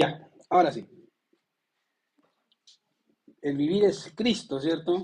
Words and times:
Ya, 0.00 0.30
ahora 0.48 0.72
sí. 0.72 0.86
El 3.42 3.56
vivir 3.58 3.84
es 3.84 4.10
Cristo, 4.16 4.58
¿cierto? 4.58 5.02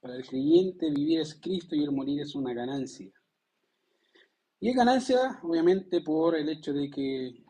Para 0.00 0.16
el 0.16 0.26
creyente 0.26 0.90
vivir 0.90 1.20
es 1.20 1.34
Cristo 1.34 1.76
y 1.76 1.84
el 1.84 1.92
morir 1.92 2.22
es 2.22 2.34
una 2.34 2.54
ganancia. 2.54 3.12
Y 4.58 4.70
es 4.70 4.74
ganancia, 4.74 5.38
obviamente, 5.42 6.00
por 6.00 6.34
el 6.34 6.48
hecho 6.48 6.72
de 6.72 6.88
que 6.88 7.44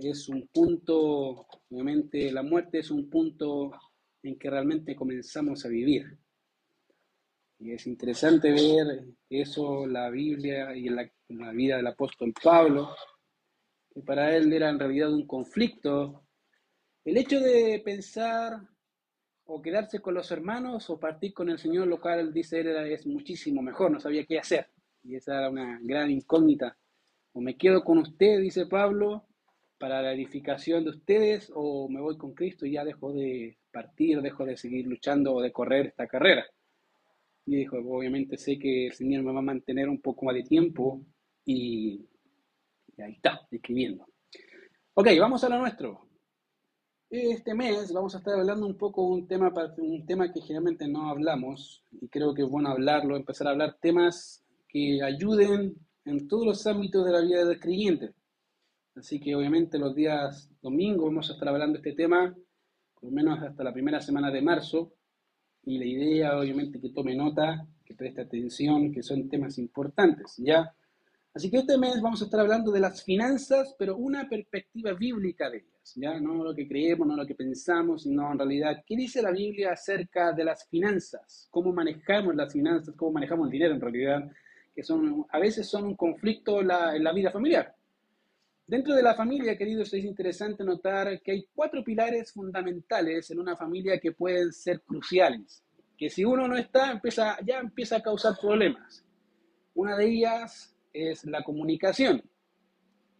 es 0.00 0.28
un 0.28 0.48
punto, 0.48 1.46
obviamente 1.70 2.32
la 2.32 2.42
muerte 2.42 2.80
es 2.80 2.90
un 2.90 3.08
punto 3.08 3.70
en 4.24 4.36
que 4.36 4.50
realmente 4.50 4.96
comenzamos 4.96 5.64
a 5.64 5.68
vivir. 5.68 6.18
Y 7.60 7.70
es 7.70 7.86
interesante 7.86 8.50
ver 8.50 9.04
eso, 9.30 9.86
la 9.86 10.10
Biblia 10.10 10.74
y 10.74 10.88
la, 10.88 11.08
la 11.28 11.52
vida 11.52 11.76
del 11.76 11.86
apóstol 11.86 12.34
Pablo, 12.42 12.96
que 13.94 14.02
para 14.02 14.36
él 14.36 14.52
era 14.52 14.70
en 14.70 14.78
realidad 14.78 15.12
un 15.12 15.26
conflicto 15.26 16.22
el 17.04 17.16
hecho 17.16 17.40
de 17.40 17.82
pensar 17.84 18.60
o 19.44 19.60
quedarse 19.60 20.00
con 20.00 20.14
los 20.14 20.30
hermanos 20.30 20.88
o 20.88 21.00
partir 21.00 21.34
con 21.34 21.48
el 21.50 21.58
Señor, 21.58 21.88
lo 21.88 22.00
cual 22.00 22.32
dice 22.32 22.60
él 22.60 22.68
es 22.92 23.06
muchísimo 23.06 23.60
mejor, 23.60 23.90
no 23.90 23.98
sabía 23.98 24.24
qué 24.24 24.38
hacer. 24.38 24.68
Y 25.02 25.16
esa 25.16 25.38
era 25.38 25.50
una 25.50 25.80
gran 25.82 26.10
incógnita. 26.12 26.76
O 27.32 27.40
me 27.40 27.56
quedo 27.56 27.82
con 27.82 27.98
usted, 27.98 28.40
dice 28.40 28.66
Pablo, 28.66 29.26
para 29.78 30.00
la 30.00 30.12
edificación 30.12 30.84
de 30.84 30.90
ustedes, 30.90 31.50
o 31.52 31.88
me 31.88 32.00
voy 32.00 32.16
con 32.16 32.34
Cristo 32.34 32.66
y 32.66 32.72
ya 32.72 32.84
dejo 32.84 33.12
de 33.12 33.58
partir, 33.72 34.22
dejo 34.22 34.44
de 34.44 34.56
seguir 34.56 34.86
luchando 34.86 35.34
o 35.34 35.42
de 35.42 35.50
correr 35.50 35.86
esta 35.86 36.06
carrera. 36.06 36.46
Y 37.46 37.56
dijo, 37.56 37.78
obviamente 37.78 38.36
sé 38.36 38.60
que 38.60 38.86
el 38.86 38.92
Señor 38.92 39.24
me 39.24 39.32
va 39.32 39.40
a 39.40 39.42
mantener 39.42 39.88
un 39.88 40.00
poco 40.00 40.26
más 40.26 40.36
de 40.36 40.44
tiempo 40.44 41.02
y, 41.44 42.06
y 42.96 43.02
ahí 43.02 43.12
está, 43.12 43.46
escribiendo. 43.50 44.06
Ok, 44.94 45.08
vamos 45.18 45.42
a 45.44 45.48
lo 45.48 45.58
nuestro. 45.58 46.06
Este 47.08 47.54
mes 47.54 47.92
vamos 47.92 48.14
a 48.14 48.18
estar 48.18 48.38
hablando 48.38 48.66
un 48.66 48.76
poco 48.76 49.02
un 49.02 49.26
tema, 49.26 49.52
un 49.78 50.06
tema 50.06 50.32
que 50.32 50.40
generalmente 50.40 50.88
no 50.88 51.10
hablamos 51.10 51.84
y 51.90 52.08
creo 52.08 52.32
que 52.32 52.42
es 52.42 52.48
bueno 52.48 52.70
hablarlo, 52.70 53.16
empezar 53.16 53.46
a 53.46 53.50
hablar 53.50 53.76
temas 53.80 54.42
que 54.66 55.02
ayuden 55.02 55.74
en 56.04 56.26
todos 56.26 56.46
los 56.46 56.66
ámbitos 56.66 57.04
de 57.04 57.12
la 57.12 57.20
vida 57.20 57.44
del 57.44 57.60
creyente. 57.60 58.14
Así 58.94 59.20
que 59.20 59.34
obviamente 59.34 59.78
los 59.78 59.94
días 59.94 60.50
domingos 60.62 61.06
vamos 61.06 61.30
a 61.30 61.34
estar 61.34 61.48
hablando 61.48 61.74
de 61.74 61.88
este 61.88 62.02
tema, 62.02 62.34
por 62.94 63.04
lo 63.04 63.10
menos 63.10 63.42
hasta 63.42 63.62
la 63.62 63.72
primera 63.72 64.00
semana 64.00 64.30
de 64.30 64.42
marzo, 64.42 64.94
y 65.64 65.78
la 65.78 65.84
idea 65.84 66.38
obviamente 66.38 66.80
que 66.80 66.90
tome 66.90 67.14
nota, 67.14 67.66
que 67.84 67.94
preste 67.94 68.22
atención, 68.22 68.92
que 68.92 69.02
son 69.02 69.28
temas 69.28 69.58
importantes, 69.58 70.34
¿ya? 70.38 70.74
Así 71.34 71.50
que 71.50 71.58
este 71.58 71.78
mes 71.78 72.02
vamos 72.02 72.20
a 72.20 72.26
estar 72.26 72.40
hablando 72.40 72.70
de 72.70 72.80
las 72.80 73.02
finanzas, 73.02 73.74
pero 73.78 73.96
una 73.96 74.28
perspectiva 74.28 74.92
bíblica 74.92 75.48
de 75.48 75.58
ellas, 75.58 75.92
¿ya? 75.96 76.20
No 76.20 76.44
lo 76.44 76.54
que 76.54 76.68
creemos, 76.68 77.08
no 77.08 77.16
lo 77.16 77.26
que 77.26 77.34
pensamos, 77.34 78.02
sino 78.02 78.30
en 78.30 78.38
realidad, 78.38 78.84
¿qué 78.86 78.96
dice 78.96 79.22
la 79.22 79.30
Biblia 79.30 79.72
acerca 79.72 80.32
de 80.32 80.44
las 80.44 80.68
finanzas? 80.68 81.48
¿Cómo 81.50 81.72
manejamos 81.72 82.34
las 82.34 82.52
finanzas? 82.52 82.94
¿Cómo 82.96 83.12
manejamos 83.12 83.46
el 83.46 83.52
dinero 83.52 83.74
en 83.74 83.80
realidad? 83.80 84.30
Que 84.74 84.82
son, 84.82 85.24
a 85.30 85.38
veces 85.38 85.66
son 85.66 85.84
un 85.84 85.96
conflicto 85.96 86.60
en 86.60 86.66
la, 86.68 87.12
vida 87.14 87.30
familiar. 87.30 87.74
Dentro 88.66 88.94
de 88.94 89.02
la 89.02 89.14
familia, 89.14 89.56
queridos, 89.56 89.92
es 89.94 90.04
interesante 90.04 90.62
notar 90.64 91.18
que 91.22 91.32
hay 91.32 91.46
cuatro 91.54 91.82
pilares 91.82 92.30
fundamentales 92.30 93.30
en 93.30 93.38
una 93.38 93.56
familia 93.56 93.98
que 93.98 94.12
pueden 94.12 94.52
ser 94.52 94.82
cruciales, 94.82 95.64
que 95.96 96.10
si 96.10 96.26
uno 96.26 96.46
no 96.46 96.58
está, 96.58 96.90
empieza, 96.90 97.38
ya 97.42 97.58
empieza 97.58 97.96
a 97.96 98.02
causar 98.02 98.34
problemas. 98.38 99.02
Una 99.74 99.96
de 99.96 100.06
ellas 100.06 100.71
es 100.92 101.24
la 101.24 101.42
comunicación. 101.42 102.22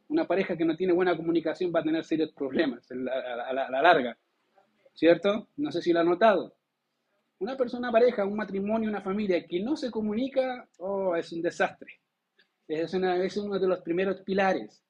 Una 0.08 0.26
pareja 0.26 0.56
que 0.56 0.64
no 0.64 0.76
tiene 0.76 0.92
buena 0.92 1.16
comunicación 1.16 1.72
va 1.74 1.80
a 1.80 1.84
tener 1.84 2.04
serios 2.04 2.32
problemas 2.32 2.86
a 2.90 3.52
la, 3.52 3.82
larga, 3.82 4.16
¿cierto? 4.94 5.48
No 5.56 5.72
sé 5.72 5.80
si 5.80 5.92
lo 5.92 6.00
ha 6.00 6.04
notado. 6.04 6.54
Una 7.38 7.56
persona, 7.56 7.90
pareja, 7.90 8.24
un 8.24 8.36
matrimonio, 8.36 8.88
una 8.88 9.00
familia 9.00 9.46
que 9.46 9.60
no 9.60 9.76
se 9.76 9.90
comunica, 9.90 10.68
oh, 10.78 11.16
es 11.16 11.32
un 11.32 11.42
desastre. 11.42 12.00
Es, 12.68 12.94
es 12.94 13.36
uno 13.36 13.58
de 13.58 13.66
los 13.66 13.80
primeros 13.80 14.20
pilares. 14.20 14.84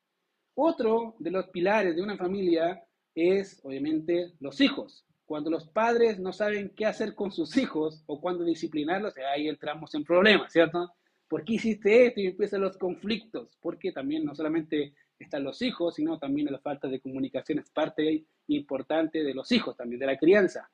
Otro 0.55 1.15
de 1.19 1.31
los 1.31 1.49
pilares 1.49 1.97
de 1.97 2.03
una 2.03 2.17
familia 2.17 2.83
es, 3.15 3.61
obviamente, 3.65 4.33
los 4.41 4.61
hijos. 4.61 5.07
Cuando 5.25 5.51
los 5.51 5.67
padres 5.69 6.19
no 6.19 6.33
saben 6.33 6.75
qué 6.77 6.85
hacer 6.85 7.15
con 7.15 7.33
sus 7.33 7.57
hijos 7.57 8.03
o 8.07 8.21
cuándo 8.21 8.45
disciplinarlos, 8.45 9.15
ahí 9.33 9.49
entramos 9.49 9.95
en 9.95 10.05
problemas, 10.05 10.53
¿cierto? 10.53 10.93
¿Por 11.33 11.47
qué 11.47 11.55
hiciste 11.55 12.09
esto? 12.09 12.21
Y 12.21 12.27
empiezan 12.27 12.61
los 12.61 12.77
conflictos, 12.77 13.57
porque 13.63 13.91
también 13.91 14.23
no 14.23 14.35
solamente 14.35 14.93
están 15.19 15.43
los 15.43 15.63
hijos, 15.63 15.95
sino 15.95 16.19
también 16.19 16.53
la 16.53 16.59
falta 16.59 16.89
de 16.89 17.01
comunicación 17.01 17.59
es 17.59 17.71
parte 17.71 18.27
importante 18.49 19.25
de 19.25 19.33
los 19.33 19.51
hijos, 19.51 19.75
también 19.75 19.99
de 19.99 20.07
la 20.09 20.19
crianza. 20.19 20.71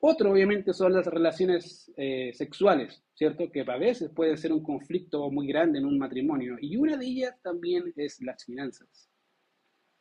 Otro, 0.00 0.32
obviamente, 0.32 0.74
son 0.74 0.92
las 0.92 1.06
relaciones 1.06 1.92
eh, 1.96 2.32
sexuales, 2.34 3.00
¿cierto? 3.14 3.48
Que 3.52 3.60
a 3.60 3.76
veces 3.76 4.10
pueden 4.10 4.36
ser 4.36 4.52
un 4.52 4.64
conflicto 4.64 5.30
muy 5.30 5.46
grande 5.46 5.78
en 5.78 5.86
un 5.86 6.00
matrimonio. 6.00 6.56
Y 6.60 6.76
una 6.76 6.96
de 6.96 7.06
ellas 7.06 7.40
también 7.40 7.92
es 7.94 8.20
las 8.22 8.44
finanzas. 8.44 9.08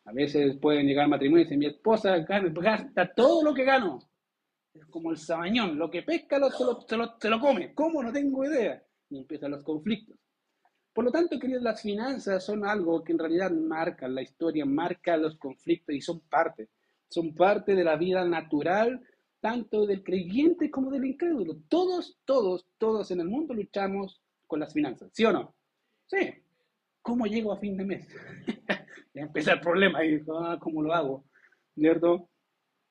A 0.06 0.14
veces 0.14 0.58
pueden 0.58 0.88
llegar 0.88 1.04
al 1.04 1.12
matrimonio 1.12 1.42
y 1.42 1.46
decir, 1.46 1.60
mi 1.60 1.68
esposa 1.68 2.18
gasta 2.18 3.14
todo 3.14 3.44
lo 3.44 3.54
que 3.54 3.66
gano. 3.66 4.00
Es 4.74 4.88
como 4.88 5.12
el 5.12 5.18
sabañón, 5.18 5.78
lo 5.78 5.92
que 5.92 6.02
pesca 6.02 6.40
lo, 6.40 6.50
se, 6.50 6.64
lo, 6.64 6.82
se, 6.82 6.98
lo, 6.98 7.18
se 7.22 7.30
lo 7.30 7.40
come. 7.40 7.76
¿Cómo? 7.76 8.02
No 8.02 8.12
tengo 8.12 8.44
idea 8.46 8.84
y 9.10 9.18
empiezan 9.18 9.52
los 9.52 9.64
conflictos. 9.64 10.18
Por 10.94 11.06
lo 11.06 11.12
tanto, 11.12 11.40
queridos, 11.40 11.64
las 11.64 11.82
finanzas 11.82 12.44
son 12.44 12.66
algo 12.66 13.04
que 13.04 13.14
en 13.14 13.20
realidad 13.20 13.52
marca 13.52 14.08
la 14.08 14.22
historia, 14.22 14.66
marca 14.66 15.16
los 15.18 15.38
conflictos 15.38 15.96
y 15.96 16.02
son 16.02 16.20
parte, 16.22 16.70
son 17.10 17.34
parte 17.34 17.76
de 17.76 17.84
la 17.84 17.96
vida 17.96 18.26
natural 18.26 19.02
tanto 19.40 19.86
del 19.86 20.04
creyente 20.04 20.70
como 20.70 20.92
del 20.92 21.06
incrédulo. 21.06 21.58
Todos, 21.70 22.18
todos, 22.26 22.68
todos 22.78 23.12
en 23.12 23.22
el 23.22 23.28
mundo 23.28 23.54
luchamos 23.54 24.22
con 24.48 24.60
las 24.60 24.74
finanzas, 24.74 25.10
¿sí 25.14 25.24
o 25.26 25.32
no? 25.32 25.56
Sí. 26.08 26.34
¿Cómo 27.02 27.26
llego 27.26 27.54
a 27.54 27.60
fin 27.60 27.78
de 27.78 27.86
mes? 27.86 28.08
ya 29.14 29.22
empieza 29.22 29.54
el 29.54 29.62
problema 29.62 30.04
y 30.06 30.22
ah, 30.34 30.58
¿cómo 30.60 30.82
lo 30.82 30.94
hago? 30.94 31.24
¿Cierto? 31.76 32.30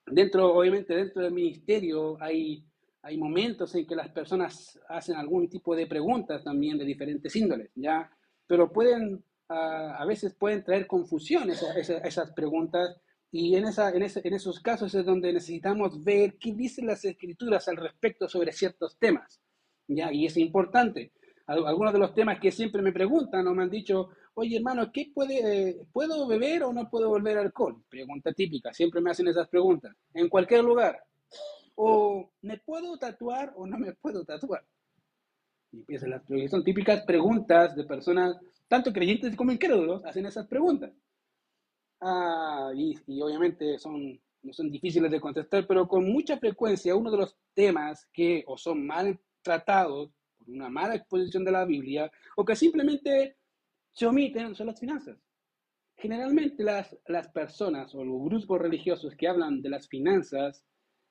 Dentro, 0.06 0.55
obviamente, 0.55 0.95
dentro 0.95 1.23
del 1.23 1.33
ministerio 1.33 2.17
hay 2.23 2.65
hay 3.03 3.17
momentos 3.17 3.75
en 3.75 3.87
que 3.87 3.95
las 3.95 4.11
personas 4.11 4.79
hacen 4.89 5.17
algún 5.17 5.49
tipo 5.49 5.75
de 5.77 5.87
preguntas 5.87 6.43
también 6.45 6.79
de 6.79 6.85
diferentes 6.85 7.35
índoles, 7.37 7.71
¿ya? 7.75 8.11
Pero 8.47 8.73
pueden, 8.73 9.15
uh, 9.49 9.53
a 9.99 10.05
veces 10.07 10.35
pueden 10.35 10.65
traer 10.65 10.87
confusión 10.87 11.51
esas, 11.51 11.77
esas 11.77 12.33
preguntas 12.33 13.01
y 13.31 13.55
en, 13.57 13.67
esa, 13.67 13.91
en, 13.91 14.03
esos 14.03 14.61
casos 14.61 14.95
es 14.95 15.05
donde 15.05 15.33
necesitamos 15.33 16.03
ver 16.03 16.39
qué 16.39 16.55
dicen 16.55 16.87
las 16.87 17.05
escrituras 17.05 17.69
al 17.69 17.77
respecto 17.77 18.27
sobre 18.29 18.53
ciertos 18.53 18.99
temas, 18.99 19.41
¿ya? 19.87 20.13
Y 20.13 20.27
es 20.27 20.37
importante. 20.37 21.13
Algunos 21.47 21.95
de 21.95 21.99
los 21.99 22.15
temas 22.15 22.41
que 22.41 22.51
siempre 22.51 22.83
me 22.83 22.93
preguntan 22.93 23.47
o 23.47 23.55
me 23.55 23.63
han 23.63 23.71
dicho, 23.71 24.11
oye 24.35 24.57
hermano, 24.57 24.91
¿qué 24.93 25.11
puede, 25.15 25.87
¿puedo 25.93 26.27
beber 26.27 26.63
o 26.65 26.73
no 26.73 26.91
puedo 26.91 27.11
beber 27.13 27.39
alcohol? 27.39 27.83
Pregunta 27.89 28.33
típica, 28.33 28.73
siempre 28.73 29.01
me 29.01 29.11
hacen 29.11 29.29
esas 29.29 29.49
preguntas, 29.49 29.97
en 30.13 30.29
cualquier 30.29 30.63
lugar. 30.63 30.99
O 31.81 32.28
¿me 32.43 32.59
puedo 32.59 32.99
tatuar 32.99 33.53
o 33.55 33.65
no 33.65 33.78
me 33.78 33.93
puedo 33.93 34.25
tatuar? 34.25 34.66
Y 35.71 35.78
empiezan 35.78 36.11
las 36.11 36.25
preguntas. 36.25 36.50
Son 36.50 36.65
típicas 36.65 37.03
preguntas 37.05 37.77
de 37.77 37.84
personas, 37.84 38.37
tanto 38.66 38.93
creyentes 38.93 39.37
como 39.37 39.53
incrédulos, 39.53 40.05
hacen 40.05 40.27
esas 40.27 40.49
preguntas. 40.49 40.91
Ah, 42.00 42.72
y, 42.75 42.99
y, 43.06 43.22
obviamente 43.22 43.78
son, 43.78 44.21
no 44.43 44.53
son 44.53 44.72
difíciles 44.72 45.09
de 45.09 45.21
contestar, 45.21 45.69
pero 45.69 45.87
con 45.87 46.05
mucha 46.11 46.37
frecuencia 46.38 46.97
uno 46.97 47.12
de 47.12 47.19
los 47.19 47.37
temas 47.55 48.09
que 48.12 48.43
o 48.49 48.59
son 48.59 48.84
mal 48.84 49.17
tratados 49.41 50.11
por 50.37 50.49
una 50.49 50.69
mala 50.69 50.97
exposición 50.97 51.44
de 51.44 51.53
la 51.53 51.64
Biblia 51.64 52.11
o 52.37 52.44
que 52.44 52.56
simplemente 52.56 53.37
se 53.93 54.05
omiten 54.05 54.53
son 54.56 54.67
las 54.67 54.81
finanzas. 54.81 55.17
Generalmente 55.94 56.64
las, 56.64 56.97
las 57.06 57.29
personas 57.29 57.94
o 57.94 58.05
los 58.05 58.20
grupos 58.20 58.61
religiosos 58.61 59.14
que 59.14 59.29
hablan 59.29 59.62
de 59.62 59.69
las 59.69 59.87
finanzas 59.87 60.64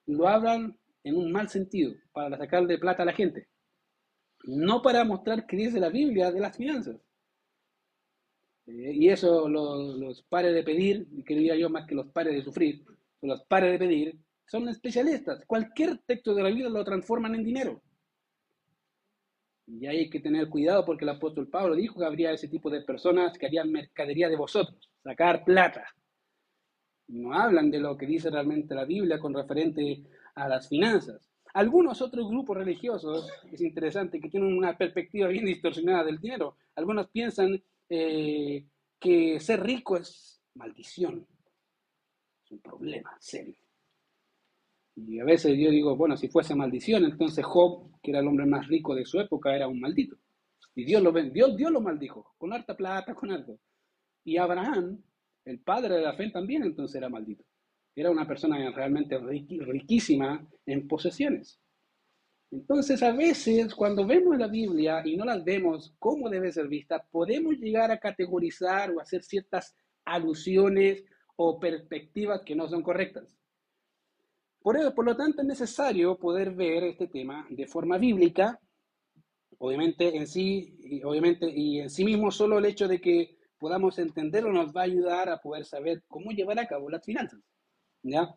lo 0.07 0.27
hablan 0.27 0.77
en 1.03 1.15
un 1.15 1.31
mal 1.31 1.49
sentido, 1.49 1.93
para 2.11 2.37
sacarle 2.37 2.77
plata 2.77 3.03
a 3.03 3.05
la 3.05 3.13
gente. 3.13 3.47
No 4.43 4.81
para 4.81 5.03
mostrar 5.03 5.45
qué 5.45 5.57
dice 5.57 5.79
la 5.79 5.89
Biblia 5.89 6.31
de 6.31 6.39
las 6.39 6.57
finanzas. 6.57 6.97
Eh, 8.65 8.93
y 8.93 9.09
eso 9.09 9.47
los, 9.47 10.23
pares 10.23 10.53
de 10.53 10.63
pedir, 10.63 11.07
que 11.25 11.35
diría 11.35 11.55
yo 11.55 11.69
más 11.69 11.85
que 11.87 11.95
los 11.95 12.07
pares 12.07 12.33
de 12.33 12.43
sufrir, 12.43 12.83
los 13.21 13.43
pares 13.45 13.71
de 13.71 13.79
pedir, 13.79 14.19
son 14.45 14.67
especialistas. 14.69 15.43
Cualquier 15.45 15.99
texto 15.99 16.33
de 16.33 16.43
la 16.43 16.49
Biblia 16.49 16.69
lo 16.69 16.83
transforman 16.83 17.35
en 17.35 17.43
dinero. 17.43 17.81
Y 19.65 19.85
hay 19.85 20.09
que 20.09 20.21
tener 20.21 20.47
cuidado 20.47 20.85
porque 20.85 21.03
el 21.03 21.09
apóstol 21.09 21.49
Pablo 21.49 21.75
dijo 21.75 21.99
que 21.99 22.05
habría 22.05 22.31
ese 22.31 22.47
tipo 22.47 22.69
de 22.69 22.81
personas 22.81 23.37
que 23.37 23.45
harían 23.45 23.71
mercadería 23.71 24.29
de 24.29 24.37
vosotros, 24.37 24.89
sacar 25.03 25.43
plata 25.43 25.93
no 27.07 27.33
hablan 27.33 27.71
de 27.71 27.79
lo 27.79 27.97
que 27.97 28.05
dice 28.05 28.29
realmente 28.29 28.75
la 28.75 28.85
Biblia 28.85 29.19
con 29.19 29.33
referente 29.33 30.03
a 30.35 30.47
las 30.47 30.67
finanzas. 30.67 31.29
Algunos 31.53 32.01
otros 32.01 32.29
grupos 32.29 32.57
religiosos, 32.57 33.29
es 33.51 33.61
interesante, 33.61 34.19
que 34.19 34.29
tienen 34.29 34.55
una 34.55 34.77
perspectiva 34.77 35.27
bien 35.27 35.45
distorsionada 35.45 36.03
del 36.03 36.19
dinero. 36.19 36.57
Algunos 36.75 37.09
piensan 37.09 37.61
eh, 37.89 38.65
que 38.99 39.39
ser 39.39 39.63
rico 39.63 39.97
es 39.97 40.41
maldición. 40.55 41.25
Es 42.43 42.51
un 42.51 42.59
problema 42.59 43.15
serio. 43.19 43.55
Y 44.95 45.19
a 45.19 45.23
veces 45.23 45.57
yo 45.57 45.69
digo, 45.69 45.95
bueno, 45.95 46.17
si 46.17 46.27
fuese 46.27 46.55
maldición, 46.55 47.05
entonces 47.05 47.45
Job, 47.45 47.91
que 48.01 48.11
era 48.11 48.19
el 48.19 48.27
hombre 48.27 48.45
más 48.45 48.67
rico 48.67 48.95
de 48.95 49.05
su 49.05 49.19
época, 49.19 49.55
era 49.55 49.67
un 49.67 49.79
maldito. 49.79 50.17
Y 50.75 50.85
Dios 50.85 51.01
lo, 51.01 51.11
Dios, 51.11 51.55
Dios 51.55 51.71
lo 51.71 51.81
maldijo, 51.81 52.33
con 52.37 52.53
harta 52.53 52.75
plata, 52.75 53.13
con 53.15 53.31
algo. 53.31 53.59
Y 54.23 54.37
Abraham, 54.37 55.01
el 55.47 55.59
padre 55.59 55.95
de 55.95 56.01
la 56.01 56.13
fe, 56.13 56.29
también 56.29 56.63
entonces 56.63 56.95
era 56.95 57.09
maldito. 57.09 57.43
Era 57.95 58.11
una 58.11 58.27
persona 58.27 58.57
realmente 58.71 59.17
riquísima 59.17 60.45
en 60.65 60.87
posesiones. 60.87 61.59
Entonces, 62.51 63.01
a 63.01 63.11
veces, 63.11 63.73
cuando 63.73 64.05
vemos 64.05 64.37
la 64.37 64.47
Biblia 64.47 65.01
y 65.05 65.15
no 65.17 65.25
la 65.25 65.37
vemos 65.37 65.95
como 65.99 66.29
debe 66.29 66.51
ser 66.51 66.67
vista, 66.67 67.03
podemos 67.11 67.55
llegar 67.57 67.91
a 67.91 67.99
categorizar 67.99 68.91
o 68.91 68.99
hacer 68.99 69.23
ciertas 69.23 69.75
alusiones 70.05 71.03
o 71.37 71.59
perspectivas 71.59 72.41
que 72.43 72.55
no 72.55 72.67
son 72.67 72.83
correctas. 72.83 73.35
Por, 74.61 74.93
por 74.93 75.05
lo 75.05 75.15
tanto, 75.15 75.41
es 75.41 75.47
necesario 75.47 76.17
poder 76.17 76.51
ver 76.51 76.83
este 76.83 77.07
tema 77.07 77.47
de 77.49 77.67
forma 77.67 77.97
bíblica, 77.97 78.59
obviamente 79.59 80.15
en 80.15 80.27
sí, 80.27 81.01
obviamente, 81.03 81.49
y 81.49 81.79
en 81.79 81.89
sí 81.89 82.03
mismo 82.05 82.31
solo 82.31 82.59
el 82.59 82.65
hecho 82.65 82.87
de 82.87 82.99
que 82.99 83.36
podamos 83.57 83.99
entenderlo 83.99 84.51
nos 84.51 84.75
va 84.75 84.81
a 84.81 84.85
ayudar 84.85 85.29
a 85.29 85.41
poder 85.41 85.65
saber 85.65 86.03
cómo 86.07 86.31
llevar 86.31 86.59
a 86.59 86.67
cabo 86.67 86.89
las 86.89 87.03
finanzas. 87.03 87.39
¿ya? 88.03 88.35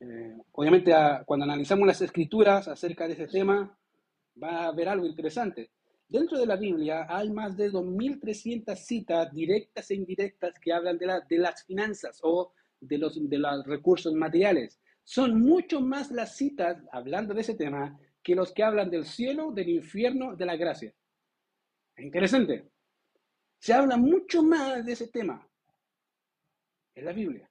Eh, 0.00 0.36
obviamente, 0.52 0.92
cuando 1.26 1.44
analizamos 1.44 1.86
las 1.86 2.00
escrituras 2.00 2.68
acerca 2.68 3.06
de 3.06 3.14
ese 3.14 3.28
tema, 3.28 3.76
va 4.42 4.64
a 4.64 4.66
haber 4.68 4.88
algo 4.88 5.06
interesante. 5.06 5.70
Dentro 6.08 6.38
de 6.38 6.46
la 6.46 6.56
Biblia 6.56 7.06
hay 7.08 7.30
más 7.30 7.56
de 7.56 7.70
2.300 7.70 8.76
citas 8.76 9.32
directas 9.32 9.90
e 9.90 9.94
indirectas 9.94 10.58
que 10.60 10.72
hablan 10.72 10.98
de, 10.98 11.20
de 11.28 11.38
las 11.38 11.64
finanzas 11.64 12.20
o 12.22 12.52
de 12.80 12.98
los, 12.98 13.28
de 13.28 13.38
los 13.38 13.66
recursos 13.66 14.12
materiales. 14.14 14.80
Son 15.02 15.40
mucho 15.40 15.80
más 15.80 16.10
las 16.10 16.36
citas 16.36 16.78
hablando 16.92 17.34
de 17.34 17.40
ese 17.40 17.54
tema 17.54 17.98
que 18.22 18.34
los 18.34 18.52
que 18.52 18.62
hablan 18.62 18.90
del 18.90 19.04
cielo, 19.04 19.52
del 19.52 19.68
infierno, 19.68 20.34
de 20.34 20.46
la 20.46 20.56
gracia. 20.56 20.94
Es 21.96 22.04
interesante. 22.04 22.70
Se 23.64 23.72
habla 23.72 23.96
mucho 23.96 24.42
más 24.42 24.84
de 24.84 24.92
ese 24.92 25.08
tema 25.08 25.40
en 26.94 27.04
la 27.06 27.14
Biblia. 27.14 27.50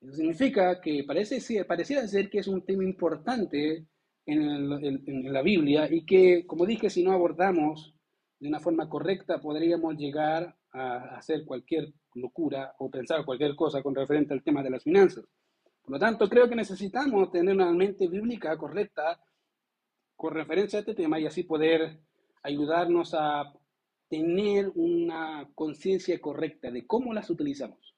Eso 0.00 0.12
significa 0.12 0.80
que 0.80 1.02
parece, 1.02 1.64
pareciera 1.64 2.06
ser 2.06 2.30
que 2.30 2.38
es 2.38 2.46
un 2.46 2.64
tema 2.64 2.84
importante 2.84 3.88
en, 4.24 5.32
la 5.32 5.42
Biblia 5.42 5.92
y 5.92 6.06
que, 6.06 6.46
como 6.46 6.64
dije, 6.64 6.88
si 6.88 7.02
no 7.02 7.10
abordamos 7.10 7.96
de 8.38 8.46
una 8.46 8.60
forma 8.60 8.88
correcta, 8.88 9.40
podríamos 9.40 9.96
llegar 9.96 10.56
a 10.70 11.16
hacer 11.16 11.44
cualquier 11.44 11.92
locura 12.14 12.76
o 12.78 12.88
pensar 12.88 13.24
cualquier 13.24 13.56
cosa 13.56 13.82
con 13.82 13.96
referente 13.96 14.32
al 14.32 14.44
tema 14.44 14.62
de 14.62 14.70
las 14.70 14.84
finanzas. 14.84 15.24
Por 15.82 15.90
lo 15.90 15.98
tanto, 15.98 16.28
creo 16.28 16.48
que 16.48 16.54
necesitamos 16.54 17.32
tener 17.32 17.52
una 17.52 17.72
mente 17.72 18.06
bíblica 18.06 18.56
correcta 18.56 19.20
con 20.14 20.34
referencia 20.34 20.78
a 20.78 20.82
este 20.82 20.94
tema 20.94 21.18
y 21.18 21.26
así 21.26 21.42
poder 21.42 21.98
ayudarnos 22.44 23.12
a 23.12 23.52
tener 24.08 24.70
una 24.74 25.48
conciencia 25.54 26.20
correcta 26.20 26.70
de 26.70 26.86
cómo 26.86 27.12
las 27.12 27.30
utilizamos. 27.30 27.94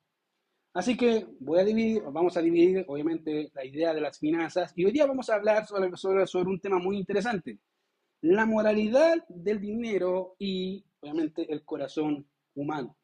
Así 0.74 0.96
que 0.96 1.26
voy 1.40 1.60
a 1.60 1.64
dividir, 1.64 2.02
vamos 2.02 2.36
a 2.36 2.42
dividir 2.42 2.84
obviamente 2.88 3.50
la 3.54 3.64
idea 3.64 3.94
de 3.94 4.00
las 4.00 4.18
finanzas 4.18 4.72
y 4.76 4.84
hoy 4.84 4.92
día 4.92 5.06
vamos 5.06 5.28
a 5.30 5.34
hablar 5.34 5.66
sobre, 5.66 5.96
sobre, 5.96 6.26
sobre 6.26 6.50
un 6.50 6.60
tema 6.60 6.78
muy 6.78 6.96
interesante, 6.96 7.58
la 8.20 8.46
moralidad 8.46 9.26
del 9.28 9.60
dinero 9.60 10.36
y 10.38 10.84
obviamente 11.00 11.50
el 11.52 11.64
corazón 11.64 12.28
humano. 12.54 12.96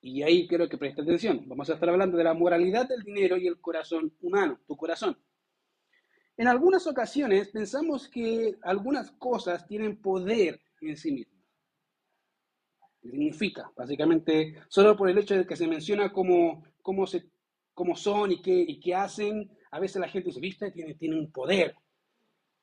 Y 0.00 0.22
ahí 0.22 0.46
quiero 0.46 0.68
que 0.68 0.78
preste 0.78 1.02
atención. 1.02 1.42
Vamos 1.46 1.68
a 1.70 1.74
estar 1.74 1.88
hablando 1.88 2.16
de 2.16 2.24
la 2.24 2.34
moralidad 2.34 2.88
del 2.88 3.02
dinero 3.02 3.36
y 3.36 3.46
el 3.46 3.60
corazón 3.60 4.14
humano, 4.20 4.60
tu 4.66 4.76
corazón. 4.76 5.16
En 6.38 6.46
algunas 6.46 6.86
ocasiones 6.86 7.48
pensamos 7.48 8.08
que 8.08 8.56
algunas 8.62 9.10
cosas 9.10 9.66
tienen 9.66 10.00
poder 10.00 10.60
en 10.80 10.96
sí 10.96 11.10
mismas 11.10 11.38
significa, 13.02 13.70
básicamente, 13.76 14.54
solo 14.68 14.96
por 14.96 15.08
el 15.10 15.18
hecho 15.18 15.34
de 15.34 15.46
que 15.46 15.56
se 15.56 15.66
menciona 15.66 16.12
cómo, 16.12 16.64
cómo, 16.82 17.06
se, 17.06 17.26
cómo 17.74 17.96
son 17.96 18.32
y 18.32 18.42
qué, 18.42 18.52
y 18.52 18.78
qué 18.80 18.94
hacen, 18.94 19.50
a 19.70 19.80
veces 19.80 20.00
la 20.00 20.08
gente 20.08 20.28
dice, 20.28 20.40
viste, 20.40 20.70
tiene, 20.70 20.94
tiene 20.94 21.18
un 21.18 21.30
poder. 21.32 21.74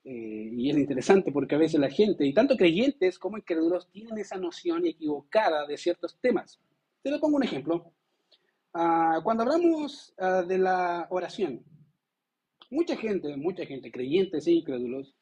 Eh, 0.03 0.49
y 0.53 0.69
es 0.69 0.77
interesante 0.77 1.31
porque 1.31 1.55
a 1.55 1.57
veces 1.59 1.79
la 1.79 1.89
gente, 1.89 2.25
y 2.25 2.33
tanto 2.33 2.55
creyentes 2.55 3.19
como 3.19 3.37
incrédulos, 3.37 3.89
tienen 3.91 4.17
esa 4.17 4.37
noción 4.37 4.85
equivocada 4.85 5.65
de 5.65 5.77
ciertos 5.77 6.17
temas. 6.21 6.59
Te 7.01 7.09
lo 7.09 7.19
pongo 7.19 7.37
un 7.37 7.43
ejemplo. 7.43 7.91
Ah, 8.73 9.19
cuando 9.23 9.43
hablamos 9.43 10.13
ah, 10.17 10.43
de 10.43 10.57
la 10.59 11.07
oración, 11.09 11.63
mucha 12.69 12.95
gente, 12.95 13.35
mucha 13.37 13.65
gente, 13.65 13.91
creyentes 13.91 14.47
e 14.47 14.51
incrédulos, 14.51 15.15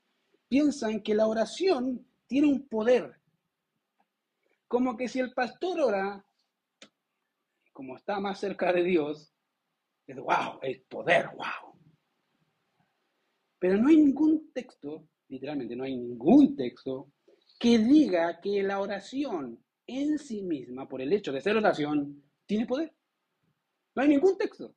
piensan 0.48 1.01
que 1.01 1.16
la 1.16 1.28
oración 1.28 2.06
tiene 2.28 2.48
un 2.48 2.68
poder 2.68 3.24
como 4.74 4.98
que 4.98 5.07
si 5.07 5.19
el 5.19 5.31
pastor 5.34 5.81
ora, 5.81 6.25
como 7.72 7.95
está 7.95 8.19
más 8.19 8.40
cerca 8.40 8.74
de 8.74 8.84
Dios, 8.84 9.31
es 10.07 10.18
wow, 10.18 10.57
es 10.63 10.81
poder, 10.90 11.28
wow. 11.36 11.80
Pero 13.60 13.78
no 13.78 13.90
hay 13.90 13.98
ningún 13.98 14.51
texto, 14.51 15.07
literalmente 15.28 15.75
no 15.75 15.84
hay 15.84 15.95
ningún 15.95 16.56
texto, 16.56 17.12
que 17.60 17.78
diga 17.78 18.42
que 18.42 18.63
la 18.63 18.80
oración 18.80 19.63
en 19.86 20.18
sí 20.18 20.42
misma, 20.42 20.90
por 20.90 21.04
el 21.04 21.13
hecho 21.13 21.31
de 21.31 21.42
ser 21.42 21.56
oración, 21.56 22.24
tiene 22.48 22.66
poder. 22.66 22.95
No 23.94 24.01
hay 24.01 24.10
ningún 24.10 24.36
texto. 24.40 24.74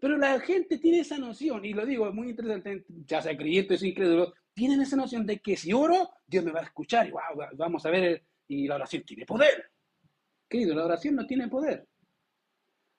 Pero 0.00 0.16
la 0.16 0.38
gente 0.40 0.78
tiene 0.78 1.00
esa 1.00 1.18
noción, 1.18 1.64
y 1.64 1.72
lo 1.72 1.84
digo, 1.84 2.08
es 2.08 2.14
muy 2.14 2.30
interesante, 2.30 2.84
ya 3.06 3.20
sea 3.20 3.36
creyentes 3.36 3.82
o 3.82 3.86
incrédulos, 3.86 4.32
tienen 4.54 4.80
esa 4.80 4.96
noción 4.96 5.26
de 5.26 5.40
que 5.40 5.56
si 5.56 5.72
oro, 5.72 6.10
Dios 6.26 6.44
me 6.44 6.52
va 6.52 6.60
a 6.60 6.64
escuchar 6.64 7.08
y 7.08 7.10
wow, 7.10 7.20
vamos 7.54 7.84
a 7.86 7.90
ver 7.90 8.24
y 8.48 8.66
la 8.66 8.76
oración 8.76 9.02
tiene 9.04 9.26
poder. 9.26 9.70
Querido, 10.48 10.74
la 10.74 10.84
oración 10.84 11.14
no 11.14 11.26
tiene 11.26 11.48
poder. 11.48 11.86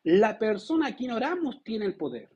La 0.04 0.38
persona 0.38 0.88
a 0.88 0.96
quien 0.96 1.12
oramos 1.12 1.64
tiene 1.64 1.86
el 1.86 1.96
poder. 1.96 2.30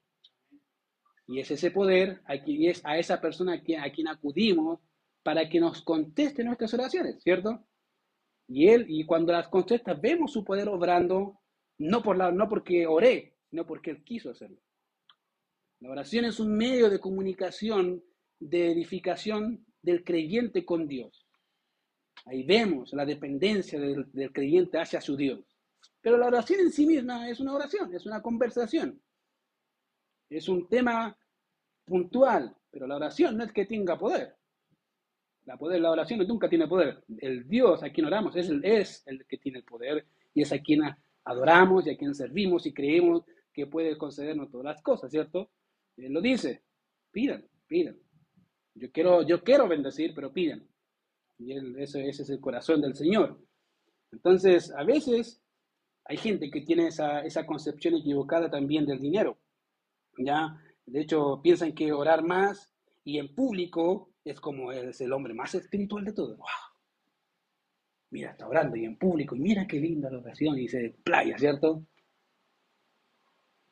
Y 1.28 1.40
es 1.40 1.52
ese 1.52 1.72
poder, 1.72 2.22
y 2.46 2.68
es 2.68 2.82
a 2.86 2.98
esa 2.98 3.22
persona 3.22 3.54
a 3.54 3.62
quien, 3.62 4.08
acudimos 4.08 4.80
para 5.24 5.48
que 5.48 5.60
nos 5.60 5.82
conteste 5.82 6.44
nuestras 6.44 6.74
oraciones, 6.74 7.22
¿cierto? 7.24 7.64
Y 8.48 8.68
él, 8.68 8.86
y 8.90 9.06
cuando 9.06 9.32
las 9.32 9.48
contesta, 9.48 9.94
vemos 9.94 10.34
su 10.34 10.44
poder 10.44 10.68
obrando, 10.68 11.40
no, 11.78 12.04
por 12.04 12.18
la, 12.18 12.32
no 12.32 12.50
porque 12.50 12.86
oré, 12.86 13.33
sino 13.54 13.68
porque 13.68 13.92
él 13.92 14.04
quiso 14.04 14.32
hacerlo. 14.32 14.58
La 15.80 15.92
oración 15.92 16.26
es 16.26 16.40
un 16.40 16.58
medio 16.58 16.90
de 16.90 17.00
comunicación, 17.00 18.04
de 18.40 18.72
edificación 18.72 19.64
del 19.80 20.04
creyente 20.04 20.66
con 20.66 20.88
Dios. 20.88 21.28
Ahí 22.26 22.42
vemos 22.42 22.94
la 22.94 23.06
dependencia 23.06 23.80
del, 23.80 24.34
creyente 24.34 24.80
hacia 24.80 25.00
su 25.02 25.16
Dios. 25.16 25.56
Pero 26.02 26.18
la 26.18 26.26
oración 26.26 26.62
en 26.62 26.72
sí 26.72 26.88
misma 26.88 27.30
es 27.30 27.40
una 27.40 27.54
oración, 27.54 27.94
es 27.94 28.08
una 28.08 28.24
conversación. 28.24 29.00
Es 30.32 30.50
un 30.50 30.68
tema 30.68 31.16
puntual, 31.86 32.58
pero 32.72 32.88
la 32.88 32.96
oración 32.96 33.38
no 33.38 33.44
es 33.44 33.52
que 33.52 33.68
tenga 33.68 34.00
poder. 34.00 34.36
La, 35.46 35.58
poder, 35.58 35.80
la 35.80 35.92
oración 35.92 36.28
nunca 36.28 36.50
tiene 36.50 36.68
poder. 36.68 37.04
El 37.20 37.48
Dios 37.48 37.84
a 37.84 37.92
quien 37.92 38.08
oramos 38.08 38.36
es 38.36 38.50
el, 38.50 38.66
es 38.66 39.04
el 39.06 39.28
que 39.28 39.38
tiene 39.38 39.60
el 39.60 39.64
poder 39.64 40.08
y 40.34 40.42
es 40.42 40.52
a 40.52 40.58
quien 40.58 40.82
adoramos 41.24 41.86
y 41.86 41.92
a 41.92 41.98
quien 41.98 42.16
servimos 42.16 42.66
y 42.66 42.74
creemos 42.74 43.24
que 43.54 43.68
puede 43.68 43.98
concedernos 43.98 44.50
todas 44.50 44.66
las 44.66 44.82
cosas, 44.82 45.12
¿cierto? 45.12 45.52
Él 45.98 46.12
lo 46.12 46.22
dice, 46.22 46.64
pidan, 47.12 47.46
pidan. 47.68 47.98
Yo 48.76 48.92
quiero, 48.92 49.22
yo 49.22 49.44
quiero 49.44 49.68
bendecir, 49.68 50.14
pero 50.16 50.34
pidan. 50.34 50.68
Y 51.38 51.54
ese, 51.82 52.08
es 52.08 52.30
el 52.30 52.40
corazón 52.40 52.82
del 52.82 52.96
Señor. 52.96 53.40
Entonces, 54.12 54.72
a 54.76 54.84
veces 54.84 55.42
hay 56.06 56.18
gente 56.18 56.50
que 56.50 56.62
tiene 56.62 56.88
esa, 56.88 57.22
esa 57.22 57.46
concepción 57.46 57.96
equivocada 57.96 58.50
también 58.50 58.86
del 58.86 59.00
dinero. 59.00 59.38
¿ya? 60.18 60.60
De 60.86 61.02
hecho, 61.02 61.40
piensan 61.42 61.74
que 61.74 61.92
orar 61.92 62.24
más 62.24 62.72
y 63.04 63.20
en 63.20 63.34
público 63.34 64.14
es 64.24 64.40
como 64.40 64.72
es 64.72 65.00
el 65.02 65.14
hombre 65.14 65.34
más 65.34 65.54
espiritual 65.56 66.06
de 66.06 66.14
todos. 66.14 66.38
¡Wow! 66.38 66.48
Mira, 68.12 68.32
está 68.32 68.48
orando 68.48 68.76
y 68.76 68.86
en 68.86 68.98
público, 68.98 69.36
y 69.36 69.40
mira 69.40 69.66
qué 69.66 69.80
linda 69.80 70.10
la 70.10 70.20
oración, 70.20 70.56
y 70.58 70.62
dice 70.62 70.96
playa, 71.04 71.38
¿cierto? 71.38 71.84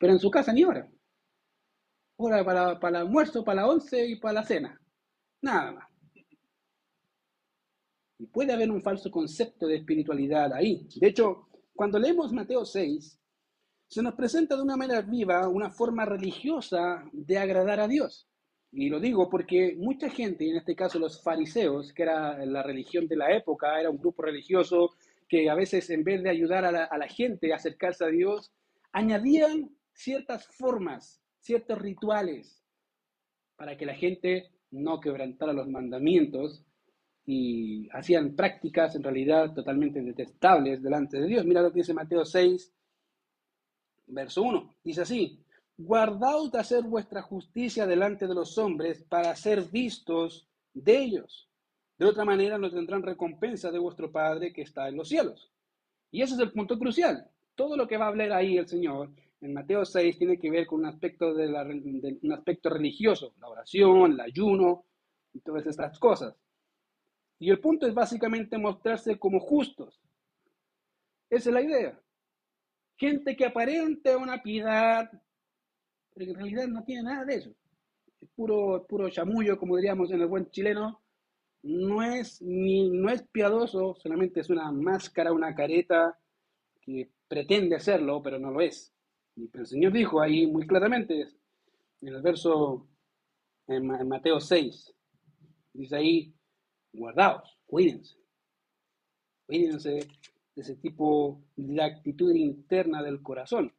Pero 0.02 0.14
en 0.14 0.18
su 0.18 0.32
casa 0.32 0.52
ni 0.52 0.64
ora. 0.64 0.90
Ora 2.16 2.44
para, 2.44 2.80
para 2.80 2.98
el 2.98 3.06
almuerzo, 3.06 3.44
para 3.44 3.62
la 3.62 3.68
once 3.68 4.04
y 4.04 4.16
para 4.16 4.34
la 4.34 4.44
cena. 4.44 4.82
Nada 5.40 5.70
más. 5.70 5.88
Y 8.18 8.26
puede 8.26 8.52
haber 8.52 8.68
un 8.72 8.82
falso 8.82 9.12
concepto 9.12 9.68
de 9.68 9.76
espiritualidad 9.76 10.52
ahí. 10.54 10.88
De 10.96 11.06
hecho, 11.06 11.46
cuando 11.72 12.00
leemos 12.00 12.32
Mateo 12.32 12.64
6, 12.64 13.20
se 13.86 14.02
nos 14.02 14.14
presenta 14.14 14.56
de 14.56 14.62
una 14.62 14.76
manera 14.76 15.02
viva 15.02 15.46
una 15.46 15.70
forma 15.70 16.04
religiosa 16.04 17.04
de 17.12 17.38
agradar 17.38 17.78
a 17.78 17.86
Dios. 17.86 18.28
Y 18.72 18.88
lo 18.88 18.98
digo 18.98 19.30
porque 19.30 19.76
mucha 19.78 20.10
gente, 20.10 20.50
en 20.50 20.56
este 20.56 20.74
caso 20.74 20.98
los 20.98 21.22
fariseos, 21.22 21.92
que 21.92 22.02
era 22.02 22.44
la 22.44 22.64
religión 22.64 23.06
de 23.06 23.18
la 23.18 23.32
época, 23.36 23.78
era 23.78 23.88
un 23.88 23.98
grupo 23.98 24.22
religioso 24.22 24.96
que 25.28 25.48
a 25.48 25.54
veces 25.54 25.90
en 25.90 26.02
vez 26.02 26.24
de 26.24 26.30
ayudar 26.30 26.64
a 26.64 26.72
la, 26.72 27.06
gente 27.08 27.52
a 27.52 27.56
acercarse 27.56 28.04
a 28.04 28.08
Dios, 28.08 28.50
añadían 28.90 29.70
ciertas 29.92 30.46
formas, 30.46 31.22
ciertos 31.38 31.78
rituales, 31.78 32.62
para 33.56 33.76
que 33.76 33.86
la 33.86 33.94
gente 33.94 34.50
no 34.70 35.00
quebrantara 35.00 35.52
los 35.52 35.68
mandamientos 35.68 36.64
y 37.24 37.88
hacían 37.90 38.34
prácticas 38.34 38.96
en 38.96 39.02
realidad 39.02 39.54
totalmente 39.54 40.02
detestables 40.02 40.82
delante 40.82 41.20
de 41.20 41.26
Dios. 41.26 41.44
Mira 41.44 41.62
lo 41.62 41.72
que 41.72 41.80
dice 41.80 41.94
Mateo 41.94 42.24
6, 42.24 42.74
verso 44.06 44.42
1. 44.42 44.74
Dice 44.82 45.02
así, 45.02 45.38
guardaos 45.76 46.50
de 46.50 46.58
hacer 46.58 46.82
vuestra 46.82 47.22
justicia 47.22 47.86
delante 47.86 48.26
de 48.26 48.34
los 48.34 48.58
hombres 48.58 49.04
para 49.08 49.34
ser 49.36 49.62
vistos 49.70 50.48
de 50.74 50.98
ellos. 50.98 51.48
De 51.98 52.06
otra 52.06 52.24
manera 52.24 52.58
no 52.58 52.70
tendrán 52.70 53.02
recompensa 53.02 53.70
de 53.70 53.78
vuestro 53.78 54.10
Padre 54.10 54.52
que 54.52 54.62
está 54.62 54.88
en 54.88 54.96
los 54.96 55.08
cielos. 55.08 55.52
Y 56.10 56.22
ese 56.22 56.34
es 56.34 56.40
el 56.40 56.52
punto 56.52 56.78
crucial. 56.78 57.28
Todo 57.54 57.76
lo 57.76 57.86
que 57.86 57.96
va 57.96 58.06
a 58.06 58.08
hablar 58.08 58.32
ahí 58.32 58.58
el 58.58 58.66
Señor 58.66 59.10
en 59.42 59.54
Mateo 59.54 59.84
6 59.84 60.18
tiene 60.18 60.38
que 60.38 60.50
ver 60.50 60.66
con 60.66 60.80
un 60.80 60.86
aspecto, 60.86 61.34
de, 61.34 61.48
un 62.22 62.32
aspecto 62.32 62.70
religioso, 62.70 63.34
la 63.40 63.48
oración, 63.48 64.12
el 64.12 64.20
ayuno 64.20 64.84
y 65.32 65.40
todas 65.40 65.66
estas 65.66 65.98
cosas. 65.98 66.34
Y 67.40 67.50
el 67.50 67.58
punto 67.58 67.88
es 67.88 67.92
básicamente 67.92 68.56
mostrarse 68.56 69.18
como 69.18 69.40
justos. 69.40 70.00
Esa 71.28 71.48
es 71.50 71.54
la 71.54 71.60
idea. 71.60 72.00
Gente 72.96 73.34
que 73.34 73.44
aparente 73.44 74.14
una 74.14 74.40
piedad, 74.40 75.10
pero 76.14 76.30
en 76.30 76.36
realidad 76.36 76.68
no 76.68 76.84
tiene 76.84 77.02
nada 77.02 77.24
de 77.24 77.34
eso. 77.34 77.50
Es 78.20 78.28
puro, 78.36 78.86
puro 78.88 79.10
chamullo, 79.10 79.58
como 79.58 79.76
diríamos 79.76 80.12
en 80.12 80.20
el 80.20 80.28
buen 80.28 80.48
chileno. 80.50 81.00
No 81.64 82.00
es, 82.00 82.40
ni, 82.42 82.90
no 82.90 83.10
es 83.10 83.22
piadoso, 83.24 83.96
solamente 84.00 84.38
es 84.38 84.50
una 84.50 84.70
máscara, 84.70 85.32
una 85.32 85.52
careta 85.52 86.16
que 86.80 87.10
pretende 87.26 87.74
hacerlo, 87.74 88.22
pero 88.22 88.38
no 88.38 88.52
lo 88.52 88.60
es. 88.60 88.92
Pero 89.34 89.62
el 89.62 89.66
Señor 89.66 89.92
dijo 89.92 90.20
ahí 90.20 90.46
muy 90.46 90.66
claramente, 90.66 91.28
en 92.00 92.08
el 92.08 92.20
verso, 92.20 92.86
en 93.66 93.86
Mateo 94.08 94.40
6, 94.40 94.94
dice 95.72 95.96
ahí, 95.96 96.34
guardaos, 96.92 97.58
cuídense. 97.66 98.16
Cuídense 99.46 99.90
de 99.90 100.62
ese 100.62 100.76
tipo 100.76 101.42
de 101.56 101.82
actitud 101.82 102.34
interna 102.34 103.02
del 103.02 103.22
corazón, 103.22 103.72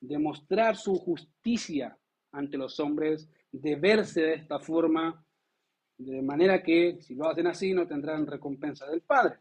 de 0.00 0.18
mostrar 0.18 0.76
su 0.76 0.96
justicia 0.96 1.96
ante 2.32 2.56
los 2.56 2.78
hombres, 2.80 3.28
de 3.52 3.76
verse 3.76 4.22
de 4.22 4.34
esta 4.34 4.58
forma, 4.58 5.24
de 5.98 6.22
manera 6.22 6.62
que 6.62 7.00
si 7.02 7.14
lo 7.14 7.28
hacen 7.28 7.46
así 7.46 7.74
no 7.74 7.86
tendrán 7.86 8.26
recompensa 8.26 8.86
del 8.86 9.02
Padre. 9.02 9.38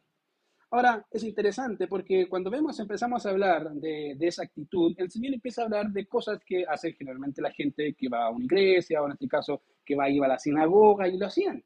Ahora, 0.71 1.03
es 1.09 1.23
interesante 1.23 1.87
porque 1.87 2.27
cuando 2.29 2.51
vemos, 2.51 2.79
empezamos 2.79 3.25
a 3.25 3.31
hablar 3.31 3.71
de, 3.71 4.15
esa 4.19 4.43
actitud, 4.43 4.93
el 4.97 5.09
Señor 5.09 5.33
empieza 5.33 5.61
a 5.61 5.65
hablar 5.65 5.89
de 5.89 6.05
cosas 6.05 6.39
que 6.45 6.63
hace 6.67 6.93
generalmente 6.93 7.41
la 7.41 7.51
gente 7.51 7.95
que 7.95 8.07
va 8.07 8.25
a 8.25 8.29
una 8.29 8.45
iglesia, 8.45 9.01
o 9.01 9.07
en 9.07 9.13
este 9.13 9.27
caso, 9.27 9.63
que 9.83 9.95
va 9.95 10.09
iba 10.09 10.27
a 10.27 10.29
la 10.29 10.37
sinagoga, 10.37 11.07
y 11.07 11.17
lo 11.17 11.25
hacían. 11.25 11.63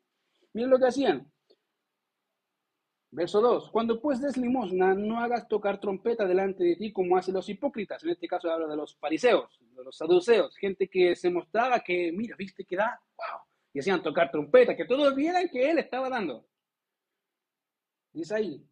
Miren 0.53 0.69
lo 0.69 0.79
que 0.79 0.86
hacían. 0.86 1.29
Verso 3.12 3.41
2. 3.41 3.72
Cuando 3.72 4.00
pues 4.01 4.22
des 4.22 4.38
limosna, 4.38 4.93
no 4.93 5.19
hagas 5.19 5.48
tocar 5.50 5.79
trompeta 5.79 6.25
delante 6.25 6.63
de 6.63 6.75
ti 6.77 6.93
como 6.93 7.17
hacen 7.17 7.33
los 7.33 7.48
hipócritas. 7.50 8.03
En 8.03 8.12
este 8.12 8.27
caso 8.27 8.50
habla 8.50 8.67
de 8.67 8.77
los 8.77 8.95
fariseos, 8.95 9.60
de 9.60 9.83
los 9.83 9.98
saduceos, 9.98 10.55
gente 10.55 10.88
que 10.88 11.15
se 11.15 11.29
mostraba 11.29 11.81
que, 11.81 12.12
mira, 12.13 12.36
viste 12.38 12.63
que 12.63 12.77
da, 12.77 13.00
wow, 13.17 13.41
y 13.74 13.79
hacían 13.79 14.01
tocar 14.01 14.31
trompeta, 14.31 14.75
que 14.75 14.86
todos 14.86 15.13
vieran 15.13 15.50
que 15.50 15.69
él 15.69 15.77
estaba 15.77 16.10
dando. 16.10 16.45
Dice 18.13 18.36
ahí, 18.36 18.65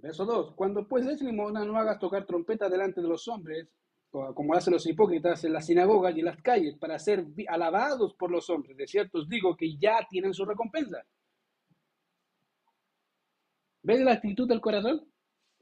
Verso 0.00 0.24
2. 0.24 0.54
Cuando 0.54 0.86
pues 0.86 1.04
des 1.04 1.20
limosna, 1.20 1.64
no 1.64 1.76
hagas 1.76 1.98
tocar 1.98 2.24
trompeta 2.24 2.68
delante 2.68 3.00
de 3.00 3.08
los 3.08 3.28
hombres, 3.28 3.68
como 4.10 4.54
hacen 4.54 4.72
los 4.72 4.86
hipócritas 4.86 5.44
en 5.44 5.52
las 5.52 5.66
sinagogas 5.66 6.16
y 6.16 6.20
en 6.20 6.26
las 6.26 6.40
calles, 6.42 6.76
para 6.76 6.98
ser 6.98 7.26
alabados 7.48 8.14
por 8.14 8.30
los 8.30 8.48
hombres. 8.50 8.76
De 8.76 8.86
cierto 8.86 9.18
os 9.18 9.28
digo 9.28 9.56
que 9.56 9.76
ya 9.76 10.06
tienen 10.08 10.34
su 10.34 10.44
recompensa. 10.44 11.04
¿Ves 13.82 14.00
la 14.00 14.12
actitud 14.12 14.48
del 14.48 14.60
corazón? 14.60 15.06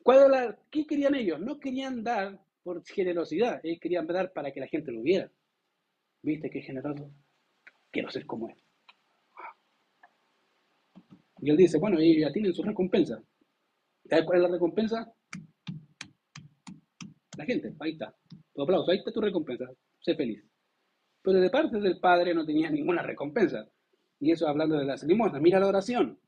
¿Cuál 0.02 0.30
la, 0.30 0.58
¿Qué 0.70 0.86
querían 0.86 1.14
ellos? 1.14 1.40
No 1.40 1.58
querían 1.58 2.02
dar 2.02 2.40
por 2.62 2.84
generosidad, 2.84 3.60
ellos 3.62 3.80
querían 3.80 4.06
dar 4.06 4.32
para 4.32 4.52
que 4.52 4.60
la 4.60 4.66
gente 4.66 4.92
lo 4.92 5.02
viera. 5.02 5.30
¿Viste 6.22 6.50
qué 6.50 6.60
generoso? 6.60 7.10
Quiero 7.90 8.10
ser 8.10 8.26
como 8.26 8.48
él. 8.48 8.56
Y 11.40 11.50
él 11.50 11.56
dice, 11.56 11.78
bueno, 11.78 11.98
ellos 11.98 12.22
ya 12.22 12.32
tienen 12.32 12.52
su 12.52 12.62
recompensa. 12.62 13.22
¿Sabes 14.08 14.24
cuál 14.24 14.38
es 14.38 14.42
la 14.42 14.54
recompensa? 14.54 15.12
La 17.36 17.44
gente, 17.44 17.74
ahí 17.80 17.92
está. 17.92 18.14
Tu 18.54 18.62
aplauso, 18.62 18.90
ahí 18.90 18.98
está 18.98 19.12
tu 19.12 19.20
recompensa. 19.20 19.66
Sé 20.00 20.14
feliz. 20.14 20.42
Pero 21.22 21.40
de 21.40 21.50
parte 21.50 21.78
del 21.78 22.00
Padre 22.00 22.34
no 22.34 22.46
tenía 22.46 22.70
ninguna 22.70 23.02
recompensa. 23.02 23.68
Y 24.18 24.32
eso 24.32 24.48
hablando 24.48 24.76
de 24.76 24.84
las 24.84 25.02
limosnas. 25.04 25.42
Mira 25.42 25.60
la 25.60 25.68
oración. 25.68 26.18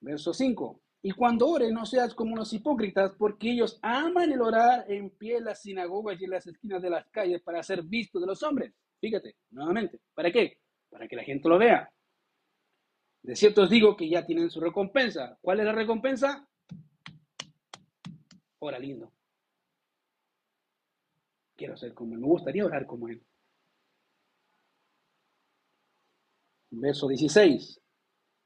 Verso 0.00 0.32
5. 0.32 0.80
Y 1.02 1.10
cuando 1.12 1.48
ores, 1.48 1.72
no 1.72 1.84
seas 1.86 2.14
como 2.14 2.36
los 2.36 2.52
hipócritas, 2.52 3.12
porque 3.18 3.50
ellos 3.50 3.78
aman 3.82 4.32
el 4.32 4.40
orar 4.40 4.90
en 4.90 5.10
pie 5.10 5.38
en 5.38 5.44
las 5.44 5.62
sinagogas 5.62 6.20
y 6.20 6.24
en 6.24 6.30
las 6.30 6.46
esquinas 6.46 6.82
de 6.82 6.90
las 6.90 7.06
calles 7.08 7.42
para 7.42 7.62
ser 7.62 7.82
vistos 7.82 8.22
de 8.22 8.26
los 8.26 8.42
hombres. 8.42 8.72
Fíjate, 9.00 9.36
nuevamente. 9.50 10.00
¿Para 10.14 10.32
qué? 10.32 10.58
Para 10.88 11.06
que 11.06 11.16
la 11.16 11.24
gente 11.24 11.48
lo 11.48 11.58
vea. 11.58 11.90
De 13.22 13.36
cierto 13.36 13.62
os 13.62 13.70
digo 13.70 13.96
que 13.96 14.08
ya 14.08 14.24
tienen 14.24 14.50
su 14.50 14.60
recompensa. 14.60 15.36
¿Cuál 15.40 15.60
es 15.60 15.66
la 15.66 15.72
recompensa? 15.72 16.48
Ora 18.58 18.78
lindo. 18.78 19.12
Quiero 21.56 21.76
ser 21.76 21.94
como 21.94 22.14
él. 22.14 22.20
Me 22.20 22.26
gustaría 22.26 22.64
orar 22.64 22.86
como 22.86 23.08
él. 23.08 23.22
Verso 26.70 27.08
16. 27.08 27.80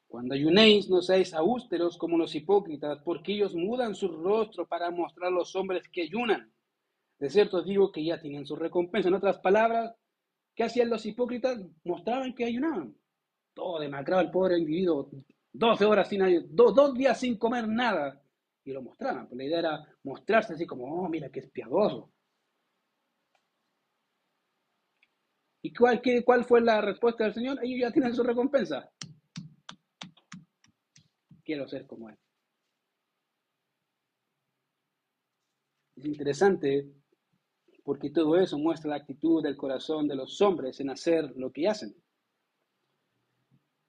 Cuando 0.07 0.35
ayunéis, 0.35 0.89
no 0.89 1.03
seáis 1.03 1.35
austeros 1.35 1.97
como 1.97 2.19
los 2.19 2.35
hipócritas, 2.35 2.99
porque 3.05 3.33
ellos 3.33 3.55
mudan 3.55 3.95
su 3.95 4.09
rostro 4.09 4.67
para 4.67 4.91
mostrar 4.91 5.29
a 5.29 5.35
los 5.35 5.55
hombres 5.55 5.89
que 5.89 6.03
ayunan. 6.03 6.53
De 7.19 7.31
cierto 7.31 7.59
os 7.59 7.65
digo 7.65 7.93
que 7.93 8.05
ya 8.05 8.21
tienen 8.21 8.47
su 8.47 8.57
recompensa. 8.57 9.09
En 9.09 9.15
otras 9.15 9.39
palabras, 9.39 9.95
¿qué 10.55 10.65
hacían 10.65 10.91
los 10.91 11.05
hipócritas? 11.07 11.61
Mostraban 11.85 12.35
que 12.35 12.45
ayunaban. 12.45 12.97
Todo 13.55 13.79
demacrado 13.79 14.23
el 14.23 14.31
pobre 14.31 14.59
individuo. 14.59 15.11
12 15.53 15.85
horas 15.85 16.09
sin 16.09 16.23
dos, 16.55 16.75
dos 16.75 16.95
días 16.95 17.19
sin 17.19 17.37
comer 17.37 17.67
nada 17.69 18.21
y 18.71 18.75
lo 18.75 18.83
mostraban. 18.83 19.29
Pues 19.29 19.37
la 19.37 19.45
idea 19.45 19.59
era 19.59 19.97
mostrarse 20.05 20.55
así 20.55 20.67
como, 20.67 20.85
oh, 20.85 21.09
mira 21.09 21.31
que 21.31 21.41
es 21.41 21.51
piadoso. 21.51 22.13
¿Y 25.63 25.75
cuál, 25.75 26.01
qué, 26.01 26.25
cuál 26.25 26.45
fue 26.45 26.61
la 26.63 26.81
respuesta 26.81 27.25
del 27.25 27.35
Señor? 27.35 27.59
Ellos 27.63 27.81
ya 27.81 27.93
tienen 27.93 28.15
su 28.15 28.23
recompensa. 28.23 28.91
Quiero 31.45 31.69
ser 31.69 31.87
como 31.87 32.09
Él. 32.09 32.17
Es 35.97 36.07
interesante 36.07 36.89
porque 37.85 38.11
todo 38.11 38.39
eso 38.39 38.59
muestra 38.59 38.91
la 38.91 38.97
actitud 38.97 39.43
del 39.43 39.57
corazón 39.57 40.09
de 40.09 40.15
los 40.15 40.41
hombres 40.41 40.81
en 40.81 40.91
hacer 40.91 41.31
lo 41.37 41.53
que 41.53 41.69
hacen. 41.69 41.95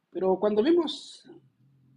Pero 0.10 0.38
cuando 0.40 0.62
vemos 0.62 1.26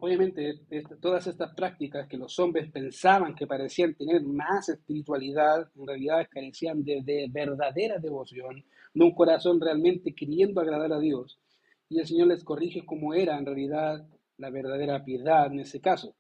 obviamente 0.04 0.61
todas 1.00 1.26
estas 1.26 1.54
prácticas 1.54 2.06
que 2.06 2.18
los 2.18 2.38
hombres 2.38 2.70
pensaban 2.70 3.34
que 3.34 3.46
parecían 3.46 3.94
tener 3.94 4.23
más 4.23 4.68
espiritualidad, 4.68 5.70
en 5.75 5.87
realidad 5.87 6.28
carecían 6.30 6.84
de, 6.84 7.26
verdadera 7.30 7.99
devoción, 7.99 8.62
de 8.92 9.04
un 9.04 9.14
corazón 9.14 9.58
realmente 9.61 10.14
queriendo 10.14 10.61
agradar 10.61 10.92
a 10.92 10.99
Dios. 10.99 11.40
Y 11.88 12.00
el 12.00 12.06
Señor 12.06 12.28
les 12.28 12.44
corrige 12.44 12.84
cómo 12.84 13.14
era 13.14 13.38
en 13.38 13.46
realidad 13.46 14.06
la 14.37 14.50
verdadera 14.50 15.02
piedad 15.04 15.46
en 15.46 15.61
ese 15.61 15.80
caso. 15.80 16.14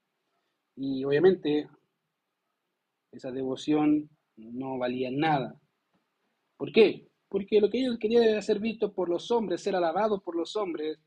Y 0.76 1.04
obviamente 1.04 1.68
esa 3.12 3.30
devoción 3.32 4.08
no 4.36 4.78
valía 4.78 5.10
nada. 5.12 5.60
¿Por 6.56 6.72
qué? 6.72 7.06
Porque 7.28 7.60
lo 7.60 7.68
que 7.68 7.80
ellos 7.80 7.98
querían 7.98 8.22
era 8.22 8.40
ser 8.40 8.60
visto 8.60 8.94
por 8.94 9.10
los 9.10 9.30
hombres, 9.30 9.60
ser 9.60 9.76
alabados 9.76 10.22
por 10.22 10.36
los 10.36 10.56
hombres, 10.56 10.98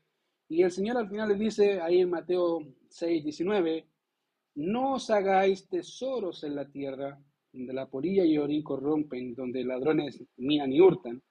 y 0.48 0.62
el 0.62 0.70
Señor 0.70 0.96
al 0.96 1.08
final 1.08 1.28
les 1.28 1.38
dice 1.38 1.80
ahí 1.80 2.00
en 2.00 2.10
Mateo 2.10 2.66
6, 2.88 3.24
19, 3.24 3.86
no 4.56 4.94
os 4.94 5.10
hagáis 5.10 5.68
tesoros 5.68 6.42
en 6.44 6.54
la 6.54 6.66
tierra, 6.68 7.18
donde 7.52 7.72
la 7.72 7.86
polilla 7.86 8.24
y 8.24 8.38
orín 8.38 8.62
corrompen, 8.62 9.34
donde 9.34 9.64
ladrones 9.64 10.22
minan 10.36 10.72
y 10.72 10.80
hurtan, 10.80 11.22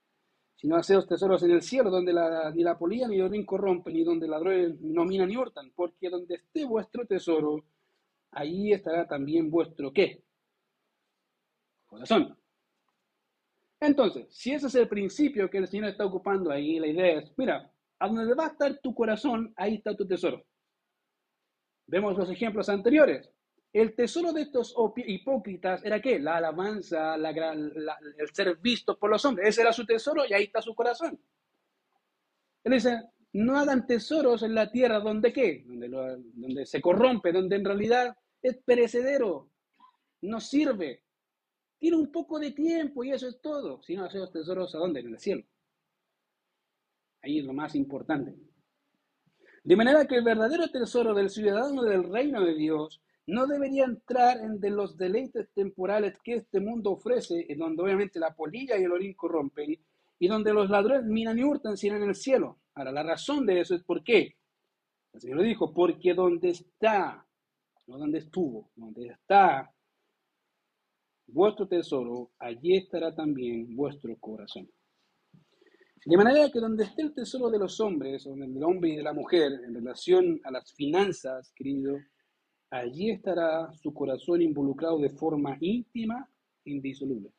sino 0.56 0.76
haceos 0.76 1.08
tesoros 1.08 1.44
en 1.44 1.52
el 1.52 1.62
cielo, 1.62 1.90
donde 1.90 2.14
la, 2.14 2.52
ni 2.52 2.64
la 2.64 2.78
polilla 2.78 3.08
ni 3.08 3.16
el 3.16 3.24
orín 3.24 3.46
corrompen, 3.46 3.96
y 3.96 4.04
donde 4.04 4.28
ladrones 4.28 4.80
no 4.82 5.04
minan 5.06 5.30
ni 5.30 5.38
hurtan, 5.38 5.72
porque 5.76 6.10
donde 6.10 6.36
esté 6.36 6.66
vuestro 6.66 7.06
tesoro, 7.06 7.64
ahí 8.32 8.72
estará 8.72 9.08
también 9.08 9.50
vuestro 9.50 9.92
qué? 9.92 10.24
Corazón. 11.88 12.38
Entonces, 13.80 14.28
si 14.30 14.52
ese 14.52 14.68
es 14.68 14.76
el 14.76 14.88
principio 14.88 15.50
que 15.50 15.60
el 15.60 15.68
Señor 15.68 15.90
está 15.90 16.06
ocupando 16.06 16.52
ahí, 16.52 16.80
la 16.80 16.88
idea 16.88 17.20
es, 17.20 17.32
mira, 17.38 17.72
a 18.00 18.08
donde 18.08 18.34
va 18.34 18.46
a 18.46 18.50
estar 18.50 18.78
tu 18.80 18.94
corazón, 18.94 19.54
ahí 19.56 19.76
está 19.76 19.96
tu 19.96 20.08
tesoro. 20.08 20.46
Vemos 21.88 22.18
los 22.18 22.30
ejemplos 22.30 22.70
anteriores. 22.70 23.32
El 23.74 23.96
tesoro 23.96 24.34
de 24.34 24.42
estos 24.44 24.76
hipócritas 24.96 25.84
era 25.84 26.02
qué? 26.02 26.20
La 26.20 26.38
alabanza, 26.38 27.16
el 27.16 28.34
ser 28.34 28.58
visto 28.58 28.98
por 28.98 29.10
los 29.10 29.24
hombres. 29.26 29.50
Ese 29.50 29.62
era 29.62 29.74
su 29.74 29.86
tesoro 29.86 30.24
y 30.26 30.34
ahí 30.34 30.46
está 30.46 30.62
su 30.62 30.74
corazón. 30.74 31.20
Él 32.64 32.74
dice, 32.74 33.02
no 33.34 33.58
hagan 33.58 33.86
tesoros 33.86 34.44
en 34.44 34.56
la 34.56 34.72
tierra 34.72 35.00
donde 35.00 35.32
qué? 35.32 35.64
Donde, 35.66 36.66
se 36.66 36.82
corrompe, 36.82 37.32
donde 37.32 37.56
en 37.56 37.66
realidad 37.66 38.18
es 38.42 38.58
perecedero, 38.58 39.50
no 40.22 40.40
sirve. 40.40 41.04
Tiene 41.78 41.98
un 41.98 42.12
poco 42.12 42.40
de 42.40 42.52
tiempo 42.52 43.04
y 43.04 43.12
eso 43.12 43.28
es 43.28 43.40
todo. 43.42 43.82
Si 43.84 43.96
no, 43.96 44.06
hacemos 44.06 44.32
tesoros 44.32 44.74
a 44.76 44.80
dónde? 44.80 45.02
En 45.02 45.10
el 45.10 45.20
cielo. 45.20 45.44
Ahí 47.22 47.40
es 47.40 47.46
lo 47.46 47.54
más 47.54 47.76
importante. 47.76 48.36
De 49.64 49.76
manera 49.76 50.06
que 50.06 50.16
el 50.16 50.24
verdadero 50.24 50.70
tesoro 50.70 51.14
del 51.14 51.30
ciudadano 51.30 51.84
del 51.84 52.10
reino 52.10 52.44
de 52.44 52.56
Dios 52.56 53.02
no 53.26 53.46
debería 53.46 53.84
entrar 53.84 54.38
en 54.40 54.60
los 54.76 54.98
deleites 54.98 55.50
temporales 55.54 56.18
que 56.24 56.36
este 56.36 56.62
mundo 56.62 56.92
ofrece, 56.92 57.46
en 57.50 57.60
donde 57.60 57.84
obviamente 57.84 58.20
la 58.20 58.34
polilla 58.34 58.78
y 58.78 58.84
el 58.84 58.94
orín 58.94 59.14
corrompen, 59.14 59.78
y 60.20 60.28
donde 60.28 60.54
los 60.54 60.70
ladrones 60.70 61.06
minan 61.06 61.38
y 61.38 61.44
hurtan 61.44 61.76
sin 61.76 61.96
en 61.96 62.04
el 62.04 62.16
cielo. 62.16 62.60
Ahora, 62.74 62.92
la 62.92 63.04
razón 63.04 63.46
de 63.46 63.60
eso 63.60 63.76
es 63.76 63.84
por 63.84 64.04
qué. 64.04 64.38
El 65.14 65.22
Señor 65.22 65.44
dijo, 65.44 65.74
porque 65.74 66.14
donde 66.14 66.50
está, 66.50 67.26
no 67.88 67.98
donde 67.98 68.20
estuvo, 68.20 68.72
donde 68.76 69.08
está 69.08 69.70
vuestro 71.28 71.68
tesoro, 71.68 72.32
allí 72.40 72.78
estará 72.78 73.14
también 73.14 73.76
vuestro 73.76 74.16
corazón. 74.18 74.70
De 76.06 76.16
manera 76.16 76.50
que 76.52 76.60
donde 76.60 76.86
esté 76.86 77.02
el 77.02 77.14
tesoro 77.14 77.50
de 77.50 77.60
los 77.60 77.80
hombres, 77.80 78.26
o 78.28 78.36
del 78.36 78.64
hombre 78.64 78.92
y 78.92 78.96
de 78.98 79.04
la 79.04 79.14
mujer, 79.14 79.52
en 79.66 79.74
relación 79.74 80.40
a 80.44 80.52
las 80.52 80.74
finanzas, 80.74 81.52
querido, 81.56 81.98
allí 82.70 83.12
estará 83.12 83.72
su 83.74 83.94
corazón 83.94 84.42
involucrado 84.42 85.00
de 85.00 85.10
forma 85.10 85.58
íntima 85.60 86.30
e 86.66 86.72
indisoluble. 86.72 87.32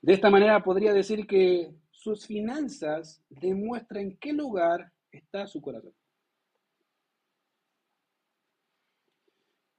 De 0.00 0.12
esta 0.12 0.30
manera 0.30 0.62
podría 0.62 0.92
decir 0.92 1.26
que 1.26 1.74
sus 1.90 2.26
finanzas 2.26 3.22
demuestran 3.28 4.02
en 4.02 4.18
qué 4.18 4.32
lugar 4.32 4.92
está 5.10 5.46
su 5.46 5.60
corazón. 5.60 5.92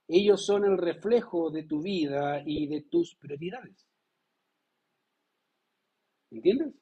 Ellos 0.06 0.44
son 0.44 0.64
el 0.64 0.76
reflejo 0.76 1.50
de 1.50 1.64
tu 1.64 1.80
vida 1.80 2.42
y 2.44 2.66
de 2.66 2.82
tus 2.82 3.14
prioridades. 3.14 3.89
¿Entiendes? 6.30 6.74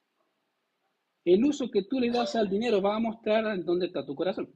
El 1.25 1.45
uso 1.45 1.71
que 1.71 1.83
tú 1.83 2.01
le 2.01 2.11
das 2.11 2.37
al 2.37 2.49
dinero 2.49 2.81
va 2.81 2.97
a 2.97 3.01
mostrar 3.01 3.47
en 3.55 3.65
dónde 3.65 3.87
está 3.87 4.05
tu 4.05 4.15
corazón 4.15 4.53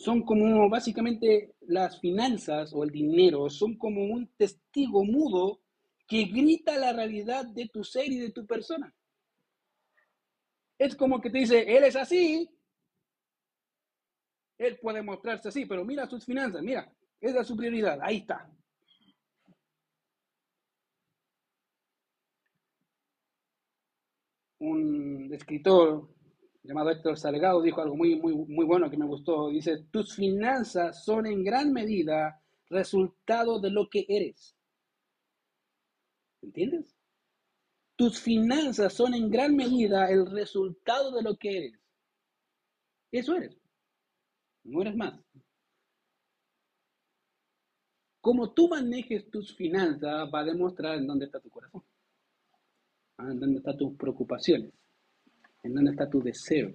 son 0.00 0.22
como 0.22 0.68
básicamente 0.68 1.54
las 1.60 2.00
finanzas 2.00 2.72
o 2.72 2.84
el 2.84 2.90
dinero, 2.90 3.50
son 3.50 3.76
como 3.76 4.04
un 4.04 4.28
testigo 4.36 5.04
mudo 5.04 5.60
que 6.08 6.24
grita 6.24 6.76
la 6.76 6.92
realidad 6.92 7.44
de 7.46 7.68
tu 7.68 7.84
ser 7.84 8.10
y 8.10 8.18
de 8.18 8.30
tu 8.30 8.46
persona. 8.46 8.92
Es 10.78 10.96
como 10.96 11.20
que 11.20 11.30
te 11.30 11.38
dice, 11.38 11.76
él 11.76 11.84
es 11.84 11.94
así, 11.96 12.48
él 14.58 14.78
puede 14.80 15.02
mostrarse 15.02 15.48
así, 15.48 15.66
pero 15.66 15.84
mira 15.84 16.08
sus 16.08 16.24
finanzas, 16.24 16.62
mira, 16.62 16.90
esa 17.20 17.42
es 17.42 17.46
su 17.46 17.56
prioridad, 17.56 17.98
ahí 18.02 18.18
está. 18.18 18.50
Un 24.60 25.28
escritor 25.32 26.08
llamado 26.62 26.90
Héctor 26.90 27.18
Salgado, 27.18 27.62
dijo 27.62 27.80
algo 27.80 27.96
muy, 27.96 28.16
muy, 28.16 28.34
muy 28.34 28.64
bueno 28.64 28.90
que 28.90 28.96
me 28.96 29.06
gustó. 29.06 29.48
Dice, 29.48 29.84
tus 29.90 30.14
finanzas 30.14 31.04
son 31.04 31.26
en 31.26 31.42
gran 31.42 31.72
medida 31.72 32.40
resultado 32.68 33.60
de 33.60 33.70
lo 33.70 33.88
que 33.90 34.06
eres. 34.08 34.56
¿Entiendes? 36.42 36.94
Tus 37.96 38.20
finanzas 38.20 38.94
son 38.94 39.14
en 39.14 39.30
gran 39.30 39.54
medida 39.54 40.10
el 40.10 40.30
resultado 40.30 41.10
de 41.12 41.22
lo 41.22 41.36
que 41.36 41.56
eres. 41.56 41.80
Eso 43.12 43.34
eres. 43.34 43.56
No 44.64 44.82
eres 44.82 44.96
más. 44.96 45.20
Como 48.20 48.52
tú 48.52 48.68
manejes 48.68 49.30
tus 49.30 49.54
finanzas 49.54 50.30
va 50.32 50.40
a 50.40 50.44
demostrar 50.44 50.98
en 50.98 51.06
dónde 51.06 51.26
está 51.26 51.40
tu 51.40 51.50
corazón, 51.50 51.82
en 53.28 53.40
dónde 53.40 53.58
están 53.58 53.76
tus 53.76 53.96
preocupaciones. 53.96 54.72
¿En 55.62 55.74
dónde 55.74 55.90
está 55.90 56.08
tu 56.08 56.22
deseo? 56.22 56.74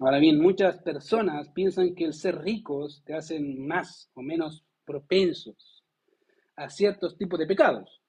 Ahora 0.00 0.18
bien, 0.18 0.40
muchas 0.40 0.78
personas 0.82 1.48
piensan 1.50 1.94
que 1.94 2.04
el 2.04 2.12
ser 2.12 2.36
ricos 2.38 3.02
te 3.04 3.14
hacen 3.14 3.64
más 3.64 4.10
o 4.14 4.22
menos 4.22 4.64
propensos 4.84 5.84
a 6.56 6.68
ciertos 6.68 7.16
tipos 7.16 7.38
de 7.38 7.46
pecados. 7.46 8.00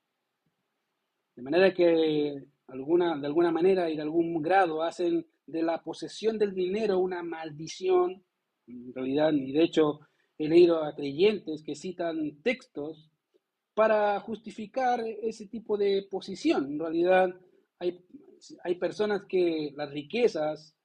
De 1.36 1.44
manera 1.44 1.74
que 1.74 2.44
alguna, 2.68 3.18
de 3.20 3.28
alguna 3.28 3.52
manera 3.52 3.90
y 3.90 3.96
de 3.96 4.02
algún 4.02 4.42
grado 4.42 4.82
hacen 4.82 5.26
de 5.46 5.62
la 5.62 5.84
posesión 5.84 6.38
del 6.40 6.54
dinero 6.54 7.00
una 7.00 7.22
maldición. 7.22 8.24
En 8.66 8.94
realidad, 8.94 9.32
y 9.34 9.52
de 9.52 9.64
hecho 9.64 10.00
he 10.38 10.48
leído 10.48 10.84
a 10.84 10.96
creyentes 10.96 11.62
que 11.64 11.76
citan 11.76 12.42
textos 12.42 13.12
para 13.74 14.20
justificar 14.20 15.02
ese 15.02 15.48
tipo 15.48 15.78
de 15.78 16.08
posición. 16.10 16.74
En 16.74 16.80
realidad, 16.80 17.30
hay, 17.80 18.06
hay 18.64 18.76
personas 18.76 19.24
que 19.28 19.72
las 19.76 19.92
riquezas 19.92 20.76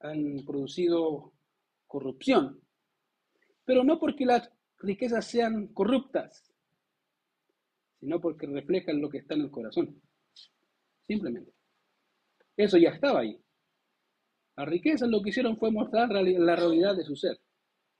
han 0.00 0.44
producido 0.46 1.32
corrupción, 1.86 2.60
pero 3.64 3.84
no 3.84 3.98
porque 3.98 4.24
las 4.24 4.50
riquezas 4.78 5.26
sean 5.26 5.68
corruptas, 5.68 6.54
sino 8.00 8.20
porque 8.20 8.46
reflejan 8.46 9.00
lo 9.00 9.08
que 9.08 9.18
está 9.18 9.34
en 9.34 9.42
el 9.42 9.50
corazón. 9.50 10.00
Simplemente. 11.06 11.52
Eso 12.56 12.76
ya 12.76 12.90
estaba 12.90 13.20
ahí. 13.20 13.40
Las 14.56 14.68
riquezas 14.68 15.08
lo 15.08 15.22
que 15.22 15.30
hicieron 15.30 15.56
fue 15.56 15.70
mostrar 15.70 16.10
la 16.10 16.56
realidad 16.56 16.96
de 16.96 17.04
su 17.04 17.16
ser. 17.16 17.38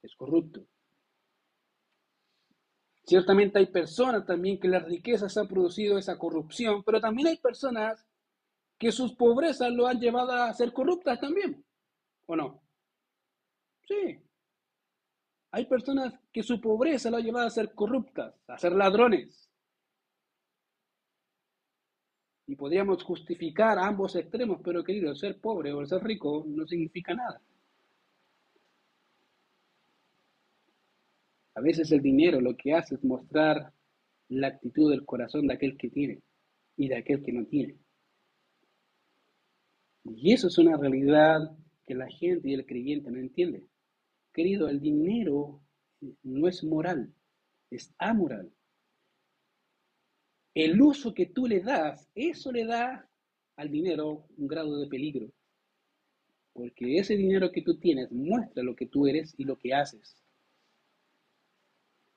Es 0.02 0.14
corrupto. 0.16 0.66
Ciertamente 3.08 3.58
hay 3.58 3.64
personas 3.64 4.26
también 4.26 4.60
que 4.60 4.68
las 4.68 4.84
riquezas 4.84 5.34
han 5.38 5.48
producido 5.48 5.96
esa 5.96 6.18
corrupción, 6.18 6.82
pero 6.84 7.00
también 7.00 7.28
hay 7.28 7.38
personas 7.38 8.06
que 8.78 8.92
sus 8.92 9.14
pobrezas 9.14 9.72
lo 9.72 9.86
han 9.86 9.98
llevado 9.98 10.32
a 10.32 10.52
ser 10.52 10.74
corruptas 10.74 11.18
también, 11.18 11.64
¿o 12.26 12.36
no? 12.36 12.60
Sí. 13.88 14.20
Hay 15.52 15.64
personas 15.64 16.20
que 16.30 16.42
su 16.42 16.60
pobreza 16.60 17.10
lo 17.10 17.16
ha 17.16 17.20
llevado 17.20 17.46
a 17.46 17.50
ser 17.50 17.74
corruptas, 17.74 18.34
a 18.46 18.58
ser 18.58 18.72
ladrones. 18.72 19.48
Y 22.46 22.56
podríamos 22.56 23.02
justificar 23.02 23.78
ambos 23.78 24.16
extremos, 24.16 24.60
pero 24.62 24.84
querido, 24.84 25.14
ser 25.14 25.40
pobre 25.40 25.72
o 25.72 25.86
ser 25.86 26.04
rico 26.04 26.44
no 26.46 26.66
significa 26.66 27.14
nada. 27.14 27.40
A 31.58 31.60
veces 31.60 31.90
el 31.90 32.00
dinero 32.00 32.40
lo 32.40 32.56
que 32.56 32.72
hace 32.72 32.94
es 32.94 33.02
mostrar 33.02 33.72
la 34.28 34.46
actitud 34.46 34.92
del 34.92 35.04
corazón 35.04 35.48
de 35.48 35.54
aquel 35.54 35.76
que 35.76 35.90
tiene 35.90 36.22
y 36.76 36.86
de 36.86 36.96
aquel 36.96 37.20
que 37.20 37.32
no 37.32 37.46
tiene. 37.46 37.74
Y 40.04 40.32
eso 40.32 40.46
es 40.46 40.56
una 40.58 40.76
realidad 40.76 41.40
que 41.84 41.96
la 41.96 42.06
gente 42.06 42.48
y 42.48 42.54
el 42.54 42.64
creyente 42.64 43.10
no 43.10 43.18
entiende. 43.18 43.66
Querido, 44.32 44.68
el 44.68 44.78
dinero 44.78 45.60
no 46.22 46.46
es 46.46 46.62
moral, 46.62 47.12
es 47.72 47.92
amoral. 47.98 48.52
El 50.54 50.80
uso 50.80 51.12
que 51.12 51.26
tú 51.26 51.48
le 51.48 51.58
das, 51.58 52.08
eso 52.14 52.52
le 52.52 52.66
da 52.66 53.10
al 53.56 53.68
dinero 53.68 54.28
un 54.36 54.46
grado 54.46 54.78
de 54.78 54.86
peligro. 54.86 55.32
Porque 56.52 56.98
ese 56.98 57.16
dinero 57.16 57.50
que 57.50 57.62
tú 57.62 57.78
tienes 57.78 58.12
muestra 58.12 58.62
lo 58.62 58.76
que 58.76 58.86
tú 58.86 59.08
eres 59.08 59.34
y 59.36 59.42
lo 59.42 59.58
que 59.58 59.74
haces. 59.74 60.22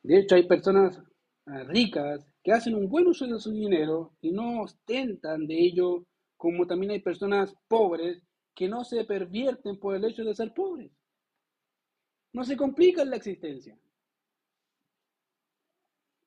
De 0.04 0.20
hecho, 0.20 0.36
hay 0.36 0.44
personas 0.48 1.02
ah, 1.46 1.64
ricas 1.64 2.26
que 2.44 2.52
hacen 2.52 2.76
un 2.76 2.90
buen 2.90 3.08
uso 3.08 3.28
de 3.28 3.40
su 3.40 3.52
dinero 3.52 4.14
y 4.22 4.32
no 4.32 4.62
ostentan 4.62 5.46
de 5.48 5.60
ello, 5.60 6.06
como 6.38 6.66
también 6.66 6.92
hay 6.92 7.00
personas 7.02 7.56
pobres 7.68 8.24
que 8.56 8.68
no 8.68 8.84
se 8.84 9.04
pervierten 9.06 9.80
por 9.80 9.96
el 9.96 10.06
hecho 10.06 10.24
de 10.24 10.36
ser 10.36 10.54
pobres. 10.54 10.92
No 12.34 12.44
se 12.44 12.58
complican 12.58 13.10
la 13.10 13.18
existencia. 13.18 13.78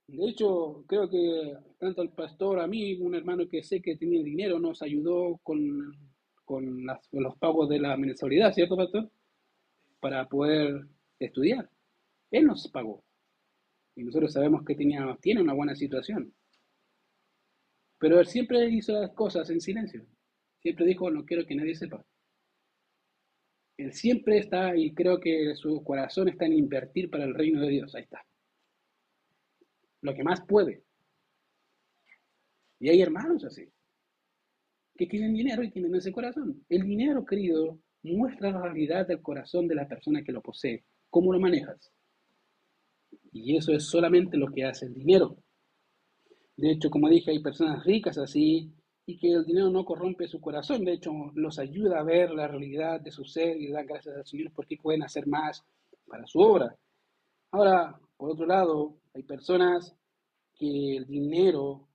De 0.06 0.28
hecho, 0.28 0.84
creo 0.86 1.08
que 1.08 1.56
tanto 1.78 2.02
el 2.02 2.10
pastor, 2.10 2.60
a 2.60 2.66
mí, 2.66 2.94
un 2.96 3.14
hermano 3.14 3.48
que 3.48 3.62
sé 3.62 3.80
que 3.80 3.96
tenía 3.96 4.22
dinero, 4.22 4.58
nos 4.60 4.82
ayudó 4.82 5.38
con, 5.42 5.58
con 6.44 6.86
los 7.12 7.36
pagos 7.38 7.68
de 7.68 7.78
la 7.80 7.96
mensualidad, 7.96 8.52
¿cierto, 8.52 8.76
pastor? 8.76 9.10
Para 10.00 10.28
poder 10.28 10.86
estudiar. 11.18 11.70
Él 12.30 12.46
nos 12.46 12.68
pagó. 12.68 13.02
Y 13.96 14.04
nosotros 14.04 14.32
sabemos 14.32 14.64
que 14.64 14.74
tenía, 14.74 15.16
tiene 15.20 15.40
una 15.40 15.52
buena 15.52 15.74
situación. 15.74 16.34
Pero 17.98 18.20
él 18.20 18.26
siempre 18.26 18.68
hizo 18.68 18.92
las 19.00 19.12
cosas 19.12 19.48
en 19.50 19.60
silencio. 19.60 20.06
Siempre 20.60 20.86
dijo, 20.86 21.10
no 21.10 21.24
quiero 21.24 21.46
que 21.46 21.54
nadie 21.54 21.74
sepa. 21.74 22.04
Él 23.76 23.92
siempre 23.92 24.38
está, 24.38 24.76
y 24.76 24.94
creo 24.94 25.18
que 25.18 25.54
su 25.56 25.82
corazón 25.82 26.28
está 26.28 26.46
en 26.46 26.52
invertir 26.52 27.10
para 27.10 27.24
el 27.24 27.34
reino 27.34 27.60
de 27.60 27.68
Dios. 27.68 27.94
Ahí 27.94 28.02
está. 28.02 28.24
Lo 30.00 30.14
que 30.14 30.22
más 30.22 30.44
puede. 30.46 30.84
Y 32.78 32.88
hay 32.88 33.00
hermanos 33.00 33.44
así, 33.44 33.72
que 34.96 35.06
tienen 35.06 35.32
dinero 35.32 35.62
y 35.62 35.70
tienen 35.70 35.94
ese 35.94 36.12
corazón. 36.12 36.64
El 36.68 36.82
dinero, 36.84 37.24
querido, 37.24 37.80
muestra 38.02 38.50
la 38.50 38.62
realidad 38.62 39.06
del 39.06 39.22
corazón 39.22 39.66
de 39.66 39.74
la 39.74 39.88
persona 39.88 40.22
que 40.22 40.32
lo 40.32 40.42
posee. 40.42 40.84
¿Cómo 41.10 41.32
lo 41.32 41.40
manejas? 41.40 41.90
Y 43.34 43.56
eso 43.56 43.72
es 43.72 43.84
solamente 43.84 44.36
lo 44.36 44.46
que 44.46 44.64
hace 44.64 44.86
el 44.86 44.94
dinero. 44.94 45.36
De 46.56 46.70
hecho, 46.70 46.88
como 46.88 47.08
dije, 47.08 47.32
hay 47.32 47.40
personas 47.40 47.84
ricas 47.84 48.16
así 48.16 48.72
y 49.06 49.18
que 49.18 49.32
el 49.32 49.44
dinero 49.44 49.70
no 49.70 49.84
corrompe 49.84 50.28
su 50.28 50.40
corazón. 50.40 50.84
De 50.84 50.92
hecho, 50.92 51.10
los 51.34 51.58
ayuda 51.58 51.98
a 51.98 52.04
ver 52.04 52.30
la 52.30 52.46
realidad 52.46 53.00
de 53.00 53.10
su 53.10 53.24
ser 53.24 53.60
y 53.60 53.72
dan 53.72 53.86
gracias 53.86 54.16
al 54.16 54.24
Señor 54.24 54.52
porque 54.54 54.76
pueden 54.80 55.02
hacer 55.02 55.26
más 55.26 55.64
para 56.06 56.24
su 56.26 56.38
obra. 56.38 56.76
Ahora, 57.50 57.98
por 58.16 58.30
otro 58.30 58.46
lado, 58.46 58.98
hay 59.14 59.24
personas 59.24 59.96
que 60.54 60.96
el 60.96 61.06
dinero 61.06 61.88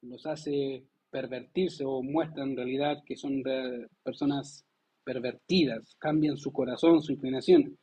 los 0.00 0.24
hace 0.24 0.86
pervertirse 1.10 1.84
o 1.84 2.02
muestran 2.02 2.52
en 2.52 2.56
realidad 2.56 3.02
que 3.04 3.16
son 3.16 3.42
personas 4.02 4.64
pervertidas, 5.04 5.94
cambian 5.98 6.38
su 6.38 6.52
corazón, 6.52 7.02
su 7.02 7.12
inclinación. 7.12 7.76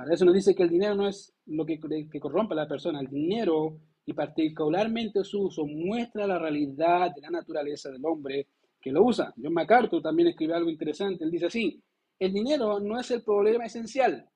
Para 0.00 0.14
eso 0.14 0.24
nos 0.24 0.32
dice 0.32 0.54
que 0.54 0.62
el 0.62 0.70
dinero 0.70 0.94
no 0.94 1.06
es 1.06 1.30
lo 1.44 1.66
que, 1.66 1.78
que 1.78 2.20
corrompe 2.20 2.54
a 2.54 2.56
la 2.56 2.66
persona, 2.66 3.00
el 3.00 3.08
dinero 3.08 3.80
y 4.06 4.14
particularmente 4.14 5.22
su 5.24 5.42
uso 5.42 5.66
muestra 5.66 6.26
la 6.26 6.38
realidad 6.38 7.14
de 7.14 7.20
la 7.20 7.28
naturaleza 7.28 7.90
del 7.90 8.02
hombre 8.06 8.46
que 8.80 8.92
lo 8.92 9.04
usa. 9.04 9.34
John 9.36 9.52
MacArthur 9.52 10.00
también 10.00 10.28
escribe 10.28 10.54
algo 10.54 10.70
interesante, 10.70 11.22
él 11.22 11.30
dice 11.30 11.48
así, 11.48 11.82
el 12.18 12.32
dinero 12.32 12.80
no 12.80 12.98
es 12.98 13.10
el 13.10 13.22
problema 13.22 13.66
esencial. 13.66 14.26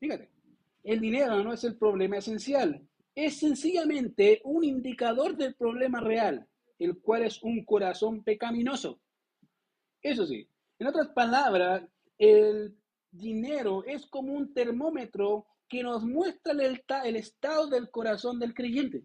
Fíjate, 0.00 0.30
el 0.82 0.98
dinero 0.98 1.44
no 1.44 1.52
es 1.52 1.62
el 1.64 1.76
problema 1.76 2.16
esencial, 2.16 2.88
es 3.14 3.38
sencillamente 3.38 4.40
un 4.44 4.64
indicador 4.64 5.36
del 5.36 5.54
problema 5.56 6.00
real, 6.00 6.48
el 6.78 6.98
cual 7.02 7.24
es 7.24 7.42
un 7.42 7.66
corazón 7.66 8.24
pecaminoso. 8.24 8.98
Eso 10.00 10.24
sí, 10.24 10.48
en 10.78 10.86
otras 10.86 11.08
palabras, 11.08 11.86
el 12.16 12.74
dinero 13.16 13.84
es 13.84 14.06
como 14.06 14.32
un 14.32 14.52
termómetro 14.52 15.46
que 15.68 15.82
nos 15.82 16.04
muestra 16.04 16.52
el, 16.52 16.84
el 17.04 17.16
estado 17.16 17.68
del 17.68 17.90
corazón 17.90 18.38
del 18.38 18.54
creyente. 18.54 19.04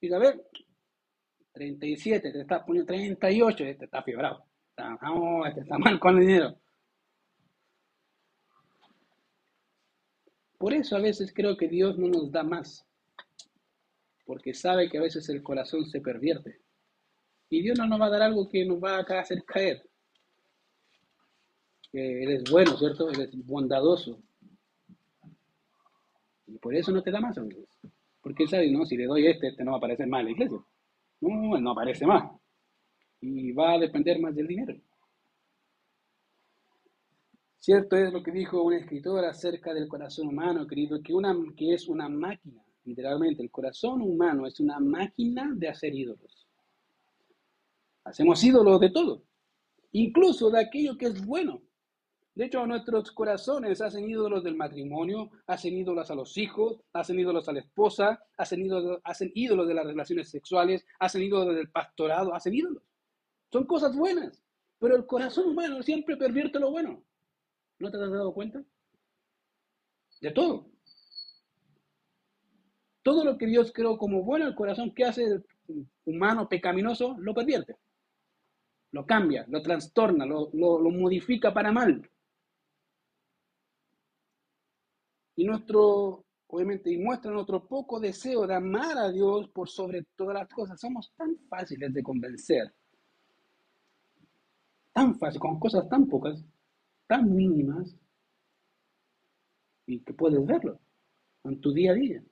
Y 0.00 0.12
a 0.12 0.18
ver, 0.18 0.44
37, 1.52 2.32
te 2.32 2.40
está 2.40 2.64
poniendo 2.64 2.86
38, 2.88 3.64
este 3.64 3.84
está 3.86 4.02
fiebrado. 4.02 4.44
Está, 4.70 4.98
este 5.48 5.60
está 5.60 5.78
mal 5.78 5.98
con 6.00 6.18
el 6.18 6.26
dinero. 6.26 6.58
Por 10.58 10.72
eso 10.72 10.96
a 10.96 11.00
veces 11.00 11.32
creo 11.32 11.56
que 11.56 11.68
Dios 11.68 11.98
no 11.98 12.08
nos 12.08 12.32
da 12.32 12.42
más, 12.42 12.86
porque 14.24 14.54
sabe 14.54 14.88
que 14.88 14.98
a 14.98 15.02
veces 15.02 15.28
el 15.28 15.42
corazón 15.42 15.86
se 15.86 16.00
pervierte. 16.00 16.60
Y 17.50 17.62
Dios 17.62 17.78
no 17.78 17.86
nos 17.86 18.00
va 18.00 18.06
a 18.06 18.10
dar 18.10 18.22
algo 18.22 18.48
que 18.48 18.64
nos 18.64 18.82
va 18.82 18.96
a 18.96 19.20
hacer 19.20 19.44
caer. 19.44 19.88
Él 21.94 22.30
es 22.32 22.50
bueno, 22.50 22.76
¿cierto? 22.76 23.08
Él 23.08 23.20
es 23.20 23.46
bondadoso. 23.46 24.18
Y 26.46 26.58
por 26.58 26.74
eso 26.74 26.90
no 26.90 27.02
te 27.02 27.12
da 27.12 27.20
más, 27.20 27.38
amigos. 27.38 27.68
Porque 28.20 28.42
él 28.44 28.48
sabe, 28.48 28.70
no, 28.70 28.84
si 28.84 28.96
le 28.96 29.04
doy 29.04 29.26
este, 29.26 29.48
este 29.48 29.64
no 29.64 29.72
va 29.72 29.76
a 29.76 29.78
aparecer 29.78 30.08
más 30.08 30.20
en 30.20 30.26
la 30.26 30.32
iglesia. 30.32 30.58
No, 31.20 31.60
no 31.60 31.70
aparece 31.70 32.04
más. 32.04 32.30
Y 33.20 33.52
va 33.52 33.74
a 33.74 33.78
depender 33.78 34.18
más 34.18 34.34
del 34.34 34.48
dinero. 34.48 34.74
Cierto 37.60 37.96
es 37.96 38.12
lo 38.12 38.22
que 38.22 38.32
dijo 38.32 38.62
un 38.62 38.74
escritor 38.74 39.24
acerca 39.24 39.72
del 39.72 39.88
corazón 39.88 40.28
humano, 40.28 40.66
querido, 40.66 41.00
que, 41.00 41.14
una, 41.14 41.34
que 41.56 41.72
es 41.72 41.88
una 41.88 42.08
máquina, 42.08 42.62
literalmente. 42.84 43.42
El 43.42 43.50
corazón 43.50 44.02
humano 44.02 44.46
es 44.46 44.60
una 44.60 44.80
máquina 44.80 45.50
de 45.54 45.68
hacer 45.68 45.94
ídolos. 45.94 46.46
Hacemos 48.04 48.42
ídolos 48.44 48.80
de 48.80 48.90
todo, 48.90 49.22
incluso 49.92 50.50
de 50.50 50.60
aquello 50.60 50.98
que 50.98 51.06
es 51.06 51.24
bueno. 51.24 51.62
De 52.34 52.46
hecho, 52.46 52.66
nuestros 52.66 53.12
corazones 53.12 53.80
hacen 53.80 54.10
ídolos 54.10 54.42
del 54.42 54.56
matrimonio, 54.56 55.30
hacen 55.46 55.74
ídolos 55.74 56.10
a 56.10 56.16
los 56.16 56.36
hijos, 56.36 56.80
hacen 56.92 57.20
ídolos 57.20 57.48
a 57.48 57.52
la 57.52 57.60
esposa, 57.60 58.20
hacen 58.36 58.60
ídolos, 58.60 59.00
hacen 59.04 59.30
ídolos 59.34 59.68
de 59.68 59.74
las 59.74 59.86
relaciones 59.86 60.30
sexuales, 60.30 60.84
hacen 60.98 61.22
ídolos 61.22 61.54
del 61.54 61.70
pastorado, 61.70 62.34
hacen 62.34 62.54
ídolos. 62.54 62.82
Son 63.52 63.64
cosas 63.66 63.96
buenas, 63.96 64.42
pero 64.80 64.96
el 64.96 65.06
corazón 65.06 65.50
humano 65.50 65.80
siempre 65.84 66.16
pervierte 66.16 66.58
lo 66.58 66.72
bueno. 66.72 67.04
¿No 67.78 67.90
te 67.90 67.98
has 67.98 68.10
dado 68.10 68.34
cuenta? 68.34 68.64
De 70.20 70.32
todo. 70.32 70.66
Todo 73.04 73.24
lo 73.24 73.38
que 73.38 73.46
Dios 73.46 73.70
creó 73.72 73.96
como 73.96 74.24
bueno, 74.24 74.48
el 74.48 74.56
corazón 74.56 74.92
que 74.92 75.04
hace 75.04 75.24
el 75.24 75.44
humano 76.04 76.48
pecaminoso, 76.48 77.14
lo 77.18 77.32
pervierte. 77.32 77.76
Lo 78.90 79.06
cambia, 79.06 79.44
lo 79.48 79.62
trastorna, 79.62 80.26
lo, 80.26 80.50
lo 80.52 80.90
modifica 80.90 81.54
para 81.54 81.70
mal. 81.70 82.10
Y 85.36 85.44
nuestro, 85.44 86.24
obviamente, 86.46 86.90
y 86.90 86.98
muestra 86.98 87.30
nuestro 87.30 87.66
poco 87.66 88.00
deseo 88.00 88.46
de 88.46 88.54
amar 88.54 88.98
a 88.98 89.10
Dios 89.10 89.48
por 89.48 89.68
sobre 89.68 90.04
todas 90.16 90.34
las 90.34 90.48
cosas. 90.48 90.80
Somos 90.80 91.12
tan 91.16 91.36
fáciles 91.48 91.92
de 91.92 92.02
convencer. 92.02 92.72
Tan 94.92 95.18
fácil, 95.18 95.40
con 95.40 95.58
cosas 95.58 95.88
tan 95.88 96.06
pocas 96.06 96.44
tan 97.06 97.34
mínimas 97.34 97.96
y 99.86 100.00
que 100.00 100.14
puedes 100.14 100.44
verlo 100.44 100.80
en 101.44 101.60
tu 101.60 101.72
día 101.72 101.92
a 101.92 101.94
día. 101.94 102.24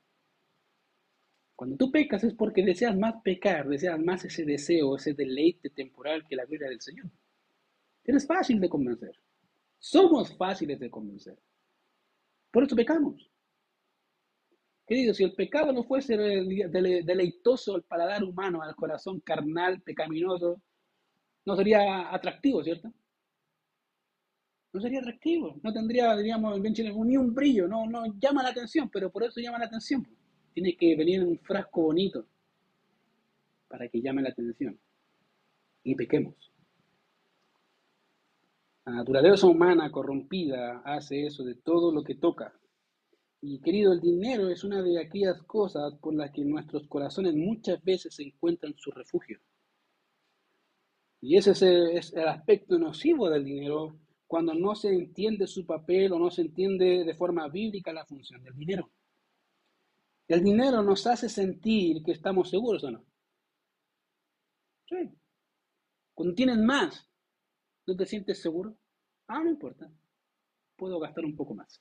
Cuando 1.55 1.77
tú 1.77 1.93
pecas 1.93 2.25
es 2.25 2.35
porque 2.35 2.65
deseas 2.65 2.97
más 2.97 3.23
pecar, 3.23 3.69
deseas 3.69 4.01
más 4.01 4.25
ese 4.25 4.45
deseo, 4.45 4.97
ese 4.97 5.15
deleite 5.15 5.71
temporal 5.71 6.27
que 6.27 6.35
la 6.35 6.47
vida 6.47 6.67
del 6.67 6.81
Señor. 6.81 7.11
Eres 8.05 8.27
fácil 8.27 8.59
de 8.59 8.69
convencer. 8.69 9.15
Somos 9.79 10.35
fáciles 10.37 10.81
de 10.81 10.91
convencer. 10.91 11.39
Por 12.53 12.65
eso 12.65 12.77
pecamos. 12.77 13.29
Querido, 14.87 15.15
si 15.15 15.25
el 15.25 15.35
pecado 15.35 15.73
no 15.73 15.85
fuese 15.85 16.17
deleitoso 16.17 17.75
al 17.75 17.83
paladar 17.83 18.23
humano, 18.23 18.63
al 18.63 18.77
corazón 18.77 19.21
carnal, 19.21 19.81
pecaminoso, 19.81 20.61
no 21.45 21.57
sería 21.57 22.13
atractivo, 22.15 22.63
¿cierto? 22.63 22.93
no 24.73 24.81
sería 24.81 25.01
atractivo, 25.01 25.61
no 25.63 25.73
tendría, 25.73 26.17
diríamos, 26.17 26.59
ni 26.61 27.17
un 27.17 27.35
brillo, 27.35 27.69
no, 27.69 27.87
no 27.87 28.07
llama 28.19 28.43
la 28.43 28.51
atención, 28.51 28.89
pero 28.91 29.11
por 29.11 29.23
eso 29.23 29.41
llama 29.41 29.59
la 29.59 29.67
atención. 29.67 30.07
Tiene 30.55 30.77
que 30.77 30.97
venir 30.97 31.21
en 31.21 31.29
un 31.29 31.39
frasco 31.39 31.83
bonito 31.83 32.27
para 33.69 33.89
que 33.89 34.01
llame 34.01 34.23
la 34.23 34.31
atención 34.31 34.79
y 35.85 35.95
pequemos. 35.95 36.52
La 38.85 38.93
naturaleza 38.93 39.47
humana 39.47 39.93
corrompida 39.93 40.83
hace 40.85 41.27
eso 41.27 41.45
de 41.45 41.55
todo 41.55 41.93
lo 41.93 42.03
que 42.03 42.17
toca. 42.17 42.53
Y 43.41 43.61
querido, 43.61 43.93
el 43.93 44.01
dinero 44.01 44.49
es 44.49 44.65
una 44.65 44.83
de 44.83 45.01
aquellas 45.01 45.43
cosas 45.45 45.95
por 46.01 46.15
las 46.15 46.33
que 46.33 46.45
nuestros 46.45 46.87
corazones 46.89 47.35
muchas 47.35 47.83
veces 47.85 48.15
se 48.15 48.25
encuentran 48.25 48.75
su 48.77 48.91
refugio. 48.91 49.41
Y 51.21 51.37
ese 51.37 51.53
es 51.53 52.13
el 52.13 52.27
aspecto 52.27 52.79
nocivo 52.79 53.31
del 53.31 53.45
dinero 53.45 54.01
cuando 54.27 54.55
no 54.55 54.75
se 54.75 54.89
entiende 54.89 55.47
su 55.47 55.65
papel 55.65 56.13
o 56.13 56.19
no 56.19 56.31
se 56.31 56.43
entiende 56.43 57.05
de 57.05 57.15
forma 57.15 57.49
bíblica 57.49 57.93
la 57.93 58.07
función 58.07 58.43
del 58.43 58.57
dinero. 58.57 58.91
El 60.27 60.43
dinero 60.43 60.83
nos 60.83 61.07
hace 61.07 61.29
sentir 61.29 62.03
que 62.03 62.13
estamos 62.13 62.51
seguros 62.51 62.83
o 62.85 62.91
no. 62.91 63.05
Sí. 64.89 65.11
Cuando 66.15 66.35
tienes 66.35 66.59
más, 66.59 67.12
¿no 67.87 67.97
te 67.97 68.07
sientes 68.07 68.41
seguro? 68.41 68.77
Ah, 69.27 69.43
no 69.43 69.51
importa. 69.51 69.91
Puedo 70.77 70.99
gastar 70.99 71.25
un 71.25 71.37
poco 71.37 71.55
más. 71.55 71.81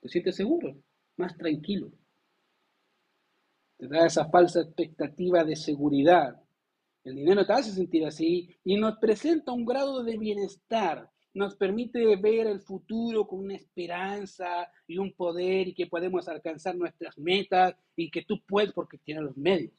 ¿Te 0.00 0.08
sientes 0.08 0.36
seguro? 0.36 0.76
Más 1.16 1.36
tranquilo. 1.36 1.90
Te 3.76 3.88
da 3.88 4.06
esa 4.06 4.28
falsa 4.28 4.60
expectativa 4.60 5.44
de 5.44 5.56
seguridad 5.56 6.40
el 7.08 7.14
dinero 7.16 7.46
te 7.46 7.54
hace 7.54 7.72
sentir 7.72 8.04
así 8.04 8.54
y 8.64 8.76
nos 8.76 8.98
presenta 8.98 9.52
un 9.52 9.64
grado 9.64 10.02
de 10.02 10.18
bienestar, 10.18 11.10
nos 11.32 11.56
permite 11.56 12.16
ver 12.16 12.46
el 12.46 12.60
futuro 12.60 13.26
con 13.26 13.40
una 13.40 13.54
esperanza 13.54 14.70
y 14.86 14.98
un 14.98 15.14
poder 15.14 15.68
y 15.68 15.74
que 15.74 15.86
podemos 15.86 16.28
alcanzar 16.28 16.76
nuestras 16.76 17.16
metas 17.16 17.74
y 17.96 18.10
que 18.10 18.24
tú 18.26 18.42
puedes 18.46 18.74
porque 18.74 18.98
tienes 18.98 19.24
los 19.24 19.36
medios. 19.38 19.72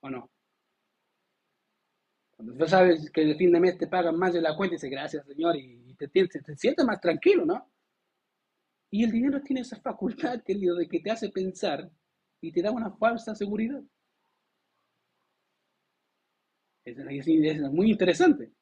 ¿O 0.00 0.08
no? 0.08 0.30
Cuando 2.36 2.54
tú 2.54 2.68
sabes 2.68 3.10
que 3.10 3.22
el 3.22 3.36
fin 3.36 3.50
de 3.52 3.60
mes 3.60 3.78
te 3.78 3.86
pagan 3.86 4.16
más 4.18 4.34
de 4.34 4.42
la 4.42 4.54
cuenta, 4.54 4.74
dices 4.74 4.90
gracias 4.90 5.26
Señor 5.26 5.56
y 5.56 5.94
te, 5.94 6.08
te, 6.08 6.26
te 6.26 6.56
sientes 6.56 6.84
más 6.84 7.00
tranquilo, 7.00 7.46
¿no? 7.46 7.70
Y 8.90 9.04
el 9.04 9.10
dinero 9.10 9.40
tiene 9.42 9.62
esa 9.62 9.80
facultad, 9.80 10.42
querido, 10.44 10.76
de 10.76 10.88
que 10.88 11.00
te 11.00 11.10
hace 11.10 11.30
pensar 11.30 11.90
y 12.40 12.52
te 12.52 12.62
da 12.62 12.70
una 12.70 12.90
falsa 12.92 13.34
seguridad. 13.34 13.82
Es 16.84 17.60
muy 17.72 17.90
interesante. 17.90 18.52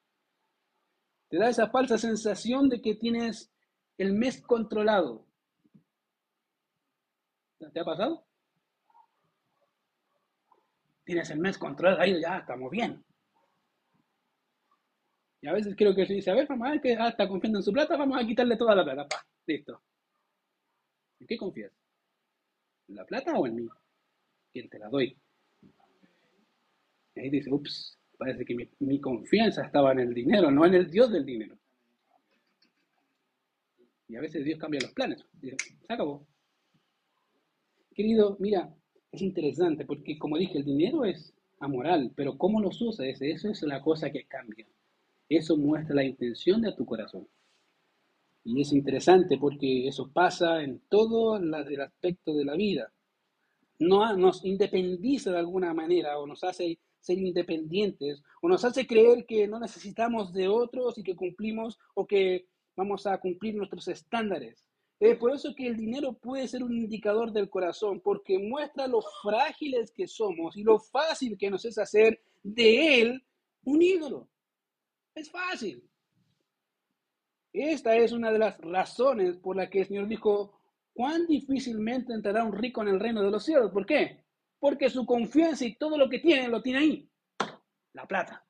Te 1.28 1.36
da 1.36 1.50
esa 1.50 1.68
falsa 1.68 1.98
sensación 1.98 2.68
de 2.70 2.80
que 2.80 2.94
tienes 2.94 3.52
el 3.98 4.14
mes 4.14 4.40
controlado. 4.40 5.26
¿Te 7.72 7.80
ha 7.80 7.84
pasado? 7.84 8.26
Tienes 11.04 11.28
el 11.30 11.38
mes 11.38 11.58
controlado, 11.58 12.00
ahí 12.00 12.18
ya 12.20 12.38
estamos 12.38 12.70
bien. 12.70 13.04
Y 15.44 15.46
a 15.46 15.52
veces 15.52 15.74
creo 15.76 15.94
que 15.94 16.06
se 16.06 16.14
dice, 16.14 16.30
a 16.30 16.34
ver, 16.34 16.48
mamá, 16.48 16.80
que 16.80 16.96
ah, 16.96 17.10
está 17.10 17.28
confiando 17.28 17.58
en 17.58 17.62
su 17.62 17.70
plata, 17.70 17.98
vamos 17.98 18.18
a 18.18 18.26
quitarle 18.26 18.56
toda 18.56 18.74
la 18.74 18.82
plata. 18.82 19.26
listo. 19.46 19.78
¿En 21.20 21.26
qué 21.26 21.36
confías? 21.36 21.70
¿En 22.88 22.94
la 22.94 23.04
plata 23.04 23.34
o 23.34 23.46
en 23.46 23.56
mí? 23.56 23.68
¿Quién 24.54 24.70
te 24.70 24.78
la 24.78 24.88
doy? 24.88 25.14
Y 27.14 27.20
ahí 27.20 27.28
dice, 27.28 27.52
ups, 27.52 27.98
parece 28.16 28.46
que 28.46 28.70
mi, 28.78 29.00
confianza 29.02 29.66
estaba 29.66 29.92
en 29.92 29.98
el 30.00 30.14
dinero, 30.14 30.50
no 30.50 30.64
en 30.64 30.76
el 30.76 30.90
Dios 30.90 31.12
del 31.12 31.26
dinero. 31.26 31.58
Y 34.08 34.16
a 34.16 34.22
veces 34.22 34.46
Dios 34.46 34.58
cambia 34.58 34.80
los 34.80 34.92
planes. 34.92 35.26
Dice, 35.34 35.58
se 35.86 35.92
acabó. 35.92 36.26
Querido, 37.94 38.38
mira, 38.40 38.74
es 39.12 39.20
interesante 39.20 39.84
porque 39.84 40.18
como 40.18 40.38
dije, 40.38 40.56
el 40.56 40.64
dinero 40.64 41.04
es 41.04 41.34
amoral, 41.60 42.12
pero 42.16 42.38
cómo 42.38 42.62
los 42.62 42.80
usas, 42.80 43.20
eso 43.20 43.50
es 43.50 43.62
la 43.64 43.82
cosa 43.82 44.10
que 44.10 44.24
cambia. 44.24 44.66
Eso 45.28 45.56
muestra 45.56 45.94
la 45.94 46.04
intención 46.04 46.60
de 46.60 46.72
tu 46.72 46.84
corazón. 46.84 47.28
Y 48.44 48.60
es 48.60 48.72
interesante 48.72 49.38
porque 49.38 49.88
eso 49.88 50.10
pasa 50.12 50.62
en 50.62 50.80
todo 50.88 51.36
el 51.36 51.80
aspecto 51.80 52.34
de 52.34 52.44
la 52.44 52.54
vida. 52.54 52.92
No, 53.78 54.16
nos 54.16 54.44
independiza 54.44 55.32
de 55.32 55.38
alguna 55.38 55.72
manera 55.72 56.18
o 56.18 56.26
nos 56.26 56.44
hace 56.44 56.78
ser 57.00 57.18
independientes 57.18 58.22
o 58.40 58.48
nos 58.48 58.64
hace 58.64 58.86
creer 58.86 59.26
que 59.26 59.46
no 59.48 59.58
necesitamos 59.58 60.32
de 60.32 60.48
otros 60.48 60.96
y 60.98 61.02
que 61.02 61.16
cumplimos 61.16 61.78
o 61.94 62.06
que 62.06 62.46
vamos 62.76 63.06
a 63.06 63.18
cumplir 63.18 63.54
nuestros 63.54 63.88
estándares. 63.88 64.68
Es 65.00 65.18
por 65.18 65.32
eso 65.32 65.54
que 65.54 65.66
el 65.66 65.76
dinero 65.76 66.14
puede 66.14 66.46
ser 66.48 66.62
un 66.62 66.72
indicador 66.72 67.32
del 67.32 67.50
corazón, 67.50 68.00
porque 68.00 68.38
muestra 68.38 68.86
lo 68.86 69.02
frágiles 69.22 69.90
que 69.90 70.06
somos 70.06 70.56
y 70.56 70.62
lo 70.62 70.78
fácil 70.78 71.36
que 71.36 71.50
nos 71.50 71.64
es 71.64 71.78
hacer 71.78 72.22
de 72.42 73.00
él 73.00 73.24
un 73.64 73.82
ídolo. 73.82 74.28
Es 75.14 75.30
fácil. 75.30 75.88
Esta 77.52 77.94
es 77.96 78.12
una 78.12 78.32
de 78.32 78.38
las 78.38 78.58
razones 78.58 79.36
por 79.36 79.56
la 79.56 79.70
que 79.70 79.80
el 79.80 79.86
Señor 79.86 80.08
dijo, 80.08 80.60
cuán 80.92 81.26
difícilmente 81.26 82.12
entrará 82.12 82.42
un 82.42 82.52
rico 82.52 82.82
en 82.82 82.88
el 82.88 83.00
reino 83.00 83.22
de 83.22 83.30
los 83.30 83.44
cielos. 83.44 83.70
¿Por 83.70 83.86
qué? 83.86 84.24
Porque 84.58 84.90
su 84.90 85.06
confianza 85.06 85.64
y 85.64 85.76
todo 85.76 85.96
lo 85.96 86.08
que 86.08 86.18
tiene 86.18 86.48
lo 86.48 86.60
tiene 86.62 86.78
ahí. 86.80 87.10
La 87.92 88.06
plata. 88.06 88.44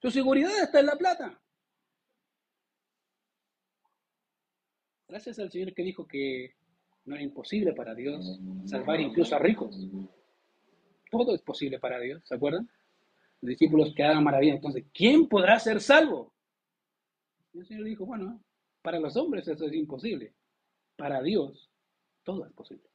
Su 0.00 0.10
seguridad 0.10 0.62
está 0.62 0.80
en 0.80 0.86
la 0.86 0.96
plata. 0.96 1.40
Gracias 5.08 5.38
al 5.38 5.50
Señor 5.50 5.74
que 5.74 5.82
dijo 5.82 6.06
que 6.06 6.54
no 7.04 7.14
era 7.14 7.24
imposible 7.24 7.72
para 7.74 7.94
Dios 7.94 8.40
salvar 8.64 9.00
incluso 9.00 9.36
a 9.36 9.38
ricos. 9.38 9.76
Todo 11.10 11.34
es 11.34 11.42
posible 11.42 11.78
para 11.78 12.00
Dios, 12.00 12.22
¿se 12.26 12.34
acuerdan? 12.34 12.68
Los 13.44 13.50
discípulos 13.50 13.92
quedaron 13.94 14.24
maravillados. 14.24 14.60
Entonces, 14.60 14.86
¿quién 14.94 15.28
podrá 15.28 15.58
ser 15.58 15.78
salvo? 15.78 16.32
Y 17.52 17.58
el 17.58 17.66
Señor 17.66 17.84
dijo, 17.84 18.06
bueno, 18.06 18.42
para 18.80 18.98
los 18.98 19.14
hombres 19.18 19.46
eso 19.46 19.66
es 19.66 19.72
imposible. 19.74 20.34
Para 20.96 21.20
Dios, 21.22 21.70
todo 22.22 22.46
es 22.46 22.52
posible. 22.54 22.88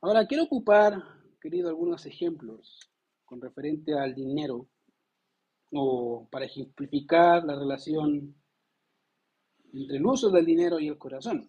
Ahora, 0.00 0.26
quiero 0.26 0.44
ocupar, 0.44 0.94
querido, 1.38 1.68
algunos 1.68 2.06
ejemplos 2.06 2.80
con 3.26 3.42
referente 3.42 3.92
al 3.92 4.14
dinero 4.14 4.70
o 5.70 6.26
para 6.30 6.46
ejemplificar 6.46 7.44
la 7.44 7.56
relación 7.56 8.34
entre 9.74 9.98
el 9.98 10.06
uso 10.06 10.30
del 10.30 10.46
dinero 10.46 10.80
y 10.80 10.88
el 10.88 10.96
corazón. 10.96 11.46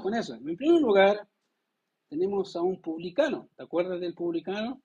con 0.00 0.14
eso. 0.14 0.36
En 0.36 0.56
primer 0.56 0.80
lugar, 0.80 1.28
tenemos 2.14 2.54
a 2.54 2.62
un 2.62 2.80
publicano. 2.80 3.48
¿Te 3.56 3.64
acuerdas 3.64 4.00
del 4.00 4.14
publicano? 4.14 4.80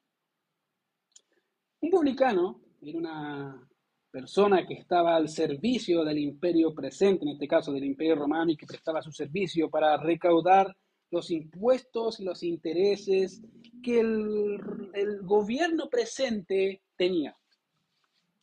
Un 1.82 1.90
publicano 1.92 2.60
era 2.82 2.98
una 2.98 3.70
persona 4.10 4.66
que 4.66 4.74
estaba 4.74 5.16
al 5.16 5.30
servicio 5.30 6.04
del 6.04 6.18
imperio 6.18 6.74
presente, 6.74 7.26
en 7.26 7.34
este 7.34 7.48
caso 7.48 7.72
del 7.72 7.84
imperio 7.84 8.16
romano, 8.16 8.50
y 8.50 8.58
que 8.58 8.66
prestaba 8.66 9.04
su 9.04 9.12
servicio 9.12 9.70
para 9.70 9.96
recaudar 9.98 10.76
los 11.12 11.30
impuestos 11.30 12.20
y 12.20 12.24
los 12.24 12.42
intereses 12.42 13.44
que 13.84 14.00
el, 14.00 15.22
gobierno 15.22 15.88
presente 15.88 16.82
tenía. 16.98 17.38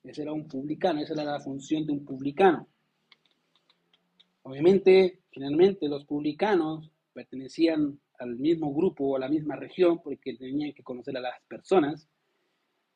Ese 0.04 0.22
era 0.22 0.32
un 0.32 0.46
publicano, 0.46 1.00
esa 1.00 1.14
era 1.14 1.24
la 1.24 1.40
función 1.40 1.84
de 1.84 1.92
un 1.92 2.04
publicano. 2.04 2.68
Obviamente, 4.42 5.22
finalmente 5.32 5.88
los 5.88 6.04
publicanos 6.04 6.88
pertenecían 7.12 7.98
al 8.18 8.36
mismo 8.36 8.74
grupo 8.74 9.04
o 9.04 9.16
a 9.16 9.20
la 9.20 9.28
misma 9.28 9.56
región 9.56 10.02
porque 10.02 10.34
tenían 10.34 10.72
que 10.72 10.82
conocer 10.82 11.16
a 11.16 11.20
las 11.20 11.40
personas. 11.48 12.08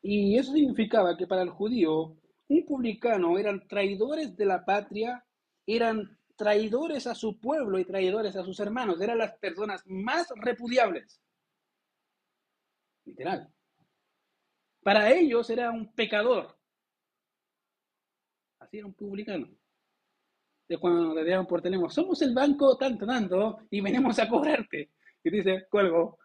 Y 0.03 0.37
eso 0.39 0.53
significaba 0.53 1.17
que 1.17 1.27
para 1.27 1.43
el 1.43 1.51
judío, 1.51 2.17
un 2.49 2.65
publicano 2.67 3.39
eran 3.39 3.67
traidores 3.69 4.37
de 4.37 4.47
la 4.47 4.65
patria, 4.65 5.25
eran 5.67 6.19
traidores 6.37 7.07
a 7.07 7.15
su 7.15 7.39
pueblo 7.39 7.79
y 7.79 7.85
traidores 7.85 8.35
a 8.37 8.45
sus 8.45 8.59
hermanos, 8.61 9.01
eran 9.01 9.19
las 9.19 9.37
personas 9.39 9.83
más 9.87 10.29
repudiables. 10.37 11.21
Literal. 13.05 13.53
Para 14.83 15.13
ellos 15.13 15.51
era 15.51 15.71
un 15.71 15.93
pecador. 15.93 16.57
Así 18.59 18.79
era 18.79 18.87
un 18.87 18.95
publicano 18.95 19.49
de 20.71 20.79
cuando 20.79 21.15
te 21.17 21.29
llaman 21.29 21.49
por 21.49 21.61
teléfono, 21.61 21.91
somos 21.91 22.23
el 22.23 22.33
banco 22.33 22.77
tanto, 22.77 23.05
tanto, 23.05 23.59
y 23.71 23.81
venimos 23.81 24.17
a 24.21 24.29
cobrarte. 24.29 24.91
Y 25.23 25.31
dice, 25.31 25.67
cuelgo. 25.71 26.19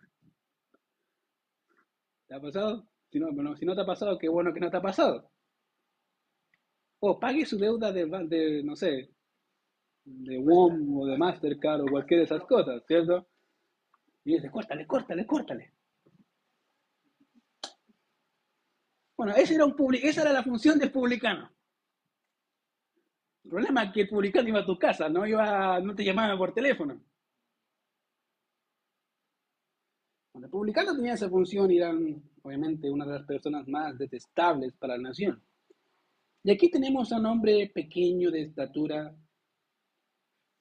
¿Te 2.28 2.36
ha 2.36 2.42
pasado? 2.42 2.88
Si 3.12 3.20
no, 3.20 3.32
bueno, 3.32 3.56
si 3.56 3.66
no 3.66 3.76
te 3.76 3.82
ha 3.82 3.86
pasado, 3.86 4.18
qué 4.18 4.30
bueno 4.30 4.54
que 4.54 4.60
no 4.60 4.70
te 4.70 4.78
ha 4.78 4.82
pasado. 4.82 5.30
O 7.00 7.20
pague 7.20 7.46
su 7.46 7.58
deuda 7.58 7.92
de, 7.92 8.06
de 8.06 8.64
no 8.64 8.76
sé, 8.76 9.10
de 10.06 10.38
WOM 10.38 10.98
o 11.00 11.06
de 11.06 11.18
Mastercard 11.18 11.82
o 11.82 11.88
cualquiera 11.88 12.22
de 12.22 12.26
esas 12.26 12.44
cosas, 12.46 12.84
¿cierto? 12.88 13.28
Y 14.24 14.36
dice, 14.36 14.50
córtale, 14.50 14.88
córtale, 14.88 15.26
córtale. 15.26 15.74
Bueno, 19.18 19.34
ese 19.36 19.56
era 19.56 19.66
un 19.66 19.76
esa 19.96 20.22
era 20.22 20.34
la 20.34 20.44
función 20.44 20.78
del 20.78 20.92
publicano. 20.92 21.50
El 23.44 23.50
problema 23.50 23.84
es 23.84 23.94
que 23.94 24.02
el 24.02 24.10
publicano 24.10 24.50
iba 24.50 24.60
a 24.60 24.66
tu 24.66 24.78
casa, 24.78 25.08
no, 25.08 25.26
iba, 25.26 25.80
no 25.80 25.96
te 25.96 26.04
llamaba 26.04 26.38
por 26.38 26.54
teléfono. 26.54 27.00
Cuando 30.36 30.48
el 30.48 30.52
publicano 30.52 30.94
tenía 30.94 31.14
esa 31.14 31.30
función, 31.30 31.72
eran 31.72 32.22
obviamente 32.44 32.92
una 32.92 33.06
de 33.06 33.14
las 33.14 33.26
personas 33.26 33.70
más 33.70 33.98
detestables 33.98 34.74
para 34.74 34.98
la 34.98 35.04
nación. 35.04 35.42
Y 36.44 36.52
aquí 36.52 36.70
tenemos 36.70 37.14
a 37.14 37.20
un 37.20 37.28
hombre 37.28 37.72
pequeño 37.74 38.30
de 38.32 38.42
estatura 38.42 39.16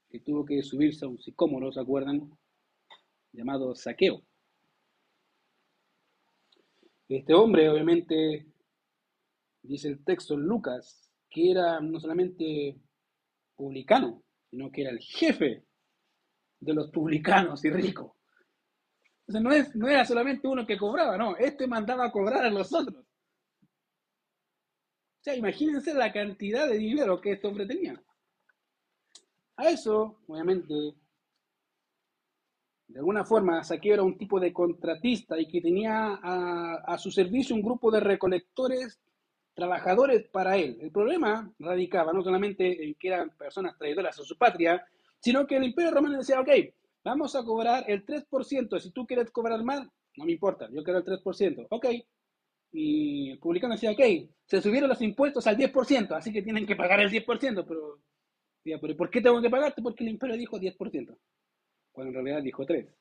que 0.09 0.21
tuvo 0.21 0.45
que 0.45 0.63
subirse 0.63 1.05
a 1.05 1.09
un 1.09 1.19
sicómoro, 1.19 1.73
¿se 1.73 1.81
acuerdan? 1.81 2.31
Llamado 3.33 3.75
Saqueo. 3.75 4.23
Este 7.09 7.35
hombre, 7.35 7.69
obviamente, 7.69 8.47
dice 9.61 9.89
el 9.89 10.05
texto 10.05 10.35
en 10.35 10.43
Lucas, 10.43 11.11
que 11.29 11.51
era 11.51 11.81
no 11.81 11.99
solamente 11.99 12.79
publicano, 13.57 14.23
sino 14.51 14.71
que 14.71 14.83
era 14.83 14.93
el 14.93 15.01
jefe 15.01 15.65
de 16.61 16.75
los 16.75 16.93
publicanos 16.93 17.65
y 17.65 17.71
ricos. 17.71 18.14
No, 19.27 19.53
es, 19.53 19.75
no 19.75 19.89
era 19.89 20.05
solamente 20.05 20.47
uno 20.47 20.67
que 20.67 20.77
cobraba, 20.77 21.17
no, 21.17 21.37
este 21.37 21.67
mandaba 21.67 22.07
a 22.07 22.13
cobrar 22.13 22.45
a 22.45 22.51
los 22.51 22.73
otros. 22.73 22.97
O 22.97 23.07
sea, 25.23 25.35
imagínense 25.35 25.95
la 25.95 26.13
cantidad 26.13 26.69
de 26.69 26.77
dinero 26.77 27.21
que 27.21 27.33
este 27.33 27.47
hombre 27.47 27.67
tenía. 27.67 28.01
A 29.57 29.71
eso, 29.71 30.21
obviamente, 30.27 30.75
de 32.89 32.99
alguna 32.99 33.25
forma, 33.25 33.65
Saqueo 33.65 33.95
era 33.95 34.03
un 34.03 34.19
tipo 34.19 34.39
de 34.39 34.53
contratista 34.53 35.41
y 35.41 35.49
que 35.49 35.63
tenía 35.63 36.19
a, 36.23 36.75
a 36.87 36.99
su 36.99 37.11
servicio 37.11 37.57
un 37.57 37.63
grupo 37.63 37.91
de 37.91 38.01
recolectores 38.01 39.01
trabajadores 39.55 40.29
para 40.29 40.57
él. 40.57 40.77
El 40.81 40.91
problema 40.91 41.51
radicaba 41.59 42.13
no 42.13 42.23
solamente 42.23 42.85
en 42.85 42.95
que 42.97 43.09
eran 43.09 43.31
personas 43.31 43.79
traidoras 43.79 44.19
a 44.19 44.25
su 44.25 44.37
patria, 44.37 44.85
sino 45.21 45.47
que 45.47 45.57
el 45.57 45.65
Imperio 45.65 45.93
Romano 45.93 46.19
decía, 46.19 46.41
ok, 46.41 46.51
vamos 47.05 47.37
a 47.37 47.45
cobrar 47.45 47.85
el 47.87 48.05
3%, 48.05 48.81
si 48.81 48.91
tú 48.91 49.07
quieres 49.07 49.31
cobrar 49.31 49.63
más, 49.63 49.87
no 50.17 50.25
me 50.25 50.33
importa, 50.33 50.69
yo 50.73 50.83
quiero 50.83 51.01
el 51.01 51.05
3%, 51.05 51.67
ok. 51.71 51.87
Y 52.73 53.31
el 53.31 53.39
publicano 53.39 53.75
decía, 53.75 53.93
ok, 53.93 54.01
se 54.47 54.61
subieron 54.61 54.89
los 54.89 55.01
impuestos 55.03 55.47
al 55.47 55.57
10%, 55.57 56.17
así 56.17 56.33
que 56.33 56.43
tienen 56.43 56.67
que 56.67 56.77
pagar 56.77 57.01
el 57.01 57.11
10%, 57.11 57.65
pero, 57.67 58.01
pero 58.81 58.97
¿por 58.97 59.11
qué 59.11 59.21
tengo 59.21 59.41
que 59.41 59.51
pagarte? 59.51 59.83
Porque 59.83 60.03
el 60.03 60.11
imperio 60.11 60.37
dijo 60.37 60.59
10%, 60.59 61.17
cuando 61.93 62.09
en 62.09 62.15
realidad 62.15 62.43
dijo 62.43 62.65
3%. 62.65 62.93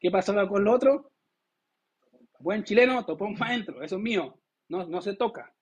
¿Qué 0.00 0.10
pasaba 0.12 0.48
con 0.48 0.62
lo 0.62 0.72
otro? 0.72 1.10
Buen 2.38 2.62
chileno, 2.62 3.04
topón 3.04 3.36
para 3.36 3.52
adentro, 3.52 3.82
eso 3.82 3.96
es 3.96 4.02
mío, 4.02 4.38
no, 4.68 4.86
no 4.86 5.00
se 5.02 5.16
toca. 5.16 5.52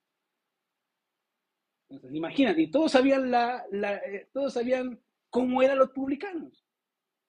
Entonces, 1.88 2.16
imagínate, 2.16 2.62
y 2.62 2.71
todos 2.71 2.92
sabían, 2.92 3.31
la, 3.31 3.64
eh, 3.73 4.29
todos 4.33 4.53
sabían 4.53 5.01
cómo 5.31 5.62
eran 5.62 5.79
los 5.79 5.90
publicanos. 5.90 6.65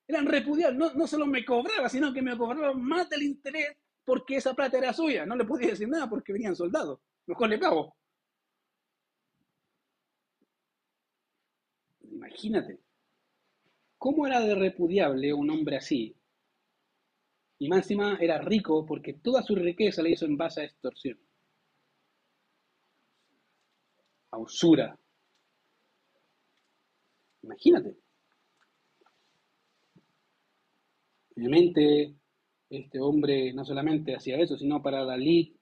Eran 0.08 0.26
repudiados, 0.26 0.76
no, 0.76 0.93
no 0.93 1.08
solo 1.08 1.26
me 1.26 1.46
cobraba, 1.46 1.88
sino 1.89 2.13
que 2.13 2.22
me 2.22 2.38
cobraban 2.38 2.82
más 2.82 3.10
del 3.10 3.24
interés 3.24 3.76
porque 4.06 4.38
esa 4.38 4.54
plata 4.54 4.78
era 4.78 4.93
suya. 4.93 5.26
No 5.26 5.36
le 5.36 5.46
podía 5.46 5.70
decir 5.70 5.88
nada 5.89 6.10
porque 6.10 6.34
venían 6.34 6.56
soldados. 6.56 7.00
Mejor 7.28 7.50
le 7.50 7.58
pago. 7.60 7.96
Imagínate. 12.15 12.80
¿Cómo 14.00 14.26
era 14.26 14.39
de 14.39 14.56
repudiable 14.56 15.36
un 15.36 15.52
hombre 15.52 15.78
así? 15.78 16.15
Y 17.60 17.70
más 17.70 17.84
encima 17.84 18.17
era 18.20 18.39
rico 18.39 18.84
porque 18.84 19.13
toda 19.13 19.43
su 19.43 19.54
riqueza 19.54 20.02
la 20.02 20.10
hizo 20.10 20.26
en 20.26 20.38
base 20.38 20.62
a 20.62 20.63
extorsión, 20.63 21.20
a 24.32 24.38
usura. 24.38 24.98
Imagínate. 27.43 27.98
Obviamente, 31.38 32.15
este 32.67 33.00
hombre 33.00 33.54
no 33.54 33.63
solamente 33.63 34.15
hacía 34.15 34.38
eso, 34.39 34.58
sino 34.58 34.82
para 34.82 35.04
la 35.04 35.15
ley 35.15 35.56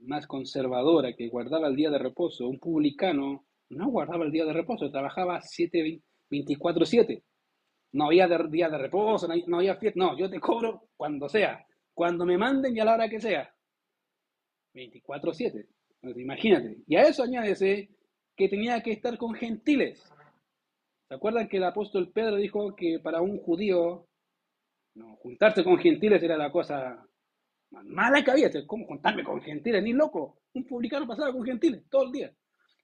más 0.00 0.26
conservadora 0.26 1.14
que 1.14 1.28
guardaba 1.28 1.68
el 1.68 1.76
día 1.76 1.90
de 1.90 1.98
reposo, 1.98 2.48
un 2.48 2.58
publicano 2.58 3.44
no 3.68 3.88
guardaba 3.90 4.24
el 4.24 4.32
día 4.32 4.44
de 4.44 4.52
reposo, 4.52 4.90
trabajaba 4.90 5.40
24-7. 5.40 7.22
No 7.92 8.06
había 8.06 8.26
día 8.48 8.68
de 8.68 8.78
reposo, 8.78 9.28
no, 9.28 9.58
había 9.58 9.76
fiesta. 9.76 9.98
No, 9.98 10.18
yo 10.18 10.28
te 10.28 10.40
cobro 10.40 10.88
cuando 10.96 11.28
sea. 11.28 11.64
Cuando 11.94 12.26
me 12.26 12.36
manden 12.36 12.76
y 12.76 12.80
a 12.80 12.84
la 12.84 12.94
hora 12.94 13.08
que 13.08 13.20
sea. 13.20 13.54
24-7. 14.74 15.66
imagínate. 16.16 16.78
Y 16.86 16.96
a 16.96 17.02
eso 17.02 17.22
añádese 17.22 17.90
que 18.36 18.48
tenía 18.48 18.82
que 18.82 18.92
estar 18.92 19.16
con 19.16 19.34
gentiles. 19.34 20.02
¿Se 21.08 21.14
acuerdan 21.14 21.48
que 21.48 21.58
el 21.58 21.64
apóstol 21.64 22.10
Pedro 22.12 22.36
dijo 22.36 22.74
que 22.74 22.98
para 23.00 23.20
un 23.20 23.38
judío 23.38 24.08
no, 24.94 25.16
juntarse 25.16 25.64
con 25.64 25.78
gentiles 25.78 26.22
era 26.22 26.36
la 26.36 26.50
cosa 26.50 27.06
más 27.70 27.84
mala 27.84 28.24
que 28.24 28.30
había? 28.30 28.50
¿Cómo 28.66 28.86
juntarme 28.86 29.24
con 29.24 29.40
gentiles? 29.40 29.82
Ni 29.82 29.92
loco. 29.92 30.40
Un 30.54 30.66
publicano 30.66 31.06
pasaba 31.06 31.32
con 31.32 31.44
gentiles 31.44 31.84
todo 31.88 32.04
el 32.04 32.12
día. 32.12 32.34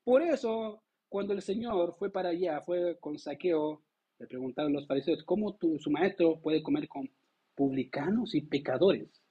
Por 0.04 0.22
eso, 0.22 0.84
cuando 1.08 1.32
el 1.32 1.42
Señor 1.42 1.94
fue 1.98 2.10
para 2.10 2.28
allá, 2.30 2.60
fue 2.60 2.98
con 3.00 3.18
saqueo 3.18 3.82
le 4.18 4.26
preguntaron 4.26 4.72
los 4.72 4.86
fariseos, 4.86 5.22
¿cómo 5.24 5.56
tu, 5.56 5.78
su 5.78 5.90
maestro 5.90 6.40
puede 6.40 6.62
comer 6.62 6.88
con 6.88 7.10
publicanos 7.54 8.34
y 8.34 8.40
pecadores? 8.42 9.22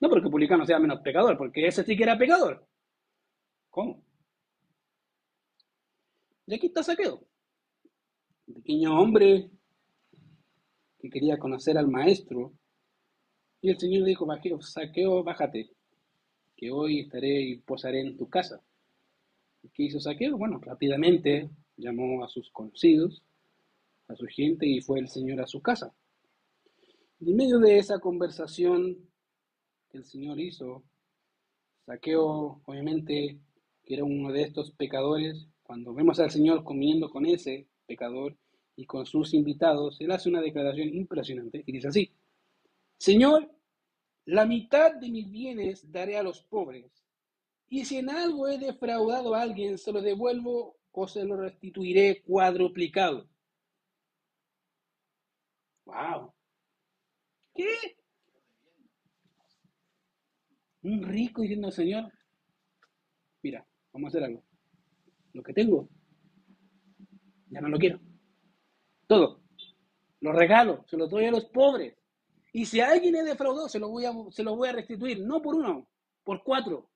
No 0.00 0.08
porque 0.08 0.30
publicano 0.30 0.64
sea 0.64 0.78
menos 0.78 1.00
pecador, 1.00 1.36
porque 1.36 1.66
ese 1.66 1.84
sí 1.84 1.96
que 1.96 2.04
era 2.04 2.18
pecador. 2.18 2.66
¿Cómo? 3.70 4.02
Y 6.46 6.54
aquí 6.54 6.66
está 6.66 6.82
Saqueo, 6.82 7.26
un 8.46 8.54
pequeño 8.54 8.98
hombre 8.98 9.50
que 11.04 11.10
quería 11.10 11.38
conocer 11.38 11.76
al 11.76 11.86
maestro. 11.86 12.54
Y 13.60 13.68
el 13.68 13.78
Señor 13.78 14.04
dijo, 14.04 14.26
Saqueo, 14.62 15.22
bájate, 15.22 15.68
que 16.56 16.70
hoy 16.70 17.00
estaré 17.00 17.42
y 17.42 17.58
posaré 17.58 18.00
en 18.00 18.16
tu 18.16 18.26
casa. 18.30 18.62
¿Y 19.62 19.68
qué 19.68 19.82
hizo 19.82 20.00
Saqueo? 20.00 20.38
Bueno, 20.38 20.58
rápidamente 20.62 21.50
llamó 21.76 22.24
a 22.24 22.28
sus 22.28 22.50
conocidos 22.50 23.22
a 24.08 24.16
su 24.16 24.26
gente 24.26 24.66
y 24.66 24.80
fue 24.80 24.98
el 24.98 25.08
Señor 25.08 25.42
a 25.42 25.46
su 25.46 25.60
casa. 25.60 25.94
En 27.20 27.36
medio 27.36 27.58
de 27.58 27.78
esa 27.78 27.98
conversación 27.98 28.96
que 29.90 29.98
el 29.98 30.04
Señor 30.04 30.40
hizo, 30.40 30.84
Saqueo, 31.84 32.62
obviamente, 32.64 33.38
que 33.84 33.94
era 33.94 34.04
uno 34.04 34.32
de 34.32 34.42
estos 34.42 34.70
pecadores, 34.70 35.48
cuando 35.62 35.92
vemos 35.92 36.18
al 36.18 36.30
Señor 36.30 36.64
comiendo 36.64 37.10
con 37.10 37.26
ese 37.26 37.66
pecador 37.86 38.38
y 38.76 38.86
con 38.86 39.06
sus 39.06 39.34
invitados, 39.34 40.00
él 40.00 40.10
hace 40.10 40.28
una 40.28 40.40
declaración 40.40 40.88
impresionante 40.94 41.62
y 41.64 41.72
dice 41.72 41.88
así, 41.88 42.12
Señor, 42.98 43.50
la 44.26 44.46
mitad 44.46 44.94
de 44.94 45.10
mis 45.10 45.30
bienes 45.30 45.90
daré 45.90 46.16
a 46.16 46.22
los 46.22 46.42
pobres, 46.42 47.04
y 47.68 47.84
si 47.84 47.98
en 47.98 48.10
algo 48.10 48.48
he 48.48 48.58
defraudado 48.58 49.34
a 49.34 49.42
alguien, 49.42 49.78
se 49.78 49.92
lo 49.92 50.00
devuelvo 50.00 50.76
o 50.92 51.08
se 51.08 51.24
lo 51.24 51.36
restituiré 51.36 52.22
cuadruplicado. 52.22 53.28
¡Wow! 55.84 56.32
¿Qué? 57.54 57.96
Un 60.82 61.02
rico 61.02 61.42
diciendo, 61.42 61.70
Señor, 61.70 62.12
mira, 63.42 63.66
vamos 63.92 64.06
a 64.06 64.10
hacer 64.10 64.24
algo. 64.24 64.44
Lo 65.32 65.42
que 65.42 65.52
tengo, 65.52 65.88
ya 67.50 67.60
no 67.60 67.68
lo 67.68 67.78
quiero. 67.78 67.98
Todo. 69.06 69.40
Lo 70.20 70.32
regalo, 70.32 70.84
se 70.88 70.96
lo 70.96 71.06
doy 71.06 71.26
a 71.26 71.30
los 71.30 71.44
pobres. 71.46 71.96
Y 72.52 72.66
si 72.66 72.80
alguien 72.80 73.16
es 73.16 73.24
defraudado, 73.24 73.68
se 73.68 73.78
lo 73.78 73.88
voy 73.88 74.04
a, 74.04 74.12
se 74.30 74.42
lo 74.42 74.56
voy 74.56 74.68
a 74.68 74.72
restituir, 74.72 75.20
no 75.20 75.42
por 75.42 75.56
uno, 75.56 75.88
por 76.22 76.42
cuatro. 76.42 76.88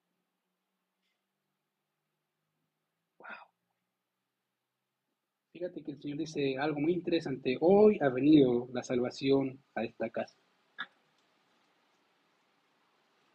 Fíjate 5.59 5.83
que 5.83 5.91
el 5.91 6.01
Señor 6.01 6.19
dice 6.19 6.57
algo 6.57 6.79
muy 6.79 6.93
interesante. 6.93 7.59
Hoy 7.61 7.99
ha 8.01 8.09
venido 8.09 8.69
la 8.73 8.85
salvación 8.85 9.61
a 9.75 9.83
esta 9.83 10.09
casa. 10.09 10.41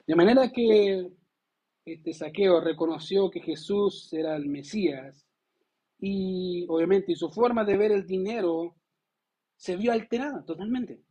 De 0.08 0.16
manera 0.16 0.50
que 0.50 1.12
este 1.84 2.14
saqueo 2.14 2.62
reconoció 2.62 3.30
que 3.30 3.42
Jesús 3.42 4.14
era 4.14 4.38
el 4.38 4.48
Mesías 4.48 5.23
y 6.06 6.66
obviamente 6.68 7.16
su 7.16 7.30
forma 7.30 7.64
de 7.64 7.78
ver 7.78 7.94
el 7.94 8.06
dinero 8.06 8.76
se 9.56 9.78
vio 9.78 9.94
alterada 9.94 10.44
totalmente. 10.44 11.02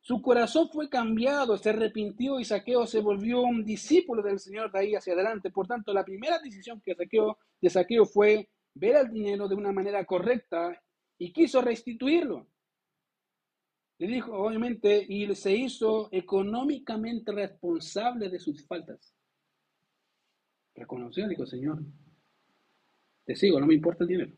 Su 0.00 0.20
corazón 0.20 0.68
fue 0.72 0.88
cambiado, 0.88 1.56
se 1.56 1.70
arrepintió 1.70 2.40
y 2.40 2.44
Saqueo 2.44 2.84
se 2.84 3.00
volvió 3.00 3.42
un 3.42 3.64
discípulo 3.64 4.24
del 4.24 4.40
Señor 4.40 4.72
de 4.72 4.80
ahí 4.80 4.94
hacia 4.96 5.12
adelante. 5.12 5.52
Por 5.52 5.68
tanto, 5.68 5.94
la 5.94 6.04
primera 6.04 6.40
decisión 6.40 6.80
que 6.80 6.96
saqueo, 6.96 7.38
de 7.60 7.70
Saqueo 7.70 8.06
fue 8.06 8.48
ver 8.74 8.96
el 8.96 9.12
dinero 9.12 9.46
de 9.46 9.54
una 9.54 9.70
manera 9.70 10.04
correcta 10.04 10.82
y 11.16 11.32
quiso 11.32 11.62
restituirlo. 11.62 12.48
Le 13.98 14.08
dijo, 14.08 14.32
obviamente, 14.32 15.06
y 15.08 15.32
se 15.36 15.52
hizo 15.52 16.08
económicamente 16.10 17.30
responsable 17.30 18.28
de 18.28 18.40
sus 18.40 18.66
faltas. 18.66 19.14
Reconoció, 20.74 21.28
dijo, 21.28 21.46
Señor, 21.46 21.78
te 23.24 23.36
sigo, 23.36 23.60
no 23.60 23.66
me 23.66 23.74
importa 23.74 24.04
el 24.04 24.08
dinero. 24.08 24.32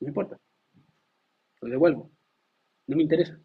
No 0.00 0.06
me 0.06 0.08
importa. 0.08 0.40
Lo 1.60 1.68
devuelvo. 1.68 2.10
No 2.86 2.96
me 2.96 3.02
interesa. 3.02 3.40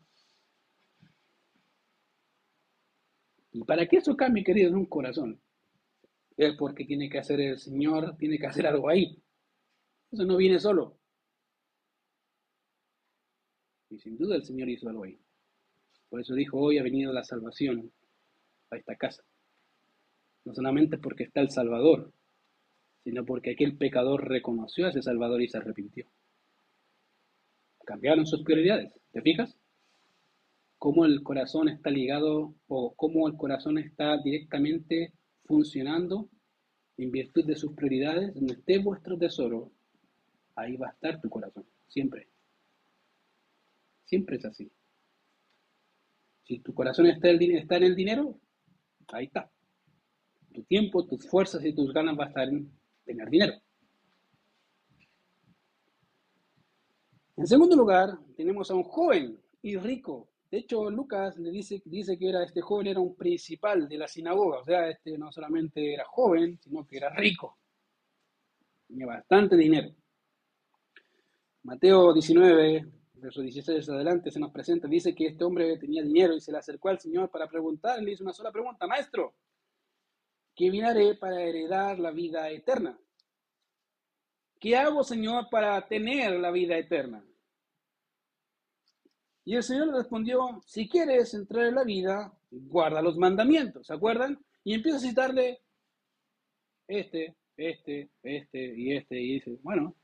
¿Y 3.52 3.64
para 3.64 3.88
qué 3.88 3.98
eso 3.98 4.16
cambie, 4.16 4.44
querido, 4.44 4.70
en 4.70 4.76
un 4.76 4.86
corazón? 4.86 5.42
es 6.40 6.56
porque 6.56 6.86
tiene 6.86 7.10
que 7.10 7.20
hacer 7.20 7.42
el 7.42 7.60
Señor, 7.60 8.16
tiene 8.18 8.40
que 8.40 8.48
hacer 8.48 8.66
algo 8.66 8.88
ahí. 8.88 9.22
Eso 10.10 10.24
no 10.24 10.38
viene 10.38 10.58
solo. 10.58 10.98
Y 13.90 14.00
sin 14.00 14.18
duda 14.18 14.38
el 14.38 14.46
Señor 14.46 14.70
hizo 14.70 14.88
algo 14.88 15.04
ahí. 15.04 15.20
Por 16.08 16.22
eso 16.22 16.34
dijo, 16.34 16.58
hoy 16.58 16.78
ha 16.78 16.84
venido 16.84 17.12
la 17.12 17.26
salvación 17.26 17.92
a 18.72 18.78
esta 18.78 18.96
casa. 18.96 19.24
No 20.46 20.54
solamente 20.54 20.98
porque 20.98 21.26
está 21.26 21.42
el 21.42 21.50
Salvador, 21.50 22.14
sino 23.10 23.26
porque 23.26 23.54
aquel 23.54 23.76
pecador 23.76 24.30
reconoció 24.30 24.86
a 24.86 24.90
ese 24.90 25.02
Salvador 25.02 25.42
y 25.42 25.48
se 25.48 25.58
arrepintió. 25.58 26.06
Cambiaron 27.84 28.28
sus 28.28 28.44
prioridades. 28.44 28.94
¿Te 29.12 29.24
fijas? 29.24 29.58
Cómo 30.78 31.06
el 31.06 31.24
corazón 31.24 31.70
está 31.70 31.90
ligado 31.90 32.54
o 32.68 32.94
cómo 32.94 33.28
el 33.28 33.36
corazón 33.36 33.80
está 33.80 34.16
directamente 34.22 35.12
funcionando 35.46 36.30
en 36.98 37.10
virtud 37.10 37.46
de 37.46 37.56
sus 37.56 37.74
prioridades, 37.74 38.36
donde 38.36 38.54
esté 38.54 38.78
vuestro 38.78 39.18
tesoro, 39.18 39.72
ahí 40.56 40.78
va 40.78 40.90
a 40.90 40.92
estar 40.92 41.20
tu 41.20 41.30
corazón, 41.30 41.66
siempre. 41.88 42.28
Siempre 44.06 44.38
es 44.38 44.46
así. 44.46 44.72
Si 46.44 46.60
tu 46.60 46.76
corazón 46.76 47.08
está, 47.08 47.30
en 47.32 47.84
el 47.84 47.96
dinero, 47.96 48.40
ahí 49.08 49.26
está. 49.26 49.50
Tu 50.54 50.62
tiempo, 50.62 51.08
tus 51.08 51.28
fuerzas 51.28 51.66
y 51.66 51.74
tus 51.74 51.92
ganas 51.92 52.16
va 52.16 52.26
a 52.26 52.28
estar 52.28 52.48
en 52.48 52.79
tener 53.10 53.30
dinero. 53.30 53.54
En 57.38 57.48
segundo 57.48 57.76
lugar, 57.76 58.18
tenemos 58.36 58.70
a 58.70 58.76
un 58.76 58.84
joven 58.84 59.40
y 59.62 59.78
rico 59.78 60.30
de 60.52 60.58
hecho, 60.58 60.90
Lucas 60.90 61.38
le 61.38 61.52
dice, 61.52 61.82
dice 61.86 62.18
que 62.18 62.30
era, 62.30 62.44
este 62.44 62.62
joven 62.62 62.88
era 62.88 63.00
un 63.00 63.16
principal 63.16 63.88
de 63.88 63.98
la 64.00 64.08
sinagoga, 64.08 64.62
o 64.62 64.66
sea, 64.66 64.90
este 64.90 65.16
no 65.18 65.32
solamente 65.32 65.94
era 65.94 66.06
joven, 66.06 66.58
sino 66.60 66.88
que 66.88 66.98
era 66.98 67.10
rico. 67.10 67.60
Tenía 68.88 69.06
bastante 69.06 69.56
dinero. 69.56 69.94
Mateo 71.64 72.14
19, 72.14 72.88
verso 73.14 73.42
16 73.42 73.90
adelante 73.90 74.32
se 74.32 74.40
nos 74.40 74.52
presenta, 74.52 74.88
dice 74.88 75.14
que 75.14 75.28
este 75.28 75.44
hombre 75.44 75.78
tenía 75.78 76.02
dinero 76.02 76.34
y 76.34 76.42
se 76.42 76.52
le 76.52 76.58
acercó 76.58 76.90
al 76.90 77.00
Señor 77.00 77.30
para 77.30 77.48
preguntar, 77.48 78.02
le 78.02 78.14
hizo 78.14 78.24
una 78.24 78.34
sola 78.34 78.52
pregunta, 78.52 78.88
maestro, 78.88 79.36
¿qué 80.60 80.70
vinaré 80.70 81.16
para 81.16 81.42
heredar 81.42 81.98
la 82.00 82.12
vida 82.12 82.50
eterna? 82.50 83.00
¿Qué 84.60 84.76
hago, 84.76 85.06
Señor, 85.06 85.48
para 85.50 85.88
tener 85.88 86.38
la 86.38 86.52
vida 86.52 86.78
eterna? 86.78 87.24
Y 89.46 89.56
el 89.56 89.64
Señor 89.64 89.88
le 89.88 89.94
respondió, 90.00 90.62
si 90.66 90.90
quieres 90.90 91.34
entrar 91.34 91.68
en 91.68 91.76
la 91.76 91.86
vida, 91.86 92.38
guarda 92.52 93.02
los 93.02 93.16
mandamientos, 93.16 93.88
¿se 93.88 93.94
acuerdan? 93.94 94.38
Y 94.66 94.74
empieza 94.74 94.98
a 94.98 95.00
citarle 95.00 95.62
este, 96.90 97.38
este, 97.56 98.10
este 98.22 98.78
y 98.78 98.98
este, 98.98 99.18
y 99.18 99.34
dice, 99.36 99.58
bueno, 99.64 99.96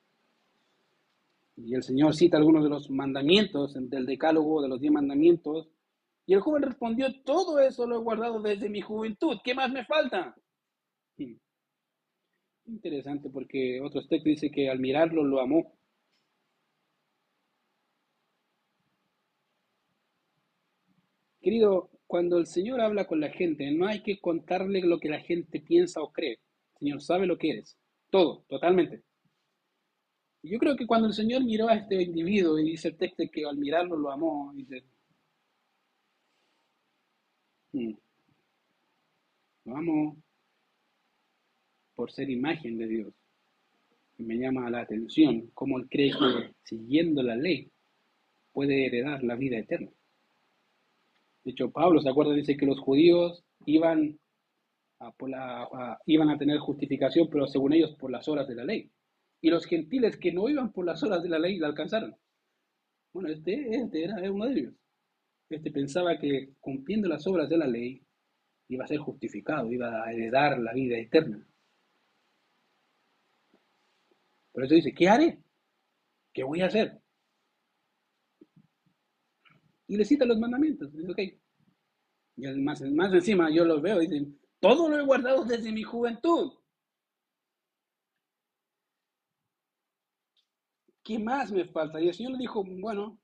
y 1.57 1.75
el 1.75 1.83
Señor 1.83 2.15
cita 2.15 2.37
algunos 2.37 2.63
de 2.63 2.69
los 2.69 2.89
mandamientos 2.89 3.73
del 3.73 4.05
decálogo 4.05 4.61
de 4.61 4.69
los 4.69 4.79
diez 4.79 4.93
mandamientos. 4.93 5.67
Y 6.25 6.33
el 6.33 6.39
joven 6.39 6.63
respondió, 6.63 7.07
todo 7.23 7.59
eso 7.59 7.85
lo 7.85 7.97
he 7.97 8.03
guardado 8.03 8.41
desde 8.41 8.69
mi 8.69 8.79
juventud. 8.79 9.37
¿Qué 9.43 9.53
más 9.53 9.69
me 9.69 9.85
falta? 9.85 10.33
Interesante 12.67 13.29
porque 13.29 13.79
otro 13.81 14.05
texto 14.07 14.29
dice 14.29 14.51
que 14.51 14.69
al 14.69 14.79
mirarlo 14.79 15.23
lo 15.23 15.39
amó. 15.39 15.73
Querido, 21.41 21.89
cuando 22.07 22.37
el 22.39 22.47
Señor 22.47 22.81
habla 22.81 23.07
con 23.07 23.19
la 23.21 23.29
gente, 23.29 23.71
no 23.71 23.87
hay 23.87 24.01
que 24.03 24.19
contarle 24.19 24.81
lo 24.81 24.99
que 24.99 25.09
la 25.09 25.19
gente 25.21 25.59
piensa 25.61 26.01
o 26.01 26.11
cree. 26.11 26.39
El 26.73 26.79
Señor 26.79 27.01
sabe 27.01 27.25
lo 27.27 27.37
que 27.37 27.51
eres. 27.51 27.77
Todo, 28.09 28.43
totalmente. 28.49 29.03
Yo 30.43 30.59
creo 30.59 30.77
que 30.77 30.87
cuando 30.87 31.07
el 31.07 31.13
Señor 31.13 31.43
miró 31.43 31.67
a 31.67 31.75
este 31.75 32.01
individuo 32.01 32.57
y 32.59 32.71
dice 32.71 32.87
el 32.89 32.97
texto 32.97 33.23
que 33.31 33.45
al 33.45 33.57
mirarlo 33.57 33.97
lo 33.97 34.11
amó, 34.11 34.51
dice, 34.55 34.83
hmm, 37.73 37.95
lo 39.65 39.75
amo 39.77 40.24
por 41.95 42.11
ser 42.11 42.29
imagen 42.29 42.77
de 42.77 42.87
Dios. 42.87 43.13
Y 44.17 44.23
me 44.23 44.37
llama 44.37 44.69
la 44.69 44.81
atención 44.81 45.49
cómo 45.53 45.77
él 45.77 45.87
cree 45.89 46.11
que 46.11 46.53
siguiendo 46.63 47.21
la 47.23 47.35
ley 47.35 47.69
puede 48.53 48.85
heredar 48.85 49.23
la 49.23 49.35
vida 49.35 49.57
eterna. 49.57 49.91
De 51.43 51.51
hecho, 51.51 51.69
Pablo, 51.71 52.01
¿se 52.01 52.09
acuerda? 52.09 52.33
Dice 52.33 52.57
que 52.57 52.65
los 52.65 52.79
judíos 52.79 53.43
iban 53.65 54.17
a, 54.99 55.99
iban 56.05 56.29
a 56.29 56.37
tener 56.37 56.57
justificación, 56.59 57.29
pero 57.29 57.47
según 57.47 57.73
ellos 57.73 57.95
por 57.99 58.11
las 58.11 58.27
horas 58.27 58.47
de 58.47 58.55
la 58.55 58.63
ley 58.63 58.89
y 59.41 59.49
los 59.49 59.65
gentiles 59.65 60.17
que 60.17 60.31
no 60.31 60.49
iban 60.49 60.71
por 60.71 60.85
las 60.85 61.03
horas 61.03 61.21
de 61.21 61.29
la 61.29 61.37
ley 61.37 61.59
la 61.59 61.67
alcanzaron. 61.67 62.15
Bueno, 63.13 63.29
este, 63.29 63.75
este 63.75 64.03
era, 64.03 64.15
uno 64.31 64.45
de 64.47 64.59
ellos. 64.59 64.73
Este 65.49 65.69
pensaba 65.71 66.17
que 66.17 66.49
cumpliendo 66.59 67.07
las 67.07 67.27
obras 67.27 67.47
de 67.47 67.57
la 67.57 67.67
ley 67.67 68.01
iba 68.69 68.83
a 68.83 68.87
ser 68.87 68.97
justificado, 68.97 69.71
iba 69.71 70.03
a 70.03 70.11
heredar 70.11 70.57
la 70.57 70.73
vida 70.73 70.97
eterna. 70.97 71.45
Por 74.55 74.63
eso 74.63 74.73
dice, 74.73 74.93
¿qué 74.93 75.07
haré? 75.07 75.43
¿Qué 76.33 76.43
voy 76.43 76.61
a 76.61 76.65
hacer? 76.65 76.99
Y 79.87 79.97
le 79.97 80.05
cita 80.05 80.25
los 80.25 80.39
mandamientos. 80.39 80.91
Dice. 80.91 81.39
Y 82.37 82.47
más, 82.61 82.81
más 82.81 83.13
encima 83.13 83.51
yo 83.51 83.65
los 83.65 83.81
veo, 83.81 83.99
dicen, 83.99 84.39
todo 84.59 84.89
lo 84.89 84.97
he 84.97 85.05
guardado 85.05 85.45
desde 85.45 85.71
mi 85.71 85.83
juventud. 85.83 86.53
¿qué 91.05 91.19
más 91.19 91.51
me 91.51 91.65
falta? 91.65 92.01
Y 92.01 92.07
el 92.09 92.13
Señor 92.13 92.33
le 92.33 92.39
dijo, 92.39 92.63
bueno, 92.65 93.17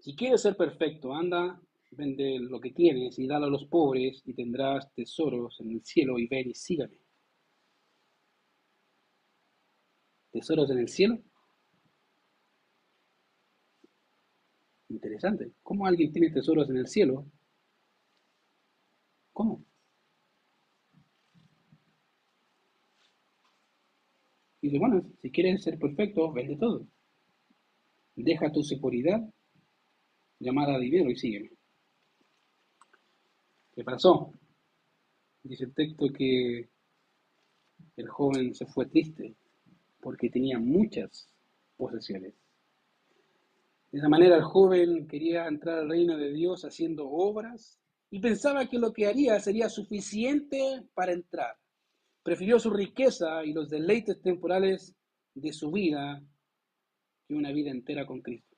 si 0.00 0.14
quieres 0.14 0.42
ser 0.42 0.56
perfecto, 0.56 1.14
anda, 1.14 1.60
vende 1.90 2.38
lo 2.38 2.60
que 2.60 2.70
tienes 2.70 3.18
y 3.18 3.26
dalo 3.26 3.46
a 3.46 3.50
los 3.50 3.64
pobres 3.64 4.22
y 4.26 4.34
tendrás 4.34 4.92
tesoros 4.94 5.58
en 5.60 5.72
el 5.72 5.84
cielo 5.84 6.18
y 6.18 6.28
ven 6.28 6.50
y 6.50 6.54
sígame. 6.54 6.98
¿Tesoros 10.38 10.70
en 10.70 10.78
el 10.78 10.88
cielo? 10.88 11.18
Interesante. 14.88 15.50
¿Cómo 15.64 15.84
alguien 15.84 16.12
tiene 16.12 16.30
tesoros 16.30 16.70
en 16.70 16.76
el 16.76 16.86
cielo? 16.86 17.26
¿Cómo? 19.32 19.64
Y 24.60 24.68
dice, 24.68 24.78
bueno, 24.78 25.10
si 25.20 25.32
quieres 25.32 25.60
ser 25.60 25.76
perfecto, 25.76 26.32
vende 26.32 26.56
todo. 26.56 26.86
Deja 28.14 28.52
tu 28.52 28.62
seguridad, 28.62 29.20
llamada 30.38 30.78
dinero 30.78 31.10
y 31.10 31.16
sígueme. 31.16 31.50
¿Qué 33.74 33.82
pasó? 33.82 34.32
Dice 35.42 35.64
el 35.64 35.74
texto 35.74 36.06
que 36.12 36.68
el 37.96 38.08
joven 38.08 38.54
se 38.54 38.64
fue 38.66 38.86
triste 38.86 39.34
porque 40.08 40.30
tenía 40.30 40.58
muchas 40.58 41.30
posesiones. 41.76 42.32
De 43.92 43.98
esa 43.98 44.08
manera 44.08 44.36
el 44.36 44.42
joven 44.42 45.06
quería 45.06 45.46
entrar 45.46 45.80
al 45.80 45.90
reino 45.90 46.16
de 46.16 46.32
Dios 46.32 46.64
haciendo 46.64 47.10
obras 47.10 47.78
y 48.08 48.18
pensaba 48.18 48.66
que 48.70 48.78
lo 48.78 48.94
que 48.94 49.06
haría 49.06 49.38
sería 49.38 49.68
suficiente 49.68 50.82
para 50.94 51.12
entrar. 51.12 51.58
Prefirió 52.22 52.58
su 52.58 52.70
riqueza 52.70 53.44
y 53.44 53.52
los 53.52 53.68
deleites 53.68 54.18
temporales 54.22 54.96
de 55.34 55.52
su 55.52 55.70
vida 55.70 56.22
que 57.26 57.34
una 57.34 57.52
vida 57.52 57.70
entera 57.70 58.06
con 58.06 58.22
Cristo. 58.22 58.56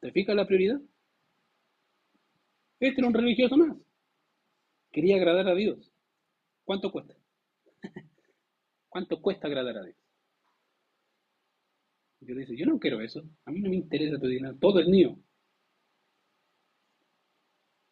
¿Te 0.00 0.10
fijas 0.10 0.34
la 0.34 0.44
prioridad? 0.44 0.80
Este 2.80 3.00
era 3.00 3.06
un 3.06 3.14
religioso 3.14 3.56
más. 3.56 3.76
Quería 4.90 5.18
agradar 5.18 5.46
a 5.46 5.54
Dios. 5.54 5.92
¿Cuánto 6.64 6.90
cuesta? 6.90 7.21
¿Cuánto 8.92 9.22
cuesta 9.22 9.46
agradar 9.46 9.78
a 9.78 9.84
Dios? 9.84 9.96
Le 12.20 12.34
dice, 12.34 12.54
yo 12.54 12.66
no 12.66 12.78
quiero 12.78 13.00
eso. 13.00 13.22
A 13.46 13.50
mí 13.50 13.60
no 13.60 13.70
me 13.70 13.76
interesa 13.76 14.20
tu 14.20 14.26
dinero. 14.26 14.54
Todo 14.60 14.80
es 14.80 14.86
mío. 14.86 15.18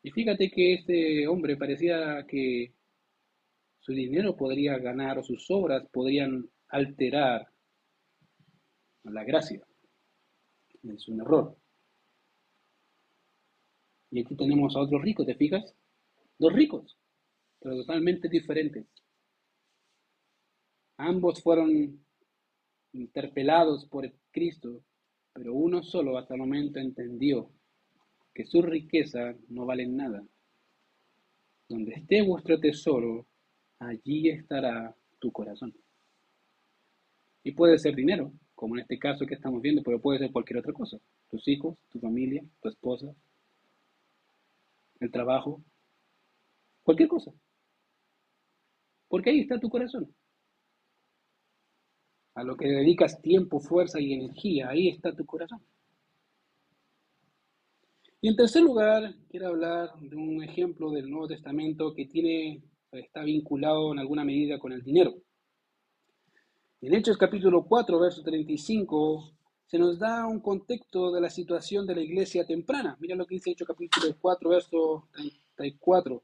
Y 0.03 0.11
fíjate 0.11 0.51
que 0.51 0.75
este 0.75 1.27
hombre 1.27 1.57
parecía 1.57 2.27
que 2.29 2.75
su 3.79 3.93
dinero 3.93 4.37
podría 4.37 4.77
ganar 4.77 5.19
o 5.19 5.23
sus 5.23 5.51
obras 5.51 5.89
podrían 5.91 6.47
alterar 6.69 7.49
la 9.05 9.25
gracia. 9.25 9.67
Es 10.83 11.09
un 11.09 11.23
error. 11.23 11.57
Y 14.11 14.21
aquí 14.21 14.37
tenemos 14.37 14.77
a 14.77 14.81
otro 14.81 14.99
rico, 14.99 15.25
¿te 15.25 15.35
fijas? 15.35 15.75
Dos 16.39 16.53
ricos, 16.53 16.95
pero 17.59 17.75
totalmente 17.77 18.29
diferentes. 18.29 18.87
Ambos 21.03 21.43
fueron 21.43 21.99
interpelados 22.93 23.87
por 23.87 24.13
Cristo, 24.31 24.83
pero 25.33 25.55
uno 25.55 25.83
solo 25.83 26.19
hasta 26.19 26.35
el 26.35 26.41
momento 26.41 26.79
entendió 26.79 27.51
que 28.35 28.45
su 28.45 28.61
riqueza 28.61 29.35
no 29.49 29.65
vale 29.65 29.87
nada. 29.87 30.23
Donde 31.71 31.95
esté 31.95 32.21
vuestro 32.21 32.61
tesoro, 32.61 33.27
allí 33.79 34.29
estará 34.29 34.95
tu 35.19 35.33
corazón. 35.33 35.75
Y 37.45 37.53
puede 37.53 37.79
ser 37.79 37.95
dinero, 37.95 38.35
como 38.55 38.75
en 38.77 38.83
este 38.83 38.99
caso 38.99 39.25
que 39.25 39.37
estamos 39.37 39.63
viendo, 39.63 39.83
pero 39.83 40.03
puede 40.03 40.19
ser 40.19 40.31
cualquier 40.31 40.59
otra 40.59 40.75
cosa. 40.75 40.99
Tus 41.31 41.49
hijos, 41.49 41.79
tu 41.89 41.99
familia, 41.99 42.45
tu 42.61 42.69
esposa, 42.69 43.07
el 45.01 45.11
trabajo, 45.11 45.63
cualquier 46.83 47.09
cosa. 47.09 47.33
Porque 49.09 49.31
ahí 49.31 49.41
está 49.41 49.59
tu 49.59 49.71
corazón. 49.71 50.15
A 52.35 52.45
lo 52.45 52.57
que 52.57 52.69
dedicas 52.69 53.21
tiempo, 53.21 53.61
fuerza 53.61 54.01
y 54.01 54.13
energía, 54.13 54.69
ahí 54.69 54.89
está 54.89 55.15
tu 55.15 55.27
corazón. 55.27 55.61
Y 58.23 58.29
en 58.29 58.37
tercer 58.37 58.63
lugar, 58.63 59.15
quiero 59.31 59.49
hablar 59.49 59.99
de 59.99 60.15
un 60.17 60.43
ejemplo 60.43 60.91
del 60.91 61.11
Nuevo 61.11 61.29
Testamento 61.29 61.95
que 61.95 62.07
tiene 62.07 62.63
está 62.99 63.23
vinculado 63.23 63.93
en 63.93 63.99
alguna 63.99 64.25
medida 64.25 64.59
con 64.59 64.73
el 64.73 64.83
dinero. 64.83 65.15
En 66.81 66.95
Hechos 66.95 67.17
capítulo 67.17 67.65
4, 67.65 68.01
verso 68.01 68.23
35, 68.23 69.33
se 69.67 69.79
nos 69.79 69.99
da 69.99 70.27
un 70.27 70.41
contexto 70.41 71.13
de 71.13 71.21
la 71.21 71.31
situación 71.31 71.87
de 71.87 71.95
la 71.95 72.01
iglesia 72.01 72.47
temprana. 72.47 72.97
Mira 73.01 73.15
lo 73.15 73.27
que 73.27 73.37
dice 73.37 73.51
Hechos 73.51 73.69
capítulo 73.69 74.17
4, 74.21 74.51
verso 74.51 75.09
34. 75.13 76.23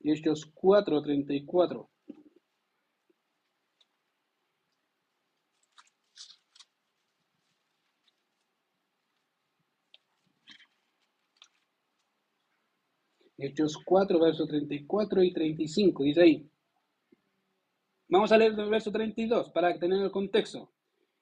Hechos 0.00 0.46
4, 0.46 1.02
34. 1.02 1.88
Hechos 13.40 13.78
4, 13.84 14.18
versos 14.18 14.48
34 14.48 15.22
y 15.22 15.32
35, 15.32 16.02
dice 16.02 16.22
ahí. 16.22 16.50
Vamos 18.08 18.32
a 18.32 18.36
leer 18.36 18.58
el 18.58 18.68
verso 18.68 18.90
32 18.90 19.50
para 19.50 19.78
tener 19.78 20.02
el 20.02 20.10
contexto. 20.10 20.72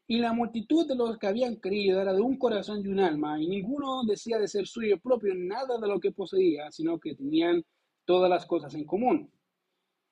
Y 0.06 0.18
la 0.18 0.32
multitud 0.32 0.88
de 0.88 0.94
los 0.94 1.18
que 1.18 1.26
habían 1.26 1.56
creído 1.56 2.00
era 2.00 2.14
de 2.14 2.22
un 2.22 2.38
corazón 2.38 2.80
y 2.82 2.88
un 2.88 3.00
alma, 3.00 3.38
y 3.38 3.46
ninguno 3.48 4.02
decía 4.04 4.38
de 4.38 4.48
ser 4.48 4.66
suyo 4.66 4.98
propio 4.98 5.34
nada 5.34 5.78
de 5.78 5.88
lo 5.88 6.00
que 6.00 6.12
poseía, 6.12 6.70
sino 6.70 6.98
que 6.98 7.14
tenían 7.14 7.62
todas 8.06 8.30
las 8.30 8.46
cosas 8.46 8.74
en 8.74 8.86
común. 8.86 9.30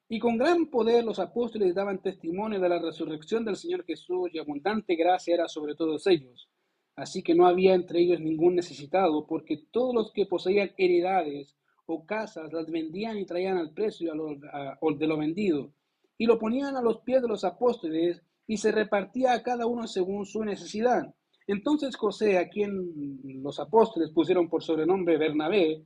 Y 0.06 0.18
con 0.18 0.36
gran 0.36 0.66
poder 0.66 1.04
los 1.04 1.18
apóstoles 1.18 1.74
daban 1.74 2.02
testimonio 2.02 2.60
de 2.60 2.68
la 2.68 2.80
resurrección 2.80 3.46
del 3.46 3.56
Señor 3.56 3.82
Jesús, 3.86 4.28
y 4.30 4.38
abundante 4.38 4.94
gracia 4.94 5.34
era 5.34 5.48
sobre 5.48 5.74
todos 5.74 6.06
ellos. 6.06 6.50
Así 6.96 7.22
que 7.22 7.34
no 7.34 7.46
había 7.46 7.72
entre 7.72 8.00
ellos 8.00 8.20
ningún 8.20 8.56
necesitado, 8.56 9.26
porque 9.26 9.64
todos 9.70 9.94
los 9.94 10.12
que 10.12 10.26
poseían 10.26 10.72
heredades 10.76 11.56
o 11.86 12.06
casas 12.06 12.52
las 12.52 12.70
vendían 12.70 13.18
y 13.18 13.26
traían 13.26 13.58
al 13.58 13.72
precio 13.72 14.12
de 14.12 15.06
lo 15.06 15.18
vendido, 15.18 15.72
y 16.16 16.26
lo 16.26 16.38
ponían 16.38 16.76
a 16.76 16.82
los 16.82 17.00
pies 17.00 17.22
de 17.22 17.28
los 17.28 17.44
apóstoles, 17.44 18.22
y 18.46 18.56
se 18.56 18.72
repartía 18.72 19.32
a 19.32 19.42
cada 19.42 19.66
uno 19.66 19.86
según 19.86 20.26
su 20.26 20.44
necesidad. 20.44 21.14
Entonces 21.46 21.96
José, 21.96 22.38
a 22.38 22.48
quien 22.48 23.20
los 23.42 23.58
apóstoles 23.60 24.10
pusieron 24.10 24.48
por 24.48 24.62
sobrenombre 24.62 25.18
Bernabé, 25.18 25.84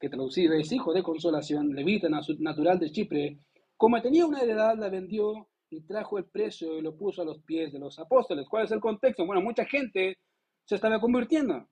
que 0.00 0.08
traducido 0.08 0.54
es 0.54 0.72
hijo 0.72 0.92
de 0.92 1.02
consolación, 1.02 1.74
levita 1.74 2.08
natural 2.08 2.78
de 2.78 2.90
Chipre, 2.90 3.38
como 3.76 4.00
tenía 4.00 4.24
una 4.24 4.40
heredad, 4.40 4.78
la 4.78 4.88
vendió 4.88 5.48
y 5.68 5.82
trajo 5.82 6.18
el 6.18 6.24
precio 6.24 6.78
y 6.78 6.82
lo 6.82 6.96
puso 6.96 7.22
a 7.22 7.24
los 7.24 7.42
pies 7.42 7.72
de 7.72 7.78
los 7.78 7.98
apóstoles. 7.98 8.46
¿Cuál 8.48 8.64
es 8.64 8.70
el 8.70 8.80
contexto? 8.80 9.26
Bueno, 9.26 9.42
mucha 9.42 9.64
gente 9.64 10.18
se 10.64 10.76
estaba 10.76 11.00
convirtiendo. 11.00 11.68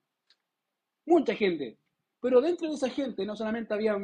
Mucha 1.05 1.33
gente. 1.33 1.79
Pero 2.25 2.41
dentro 2.41 2.67
de 2.67 2.73
esa 2.73 2.89
gente 2.89 3.23
no 3.23 3.35
solamente 3.35 3.71
había 3.75 3.95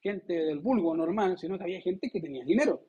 gente 0.00 0.32
del 0.32 0.58
vulgo 0.58 0.92
normal, 0.92 1.38
sino 1.38 1.56
que 1.56 1.62
había 1.62 1.80
gente 1.80 2.10
que 2.10 2.20
tenía 2.20 2.44
dinero. 2.44 2.84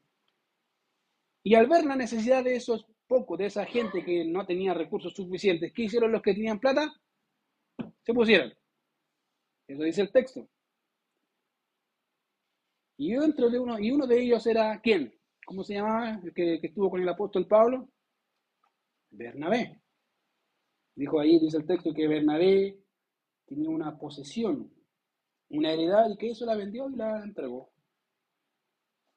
Y 1.43 1.53
al 1.53 1.67
ver 1.67 1.85
la 1.85 1.95
necesidad 1.95 2.43
de 2.43 2.55
esos 2.55 2.87
pocos, 3.05 3.37
de 3.37 3.45
esa 3.45 3.63
gente 3.63 4.03
que 4.03 4.25
no 4.25 4.43
tenía 4.43 4.73
recursos 4.73 5.13
suficientes, 5.13 5.71
¿qué 5.71 5.83
hicieron 5.83 6.11
los 6.11 6.23
que 6.23 6.33
tenían 6.33 6.59
plata? 6.59 6.91
Se 8.01 8.11
pusieron. 8.11 8.51
Eso 9.67 9.83
dice 9.83 10.01
el 10.01 10.11
texto. 10.11 10.49
Y 12.97 13.13
dentro 13.13 13.51
de 13.51 13.59
uno, 13.59 14.07
de 14.07 14.19
ellos 14.19 14.47
era 14.47 14.81
¿quién? 14.81 15.13
¿Cómo 15.45 15.63
se 15.63 15.75
llamaba 15.75 16.19
el 16.23 16.33
que, 16.33 16.59
que 16.59 16.67
estuvo 16.67 16.89
con 16.89 17.03
el 17.03 17.09
apóstol 17.09 17.45
Pablo? 17.45 17.87
Bernabé. 19.11 19.79
Dijo 20.95 21.19
ahí, 21.19 21.37
dice 21.37 21.57
el 21.57 21.67
texto, 21.67 21.93
que 21.93 22.07
Bernabé 22.07 22.80
tenía 23.51 23.69
una 23.69 23.97
posesión, 23.97 24.71
una 25.49 25.73
heredad, 25.73 26.09
y 26.09 26.15
que 26.15 26.29
eso 26.29 26.45
la 26.45 26.55
vendió 26.55 26.89
y 26.89 26.95
la 26.95 27.21
entregó. 27.21 27.69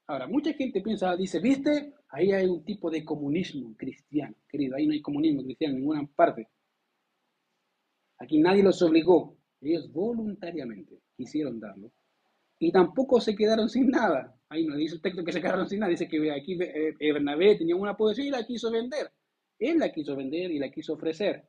Ahora, 0.09 0.27
mucha 0.27 0.53
gente 0.55 0.81
piensa, 0.81 1.15
dice, 1.17 1.39
¿viste? 1.39 1.95
Ahí 2.09 2.33
hay 2.33 2.47
un 2.47 2.65
tipo 2.65 2.91
de 2.91 3.05
comunismo 3.05 3.77
cristiano, 3.77 4.35
querido. 4.49 4.75
Ahí 4.75 4.87
no 4.87 4.93
hay 4.93 5.01
comunismo 5.01 5.45
cristiano 5.45 5.75
en 5.75 5.81
ninguna 5.81 6.07
parte. 6.17 6.49
Aquí 8.19 8.39
nadie 8.39 8.65
los 8.65 8.83
obligó. 8.83 9.37
Ellos 9.61 9.91
voluntariamente 9.93 10.99
quisieron 11.17 11.61
darlo. 11.61 11.93
Y 12.59 12.73
tampoco 12.73 13.21
se 13.21 13.37
quedaron 13.37 13.69
sin 13.69 13.89
nada. 13.89 14.37
Ahí 14.49 14.67
no 14.67 14.77
dice 14.77 14.97
el 14.97 15.01
texto 15.01 15.25
que 15.25 15.33
se 15.33 15.41
quedaron 15.41 15.69
sin 15.69 15.79
nada. 15.79 15.91
Dice 15.91 16.09
que 16.09 16.33
aquí 16.33 16.59
eh, 16.61 17.13
Bernabé 17.13 17.57
tenía 17.57 17.77
una 17.77 17.97
posesión 17.97 18.27
y 18.27 18.31
la 18.31 18.45
quiso 18.45 18.71
vender. 18.71 19.13
Él 19.61 19.79
la 19.79 19.93
quiso 19.93 20.17
vender 20.17 20.51
y 20.51 20.59
la 20.59 20.71
quiso 20.71 20.95
ofrecer. 20.95 21.49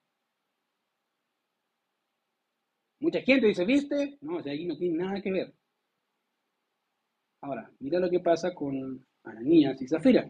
Mucha 3.05 3.21
gente 3.21 3.45
dice, 3.45 3.63
¿viste? 3.65 4.17
No, 4.21 4.37
o 4.37 4.41
sea, 4.41 4.51
ahí 4.51 4.65
no 4.65 4.75
tiene 4.75 4.97
nada 4.97 5.21
que 5.21 5.31
ver. 5.31 5.53
Ahora, 7.41 7.71
mira 7.77 7.99
lo 7.99 8.09
que 8.09 8.19
pasa 8.19 8.55
con 8.55 9.05
Ananías 9.23 9.79
y 9.79 9.87
Zafira. 9.87 10.27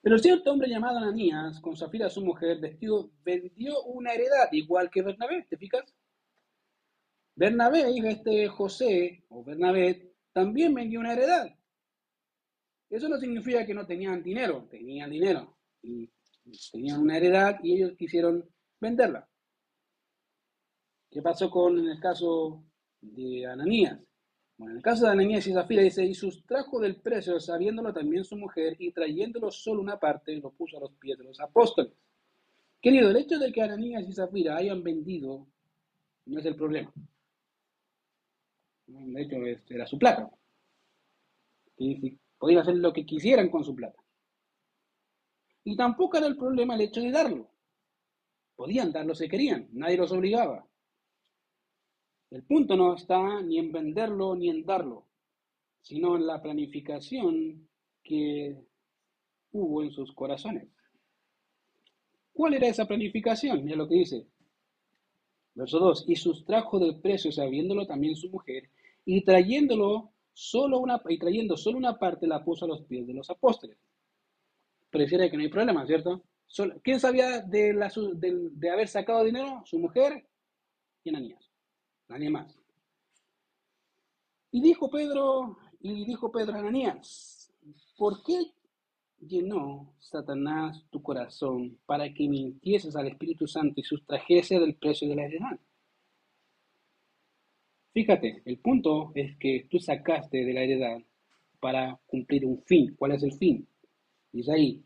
Pero 0.00 0.18
cierto 0.18 0.50
hombre 0.50 0.70
llamado 0.70 0.96
Ananías, 0.96 1.60
con 1.60 1.76
Zafira 1.76 2.08
su 2.08 2.24
mujer, 2.24 2.58
vestido, 2.58 3.10
vendió 3.22 3.82
una 3.82 4.14
heredad, 4.14 4.48
igual 4.52 4.88
que 4.88 5.02
Bernabé, 5.02 5.42
¿te 5.42 5.58
fijas? 5.58 5.94
Bernabé, 7.34 7.90
hija 7.90 8.08
este 8.08 8.48
José, 8.48 9.22
o 9.28 9.44
Bernabé, 9.44 10.14
también 10.32 10.72
vendió 10.72 11.00
una 11.00 11.12
heredad. 11.12 11.54
Eso 12.88 13.10
no 13.10 13.18
significa 13.18 13.66
que 13.66 13.74
no 13.74 13.86
tenían 13.86 14.22
dinero, 14.22 14.66
tenían 14.70 15.10
dinero. 15.10 15.54
Y 15.82 16.08
tenían 16.72 17.02
una 17.02 17.18
heredad 17.18 17.58
y 17.62 17.74
ellos 17.74 17.92
quisieron 17.98 18.48
venderla. 18.80 19.28
¿Qué 21.10 21.20
pasó 21.22 21.50
con 21.50 21.76
el 21.88 21.98
caso 21.98 22.62
de 23.00 23.44
Ananías? 23.46 23.98
Bueno, 24.56 24.72
en 24.72 24.76
el 24.76 24.82
caso 24.82 25.06
de 25.06 25.12
Ananías 25.12 25.46
y 25.46 25.52
Zafira 25.52 25.82
dice, 25.82 26.04
y 26.04 26.14
sustrajo 26.14 26.78
del 26.80 27.00
precio, 27.00 27.40
sabiéndolo 27.40 27.92
también 27.92 28.24
su 28.24 28.36
mujer, 28.36 28.76
y 28.78 28.92
trayéndolo 28.92 29.50
solo 29.50 29.80
una 29.80 29.98
parte, 29.98 30.36
lo 30.36 30.50
puso 30.52 30.76
a 30.76 30.80
los 30.80 30.92
pies 30.92 31.18
de 31.18 31.24
los 31.24 31.40
apóstoles. 31.40 31.92
Querido, 32.80 33.10
el 33.10 33.16
hecho 33.16 33.38
de 33.38 33.50
que 33.52 33.62
Ananías 33.62 34.06
y 34.08 34.12
Zafira 34.12 34.56
hayan 34.56 34.82
vendido 34.82 35.46
no 36.26 36.38
es 36.38 36.46
el 36.46 36.54
problema. 36.54 36.92
De 38.86 39.22
hecho, 39.22 39.36
era 39.74 39.86
su 39.86 39.98
plata. 39.98 40.30
Podían 42.38 42.60
hacer 42.60 42.76
lo 42.76 42.92
que 42.92 43.04
quisieran 43.04 43.48
con 43.48 43.64
su 43.64 43.74
plata. 43.74 44.00
Y 45.64 45.76
tampoco 45.76 46.18
era 46.18 46.26
el 46.26 46.36
problema 46.36 46.74
el 46.74 46.82
hecho 46.82 47.00
de 47.00 47.10
darlo. 47.10 47.50
Podían 48.56 48.92
darlo 48.92 49.14
si 49.14 49.28
querían, 49.28 49.68
nadie 49.72 49.96
los 49.96 50.12
obligaba. 50.12 50.69
El 52.30 52.44
punto 52.44 52.76
no 52.76 52.94
está 52.94 53.42
ni 53.42 53.58
en 53.58 53.72
venderlo 53.72 54.36
ni 54.36 54.50
en 54.50 54.64
darlo, 54.64 55.06
sino 55.80 56.16
en 56.16 56.26
la 56.26 56.40
planificación 56.40 57.68
que 58.04 58.56
hubo 59.52 59.82
en 59.82 59.90
sus 59.90 60.12
corazones. 60.14 60.68
¿Cuál 62.32 62.54
era 62.54 62.68
esa 62.68 62.86
planificación? 62.86 63.64
Mira 63.64 63.76
lo 63.76 63.88
que 63.88 63.96
dice. 63.96 64.26
Verso 65.54 65.80
2. 65.80 66.04
Y 66.06 66.14
sustrajo 66.14 66.78
del 66.78 67.00
precio, 67.00 67.32
sabiéndolo 67.32 67.84
también 67.86 68.14
su 68.14 68.30
mujer, 68.30 68.70
y 69.04 69.24
trayéndolo 69.24 70.12
solo 70.32 70.78
una, 70.78 71.02
y 71.08 71.18
trayendo 71.18 71.56
solo 71.56 71.78
una 71.78 71.98
parte 71.98 72.28
la 72.28 72.44
puso 72.44 72.64
a 72.64 72.68
los 72.68 72.82
pies 72.82 73.08
de 73.08 73.14
los 73.14 73.28
apóstoles. 73.28 73.76
Pareciera 74.90 75.28
que 75.28 75.36
no 75.36 75.42
hay 75.42 75.48
problema, 75.48 75.84
¿cierto? 75.84 76.22
¿Quién 76.82 77.00
sabía 77.00 77.40
de, 77.40 77.72
haber 78.72 78.88
sacado 78.88 79.24
dinero? 79.24 79.62
Su 79.64 79.78
mujer 79.80 80.26
y 81.02 81.10
Ananías 81.10 81.49
nadie 82.10 82.28
más. 82.28 82.58
Y 84.50 84.60
dijo 84.60 84.90
Pedro, 84.90 85.56
y 85.80 86.04
dijo 86.04 86.30
Pedro 86.30 86.56
a 86.56 86.58
Ananías, 86.58 87.52
¿por 87.96 88.22
qué 88.24 88.52
llenó 89.20 89.94
Satanás 90.00 90.84
tu 90.90 91.00
corazón 91.02 91.78
para 91.86 92.12
que 92.12 92.28
mintieses 92.28 92.96
al 92.96 93.06
Espíritu 93.06 93.46
Santo 93.46 93.80
y 93.80 93.84
sustrajese 93.84 94.58
del 94.58 94.74
precio 94.74 95.08
de 95.08 95.14
la 95.14 95.26
heredad? 95.26 95.60
Fíjate, 97.92 98.42
el 98.44 98.58
punto 98.58 99.12
es 99.14 99.36
que 99.36 99.68
tú 99.70 99.78
sacaste 99.78 100.44
de 100.44 100.52
la 100.52 100.62
heredad 100.62 100.98
para 101.60 102.00
cumplir 102.06 102.44
un 102.44 102.62
fin. 102.62 102.94
¿Cuál 102.96 103.12
es 103.12 103.22
el 103.22 103.32
fin? 103.32 103.68
Dice 104.32 104.52
ahí, 104.52 104.82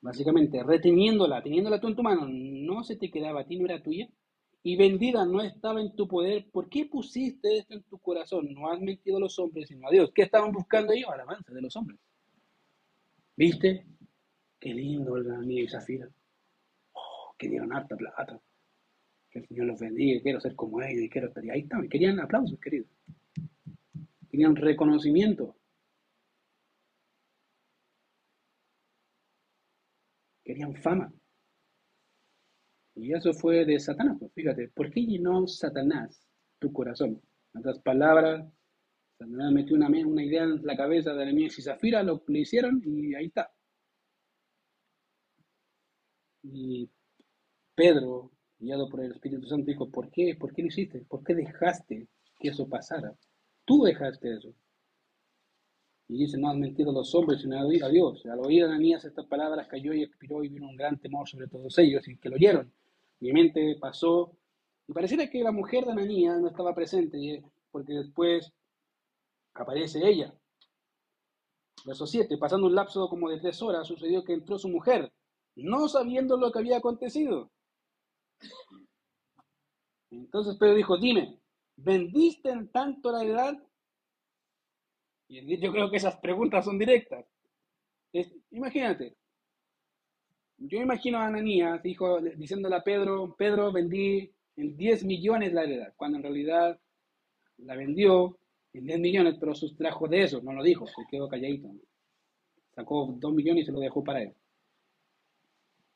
básicamente, 0.00 0.62
reteniéndola, 0.62 1.42
teniéndola 1.42 1.80
tú 1.80 1.88
en 1.88 1.96
tu 1.96 2.02
mano, 2.02 2.26
no 2.28 2.82
se 2.82 2.96
te 2.96 3.10
quedaba 3.10 3.40
a 3.40 3.46
ti, 3.46 3.56
no 3.56 3.66
era 3.66 3.82
tuya 3.82 4.08
y 4.66 4.76
vendida 4.76 5.26
no 5.26 5.42
estaba 5.42 5.78
en 5.78 5.94
tu 5.94 6.08
poder, 6.08 6.46
¿por 6.50 6.70
qué 6.70 6.86
pusiste 6.86 7.58
esto 7.58 7.74
en 7.74 7.82
tu 7.82 7.98
corazón? 7.98 8.52
No 8.54 8.70
has 8.70 8.80
mentido 8.80 9.18
a 9.18 9.20
los 9.20 9.38
hombres, 9.38 9.68
sino 9.68 9.86
a 9.86 9.90
Dios. 9.90 10.10
¿Qué 10.14 10.22
estaban 10.22 10.52
buscando 10.52 10.94
ellos? 10.94 11.10
Alabanza 11.10 11.52
de 11.52 11.60
los 11.60 11.76
hombres. 11.76 12.00
¿Viste? 13.36 13.86
Qué 14.58 14.72
lindo 14.72 15.18
el 15.18 15.30
amigo 15.30 15.66
y 15.66 15.68
Zafira. 15.68 16.08
Oh, 16.94 17.34
que 17.36 17.50
dieron 17.50 17.74
harta 17.74 17.94
plata. 17.94 18.40
Que 19.30 19.40
el 19.40 19.48
Señor 19.48 19.66
los 19.66 19.80
bendiga, 19.80 20.22
quiero 20.22 20.40
ser 20.40 20.56
como 20.56 20.80
ellos 20.80 21.02
y 21.02 21.10
quiero 21.10 21.28
estar. 21.28 21.44
ahí 21.50 21.60
estaban, 21.60 21.86
querían 21.86 22.18
aplausos, 22.20 22.58
queridos. 22.58 22.88
Querían 24.30 24.56
reconocimiento. 24.56 25.54
Querían 30.42 30.74
fama. 30.76 31.12
Y 32.96 33.12
eso 33.12 33.32
fue 33.32 33.64
de 33.64 33.78
Satanás. 33.80 34.16
Pues, 34.18 34.32
fíjate, 34.32 34.68
¿por 34.68 34.90
qué 34.90 35.00
llenó 35.02 35.46
Satanás 35.46 36.26
tu 36.58 36.72
corazón? 36.72 37.20
En 37.52 37.60
otras 37.60 37.78
palabras, 37.80 38.46
Satanás 39.18 39.52
metió 39.52 39.76
una, 39.76 39.88
una 39.88 40.24
idea 40.24 40.44
en 40.44 40.64
la 40.64 40.76
cabeza 40.76 41.12
de 41.12 41.22
Ananías 41.22 41.58
y 41.58 41.62
Zafira, 41.62 42.02
lo 42.02 42.22
le 42.28 42.40
hicieron 42.40 42.80
y 42.84 43.14
ahí 43.14 43.26
está. 43.26 43.50
Y 46.42 46.88
Pedro, 47.74 48.32
guiado 48.58 48.88
por 48.88 49.00
el 49.00 49.12
Espíritu 49.12 49.46
Santo, 49.46 49.66
dijo, 49.66 49.90
¿por 49.90 50.10
qué? 50.10 50.36
¿Por 50.36 50.52
qué 50.52 50.62
lo 50.62 50.68
hiciste? 50.68 51.00
¿Por 51.08 51.24
qué 51.24 51.34
dejaste 51.34 52.08
que 52.38 52.48
eso 52.48 52.68
pasara? 52.68 53.14
Tú 53.64 53.84
dejaste 53.84 54.34
eso. 54.34 54.54
Y 56.08 56.18
dice, 56.18 56.36
no 56.38 56.50
has 56.50 56.56
mentido 56.56 56.92
los 56.92 57.14
hombres, 57.14 57.40
sino 57.40 57.58
a 57.58 57.88
Dios. 57.88 58.26
Al 58.26 58.40
oír 58.40 58.62
a 58.62 58.66
Ananías 58.66 59.04
estas 59.04 59.26
palabras 59.26 59.66
cayó 59.68 59.94
y 59.94 60.02
expiró 60.02 60.44
y 60.44 60.48
vino 60.48 60.68
un 60.68 60.76
gran 60.76 60.98
temor 60.98 61.26
sobre 61.28 61.48
todos 61.48 61.78
ellos 61.78 62.06
y 62.08 62.18
que 62.18 62.28
lo 62.28 62.36
oyeron. 62.36 62.70
Obviamente 63.20 63.76
pasó, 63.80 64.36
y 64.86 64.92
pareciera 64.92 65.28
que 65.28 65.42
la 65.42 65.52
mujer 65.52 65.84
de 65.84 65.92
Ananías 65.92 66.40
no 66.40 66.48
estaba 66.48 66.74
presente, 66.74 67.42
porque 67.70 67.94
después 67.94 68.52
aparece 69.54 70.06
ella. 70.06 70.34
Verso 71.84 72.06
7, 72.06 72.38
pasando 72.38 72.66
un 72.66 72.74
lapso 72.74 73.08
como 73.08 73.28
de 73.28 73.40
tres 73.40 73.60
horas, 73.62 73.86
sucedió 73.86 74.24
que 74.24 74.32
entró 74.32 74.58
su 74.58 74.68
mujer, 74.68 75.12
no 75.56 75.88
sabiendo 75.88 76.36
lo 76.36 76.50
que 76.50 76.58
había 76.58 76.78
acontecido. 76.78 77.50
Entonces 80.10 80.56
Pedro 80.56 80.74
dijo, 80.74 80.96
dime, 80.98 81.40
¿vendiste 81.76 82.50
en 82.50 82.68
tanto 82.70 83.12
la 83.12 83.24
edad? 83.24 83.54
Y 85.28 85.60
yo 85.60 85.72
creo 85.72 85.90
que 85.90 85.96
esas 85.96 86.16
preguntas 86.18 86.64
son 86.64 86.78
directas. 86.78 87.26
imagínate, 88.50 89.16
yo 90.58 90.80
imagino 90.80 91.18
a 91.18 91.26
Ananías 91.26 91.82
dijo, 91.82 92.20
diciéndole 92.20 92.76
a 92.76 92.84
Pedro, 92.84 93.34
Pedro 93.36 93.72
vendí 93.72 94.30
en 94.56 94.76
10 94.76 95.04
millones 95.04 95.52
la 95.52 95.64
heredad, 95.64 95.92
cuando 95.96 96.18
en 96.18 96.22
realidad 96.22 96.78
la 97.58 97.76
vendió 97.76 98.38
en 98.72 98.86
10 98.86 99.00
millones, 99.00 99.36
pero 99.38 99.54
sustrajo 99.54 100.08
de 100.08 100.22
eso, 100.22 100.40
no 100.42 100.52
lo 100.52 100.62
dijo, 100.62 100.86
se 100.86 101.02
quedó 101.10 101.28
calladito. 101.28 101.70
Sacó 102.74 103.14
2 103.18 103.34
millones 103.34 103.62
y 103.62 103.66
se 103.66 103.72
lo 103.72 103.80
dejó 103.80 104.02
para 104.02 104.22
él. 104.22 104.32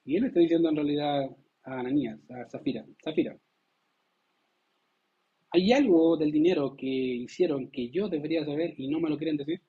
Y 0.05 0.17
él 0.17 0.25
está 0.25 0.41
diciendo 0.41 0.69
en 0.69 0.77
realidad 0.77 1.25
a 1.65 1.81
Ananías, 1.81 2.19
a 2.31 2.49
Zafira, 2.49 2.85
Zafira, 3.03 3.37
¿hay 5.51 5.73
algo 5.73 6.17
del 6.17 6.33
dinero 6.33 6.75
que 6.77 6.87
hicieron 6.87 7.71
que 7.71 7.91
yo 7.91 8.09
debería 8.09 8.45
saber 8.45 8.75
y 8.79 8.89
no 8.89 9.01
me 9.01 9.11
lo 9.11 9.19
quieren 9.19 9.37
decir? 9.37 9.61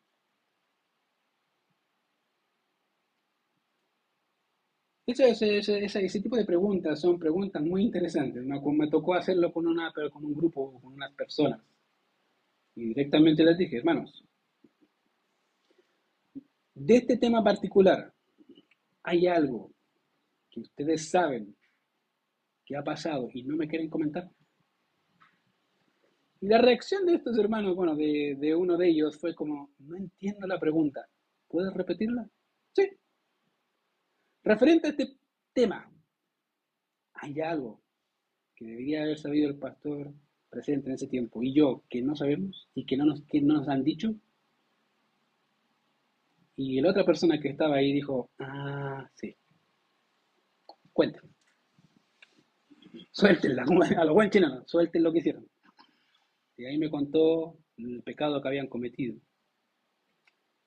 Ese, 5.11 6.19
tipo 6.21 6.37
de 6.37 6.45
preguntas 6.45 7.01
son 7.01 7.17
preguntas 7.17 7.63
muy 7.63 7.81
interesantes. 7.83 8.43
Me, 8.43 8.89
tocó 8.89 9.15
hacerlo 9.15 9.51
con, 9.51 9.65
una, 9.65 9.91
con 9.91 10.23
un 10.23 10.35
grupo, 10.35 10.79
con 10.79 10.93
unas 10.93 11.11
personas. 11.13 11.61
Y 12.75 12.89
directamente 12.89 13.43
les 13.43 13.57
dije, 13.57 13.77
hermanos, 13.77 14.23
de 16.75 16.95
este 16.95 17.17
tema 17.17 17.43
particular, 17.43 18.13
¿hay 19.01 19.25
algo 19.25 19.71
que 20.51 20.59
ustedes 20.59 21.09
saben 21.09 21.55
que 22.63 22.77
ha 22.77 22.83
pasado 22.83 23.29
y 23.33 23.41
no 23.43 23.57
me 23.57 23.67
quieren 23.67 23.89
comentar? 23.89 24.29
Y 26.39 26.47
la 26.47 26.59
reacción 26.59 27.07
de 27.07 27.15
estos 27.15 27.37
hermanos, 27.39 27.75
bueno, 27.75 27.95
de, 27.95 28.37
de 28.39 28.55
uno 28.55 28.77
de 28.77 28.89
ellos 28.89 29.17
fue 29.17 29.33
como, 29.33 29.71
no 29.79 29.97
entiendo 29.97 30.45
la 30.45 30.59
pregunta, 30.59 31.09
¿puedes 31.47 31.73
repetirla? 31.73 32.29
Sí, 32.73 32.87
Referente 34.49 34.87
a 34.87 34.89
este 34.89 35.15
tema, 35.53 35.87
hay 37.13 37.39
algo 37.39 37.83
que 38.55 38.65
debería 38.65 39.03
haber 39.03 39.19
sabido 39.19 39.47
el 39.47 39.59
pastor 39.59 40.11
presente 40.49 40.87
en 40.87 40.95
ese 40.95 41.05
tiempo 41.05 41.43
y 41.43 41.53
yo 41.53 41.83
que 41.87 42.01
no 42.01 42.15
sabemos 42.15 42.67
y 42.73 42.83
que 42.87 42.97
no 42.97 43.05
nos, 43.05 43.21
que 43.25 43.41
no 43.41 43.53
nos 43.53 43.69
han 43.69 43.83
dicho. 43.83 44.15
Y 46.55 46.81
la 46.81 46.89
otra 46.89 47.05
persona 47.05 47.39
que 47.39 47.49
estaba 47.49 47.75
ahí 47.75 47.93
dijo, 47.93 48.31
ah, 48.39 49.07
sí, 49.13 49.37
cuenten. 50.93 51.29
Suéltenla, 53.11 53.65
a 53.99 54.03
los 54.03 54.15
buenos 54.15 54.33
chilenos, 54.33 54.63
suelten 54.65 55.03
lo 55.03 55.13
que 55.13 55.19
hicieron. 55.19 55.47
Y 56.57 56.65
ahí 56.65 56.79
me 56.79 56.89
contó 56.89 57.55
el 57.77 58.01
pecado 58.01 58.41
que 58.41 58.47
habían 58.47 58.65
cometido. 58.65 59.15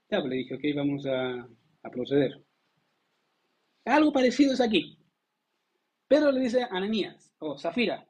Ya, 0.09 0.21
pues 0.21 0.31
le 0.31 0.37
dije, 0.37 0.55
ok, 0.55 0.63
vamos 0.77 1.05
a 1.05 1.49
proceder. 1.91 2.41
Algo 3.85 4.13
parecido 4.13 4.53
es 4.53 4.61
aquí. 4.61 4.99
Pedro 6.07 6.31
le 6.31 6.41
dice 6.41 6.63
a 6.63 6.67
Ananías 6.67 7.33
o 7.39 7.59
Zafira, 7.59 8.07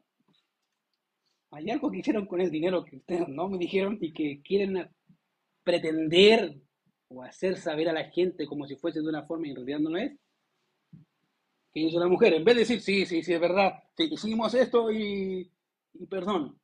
hay 1.50 1.70
algo 1.70 1.90
que 1.90 1.98
hicieron 1.98 2.26
con 2.26 2.40
el 2.40 2.50
dinero 2.50 2.84
que 2.84 2.96
ustedes 2.96 3.28
no 3.28 3.48
me 3.48 3.58
dijeron 3.58 3.98
y 4.00 4.12
que 4.12 4.40
quieren 4.42 4.88
pretender 5.62 6.56
o 7.08 7.22
hacer 7.22 7.58
saber 7.58 7.88
a 7.88 7.92
la 7.92 8.04
gente 8.10 8.46
como 8.46 8.66
si 8.66 8.76
fuese 8.76 9.00
de 9.00 9.08
una 9.08 9.24
forma 9.24 9.46
y 9.46 9.50
en 9.50 9.56
realidad 9.56 9.78
no 9.80 9.90
lo 9.90 9.98
es. 9.98 10.12
¿Qué 11.72 11.80
hizo 11.80 12.00
la 12.00 12.08
mujer? 12.08 12.34
En 12.34 12.44
vez 12.44 12.54
de 12.54 12.60
decir, 12.60 12.80
sí, 12.80 13.06
sí, 13.06 13.22
sí, 13.22 13.32
es 13.32 13.40
verdad, 13.40 13.82
hicimos 13.98 14.54
esto 14.54 14.90
y, 14.90 15.50
y 15.94 16.06
perdón. 16.06 16.58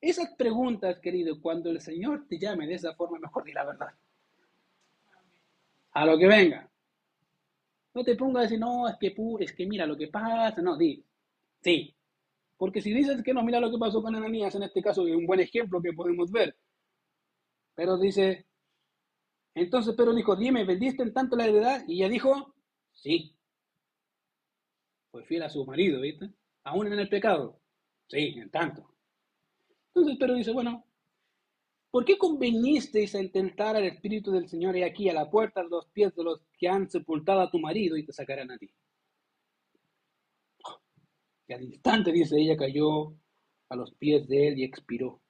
Esas 0.00 0.30
preguntas, 0.34 0.98
querido, 1.00 1.40
cuando 1.40 1.70
el 1.70 1.80
Señor 1.80 2.26
te 2.26 2.38
llame 2.38 2.66
de 2.66 2.74
esa 2.74 2.94
forma, 2.94 3.18
mejor 3.18 3.44
di 3.44 3.52
la 3.52 3.64
verdad. 3.64 3.88
A 5.92 6.06
lo 6.06 6.16
que 6.16 6.26
venga. 6.26 6.69
No 8.00 8.04
te 8.04 8.16
pongas 8.16 8.40
a 8.40 8.42
decir, 8.44 8.58
no, 8.58 8.88
es 8.88 8.96
que, 8.96 9.14
es 9.40 9.52
que 9.52 9.66
mira 9.66 9.84
lo 9.84 9.94
que 9.94 10.08
pasa. 10.08 10.62
No, 10.62 10.74
di, 10.74 11.04
sí. 11.62 11.94
Porque 12.56 12.80
si 12.80 12.94
dices 12.94 13.22
que 13.22 13.34
no, 13.34 13.42
mira 13.42 13.60
lo 13.60 13.70
que 13.70 13.76
pasó 13.76 14.02
con 14.02 14.16
Ananías, 14.16 14.54
en 14.54 14.62
este 14.62 14.80
caso 14.80 15.06
es 15.06 15.14
un 15.14 15.26
buen 15.26 15.40
ejemplo 15.40 15.82
que 15.82 15.92
podemos 15.92 16.32
ver. 16.32 16.56
Pero 17.74 17.98
dice, 17.98 18.46
entonces 19.54 19.94
Pedro 19.94 20.14
dijo, 20.14 20.34
dime, 20.34 20.64
¿vendiste 20.64 21.02
en 21.02 21.12
tanto 21.12 21.36
la 21.36 21.44
heredad? 21.44 21.84
Y 21.86 21.96
ella 21.96 22.08
dijo, 22.08 22.54
sí. 22.94 23.36
Fue 25.10 25.22
fiel 25.26 25.42
a 25.42 25.50
su 25.50 25.66
marido, 25.66 26.00
¿viste? 26.00 26.30
Aún 26.64 26.86
en 26.86 27.00
el 27.00 27.08
pecado. 27.10 27.60
Sí, 28.08 28.34
en 28.38 28.50
tanto. 28.50 28.94
Entonces 29.88 30.16
Pedro 30.18 30.36
dice, 30.36 30.52
bueno, 30.52 30.86
¿Por 31.90 32.04
qué 32.04 32.16
convenisteis 32.16 33.14
a 33.16 33.20
intentar 33.20 33.74
al 33.74 33.84
Espíritu 33.84 34.30
del 34.30 34.48
Señor 34.48 34.76
y 34.76 34.84
aquí 34.84 35.08
a 35.08 35.12
la 35.12 35.28
puerta 35.28 35.62
de 35.62 35.68
los 35.68 35.86
pies 35.86 36.14
de 36.14 36.22
los 36.22 36.40
que 36.56 36.68
han 36.68 36.88
sepultado 36.88 37.40
a 37.40 37.50
tu 37.50 37.58
marido 37.58 37.96
y 37.96 38.04
te 38.04 38.12
sacarán 38.12 38.50
a 38.52 38.58
ti? 38.58 38.70
Y 41.48 41.52
al 41.52 41.64
instante, 41.64 42.12
dice 42.12 42.36
ella, 42.38 42.56
cayó 42.56 43.12
a 43.68 43.76
los 43.76 43.92
pies 43.94 44.28
de 44.28 44.48
él 44.48 44.58
y 44.58 44.64
expiró. 44.64 45.20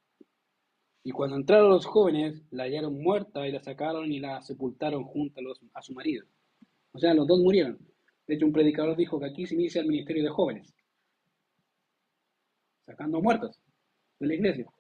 Y 1.02 1.12
cuando 1.12 1.36
entraron 1.36 1.70
los 1.70 1.86
jóvenes, 1.86 2.42
la 2.50 2.64
hallaron 2.64 3.02
muerta 3.02 3.48
y 3.48 3.52
la 3.52 3.62
sacaron 3.62 4.12
y 4.12 4.20
la 4.20 4.42
sepultaron 4.42 5.04
junto 5.04 5.40
a, 5.40 5.78
a 5.78 5.82
su 5.82 5.94
marido. 5.94 6.26
O 6.92 6.98
sea, 6.98 7.14
los 7.14 7.26
dos 7.26 7.40
murieron. 7.40 7.78
De 8.26 8.34
hecho, 8.34 8.44
un 8.44 8.52
predicador 8.52 8.98
dijo 8.98 9.18
que 9.18 9.26
aquí 9.26 9.46
se 9.46 9.54
inicia 9.54 9.80
el 9.80 9.88
ministerio 9.88 10.24
de 10.24 10.28
jóvenes, 10.28 10.74
sacando 12.84 13.22
muertos 13.22 13.58
de 14.18 14.26
la 14.26 14.34
iglesia 14.34 14.70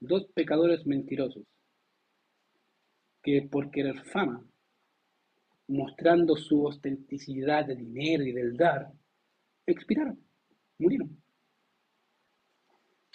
dos 0.00 0.26
pecadores 0.34 0.86
mentirosos, 0.86 1.44
que 3.22 3.42
por 3.42 3.70
querer 3.70 4.02
fama, 4.06 4.42
mostrando 5.68 6.36
su 6.36 6.64
ostenticidad 6.64 7.66
de 7.66 7.76
dinero 7.76 8.24
y 8.24 8.32
del 8.32 8.56
dar, 8.56 8.90
expiraron, 9.66 10.18
murieron. 10.78 11.22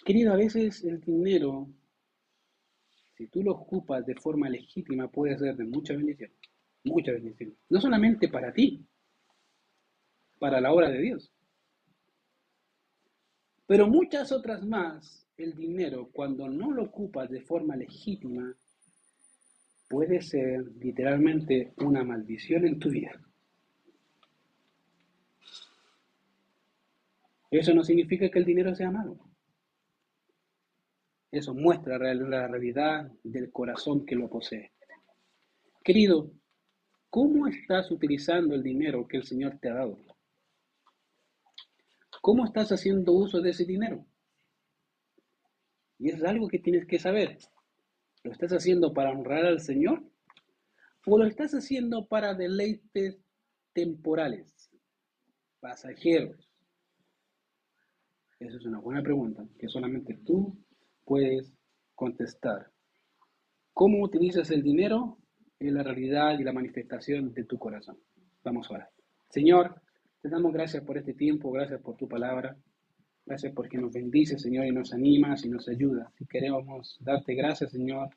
Querido, 0.06 0.34
a 0.34 0.38
veces 0.38 0.84
el 0.84 1.02
dinero, 1.02 1.68
si 3.18 3.28
tú 3.28 3.42
lo 3.42 3.54
ocupas 3.54 4.06
de 4.06 4.16
forma 4.16 4.48
legítima, 4.50 5.10
puede 5.10 5.38
ser 5.38 5.56
de 5.56 5.66
mucha 5.66 5.94
bendición, 5.94 6.32
mucha 6.84 7.12
bendición. 7.12 7.58
No 7.70 7.82
solamente 7.82 8.30
para 8.30 8.54
ti, 8.54 8.86
para 10.38 10.62
la 10.62 10.72
obra 10.72 10.92
de 10.92 11.02
Dios, 11.02 11.32
pero 13.66 13.88
muchas 13.88 14.32
otras 14.32 14.64
más 14.64 15.25
el 15.38 15.54
dinero, 15.56 16.10
cuando 16.12 16.48
no 16.48 16.72
lo 16.72 16.84
ocupas 16.84 17.30
de 17.30 17.42
forma 17.42 17.76
legítima, 17.76 18.56
puede 19.90 20.22
ser 20.22 20.66
literalmente 20.80 21.74
una 21.78 22.04
maldición 22.04 22.66
en 22.66 22.80
tu 22.80 22.90
vida. 22.90 23.12
Eso 27.52 27.74
no 27.74 27.84
significa 27.84 28.30
que 28.30 28.40
el 28.40 28.46
dinero 28.46 28.74
sea 28.76 28.92
malo. 28.92 29.18
Eso 31.32 31.54
muestra 31.54 31.98
la 31.98 32.48
realidad 32.48 33.12
del 33.24 33.52
corazón 33.52 34.06
que 34.06 34.16
lo 34.16 34.30
posee. 34.30 34.72
Querido, 35.84 36.32
¿cómo 37.10 37.48
estás 37.48 37.92
utilizando 37.92 38.56
el 38.56 38.64
dinero 38.64 39.08
que 39.08 39.18
el 39.18 39.24
Señor 39.24 39.58
te 39.60 39.70
ha 39.70 39.76
dado? 39.76 39.98
¿Cómo 42.22 42.46
estás 42.46 42.72
haciendo 42.72 43.12
uso 43.12 43.42
de 43.42 43.52
ese 43.52 43.66
dinero? 43.66 44.06
Y 45.98 46.10
es 46.10 46.24
algo 46.24 46.48
que 46.48 46.60
tienes 46.60 46.86
que 46.86 47.00
saber. 47.00 47.38
¿Lo 48.24 48.32
estás 48.32 48.52
haciendo 48.52 48.94
para 48.94 49.12
honrar 49.12 49.46
al 49.46 49.60
Señor? 49.60 50.04
¿O 51.06 51.18
lo 51.18 51.26
estás 51.26 51.54
haciendo 51.54 52.08
para 52.08 52.34
deleites 52.34 53.20
temporales, 53.74 54.72
pasajeros? 55.60 56.50
Esa 58.40 58.58
es 58.58 58.66
una 58.66 58.80
buena 58.80 59.02
pregunta 59.02 59.46
que 59.60 59.68
solamente 59.68 60.18
tú 60.26 60.58
puedes 61.04 61.54
contestar. 61.94 62.72
¿Cómo 63.74 64.04
utilizas 64.04 64.52
el 64.52 64.64
dinero? 64.64 65.20
en 65.60 65.74
la 65.74 65.84
realidad 65.84 66.38
y 66.38 66.44
la 66.44 66.54
manifestación 66.54 67.34
de 67.34 67.44
tu 67.46 67.58
corazón. 67.58 67.98
Vamos 68.44 68.70
ahora. 68.70 68.90
Señor, 69.30 69.82
te 70.22 70.30
damos 70.30 70.54
gracias 70.54 70.84
por 70.84 70.98
este 70.98 71.14
tiempo, 71.14 71.52
gracias 71.52 71.82
por 71.82 71.96
tu 71.96 72.08
palabra. 72.08 72.58
Gracias 73.26 73.54
porque 73.54 73.78
nos 73.78 73.92
bendice, 73.92 74.38
Señor, 74.38 74.68
y 74.68 74.72
nos 74.72 74.94
animas 74.94 75.44
y 75.46 75.50
nos 75.50 75.68
ayuda. 75.68 76.12
Y 76.20 76.26
queremos 76.28 76.98
darte 77.00 77.34
gracias, 77.34 77.72
Señor, 77.72 78.10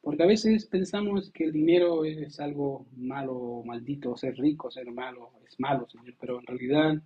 porque 0.00 0.22
a 0.22 0.26
veces 0.26 0.66
pensamos 0.66 1.30
que 1.30 1.44
el 1.44 1.52
dinero 1.52 2.04
es 2.04 2.40
algo 2.40 2.86
malo, 2.96 3.62
maldito, 3.64 4.16
ser 4.16 4.36
rico, 4.36 4.70
ser 4.70 4.90
malo, 4.92 5.30
es 5.46 5.58
malo, 5.58 5.88
Señor, 5.88 6.14
pero 6.18 6.40
en 6.40 6.46
realidad 6.46 7.02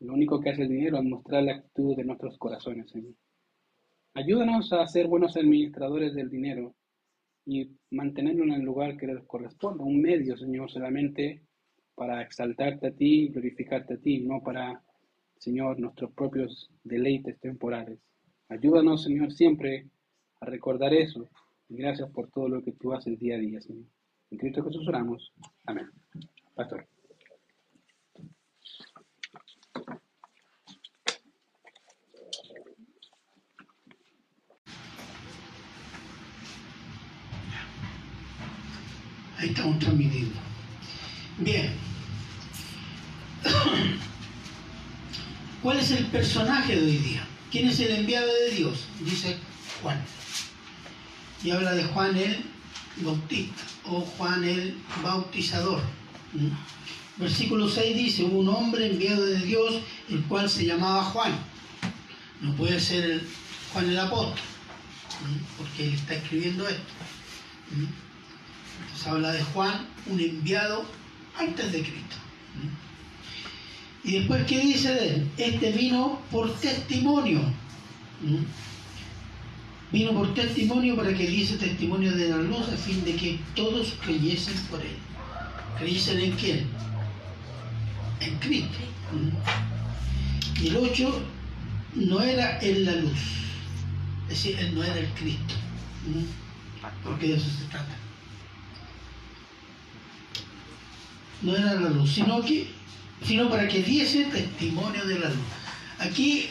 lo 0.00 0.14
único 0.14 0.40
que 0.40 0.50
hace 0.50 0.62
el 0.62 0.68
dinero 0.68 0.98
es 0.98 1.04
mostrar 1.04 1.44
la 1.44 1.56
actitud 1.56 1.96
de 1.96 2.04
nuestros 2.04 2.38
corazones, 2.38 2.90
Señor. 2.90 3.14
Ayúdanos 4.14 4.72
a 4.72 4.86
ser 4.86 5.06
buenos 5.06 5.36
administradores 5.36 6.14
del 6.14 6.30
dinero 6.30 6.74
y 7.46 7.70
mantenerlo 7.90 8.44
en 8.44 8.52
el 8.52 8.62
lugar 8.62 8.96
que 8.96 9.06
les 9.06 9.22
corresponde, 9.24 9.82
un 9.82 10.00
medio, 10.00 10.36
Señor, 10.36 10.70
solamente 10.70 11.42
para 11.94 12.22
exaltarte 12.22 12.88
a 12.88 12.92
ti, 12.92 13.28
glorificarte 13.28 13.94
a 13.94 13.98
ti, 13.98 14.20
no 14.20 14.42
para, 14.42 14.82
Señor, 15.40 15.80
nuestros 15.80 16.12
propios 16.12 16.70
deleites 16.84 17.40
temporales. 17.40 17.98
Ayúdanos, 18.50 19.02
Señor, 19.02 19.32
siempre 19.32 19.86
a 20.38 20.44
recordar 20.44 20.92
eso. 20.92 21.30
Gracias 21.66 22.10
por 22.10 22.28
todo 22.30 22.46
lo 22.48 22.62
que 22.62 22.72
tú 22.72 22.92
haces 22.92 23.18
día 23.18 23.36
a 23.36 23.38
día, 23.38 23.60
Señor. 23.62 23.86
En 24.30 24.38
Cristo 24.38 24.62
Jesús 24.62 24.86
oramos. 24.86 25.32
Amén. 25.64 25.88
Pastor. 26.54 26.86
Ahí 39.38 39.48
estamos 39.48 39.78
transmitiendo. 39.78 40.38
Bien. 41.38 41.70
¿Cuál 45.62 45.78
es 45.78 45.90
el 45.90 46.06
personaje 46.06 46.74
de 46.74 46.82
hoy 46.82 46.96
día? 46.96 47.26
¿Quién 47.50 47.68
es 47.68 47.78
el 47.80 47.90
enviado 47.90 48.26
de 48.26 48.56
Dios? 48.56 48.86
Dice 49.00 49.36
Juan. 49.82 50.02
Y 51.44 51.50
habla 51.50 51.72
de 51.72 51.84
Juan 51.84 52.16
el 52.16 52.42
Bautista 52.96 53.62
o 53.84 54.00
Juan 54.00 54.42
el 54.44 54.78
Bautizador. 55.02 55.82
¿Mm? 56.32 56.48
Versículo 57.20 57.68
6 57.68 57.94
dice, 57.94 58.24
un 58.24 58.48
hombre 58.48 58.86
enviado 58.86 59.26
de 59.26 59.38
Dios, 59.40 59.82
el 60.08 60.22
cual 60.24 60.48
se 60.48 60.64
llamaba 60.64 61.04
Juan. 61.04 61.38
No 62.40 62.54
puede 62.54 62.80
ser 62.80 63.22
Juan 63.74 63.90
el 63.90 63.98
apóstol, 63.98 64.38
¿Mm? 64.38 65.58
porque 65.58 65.88
él 65.88 65.94
está 65.94 66.14
escribiendo 66.14 66.66
esto. 66.66 66.92
¿Mm? 67.72 67.84
Entonces 68.82 69.06
habla 69.06 69.32
de 69.32 69.42
Juan, 69.42 69.86
un 70.06 70.20
enviado 70.20 70.86
antes 71.38 71.70
de 71.70 71.82
Cristo. 71.82 72.16
Y 74.02 74.12
después, 74.12 74.46
¿qué 74.46 74.60
dice 74.60 74.94
de 74.94 75.08
él? 75.08 75.30
Este 75.36 75.72
vino 75.72 76.20
por 76.30 76.52
testimonio. 76.54 77.40
Vino 79.92 80.12
por 80.12 80.32
testimonio 80.34 80.96
para 80.96 81.14
que 81.14 81.26
diese 81.26 81.56
testimonio 81.56 82.12
de 82.12 82.30
la 82.30 82.36
luz 82.38 82.68
a 82.68 82.76
fin 82.76 83.04
de 83.04 83.14
que 83.14 83.38
todos 83.54 83.94
creyesen 84.04 84.54
por 84.70 84.80
él. 84.80 84.96
¿Creyesen 85.78 86.20
en 86.20 86.32
quién? 86.32 86.66
En 88.20 88.36
Cristo. 88.38 88.78
Y 90.62 90.68
el 90.68 90.76
8 90.76 91.22
no 91.96 92.22
era 92.22 92.58
en 92.60 92.84
la 92.84 92.92
luz. 92.92 93.20
Es 94.28 94.44
decir, 94.44 94.58
él 94.58 94.74
no 94.74 94.82
era 94.82 94.98
el 94.98 95.08
Cristo. 95.08 95.54
Porque 97.04 97.28
de 97.28 97.34
eso 97.34 97.50
se 97.50 97.64
trata. 97.66 97.96
No 101.42 101.56
era 101.56 101.74
la 101.74 101.90
luz, 101.90 102.12
sino 102.12 102.40
que 102.42 102.70
sino 103.24 103.48
para 103.48 103.68
que 103.68 103.82
diese 103.82 104.24
testimonio 104.24 105.04
de 105.04 105.18
la 105.18 105.28
luz. 105.28 105.38
Aquí 105.98 106.48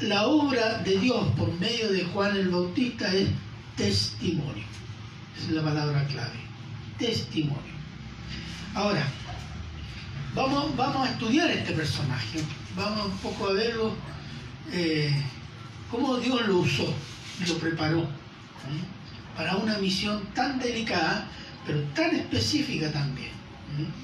la, 0.00 0.26
obra 0.26 0.78
de 0.78 0.98
Dios 0.98 1.26
por 1.36 1.52
medio 1.60 1.92
de 1.92 2.04
Juan 2.04 2.36
el 2.36 2.48
Bautista 2.48 3.12
es 3.12 3.28
testimonio. 3.76 4.64
Esa 5.36 5.46
es 5.46 5.52
la 5.52 5.62
palabra 5.62 6.06
clave. 6.06 6.38
Testimonio. 6.98 7.74
Ahora, 8.74 9.06
vamos, 10.34 10.76
vamos 10.76 11.08
a 11.08 11.10
estudiar 11.10 11.50
este 11.50 11.72
personaje. 11.72 12.40
Vamos 12.76 13.06
un 13.06 13.18
poco 13.18 13.48
a 13.48 13.52
verlo, 13.52 13.94
eh, 14.72 15.12
cómo 15.90 16.16
Dios 16.16 16.46
lo 16.48 16.58
usó 16.58 16.92
lo 17.46 17.58
preparó 17.58 18.02
¿eh? 18.02 18.06
para 19.36 19.56
una 19.56 19.78
misión 19.78 20.24
tan 20.34 20.58
delicada, 20.58 21.26
pero 21.66 21.80
tan 21.94 22.14
específica 22.14 22.90
también. 22.92 23.28
¿eh? 23.28 24.03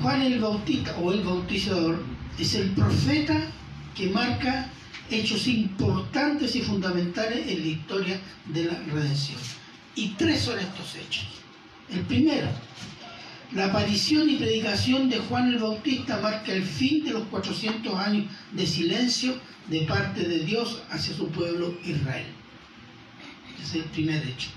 Juan 0.00 0.22
el 0.22 0.40
Bautista 0.40 0.96
o 0.98 1.12
el 1.12 1.22
Bautizador 1.22 2.02
es 2.38 2.54
el 2.54 2.70
profeta 2.70 3.38
que 3.94 4.08
marca 4.08 4.68
hechos 5.10 5.46
importantes 5.46 6.56
y 6.56 6.62
fundamentales 6.62 7.46
en 7.46 7.60
la 7.60 7.66
historia 7.66 8.20
de 8.46 8.64
la 8.64 8.78
redención. 8.92 9.38
Y 9.94 10.08
tres 10.10 10.40
son 10.40 10.58
estos 10.58 10.96
hechos. 10.96 11.26
El 11.90 12.00
primero, 12.00 12.48
la 13.52 13.66
aparición 13.66 14.30
y 14.30 14.36
predicación 14.36 15.10
de 15.10 15.18
Juan 15.18 15.48
el 15.48 15.58
Bautista 15.58 16.18
marca 16.20 16.52
el 16.52 16.64
fin 16.64 17.04
de 17.04 17.12
los 17.12 17.24
400 17.24 17.94
años 17.94 18.26
de 18.52 18.66
silencio 18.66 19.34
de 19.68 19.82
parte 19.82 20.22
de 20.26 20.38
Dios 20.40 20.82
hacia 20.90 21.14
su 21.14 21.28
pueblo 21.28 21.74
Israel. 21.84 22.26
Ese 23.62 23.78
es 23.78 23.84
el 23.84 23.90
primer 23.90 24.26
hecho. 24.26 24.48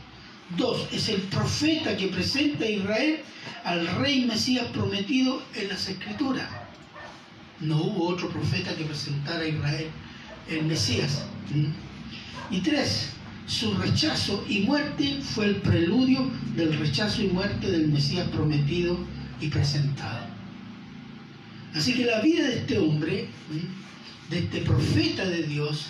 Dos, 0.49 0.87
es 0.91 1.09
el 1.09 1.21
profeta 1.21 1.97
que 1.97 2.07
presenta 2.07 2.65
a 2.65 2.69
Israel 2.69 3.19
al 3.63 3.87
rey 3.97 4.25
Mesías 4.25 4.67
prometido 4.67 5.41
en 5.55 5.69
las 5.69 5.89
Escrituras. 5.89 6.47
No 7.59 7.81
hubo 7.81 8.09
otro 8.09 8.29
profeta 8.29 8.75
que 8.75 8.83
presentara 8.83 9.39
a 9.39 9.47
Israel 9.47 9.87
el 10.47 10.65
Mesías. 10.65 11.23
Y 12.51 12.59
tres, 12.59 13.09
su 13.47 13.73
rechazo 13.73 14.45
y 14.47 14.59
muerte 14.59 15.19
fue 15.21 15.45
el 15.47 15.55
preludio 15.57 16.29
del 16.55 16.77
rechazo 16.77 17.23
y 17.23 17.27
muerte 17.27 17.71
del 17.71 17.87
Mesías 17.87 18.27
prometido 18.29 18.99
y 19.41 19.47
presentado. 19.47 20.27
Así 21.73 21.93
que 21.95 22.05
la 22.05 22.21
vida 22.21 22.47
de 22.47 22.59
este 22.59 22.77
hombre, 22.77 23.27
de 24.29 24.39
este 24.39 24.59
profeta 24.61 25.25
de 25.25 25.43
Dios, 25.43 25.87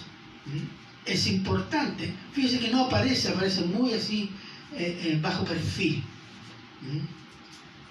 es 1.05 1.27
importante. 1.27 2.13
Fíjese 2.33 2.59
que 2.59 2.69
no 2.69 2.85
aparece, 2.85 3.29
aparece 3.29 3.61
muy 3.65 3.93
así 3.93 4.31
eh, 4.77 4.99
eh, 5.03 5.19
bajo 5.21 5.45
perfil. 5.45 6.03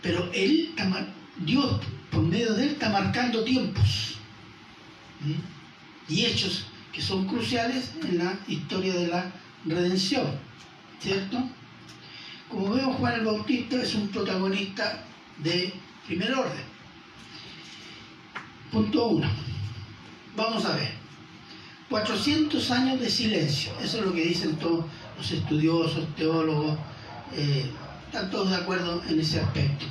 Pero 0.03 0.31
él, 0.33 0.75
Dios, 1.39 1.81
por 2.11 2.23
medio 2.23 2.55
de 2.55 2.65
él, 2.65 2.69
está 2.71 2.91
marcando 2.91 3.43
tiempos 3.43 4.17
y 6.09 6.25
hechos 6.25 6.67
que 6.93 7.01
son 7.01 7.27
cruciales 7.27 7.93
en 8.03 8.19
la 8.19 8.39
historia 8.47 8.95
de 8.95 9.07
la 9.09 9.33
redención. 9.65 10.27
¿Cierto? 11.01 11.43
Como 12.49 12.75
vemos, 12.75 12.97
Juan 12.97 13.15
el 13.15 13.25
Bautista 13.25 13.83
es 13.83 13.95
un 13.95 14.09
protagonista 14.09 15.05
de 15.39 15.73
primer 16.07 16.33
orden. 16.33 16.65
Punto 18.71 19.07
uno. 19.07 19.29
Vamos 20.37 20.65
a 20.65 20.77
ver. 20.77 20.93
400 21.89 22.71
años 22.71 23.01
de 23.01 23.11
silencio. 23.11 23.73
Eso 23.83 23.99
es 23.99 24.05
lo 24.05 24.13
que 24.13 24.25
dicen 24.25 24.57
todos 24.57 24.85
los 25.17 25.31
estudiosos, 25.31 26.05
teólogos, 26.17 26.77
eh, 27.37 27.71
están 28.07 28.31
todos 28.31 28.51
de 28.51 28.57
acuerdo 28.57 29.01
en 29.09 29.21
ese 29.21 29.41
aspecto. 29.41 29.87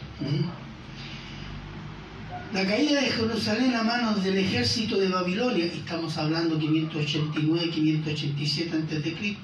La 2.53 2.65
caída 2.65 3.01
de 3.01 3.07
Jerusalén 3.07 3.73
a 3.73 3.83
manos 3.83 4.23
del 4.23 4.37
ejército 4.37 4.97
de 4.97 5.09
Babilonia, 5.09 5.65
estamos 5.65 6.17
hablando 6.17 6.57
589-587 6.59 8.73
a.C., 8.73 9.37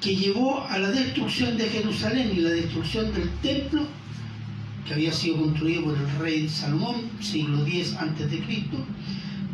que 0.00 0.16
llevó 0.16 0.64
a 0.68 0.78
la 0.78 0.90
destrucción 0.90 1.56
de 1.56 1.70
Jerusalén 1.70 2.32
y 2.36 2.40
la 2.40 2.50
destrucción 2.50 3.14
del 3.14 3.30
templo, 3.40 3.86
que 4.86 4.94
había 4.94 5.12
sido 5.12 5.38
construido 5.38 5.84
por 5.84 5.96
el 5.96 6.10
rey 6.18 6.48
Salomón, 6.48 7.08
siglo 7.20 7.64
X 7.66 7.94
a.C., 7.94 8.44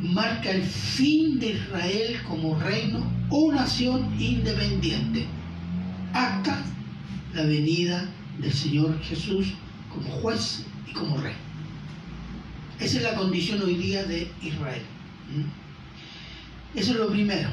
marca 0.00 0.50
el 0.50 0.62
fin 0.62 1.38
de 1.38 1.50
Israel 1.50 2.20
como 2.26 2.58
reino 2.60 3.04
o 3.30 3.52
nación 3.52 4.14
independiente, 4.20 5.26
hasta 6.12 6.62
la 7.34 7.42
venida 7.42 8.08
del 8.38 8.52
Señor 8.52 9.00
Jesús 9.02 9.48
como 9.92 10.08
juez 10.08 10.64
y 10.88 10.92
como 10.92 11.16
rey. 11.18 11.34
Esa 12.78 12.98
es 12.98 13.02
la 13.02 13.14
condición 13.14 13.60
hoy 13.62 13.74
día 13.74 14.04
de 14.04 14.30
Israel. 14.40 14.82
Eso 16.74 16.92
es 16.92 16.96
lo 16.98 17.10
primero. 17.10 17.48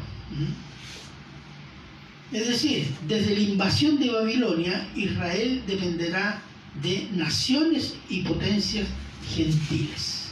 Es 2.32 2.48
decir, 2.48 2.88
desde 3.08 3.36
la 3.36 3.42
invasión 3.42 4.00
de 4.00 4.12
Babilonia, 4.12 4.88
Israel 4.96 5.64
dependerá 5.66 6.42
de 6.82 7.08
naciones 7.14 7.96
y 8.10 8.22
potencias 8.22 8.88
gentiles 9.36 10.25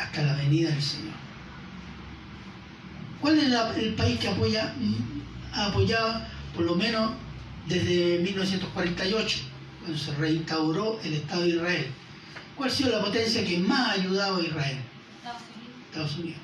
hasta 0.00 0.22
la 0.22 0.34
venida 0.34 0.70
del 0.70 0.82
Señor. 0.82 1.14
¿Cuál 3.20 3.38
es 3.38 3.52
el 3.76 3.94
país 3.94 4.18
que 4.18 4.28
apoya, 4.28 4.74
ha 5.52 5.66
apoyado 5.66 6.22
por 6.54 6.64
lo 6.64 6.74
menos 6.74 7.12
desde 7.66 8.18
1948, 8.20 9.38
cuando 9.80 9.98
se 9.98 10.14
reinstauró 10.14 10.98
el 11.04 11.14
Estado 11.14 11.42
de 11.42 11.48
Israel? 11.50 11.86
¿Cuál 12.56 12.70
ha 12.70 12.72
sido 12.72 12.90
la 12.90 13.04
potencia 13.04 13.44
que 13.44 13.58
más 13.58 13.88
ha 13.88 13.92
ayudado 13.92 14.36
a 14.38 14.42
Israel? 14.42 14.78
Estados 15.18 15.42
Unidos. 15.42 15.84
Estados 15.90 16.18
Unidos. 16.18 16.40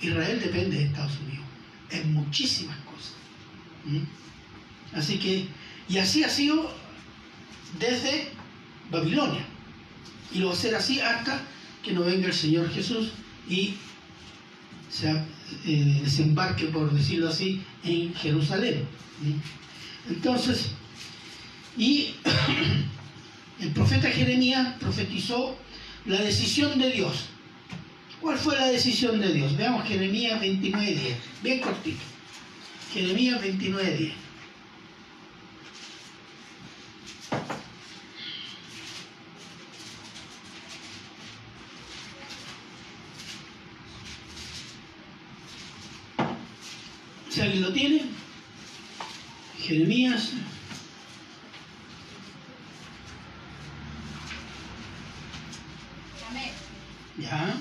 Israel 0.00 0.40
depende 0.40 0.76
de 0.76 0.84
Estados 0.84 1.18
Unidos 1.18 1.44
en 1.90 2.14
muchísimas 2.14 2.76
cosas. 2.78 3.14
¿Mm? 3.84 4.96
Así 4.96 5.18
que, 5.18 5.48
y 5.88 5.98
así 5.98 6.22
ha 6.22 6.28
sido 6.28 6.70
desde 7.78 8.30
Babilonia. 8.90 9.44
Y 10.32 10.38
lo 10.38 10.48
va 10.48 10.52
a 10.52 10.56
ser 10.56 10.74
así 10.74 11.00
hasta 11.00 11.40
que 11.82 11.92
no 11.92 12.02
venga 12.02 12.26
el 12.26 12.34
Señor 12.34 12.70
Jesús 12.70 13.10
y 13.48 13.74
se 14.90 15.10
eh, 15.10 16.00
desembarque, 16.02 16.66
por 16.66 16.92
decirlo 16.92 17.28
así, 17.28 17.62
en 17.84 18.14
Jerusalén. 18.14 18.86
Entonces, 20.08 20.70
y 21.76 22.14
el 23.60 23.70
profeta 23.70 24.10
Jeremías 24.10 24.74
profetizó 24.80 25.56
la 26.04 26.20
decisión 26.20 26.78
de 26.78 26.90
Dios. 26.90 27.26
¿Cuál 28.20 28.36
fue 28.36 28.56
la 28.56 28.66
decisión 28.66 29.20
de 29.20 29.32
Dios? 29.32 29.56
Veamos 29.56 29.86
Jeremías 29.86 30.40
29.10, 30.42 31.14
bien 31.42 31.60
cortito. 31.60 32.00
Jeremías 32.92 33.40
29.10. 33.40 34.12
Si 47.38 47.44
alguien 47.44 47.62
lo 47.62 47.72
tiene, 47.72 48.02
Jeremías 49.60 50.32
Amén. 56.28 56.50
Ya. 57.16 57.54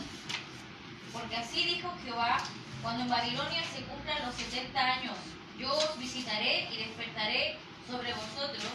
Porque 1.14 1.36
así 1.36 1.64
dijo 1.66 1.94
Jehová, 2.04 2.40
cuando 2.82 3.04
en 3.04 3.10
Babilonia 3.12 3.62
se 3.72 3.84
cumplan 3.84 4.26
los 4.26 4.34
70 4.34 4.80
años, 4.80 5.14
yo 5.60 5.72
os 5.72 6.00
visitaré 6.00 6.68
y 6.74 6.78
despertaré 6.78 7.58
sobre 7.88 8.16
vosotros 8.16 8.66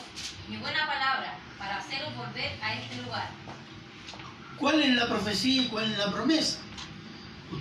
mi 0.49 0.57
buena 0.59 0.87
palabra 0.87 1.37
para 1.59 1.79
haceros 1.79 2.17
volver 2.17 2.53
a 2.63 2.75
este 2.75 3.03
lugar. 3.03 3.29
¿Cuál 4.57 4.81
es 4.81 4.95
la 4.95 5.09
profecía 5.09 5.63
y 5.63 5.67
cuál 5.67 5.91
es 5.91 5.99
la 5.99 6.13
promesa? 6.13 6.62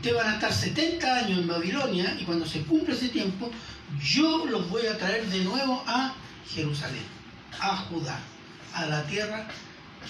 Ustedes 0.02 0.18
van 0.18 0.32
a 0.32 0.34
estar 0.34 0.52
70 0.52 1.16
años 1.16 1.38
en 1.42 1.48
Babilonia 1.48 2.18
y 2.20 2.24
cuando 2.24 2.44
se 2.44 2.64
cumpla 2.64 2.96
ese 2.96 3.10
tiempo, 3.10 3.52
yo 4.04 4.48
los 4.48 4.68
voy 4.68 4.88
a 4.88 4.98
traer 4.98 5.28
de 5.28 5.44
nuevo 5.44 5.84
a 5.86 6.16
Jerusalén, 6.52 7.04
a 7.60 7.78
Judá, 7.78 8.20
a 8.74 8.88
la 8.88 9.04
tierra 9.04 9.46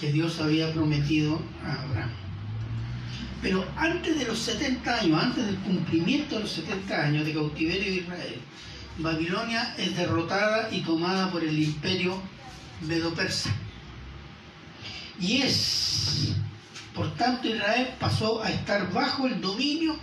que 0.00 0.10
Dios 0.10 0.40
había 0.40 0.72
prometido 0.72 1.42
a 1.62 1.82
Abraham. 1.82 2.08
Pero 3.42 3.68
antes 3.76 4.18
de 4.18 4.24
los 4.24 4.38
70 4.38 5.00
años, 5.00 5.22
antes 5.22 5.44
del 5.44 5.56
cumplimiento 5.56 6.36
de 6.36 6.40
los 6.40 6.52
70 6.52 7.04
años 7.08 7.26
de 7.26 7.34
cautiverio 7.34 7.92
de 7.92 7.98
Israel, 7.98 8.40
Babilonia 8.96 9.74
es 9.76 9.94
derrotada 9.94 10.70
y 10.72 10.80
tomada 10.80 11.30
por 11.30 11.44
el 11.44 11.62
imperio 11.62 12.18
medo-persa. 12.80 13.50
Y 15.20 15.42
es, 15.42 16.32
por 16.94 17.14
tanto, 17.14 17.48
Israel 17.48 17.94
pasó 17.98 18.42
a 18.42 18.50
estar 18.50 18.92
bajo 18.92 19.26
el 19.26 19.40
dominio, 19.40 19.96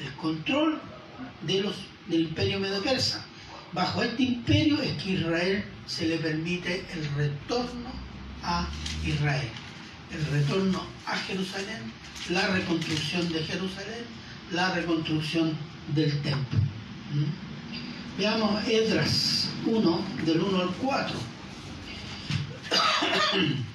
el 0.00 0.12
control 0.14 0.80
de 1.42 1.62
los, 1.62 1.76
del 2.06 2.22
imperio 2.22 2.60
medo-persa. 2.60 3.24
Bajo 3.72 4.02
este 4.02 4.22
imperio 4.22 4.80
es 4.82 5.02
que 5.02 5.12
Israel 5.12 5.64
se 5.86 6.06
le 6.06 6.18
permite 6.18 6.84
el 6.92 7.14
retorno 7.16 7.90
a 8.42 8.68
Israel, 9.04 9.48
el 10.12 10.26
retorno 10.26 10.84
a 11.06 11.16
Jerusalén, 11.16 11.92
la 12.28 12.46
reconstrucción 12.48 13.32
de 13.32 13.42
Jerusalén, 13.42 14.04
la 14.52 14.74
reconstrucción 14.74 15.56
del 15.94 16.20
templo. 16.22 16.58
¿Mm? 17.12 18.18
Veamos 18.18 18.68
Edras 18.68 19.48
1, 19.66 20.04
del 20.24 20.40
1 20.40 20.60
al 20.60 20.70
4. 20.70 21.18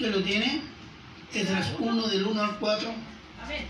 ¿Quién 0.00 0.12
lo 0.12 0.22
tiene? 0.22 0.62
Esdras 1.30 1.74
1 1.78 2.08
del 2.08 2.24
1 2.24 2.42
al 2.42 2.58
4. 2.58 2.88
Amén. 3.44 3.66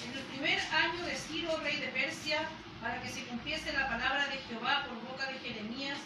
En 0.00 0.16
el 0.16 0.24
primer 0.32 0.58
año 0.72 1.04
de 1.04 1.14
Ciro, 1.14 1.60
rey 1.62 1.76
de 1.76 1.88
Persia, 1.88 2.48
para 2.80 3.02
que 3.02 3.10
se 3.10 3.22
cumpliese 3.24 3.70
la 3.74 3.86
palabra 3.86 4.26
de 4.28 4.38
Jehová 4.48 4.86
por 4.88 4.96
boca 5.12 5.30
de 5.30 5.38
Jeremías, 5.40 5.98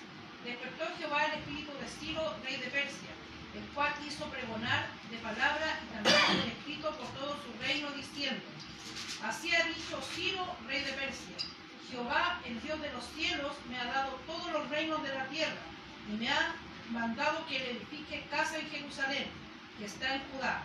despertó 0.45 0.83
Jehová 0.99 1.27
el 1.27 1.39
espíritu 1.39 1.71
de 1.79 1.87
Ciro, 1.87 2.35
rey 2.43 2.57
de 2.57 2.67
Persia, 2.67 3.15
el 3.55 3.63
cual 3.71 3.95
hizo 4.05 4.25
pregonar 4.35 4.89
de 5.13 5.17
palabra 5.19 5.79
y 5.87 5.95
también 5.95 6.43
el 6.43 6.51
escrito 6.51 6.91
por 6.99 7.07
todo 7.15 7.39
su 7.39 7.55
reino, 7.63 7.87
diciendo, 7.93 8.43
Así 9.23 9.55
ha 9.55 9.63
dicho 9.63 10.03
Ciro, 10.17 10.43
rey 10.67 10.83
de 10.83 10.91
Persia, 10.91 11.39
Jehová, 11.89 12.41
el 12.45 12.61
Dios 12.63 12.83
de 12.83 12.91
los 12.91 13.05
cielos, 13.15 13.53
me 13.71 13.79
ha 13.79 13.85
dado 13.85 14.19
todos 14.27 14.51
los 14.51 14.69
reinos 14.71 15.01
de 15.05 15.15
la 15.15 15.25
tierra, 15.29 15.63
y 16.11 16.17
me 16.17 16.29
ha 16.29 16.66
mandado 16.91 17.47
que 17.47 17.71
edifique 17.71 18.27
casa 18.31 18.59
en 18.59 18.69
Jerusalén, 18.69 19.27
que 19.79 19.85
está 19.87 20.15
en 20.15 20.23
Judá. 20.31 20.63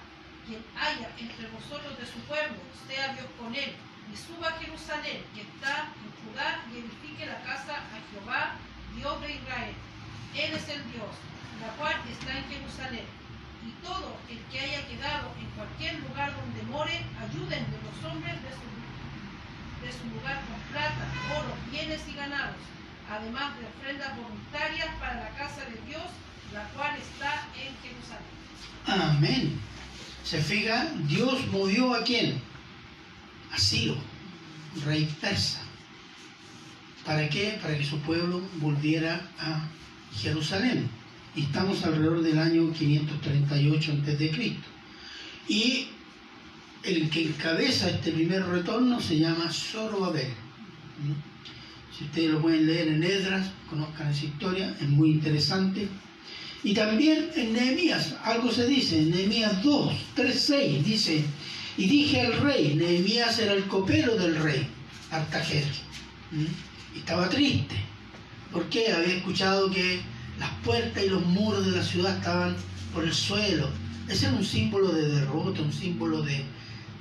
Quien 0.48 0.64
haya 0.76 1.10
entre 1.18 1.48
vosotros 1.48 1.98
de 1.98 2.06
su 2.06 2.20
pueblo, 2.22 2.58
sea 2.88 3.14
Dios 3.14 3.28
con 3.40 3.54
él, 3.56 3.76
y 4.12 4.18
suba 4.18 4.50
a 4.50 4.60
Jerusalén, 4.60 5.24
que 5.34 5.42
está 5.42 5.94
en 5.96 6.12
Judá, 6.22 6.64
y 6.72 6.80
edifique 6.80 7.26
la 7.26 7.42
casa 7.44 7.78
a 7.78 7.98
Jehová, 8.12 8.56
Dios 8.96 9.22
de 9.22 9.36
Israel. 9.36 9.76
Él 10.36 10.54
es 10.54 10.68
el 10.70 10.84
Dios, 10.92 11.14
la 11.62 11.70
cual 11.78 11.96
está 12.10 12.38
en 12.38 12.50
Jerusalén. 12.50 13.06
Y 13.62 13.72
todo 13.86 14.18
el 14.28 14.40
que 14.50 14.60
haya 14.60 14.88
quedado 14.88 15.32
en 15.40 15.46
cualquier 15.52 16.00
lugar 16.02 16.34
donde 16.36 16.64
more, 16.64 16.98
ayuden 17.22 17.64
de 17.70 17.80
los 17.86 17.98
hombres 18.04 18.36
de 18.42 18.52
su, 18.58 18.68
de 19.86 19.92
su 19.94 20.06
lugar 20.18 20.42
con 20.50 20.60
plata, 20.74 21.06
oro, 21.38 21.54
bienes 21.70 22.02
y 22.08 22.14
ganados, 22.16 22.58
además 23.12 23.58
de 23.60 23.66
ofrendas 23.66 24.16
voluntarias 24.16 24.88
para 25.00 25.16
la 25.16 25.30
casa 25.32 25.66
de 25.66 25.80
Dios, 25.88 26.04
la 26.54 26.64
cual 26.70 26.98
está 26.98 27.46
en 27.56 27.76
Jerusalén. 27.84 28.32
Amén. 28.88 29.60
Se 30.24 30.42
fija, 30.42 30.88
Dios 31.08 31.46
movió 31.48 31.94
a 31.94 32.04
quién? 32.04 32.42
A 33.52 33.60
Ciro, 33.60 33.98
rey 34.86 35.06
persa. 35.20 35.62
¿Para 37.06 37.28
qué? 37.30 37.60
Para 37.62 37.78
que 37.78 37.84
su 37.84 38.00
pueblo 38.00 38.42
volviera 38.56 39.28
a 39.40 39.68
Jerusalén. 40.16 40.90
Y 41.36 41.44
estamos 41.44 41.84
alrededor 41.84 42.22
del 42.22 42.40
año 42.40 42.72
538 42.72 43.92
a.C. 43.92 44.58
Y 45.48 45.88
el 46.84 47.10
que 47.10 47.28
encabeza 47.28 47.90
este 47.90 48.12
primer 48.12 48.46
retorno 48.46 49.00
se 49.00 49.18
llama 49.18 49.52
Zorobabel. 49.52 50.34
Si 51.98 52.06
ustedes 52.06 52.32
lo 52.32 52.42
pueden 52.42 52.66
leer 52.66 52.88
en 52.88 53.04
Edras, 53.04 53.52
conozcan 53.70 54.12
esa 54.12 54.26
historia, 54.26 54.76
es 54.80 54.88
muy 54.88 55.12
interesante. 55.12 55.88
Y 56.64 56.74
también 56.74 57.30
en 57.36 57.54
Nehemías, 57.54 58.16
algo 58.24 58.52
se 58.52 58.68
dice, 58.68 59.00
en 59.00 59.12
Nehemías 59.12 59.64
2, 59.64 59.94
3, 60.16 60.40
6, 60.40 60.86
dice, 60.86 61.26
y 61.78 61.88
dije 61.88 62.22
al 62.22 62.40
rey, 62.42 62.76
Nehemías 62.76 63.40
era 63.40 63.54
el 63.54 63.66
copero 63.66 64.16
del 64.16 64.36
rey, 64.36 64.68
Artajerjes, 65.10 65.82
y 66.96 67.00
estaba 67.00 67.30
triste, 67.30 67.76
porque 68.52 68.92
había 68.92 69.16
escuchado 69.16 69.72
que 69.72 70.02
las 70.40 70.52
puertas 70.64 71.04
y 71.04 71.10
los 71.10 71.26
muros 71.26 71.66
de 71.66 71.72
la 71.72 71.84
ciudad 71.84 72.18
estaban 72.18 72.56
por 72.94 73.04
el 73.04 73.14
suelo. 73.14 73.70
Ese 74.08 74.28
era 74.28 74.36
un 74.36 74.46
símbolo 74.46 74.92
de 74.92 75.08
derrota, 75.08 75.62
un 75.62 75.74
símbolo 75.74 76.22
de, 76.22 76.44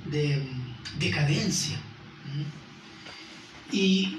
de 0.09 0.43
decadencia. 0.99 1.77
Y 3.71 4.17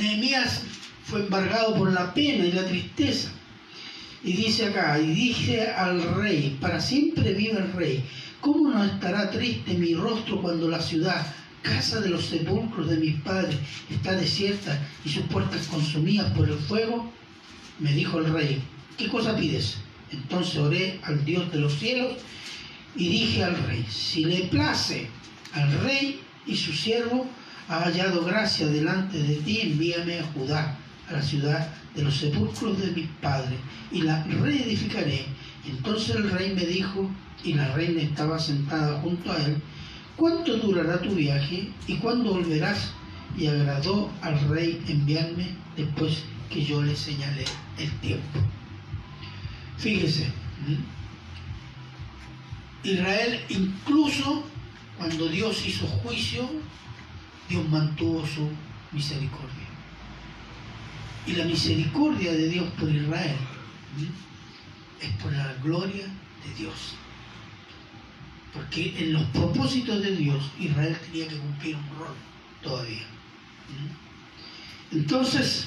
Nehemías 0.00 0.62
fue 1.04 1.20
embargado 1.20 1.76
por 1.76 1.92
la 1.92 2.14
pena 2.14 2.46
y 2.46 2.52
la 2.52 2.66
tristeza. 2.66 3.30
Y 4.24 4.32
dice 4.32 4.66
acá, 4.66 4.98
y 4.98 5.14
dije 5.14 5.68
al 5.68 6.16
rey, 6.16 6.56
para 6.60 6.80
siempre 6.80 7.34
vive 7.34 7.58
el 7.58 7.72
rey, 7.72 8.04
¿cómo 8.40 8.70
no 8.70 8.84
estará 8.84 9.30
triste 9.30 9.74
mi 9.74 9.94
rostro 9.94 10.40
cuando 10.40 10.68
la 10.68 10.80
ciudad, 10.80 11.26
casa 11.62 12.00
de 12.00 12.08
los 12.08 12.26
sepulcros 12.26 12.88
de 12.88 12.96
mis 12.96 13.20
padres, 13.20 13.56
está 13.90 14.12
desierta 14.12 14.78
y 15.04 15.10
sus 15.10 15.24
puertas 15.24 15.66
consumidas 15.68 16.30
por 16.32 16.48
el 16.48 16.58
fuego? 16.58 17.12
Me 17.78 17.92
dijo 17.92 18.18
el 18.18 18.32
rey, 18.32 18.62
¿qué 18.96 19.08
cosa 19.08 19.36
pides? 19.36 19.76
Entonces 20.12 20.56
oré 20.56 21.00
al 21.02 21.24
Dios 21.24 21.50
de 21.52 21.60
los 21.60 21.74
cielos 21.78 22.12
y 22.96 23.08
dije 23.08 23.44
al 23.44 23.56
rey, 23.66 23.84
si 23.88 24.24
le 24.24 24.44
place 24.44 25.08
al 25.52 25.72
rey 25.80 26.20
y 26.46 26.56
su 26.56 26.72
siervo, 26.72 27.26
ha 27.70 27.84
hallado 27.84 28.24
gracia 28.24 28.66
delante 28.66 29.22
de 29.22 29.36
ti, 29.36 29.60
envíame 29.60 30.18
a 30.18 30.24
Judá, 30.32 30.76
a 31.08 31.12
la 31.12 31.22
ciudad 31.22 31.68
de 31.94 32.02
los 32.02 32.16
sepulcros 32.16 32.80
de 32.80 32.90
mis 32.90 33.06
padres, 33.22 33.60
y 33.92 34.02
la 34.02 34.24
reedificaré. 34.24 35.24
Entonces 35.64 36.16
el 36.16 36.30
rey 36.32 36.52
me 36.52 36.66
dijo, 36.66 37.08
y 37.44 37.54
la 37.54 37.72
reina 37.72 38.02
estaba 38.02 38.40
sentada 38.40 39.00
junto 39.00 39.30
a 39.30 39.36
él, 39.36 39.62
¿cuánto 40.16 40.56
durará 40.56 41.00
tu 41.00 41.14
viaje 41.14 41.70
y 41.86 41.94
cuándo 41.98 42.32
volverás? 42.32 42.90
Y 43.38 43.46
agradó 43.46 44.10
al 44.20 44.40
rey 44.48 44.82
enviarme 44.88 45.54
después 45.76 46.24
que 46.50 46.64
yo 46.64 46.82
le 46.82 46.96
señalé 46.96 47.44
el 47.78 47.92
tiempo. 48.00 48.40
Fíjese, 49.78 50.26
Israel 52.82 53.40
incluso 53.48 54.42
cuando 54.98 55.28
Dios 55.28 55.64
hizo 55.64 55.86
juicio 55.86 56.50
Dios 57.50 57.68
mantuvo 57.68 58.24
su 58.24 58.48
misericordia. 58.92 59.66
Y 61.26 61.32
la 61.32 61.44
misericordia 61.44 62.32
de 62.32 62.48
Dios 62.48 62.68
por 62.78 62.88
Israel 62.88 63.36
es 65.00 65.10
por 65.22 65.32
la 65.32 65.52
gloria 65.62 66.04
de 66.06 66.54
Dios. 66.56 66.94
Porque 68.54 68.94
en 68.98 69.12
los 69.12 69.24
propósitos 69.24 70.00
de 70.00 70.16
Dios 70.16 70.42
Israel 70.60 70.96
tenía 71.10 71.28
que 71.28 71.36
cumplir 71.36 71.76
un 71.76 71.98
rol 71.98 72.14
todavía. 72.62 73.06
Entonces, 74.92 75.66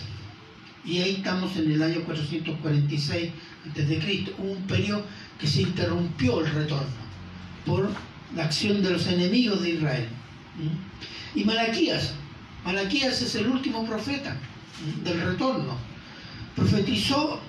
y 0.85 0.99
ahí 0.99 1.15
estamos 1.15 1.55
en 1.57 1.71
el 1.71 1.81
año 1.81 2.01
446 2.05 3.31
a.C., 3.69 4.33
hubo 4.37 4.51
un 4.51 4.67
periodo 4.67 5.05
que 5.39 5.47
se 5.47 5.61
interrumpió 5.61 6.41
el 6.41 6.51
retorno 6.51 7.03
por 7.65 7.89
la 8.35 8.45
acción 8.45 8.81
de 8.81 8.91
los 8.91 9.07
enemigos 9.07 9.61
de 9.61 9.71
Israel. 9.71 10.07
¿m? 10.59 10.71
Y 11.35 11.43
Malaquías, 11.43 12.13
Malaquías 12.65 13.21
es 13.21 13.35
el 13.35 13.47
último 13.47 13.85
profeta 13.85 14.35
del 15.03 15.21
retorno. 15.21 15.77
Profetizó 16.55 17.39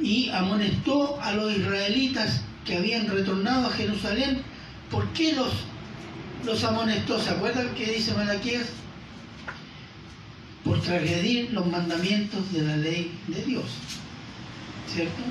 y 0.00 0.28
amonestó 0.30 1.20
a 1.20 1.32
los 1.32 1.56
israelitas 1.56 2.42
que 2.64 2.76
habían 2.76 3.06
retornado 3.08 3.68
a 3.68 3.72
Jerusalén. 3.72 4.42
¿Por 4.90 5.06
qué 5.12 5.32
los, 5.32 5.52
los 6.44 6.62
amonestó? 6.64 7.18
¿Se 7.20 7.30
acuerdan 7.30 7.74
qué 7.74 7.86
dice 7.86 8.14
Malaquías? 8.14 8.66
Por 10.64 10.80
transgredir 10.80 11.52
los 11.52 11.66
mandamientos 11.66 12.52
de 12.52 12.62
la 12.62 12.76
ley 12.76 13.18
de 13.28 13.42
Dios. 13.42 13.64
¿Cierto? 14.92 15.22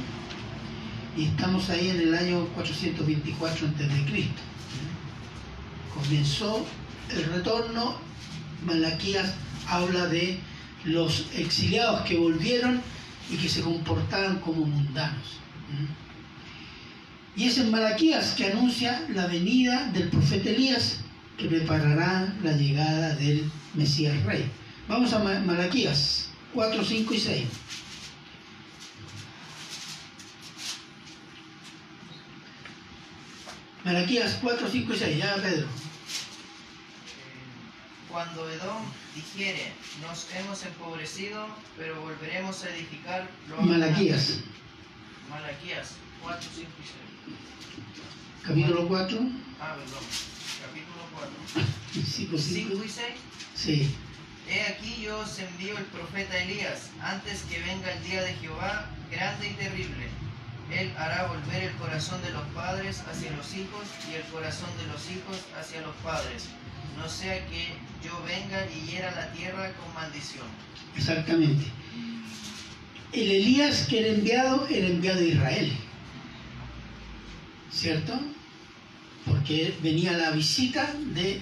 Y 1.16 1.26
estamos 1.26 1.70
ahí 1.70 1.90
en 1.90 2.02
el 2.02 2.16
año 2.16 2.46
424 2.56 3.68
a.C. 3.68 4.28
Comenzó 5.94 6.66
el 7.14 7.26
retorno, 7.26 7.96
Malaquías 8.66 9.34
habla 9.68 10.08
de 10.08 10.40
los 10.86 11.26
exiliados 11.36 12.02
que 12.02 12.18
volvieron 12.18 12.82
y 13.30 13.38
que 13.38 13.50
se 13.50 13.62
comportaban 13.62 14.40
como 14.40 14.66
mundanos. 14.66 15.40
Y 17.36 17.46
es 17.46 17.58
en 17.58 17.72
Malaquías 17.72 18.34
que 18.36 18.52
anuncia 18.52 19.06
la 19.10 19.28
venida 19.28 19.90
del 19.94 20.10
profeta 20.10 20.50
Elías 20.50 21.00
que 21.38 21.48
preparará 21.48 22.34
la 22.44 22.52
llegada 22.52 23.16
del 23.16 23.50
Mesías 23.74 24.22
Rey. 24.24 24.46
Vamos 24.88 25.14
a 25.14 25.20
Malaquías 25.20 26.30
4, 26.54 26.84
5 26.84 27.14
y 27.14 27.20
6. 27.20 27.48
Malaquías 33.84 34.38
4, 34.42 34.68
5 34.70 34.94
y 34.94 34.98
6, 34.98 35.18
ya 35.18 35.36
Pedro. 35.36 35.81
Cuando 38.12 38.50
Edom 38.50 38.84
dijere, 39.16 39.72
nos 40.02 40.28
hemos 40.36 40.66
empobrecido, 40.66 41.48
pero 41.78 42.02
volveremos 42.02 42.64
a 42.64 42.70
edificar 42.76 43.30
lo 43.48 43.62
Malaquías, 43.62 44.40
Malaquías 45.30 45.92
4, 46.22 46.50
5 46.56 46.70
y 46.80 46.84
6. 46.84 46.96
capítulo 48.44 48.88
4, 48.88 49.20
Ah, 49.62 49.76
perdón. 49.78 50.04
Capítulo 50.62 51.02
4. 51.14 51.72
5, 51.94 52.38
5 52.38 52.38
5. 52.38 52.84
y 52.84 52.90
6. 52.90 53.06
Sí, 53.56 53.96
He 54.50 54.62
aquí 54.64 55.02
yo 55.02 55.20
os 55.20 55.40
envío 55.40 55.78
el 55.78 55.86
profeta 55.86 56.38
Elías, 56.44 56.90
antes 57.02 57.44
que 57.44 57.60
venga 57.60 57.94
el 57.94 58.04
día 58.04 58.24
de 58.24 58.34
Jehová, 58.34 58.90
grande 59.10 59.48
y 59.50 59.54
terrible. 59.54 60.08
Él 60.72 60.92
hará 60.98 61.28
volver 61.28 61.64
el 61.64 61.76
corazón 61.76 62.22
de 62.22 62.32
los 62.32 62.44
padres 62.56 63.04
hacia 63.12 63.32
los 63.32 63.54
hijos 63.54 63.84
y 64.10 64.16
el 64.16 64.24
corazón 64.24 64.70
de 64.78 64.88
los 64.88 65.10
hijos 65.12 65.38
hacia 65.60 65.82
los 65.82 65.96
padres, 65.98 66.48
no 66.98 67.10
sea 67.10 67.46
que 67.48 67.74
yo 68.04 68.22
venga 68.24 68.66
y 68.72 68.90
hiera 68.90 69.12
la 69.12 69.32
tierra 69.34 69.72
con 69.74 69.94
maldición. 69.94 70.46
exactamente. 70.96 71.66
El 73.12 73.30
Elías 73.30 73.88
que 73.90 74.00
era 74.00 74.08
enviado, 74.10 74.68
era 74.68 74.88
enviado 74.88 75.20
de 75.20 75.28
Israel. 75.30 75.74
¿Cierto? 77.70 78.18
Porque 79.26 79.76
venía 79.84 80.14
la 80.14 80.32
visita 80.32 80.94
de 81.14 81.42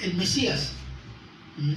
el 0.00 0.14
Mesías. 0.14 0.72
¿Mm? 1.56 1.74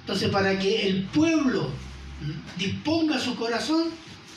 Entonces, 0.00 0.30
para 0.30 0.58
que 0.58 0.88
el 0.88 1.04
pueblo 1.04 1.68
¿mm? 1.68 2.58
disponga 2.58 3.18
su 3.20 3.36
corazón, 3.36 3.88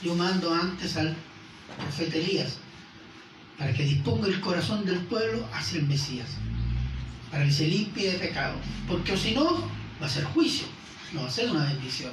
yo 0.02 0.14
mando 0.14 0.52
antes 0.52 0.96
al 0.96 1.16
profeta 1.80 2.16
Elías, 2.16 2.58
para 3.58 3.72
que 3.72 3.84
disponga 3.84 4.28
el 4.28 4.40
corazón 4.40 4.84
del 4.84 5.00
pueblo 5.00 5.46
hacia 5.52 5.80
el 5.80 5.86
Mesías, 5.86 6.28
para 7.30 7.44
que 7.44 7.52
se 7.52 7.66
limpie 7.66 8.12
de 8.12 8.18
pecado. 8.18 8.54
Porque 8.88 9.16
si 9.16 9.32
no, 9.32 9.68
va 10.00 10.06
a 10.06 10.08
ser 10.08 10.24
juicio, 10.24 10.66
no 11.12 11.22
va 11.22 11.28
a 11.28 11.30
ser 11.30 11.50
una 11.50 11.64
bendición. 11.64 12.12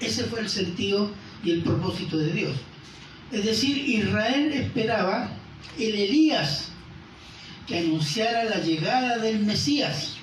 Ese 0.00 0.24
fue 0.24 0.40
el 0.40 0.48
sentido 0.48 1.10
y 1.42 1.52
el 1.52 1.62
propósito 1.62 2.18
de 2.18 2.32
Dios. 2.32 2.56
Es 3.32 3.44
decir, 3.44 3.76
Israel 3.76 4.52
esperaba 4.52 5.30
el 5.78 5.94
Elías 5.94 6.68
que 7.66 7.78
anunciara 7.78 8.44
la 8.44 8.58
llegada 8.58 9.18
del 9.18 9.40
Mesías. 9.40 10.14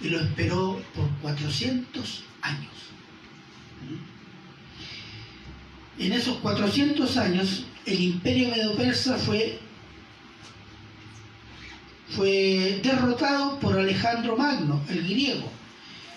Y 0.00 0.08
lo 0.08 0.20
esperó 0.20 0.80
por 0.94 1.08
400 1.22 2.22
años. 2.42 2.72
En 5.98 6.12
esos 6.12 6.36
400 6.38 7.16
años, 7.16 7.64
el 7.84 8.00
imperio 8.00 8.50
medo-persa 8.50 9.16
fue, 9.18 9.58
fue 12.10 12.80
derrotado 12.82 13.58
por 13.58 13.76
Alejandro 13.76 14.36
Magno, 14.36 14.80
el 14.88 15.02
griego. 15.02 15.50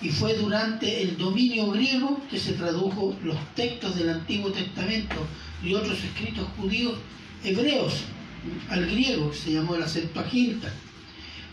Y 0.01 0.09
fue 0.09 0.35
durante 0.35 1.01
el 1.01 1.17
dominio 1.17 1.71
griego 1.71 2.21
que 2.29 2.39
se 2.39 2.53
tradujo 2.53 3.15
los 3.23 3.37
textos 3.55 3.95
del 3.95 4.09
Antiguo 4.09 4.51
Testamento 4.51 5.15
y 5.63 5.73
otros 5.73 6.03
escritos 6.03 6.47
judíos 6.57 6.95
hebreos 7.43 8.01
al 8.69 8.85
griego, 8.85 9.31
que 9.31 9.37
se 9.37 9.53
llamó 9.53 9.77
la 9.77 9.87
Septuaginta. 9.87 10.71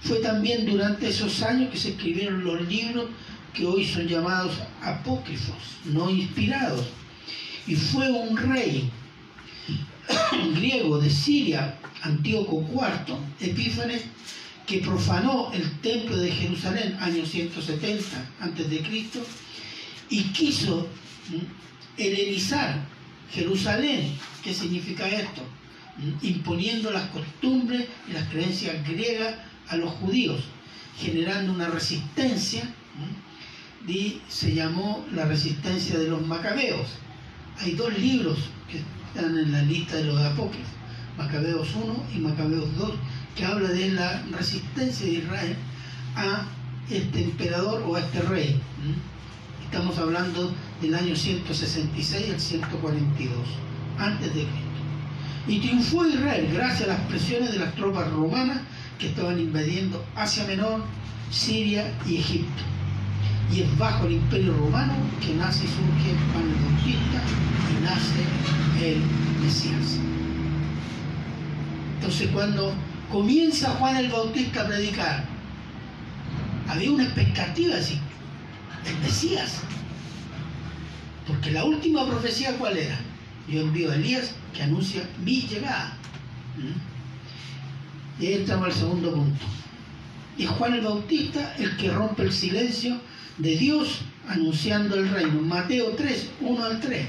Fue 0.00 0.20
también 0.20 0.64
durante 0.66 1.08
esos 1.08 1.42
años 1.42 1.70
que 1.70 1.78
se 1.78 1.90
escribieron 1.90 2.44
los 2.44 2.66
libros 2.68 3.06
que 3.52 3.66
hoy 3.66 3.84
son 3.84 4.06
llamados 4.06 4.52
apócrifos, 4.82 5.56
no 5.84 6.08
inspirados. 6.10 6.86
Y 7.68 7.76
fue 7.76 8.10
un 8.10 8.34
rey 8.34 8.90
griego 10.54 10.98
de 10.98 11.10
Siria, 11.10 11.78
Antíoco 12.02 12.64
IV, 12.72 13.14
Epífanes, 13.40 14.04
que 14.66 14.78
profanó 14.78 15.52
el 15.52 15.70
templo 15.80 16.16
de 16.16 16.30
Jerusalén, 16.30 16.96
año 17.00 17.24
170 17.26 18.16
a.C., 18.40 19.22
y 20.10 20.22
quiso 20.32 20.88
helenizar 21.98 22.80
Jerusalén. 23.32 24.14
¿Qué 24.42 24.54
significa 24.54 25.06
esto? 25.06 25.42
Imponiendo 26.22 26.90
las 26.90 27.10
costumbres 27.10 27.86
y 28.08 28.12
las 28.12 28.26
creencias 28.28 28.82
griegas 28.88 29.34
a 29.68 29.76
los 29.76 29.90
judíos, 29.94 30.42
generando 30.98 31.52
una 31.52 31.68
resistencia, 31.68 32.62
y 33.86 34.20
se 34.28 34.54
llamó 34.54 35.06
la 35.12 35.26
resistencia 35.26 35.98
de 35.98 36.08
los 36.08 36.26
macabeos. 36.26 36.88
Hay 37.60 37.72
dos 37.72 37.96
libros 37.98 38.38
que 38.70 38.78
están 38.78 39.36
en 39.36 39.50
la 39.50 39.62
lista 39.62 39.96
de 39.96 40.04
los 40.04 40.20
apócrifos, 40.20 40.68
Macabeos 41.16 41.68
1 41.74 42.04
y 42.14 42.18
Macabeos 42.20 42.76
2, 42.76 42.92
que 43.34 43.44
habla 43.44 43.68
de 43.70 43.90
la 43.90 44.22
resistencia 44.30 45.06
de 45.06 45.12
Israel 45.14 45.56
a 46.14 46.44
este 46.88 47.24
emperador 47.24 47.82
o 47.86 47.96
a 47.96 48.00
este 48.00 48.22
rey. 48.22 48.60
Estamos 49.64 49.98
hablando 49.98 50.54
del 50.80 50.94
año 50.94 51.16
166 51.16 52.30
al 52.32 52.40
142, 52.40 53.36
antes 53.98 54.28
de 54.28 54.42
Cristo. 54.42 54.58
Y 55.48 55.58
triunfó 55.58 56.06
Israel 56.06 56.48
gracias 56.52 56.82
a 56.88 56.92
las 56.92 57.00
presiones 57.08 57.52
de 57.52 57.58
las 57.58 57.74
tropas 57.74 58.08
romanas 58.12 58.60
que 59.00 59.08
estaban 59.08 59.40
invadiendo 59.40 60.04
Asia 60.14 60.44
Menor, 60.44 60.84
Siria 61.30 61.92
y 62.06 62.18
Egipto. 62.18 62.62
Y 63.52 63.62
es 63.62 63.78
bajo 63.78 64.06
el 64.06 64.14
imperio 64.14 64.52
romano 64.54 64.94
que 65.20 65.34
nace 65.34 65.64
y 65.64 65.68
surge 65.68 66.14
Juan 66.32 66.48
el 66.48 66.64
Bautista 66.64 67.22
y 67.70 67.84
nace 67.84 68.86
el 68.86 69.02
Mesías. 69.42 69.98
Entonces 71.94 72.28
cuando 72.28 72.74
comienza 73.10 73.70
Juan 73.70 73.96
el 73.96 74.10
Bautista 74.10 74.62
a 74.62 74.66
predicar, 74.66 75.24
había 76.68 76.92
una 76.92 77.04
expectativa 77.04 77.76
así, 77.76 77.98
el 78.86 78.98
Mesías. 78.98 79.62
Porque 81.26 81.50
la 81.50 81.64
última 81.64 82.06
profecía 82.06 82.56
cuál 82.56 82.76
era? 82.76 82.98
Yo 83.48 83.62
envío 83.62 83.90
a 83.90 83.96
Elías 83.96 84.34
que 84.54 84.62
anuncia 84.62 85.02
mi 85.24 85.42
llegada. 85.42 85.96
¿Mm? 86.56 88.22
Y 88.22 88.26
ahí 88.26 88.34
entramos 88.34 88.66
al 88.66 88.72
segundo 88.72 89.12
punto. 89.12 89.44
Y 90.36 90.46
Juan 90.46 90.74
el 90.74 90.80
Bautista 90.82 91.54
el 91.58 91.76
que 91.76 91.90
rompe 91.90 92.22
el 92.22 92.32
silencio 92.32 93.00
de 93.38 93.56
Dios 93.56 94.00
anunciando 94.28 94.96
el 94.96 95.08
reino. 95.08 95.40
Mateo 95.40 95.90
3, 95.96 96.30
1 96.40 96.64
al 96.64 96.80
3. 96.80 97.06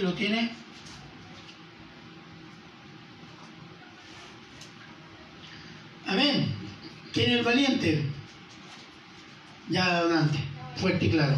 ¿Quién 0.00 0.12
lo 0.12 0.16
tiene? 0.16 0.50
Amén. 6.06 6.56
¿Quién 7.12 7.30
es 7.32 7.36
el 7.36 7.44
valiente? 7.44 8.10
Ya 9.68 9.98
adelante, 9.98 10.38
fuerte 10.76 11.04
y 11.04 11.10
claro. 11.10 11.34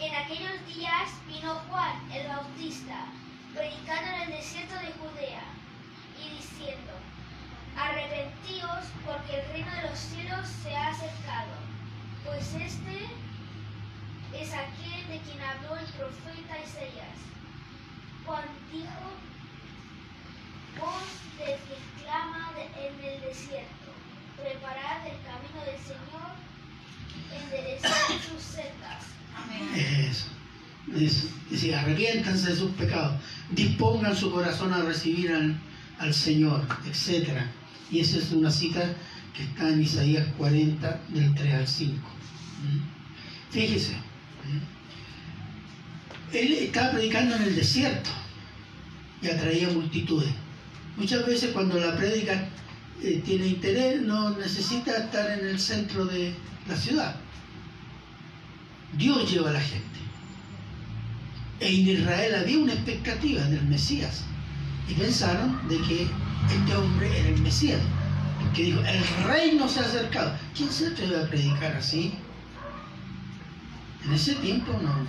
En 0.00 0.14
aquellos 0.16 0.66
días 0.66 1.10
vino 1.28 1.54
Juan 1.70 1.94
el 2.12 2.26
Bautista, 2.26 3.06
predicando 3.54 4.16
en 4.16 4.22
el 4.22 4.38
desierto 4.38 4.74
de 4.74 4.92
Judea, 4.98 5.44
y 6.18 6.36
diciendo, 6.38 6.92
Arrepentíos, 7.78 8.84
porque 9.06 9.38
el 9.38 9.48
reino 9.52 9.70
de 9.76 9.90
los 9.90 9.98
cielos 10.00 10.48
se 10.64 10.74
ha 10.74 10.88
acercado. 10.88 11.52
Pues 12.24 12.52
este 12.54 13.21
es 14.34 14.52
aquel 14.52 15.08
de 15.08 15.18
quien 15.20 15.40
habló 15.40 15.76
el 15.76 15.86
profeta 15.92 16.56
Isaías. 16.64 17.18
Juan 18.24 18.44
dijo, 18.72 19.12
voz 20.80 21.04
del 21.38 21.56
que 21.66 22.02
clama 22.02 22.52
en 22.76 23.04
el 23.04 23.20
desierto, 23.20 23.90
preparad 24.36 25.06
el 25.06 25.18
camino 25.22 25.60
del 25.66 25.80
Señor, 25.80 26.32
enderezad 27.30 28.08
sus 28.28 28.42
sendas. 28.42 29.04
Amén. 29.36 29.68
Eso. 30.08 30.26
Eso. 30.96 31.28
Dice, 31.50 31.74
arrepiéntanse 31.74 32.50
de 32.50 32.56
sus 32.56 32.70
pecados, 32.72 33.20
dispongan 33.50 34.16
su 34.16 34.30
corazón 34.30 34.72
a 34.72 34.82
recibir 34.82 35.32
al, 35.32 35.60
al 35.98 36.14
Señor, 36.14 36.66
etc. 36.86 37.42
Y 37.90 38.00
esa 38.00 38.18
es 38.18 38.32
una 38.32 38.50
cita 38.50 38.94
que 39.34 39.42
está 39.42 39.68
en 39.68 39.82
Isaías 39.82 40.26
40, 40.38 41.00
del 41.08 41.34
3 41.34 41.54
al 41.54 41.68
5. 41.68 41.94
¿Mm? 42.62 43.52
Fíjese. 43.52 44.11
Él 46.32 46.52
estaba 46.54 46.92
predicando 46.92 47.36
en 47.36 47.42
el 47.42 47.54
desierto 47.54 48.10
y 49.20 49.28
atraía 49.28 49.68
multitudes. 49.68 50.30
Muchas 50.96 51.26
veces 51.26 51.50
cuando 51.52 51.78
la 51.78 51.96
prédica 51.96 52.48
eh, 53.02 53.22
tiene 53.24 53.46
interés, 53.46 54.00
no 54.02 54.30
necesita 54.30 54.96
estar 54.96 55.38
en 55.38 55.46
el 55.46 55.58
centro 55.58 56.06
de 56.06 56.34
la 56.68 56.76
ciudad. 56.76 57.16
Dios 58.96 59.30
lleva 59.30 59.50
a 59.50 59.54
la 59.54 59.60
gente. 59.60 59.82
En 61.60 61.88
Israel 61.88 62.34
había 62.34 62.58
una 62.58 62.72
expectativa 62.72 63.42
del 63.44 63.64
Mesías. 63.66 64.24
Y 64.88 64.94
pensaron 64.94 65.60
de 65.68 65.78
que 65.82 66.02
este 66.02 66.76
hombre 66.76 67.08
era 67.18 67.28
el 67.28 67.40
Mesías. 67.40 67.80
Porque 68.40 68.64
dijo, 68.64 68.80
el 68.80 69.24
reino 69.26 69.68
se 69.68 69.80
ha 69.80 69.84
acercado. 69.84 70.36
¿Quién 70.54 70.70
se 70.70 70.88
atreve 70.88 71.20
a 71.20 71.28
predicar 71.28 71.76
así? 71.76 72.12
En 74.04 74.12
ese 74.12 74.34
tiempo 74.36 74.72
no. 74.82 75.06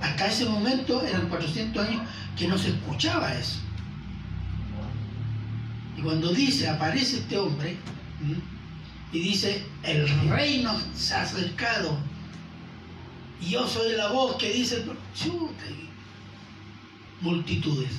Hasta 0.00 0.26
ese 0.26 0.46
momento 0.46 1.02
eran 1.02 1.28
400 1.28 1.88
años 1.88 2.02
que 2.36 2.46
no 2.46 2.58
se 2.58 2.68
escuchaba 2.70 3.34
eso. 3.34 3.58
Y 5.96 6.02
cuando 6.02 6.32
dice, 6.32 6.68
aparece 6.68 7.18
este 7.18 7.38
hombre, 7.38 7.76
y 9.12 9.18
dice, 9.18 9.64
el 9.82 10.08
reino 10.28 10.76
se 10.94 11.14
ha 11.14 11.22
acercado, 11.22 11.98
y 13.40 13.50
yo 13.50 13.66
soy 13.66 13.96
la 13.96 14.08
voz 14.08 14.36
que 14.36 14.52
dice, 14.52 14.84
chuta, 15.14 15.64
multitudes. 17.20 17.92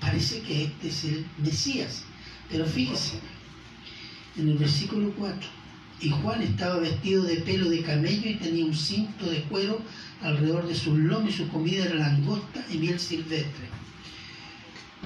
Parece 0.00 0.42
que 0.42 0.64
este 0.64 0.88
es 0.88 1.04
el 1.04 1.26
Mesías. 1.38 2.04
Pero 2.50 2.66
fíjese, 2.66 3.20
en 4.36 4.48
el 4.50 4.58
versículo 4.58 5.12
4, 5.16 5.48
y 6.00 6.10
Juan 6.10 6.42
estaba 6.42 6.76
vestido 6.76 7.22
de 7.24 7.36
pelo 7.36 7.70
de 7.70 7.82
camello 7.82 8.28
y 8.28 8.34
tenía 8.34 8.64
un 8.64 8.74
cinto 8.74 9.26
de 9.26 9.42
cuero 9.44 9.80
alrededor 10.22 10.66
de 10.66 10.74
sus 10.74 10.98
lomos 10.98 11.30
y 11.30 11.36
su 11.36 11.48
comida 11.48 11.84
era 11.84 11.94
langosta 11.94 12.64
y 12.70 12.78
miel 12.78 12.98
silvestre. 12.98 13.68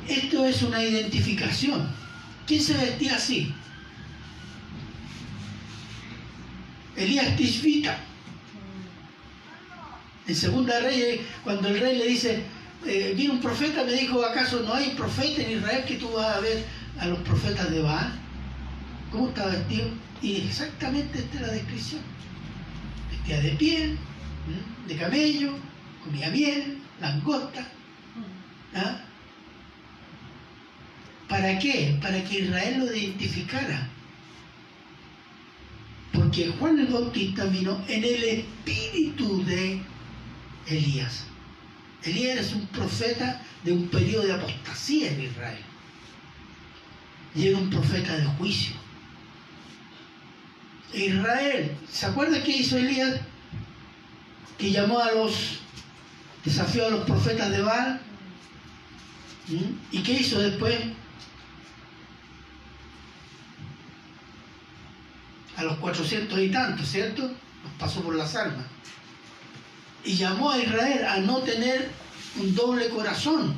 Esto 0.09 0.45
es 0.47 0.63
una 0.63 0.83
identificación. 0.83 1.87
¿Quién 2.47 2.63
se 2.63 2.75
vestía 2.75 3.17
así? 3.17 3.53
Elías 6.97 7.37
Tishbita. 7.37 7.99
En 10.27 10.35
Segunda 10.35 10.81
Reyes, 10.81 11.21
cuando 11.45 11.69
el 11.69 11.81
rey 11.81 11.97
le 11.97 12.07
dice, 12.07 12.43
eh, 12.87 13.15
vino 13.17 13.35
un 13.35 13.41
profeta, 13.41 13.85
me 13.85 13.93
dijo, 13.93 14.23
¿acaso 14.25 14.63
no 14.63 14.75
hay 14.75 14.91
profeta 14.91 15.43
en 15.43 15.59
Israel 15.59 15.85
que 15.87 15.97
tú 15.97 16.11
vas 16.11 16.37
a 16.37 16.41
ver 16.41 16.65
a 16.99 17.07
los 17.07 17.19
profetas 17.21 17.71
de 17.71 17.81
Baal? 17.81 18.13
¿Cómo 19.11 19.29
estaba 19.29 19.53
vestido? 19.53 19.89
Y 20.23 20.37
exactamente 20.37 21.19
esta 21.19 21.37
es 21.37 21.41
la 21.43 21.53
descripción. 21.53 22.03
Vestía 23.11 23.41
de 23.41 23.51
piel, 23.53 23.99
de 24.87 24.97
camello, 24.97 25.55
comía 26.05 26.31
miel, 26.31 26.79
langosta. 27.01 27.67
¿ah? 28.75 29.01
¿Para 31.29 31.59
qué? 31.59 31.99
Para 32.01 32.23
que 32.25 32.41
Israel 32.41 32.79
lo 32.79 32.95
identificara. 32.95 33.89
Porque 36.13 36.49
Juan 36.59 36.79
el 36.81 36.87
Bautista 36.87 37.45
vino 37.45 37.81
en 37.87 38.03
el 38.03 38.25
espíritu 38.25 39.45
de 39.45 39.81
Elías. 40.67 41.27
Elías 42.03 42.39
es 42.39 42.55
un 42.55 42.67
profeta 42.69 43.43
de 43.63 43.73
un 43.73 43.89
periodo 43.89 44.27
de 44.27 44.33
apostasía 44.33 45.13
en 45.13 45.23
Israel. 45.23 45.63
Y 47.35 47.49
era 47.49 47.59
un 47.59 47.71
profeta 47.71 48.17
de 48.17 48.25
juicio. 48.25 48.88
Israel, 50.93 51.77
¿se 51.91 52.07
acuerda 52.07 52.43
qué 52.43 52.59
hizo 52.59 52.79
Elías? 52.79 53.21
Que 54.57 54.71
llamó 54.71 54.99
a 54.99 55.13
los, 55.13 55.61
desafió 56.45 56.87
a 56.87 56.91
los 56.91 57.05
profetas 57.05 57.51
de 57.51 57.63
Baal. 57.63 58.01
¿Mm? 59.49 59.97
¿Y 59.97 60.03
qué 60.03 60.13
hizo 60.15 60.41
después? 60.41 60.79
A 65.57 65.65
los 65.65 65.77
cuatrocientos 65.79 66.39
y 66.39 66.49
tantos, 66.49 66.89
¿cierto? 66.89 67.23
Los 67.23 67.73
pasó 67.79 68.01
por 68.03 68.15
las 68.15 68.35
armas. 68.35 68.67
Y 70.05 70.15
llamó 70.15 70.51
a 70.51 70.59
Israel 70.59 71.05
a 71.05 71.19
no 71.19 71.39
tener 71.39 71.91
un 72.37 72.55
doble 72.55 72.89
corazón, 72.89 73.55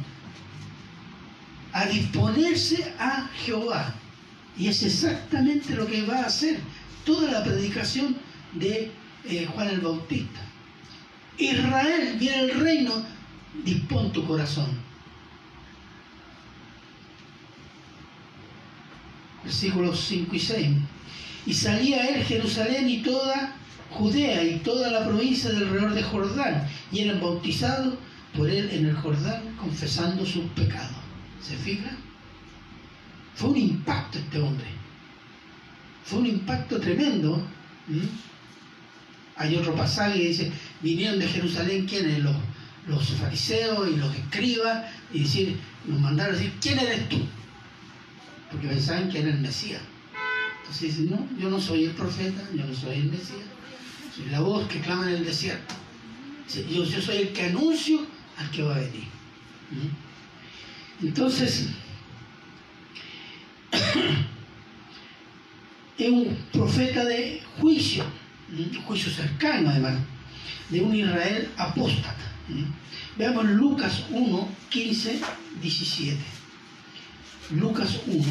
a 1.72 1.84
disponerse 1.86 2.94
a 2.98 3.28
Jehová. 3.44 3.94
Y 4.56 4.68
es 4.68 4.82
exactamente 4.82 5.74
lo 5.74 5.86
que 5.86 6.04
va 6.04 6.20
a 6.20 6.26
hacer 6.26 6.58
toda 7.10 7.32
la 7.32 7.42
predicación 7.42 8.16
de 8.54 8.92
eh, 9.24 9.48
Juan 9.52 9.68
el 9.68 9.80
Bautista. 9.80 10.40
Israel, 11.38 12.16
viene 12.20 12.40
el 12.42 12.60
reino, 12.60 13.04
dispón 13.64 14.12
tu 14.12 14.24
corazón. 14.24 14.68
Versículos 19.42 20.04
5 20.06 20.36
y 20.36 20.38
6. 20.38 20.68
Y 21.46 21.54
salía 21.54 22.06
él 22.06 22.22
Jerusalén 22.22 22.88
y 22.88 23.02
toda 23.02 23.56
Judea 23.90 24.44
y 24.44 24.58
toda 24.58 24.88
la 24.92 25.04
provincia 25.04 25.50
del 25.50 25.64
alrededor 25.64 25.94
de 25.94 26.02
Jordán, 26.04 26.68
y 26.92 27.00
eran 27.00 27.20
bautizados 27.20 27.94
por 28.36 28.48
él 28.48 28.70
en 28.70 28.86
el 28.86 28.94
Jordán, 28.94 29.56
confesando 29.58 30.24
sus 30.24 30.44
pecados. 30.50 30.94
¿Se 31.42 31.56
fija? 31.56 31.90
Fue 33.34 33.50
un 33.50 33.56
impacto 33.56 34.18
este 34.18 34.38
hombre. 34.38 34.79
Fue 36.04 36.18
un 36.20 36.26
impacto 36.26 36.80
tremendo. 36.80 37.42
Hay 39.36 39.56
otro 39.56 39.74
pasaje 39.74 40.18
que 40.18 40.28
dice, 40.28 40.52
vinieron 40.82 41.18
de 41.18 41.28
Jerusalén 41.28 41.86
quienes, 41.86 42.18
los, 42.18 42.36
los 42.86 43.08
fariseos 43.10 43.88
y 43.88 43.96
los 43.96 44.14
escribas, 44.14 44.86
y 45.12 45.20
decir, 45.20 45.56
nos 45.86 46.00
mandaron 46.00 46.34
a 46.34 46.38
decir, 46.38 46.52
¿quién 46.60 46.78
eres 46.78 47.08
tú? 47.08 47.18
Porque 48.50 48.68
pensaban 48.68 49.08
que 49.08 49.20
era 49.20 49.30
el 49.30 49.40
Mesías. 49.40 49.80
Entonces 50.60 50.96
dicen, 50.96 51.10
no, 51.10 51.28
yo 51.38 51.50
no 51.50 51.60
soy 51.60 51.84
el 51.84 51.92
profeta, 51.92 52.42
yo 52.54 52.64
no 52.64 52.74
soy 52.74 52.96
el 52.96 53.10
Mesías, 53.10 53.46
soy 54.14 54.26
la 54.30 54.40
voz 54.40 54.68
que 54.68 54.80
clama 54.80 55.08
en 55.08 55.16
el 55.16 55.24
desierto. 55.24 55.74
Yo, 56.68 56.84
soy 57.00 57.16
el 57.16 57.32
que 57.32 57.44
anuncio 57.44 58.04
al 58.36 58.50
que 58.50 58.62
va 58.62 58.74
a 58.74 58.80
venir. 58.80 59.04
Entonces, 61.02 61.68
es 66.06 66.10
un 66.10 66.36
profeta 66.52 67.04
de 67.04 67.42
juicio, 67.60 68.04
¿m? 68.50 68.82
juicio 68.84 69.10
cercano 69.10 69.70
además, 69.70 69.98
de 70.70 70.80
un 70.80 70.94
Israel 70.94 71.50
apóstata. 71.56 72.16
Veamos 73.16 73.44
Lucas 73.44 74.04
1, 74.10 74.48
15, 74.70 75.20
17. 75.60 76.18
Lucas 77.52 78.00
1. 78.06 78.24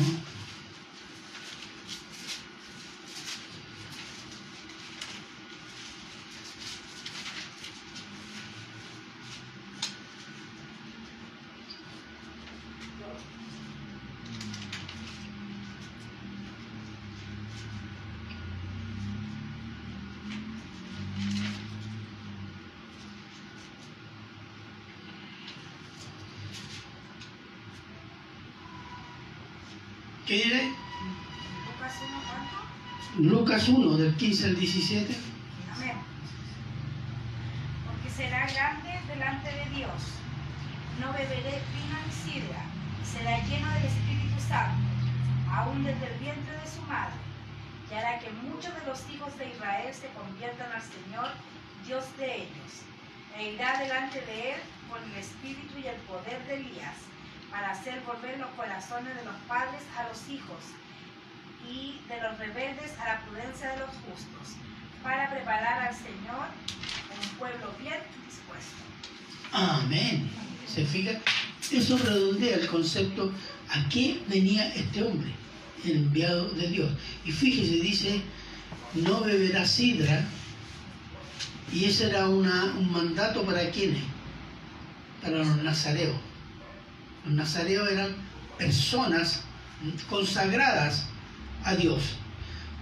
¿Qué 30.30 30.36
dice? 30.36 30.72
Lucas 31.66 31.96
1, 32.08 32.22
¿cuánto? 32.30 33.36
Lucas 33.36 33.68
1, 33.68 33.98
del 33.98 34.16
15 34.16 34.46
al 34.46 34.56
17. 34.58 35.16
Amén. 35.76 35.98
Porque 37.88 38.10
será 38.12 38.46
grande 38.46 38.92
delante 39.08 39.50
de 39.50 39.66
Dios. 39.76 40.22
No 41.02 41.12
beberé 41.14 41.58
vino 41.74 41.98
ni 42.06 42.14
sidra, 42.14 42.62
y 43.02 43.06
será 43.08 43.44
lleno 43.48 43.74
del 43.74 43.86
Espíritu 43.86 44.40
Santo, 44.48 44.78
aún 45.52 45.84
desde 45.84 46.14
el 46.14 46.20
vientre 46.20 46.54
de 46.62 46.70
su 46.70 46.84
madre. 46.84 47.18
Y 47.90 47.96
hará 47.96 48.20
que 48.20 48.30
muchos 48.30 48.72
de 48.76 48.86
los 48.86 49.10
hijos 49.10 49.36
de 49.36 49.50
Israel 49.50 49.92
se 49.92 50.10
conviertan 50.10 50.72
al 50.72 50.84
Señor, 50.84 51.30
Dios 51.88 52.06
de 52.20 52.46
ellos. 52.46 52.86
E 53.36 53.54
irá 53.54 53.80
delante 53.80 54.22
de 54.22 54.52
él 54.54 54.60
con 54.92 55.02
el 55.10 55.18
espíritu 55.18 55.74
y 55.80 55.88
el 55.88 55.98
poder 56.06 56.38
de 56.46 56.54
Elías, 56.54 57.10
para 57.52 57.72
hacer 57.72 58.02
volver 58.06 58.38
los 58.40 58.50
corazones 58.52 59.16
de 59.16 59.24
los 59.26 59.36
padres 59.48 59.82
a 59.98 60.08
los 60.10 60.30
hijos 60.30 60.60
y 61.70 62.00
de 62.08 62.22
los 62.22 62.38
rebeldes 62.38 62.98
a 63.00 63.06
la 63.06 63.22
prudencia 63.22 63.72
de 63.72 63.80
los 63.80 63.90
justos, 63.90 64.56
para 65.04 65.30
preparar 65.30 65.88
al 65.88 65.96
Señor 65.96 66.48
un 67.22 67.38
pueblo 67.38 67.74
bien 67.80 68.00
dispuesto. 68.26 68.76
Amén. 69.52 70.30
¿Se 70.68 70.86
fija? 70.86 71.12
Eso 71.72 71.98
redondea 71.98 72.56
el 72.58 72.68
concepto 72.68 73.32
a 73.70 73.90
qué 73.90 74.22
venía 74.28 74.68
este 74.76 75.04
hombre, 75.04 75.32
el 75.86 75.92
enviado 75.98 76.50
de 76.52 76.68
Dios. 76.68 76.92
Y 77.26 77.32
fíjese, 77.32 77.76
dice, 77.82 78.22
no 78.96 79.22
beberá 79.22 79.66
sidra. 79.66 80.26
Y 81.72 81.86
ese 81.86 82.10
era 82.10 82.28
una- 82.28 82.66
un 82.66 82.92
mandato 82.92 83.44
para 83.44 83.70
quienes? 83.70 84.02
Para 85.22 85.38
los 85.38 85.58
nazareos. 85.58 86.16
Los 87.30 87.56
eran 87.56 88.16
personas 88.58 89.42
consagradas 90.10 91.06
a 91.64 91.76
Dios. 91.76 92.18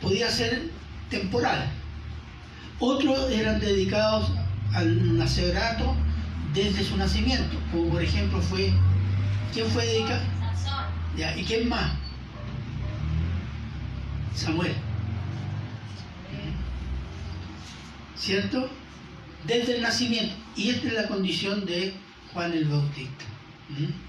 Podía 0.02 0.30
ser 0.32 0.72
temporal. 1.10 1.70
Otros 2.80 3.32
eran 3.32 3.60
dedicados 3.60 4.32
al 4.74 5.18
nacerato 5.18 5.96
desde 6.54 6.84
su 6.84 6.98
nacimiento, 6.98 7.58
como 7.72 7.90
por 7.90 8.02
ejemplo 8.02 8.42
fue, 8.42 8.72
¿quién 9.54 9.68
fue 9.68 9.86
dedicado? 9.86 10.22
Ya, 11.18 11.36
¿Y 11.36 11.44
quién 11.44 11.68
más? 11.68 11.92
Samuel. 14.36 14.74
¿Cierto? 18.16 18.70
Desde 19.46 19.78
el 19.78 19.82
nacimiento. 19.82 20.36
Y 20.56 20.70
esta 20.70 20.88
es 20.88 20.94
la 20.94 21.08
condición 21.08 21.66
de 21.66 21.94
Juan 22.34 22.54
el 22.54 22.66
Bautista. 22.66 23.26
¿Mm? 23.70 24.07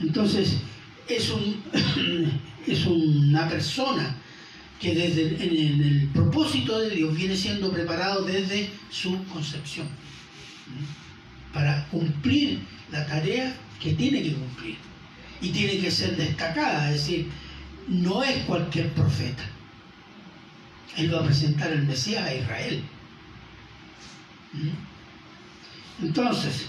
Entonces, 0.00 0.58
es, 1.08 1.30
un, 1.30 1.62
es 2.66 2.86
una 2.86 3.48
persona 3.48 4.16
que 4.80 4.94
desde 4.94 5.22
el- 5.22 5.42
en, 5.42 5.82
el, 5.82 6.08
propósito 6.08 6.78
de 6.80 6.90
Dios 6.90 7.14
viene 7.16 7.36
siendo 7.36 7.72
preparado 7.72 8.22
desde 8.22 8.70
su 8.90 9.24
concepción. 9.24 9.88
Para 11.52 11.86
cumplir 11.88 12.60
la 12.92 13.06
tarea 13.06 13.54
que 13.80 13.94
tiene 13.94 14.22
que 14.22 14.34
cumplir. 14.34 14.76
Y 15.40 15.50
tiene 15.50 15.78
que 15.78 15.90
ser 15.90 16.16
destacada, 16.16 16.92
es 16.92 17.00
decir, 17.00 17.28
no 17.88 18.22
es 18.22 18.36
cualquier 18.44 18.92
profeta. 18.92 19.44
Él 20.96 21.14
va 21.14 21.20
a 21.20 21.24
presentar 21.24 21.72
el 21.72 21.84
Mesías 21.84 22.24
a 22.24 22.34
Israel. 22.34 22.82
Entonces, 26.02 26.66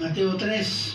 Mateo 0.00 0.34
3. 0.34 0.94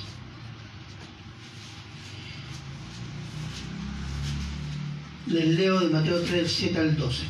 Les 5.27 5.45
leo 5.45 5.79
de 5.79 5.89
Mateo 5.89 6.21
3, 6.21 6.51
7 6.51 6.79
al 6.79 6.97
12. 6.97 7.23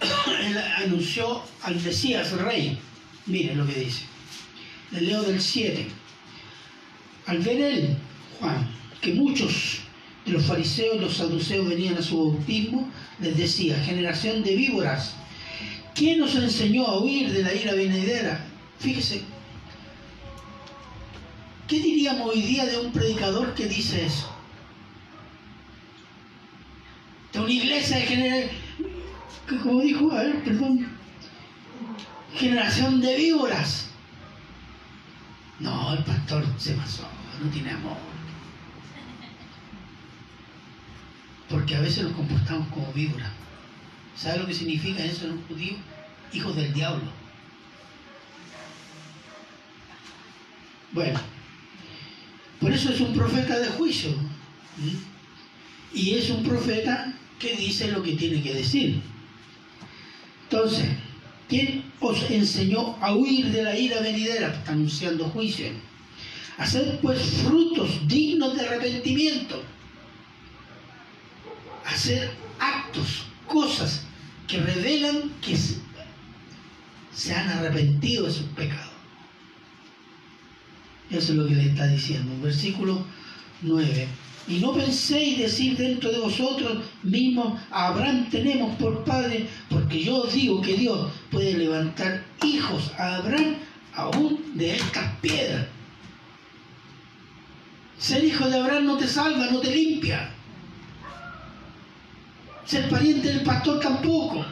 Él 0.46 0.58
anunció 0.84 1.42
al 1.62 1.78
Mesías 1.82 2.32
rey. 2.32 2.78
Miren 3.26 3.58
lo 3.58 3.66
que 3.66 3.74
dice. 3.74 4.04
Les 4.92 5.02
leo 5.02 5.22
del 5.22 5.38
7. 5.38 5.86
Al 7.26 7.38
ver 7.40 7.60
él, 7.60 7.96
Juan, 8.40 8.68
que 9.02 9.12
muchos 9.12 9.80
de 10.24 10.32
los 10.32 10.44
fariseos 10.44 10.96
y 10.96 11.00
los 11.00 11.16
saduceos 11.18 11.68
venían 11.68 11.98
a 11.98 12.02
su 12.02 12.16
bautismo, 12.16 12.90
les 13.20 13.36
decía, 13.36 13.78
generación 13.84 14.42
de 14.42 14.56
víboras, 14.56 15.14
¿quién 15.94 16.18
nos 16.18 16.34
enseñó 16.34 16.86
a 16.86 16.98
huir 16.98 17.30
de 17.30 17.42
la 17.42 17.54
ira 17.54 17.74
venidera? 17.74 18.44
Fíjese, 18.80 19.22
¿qué 21.70 21.78
diríamos 21.78 22.28
hoy 22.28 22.42
día 22.42 22.66
de 22.66 22.78
un 22.78 22.90
predicador 22.90 23.54
que 23.54 23.66
dice 23.66 24.04
eso? 24.04 24.28
De 27.32 27.38
una 27.38 27.52
iglesia 27.52 27.98
de 27.98 28.02
generación, 28.02 28.56
perdón, 30.44 30.88
generación 32.34 33.00
de 33.00 33.16
víboras. 33.16 33.86
No, 35.60 35.92
el 35.92 36.02
pastor 36.02 36.44
se 36.58 36.72
pasó, 36.72 37.06
no 37.40 37.48
tiene 37.50 37.70
amor. 37.70 37.98
Porque 41.48 41.76
a 41.76 41.80
veces 41.80 42.02
nos 42.02 42.14
comportamos 42.14 42.66
como 42.68 42.92
víboras. 42.92 43.30
¿Sabe 44.16 44.40
lo 44.40 44.46
que 44.46 44.54
significa 44.54 45.04
eso 45.04 45.26
en 45.26 45.32
un 45.34 45.44
judío? 45.46 45.76
Hijos 46.32 46.56
del 46.56 46.72
diablo. 46.72 47.12
Bueno, 50.92 51.20
por 52.60 52.72
eso 52.72 52.92
es 52.92 53.00
un 53.00 53.14
profeta 53.14 53.58
de 53.58 53.68
juicio. 53.68 54.10
¿m? 54.10 54.92
Y 55.92 56.14
es 56.14 56.30
un 56.30 56.42
profeta 56.44 57.12
que 57.38 57.56
dice 57.56 57.90
lo 57.90 58.02
que 58.02 58.12
tiene 58.12 58.42
que 58.42 58.54
decir. 58.54 59.00
Entonces, 60.44 60.86
¿quién 61.48 61.84
os 62.00 62.30
enseñó 62.30 62.96
a 63.00 63.14
huir 63.14 63.50
de 63.50 63.62
la 63.62 63.78
ira 63.78 64.00
venidera? 64.00 64.62
Anunciando 64.66 65.24
juicio. 65.30 65.66
Hacer 66.58 66.98
pues 67.00 67.18
frutos 67.44 68.06
dignos 68.06 68.54
de 68.54 68.66
arrepentimiento. 68.66 69.62
Hacer 71.86 72.30
actos, 72.58 73.24
cosas 73.46 74.02
que 74.46 74.58
revelan 74.60 75.32
que 75.40 75.56
se 77.14 77.34
han 77.34 77.48
arrepentido 77.48 78.26
de 78.26 78.32
sus 78.32 78.46
pecados. 78.48 78.89
Eso 81.10 81.32
es 81.32 81.38
lo 81.38 81.46
que 81.46 81.54
le 81.54 81.66
está 81.66 81.86
diciendo. 81.86 82.32
Versículo 82.42 83.04
9. 83.62 84.08
Y 84.48 84.58
no 84.58 84.72
penséis 84.72 85.38
decir 85.38 85.76
dentro 85.76 86.10
de 86.10 86.18
vosotros 86.18 86.82
mismos, 87.02 87.60
Abraham 87.70 88.28
tenemos 88.30 88.74
por 88.76 89.04
padre, 89.04 89.46
porque 89.68 90.02
yo 90.02 90.22
os 90.22 90.32
digo 90.32 90.60
que 90.60 90.74
Dios 90.74 91.10
puede 91.30 91.56
levantar 91.56 92.24
hijos 92.44 92.90
a 92.98 93.16
Abraham 93.16 93.56
aún 93.94 94.40
de 94.54 94.76
estas 94.76 95.14
piedras. 95.20 95.66
Ser 97.98 98.24
hijo 98.24 98.48
de 98.48 98.58
Abraham 98.58 98.86
no 98.86 98.96
te 98.96 99.06
salva, 99.06 99.46
no 99.50 99.60
te 99.60 99.74
limpia. 99.74 100.30
Ser 102.64 102.88
pariente 102.88 103.28
del 103.28 103.42
pastor 103.42 103.78
tampoco. 103.78 104.44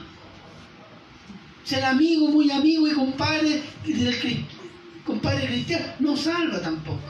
Ser 1.65 1.85
amigo, 1.85 2.29
muy 2.29 2.51
amigo 2.51 2.87
y 2.87 2.93
compadre 2.93 3.63
del 3.87 4.09
compadre 5.09 5.47
cristiano 5.47 5.87
no 6.01 6.17
salva 6.17 6.61
tampoco. 6.61 7.01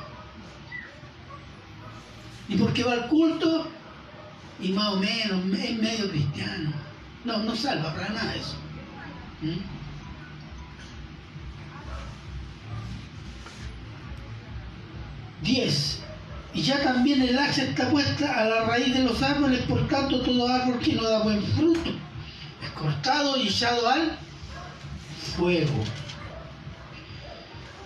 Y 2.49 2.57
porque 2.57 2.85
va 2.85 2.93
al 2.93 3.09
culto 3.09 3.69
y 4.61 4.69
más 4.71 4.95
o 4.95 4.97
menos 4.97 5.61
es 5.61 5.79
medio 5.79 6.09
cristiano. 6.09 6.73
No, 7.25 7.39
no 7.39 7.55
salva 7.57 7.93
para 7.93 8.09
nada 8.11 8.35
eso. 8.37 8.57
¿Mm? 9.43 9.59
Diez. 15.43 16.01
Y 16.55 16.63
ya 16.63 16.83
también 16.83 17.21
el 17.21 17.39
hacha 17.39 17.65
está 17.65 17.91
puesta 17.91 18.41
a 18.41 18.45
la 18.45 18.65
raíz 18.65 18.95
de 18.95 19.03
los 19.03 19.23
árboles, 19.23 19.61
por 19.63 19.87
tanto 19.89 20.23
todo 20.23 20.49
árbol 20.49 20.79
que 20.79 20.95
no 20.95 21.03
da 21.03 21.23
buen 21.23 21.43
fruto 21.43 21.91
es 22.63 22.71
cortado 22.71 23.37
y 23.37 23.49
echado 23.49 23.89
al 23.89 24.17
fuego. 25.37 25.85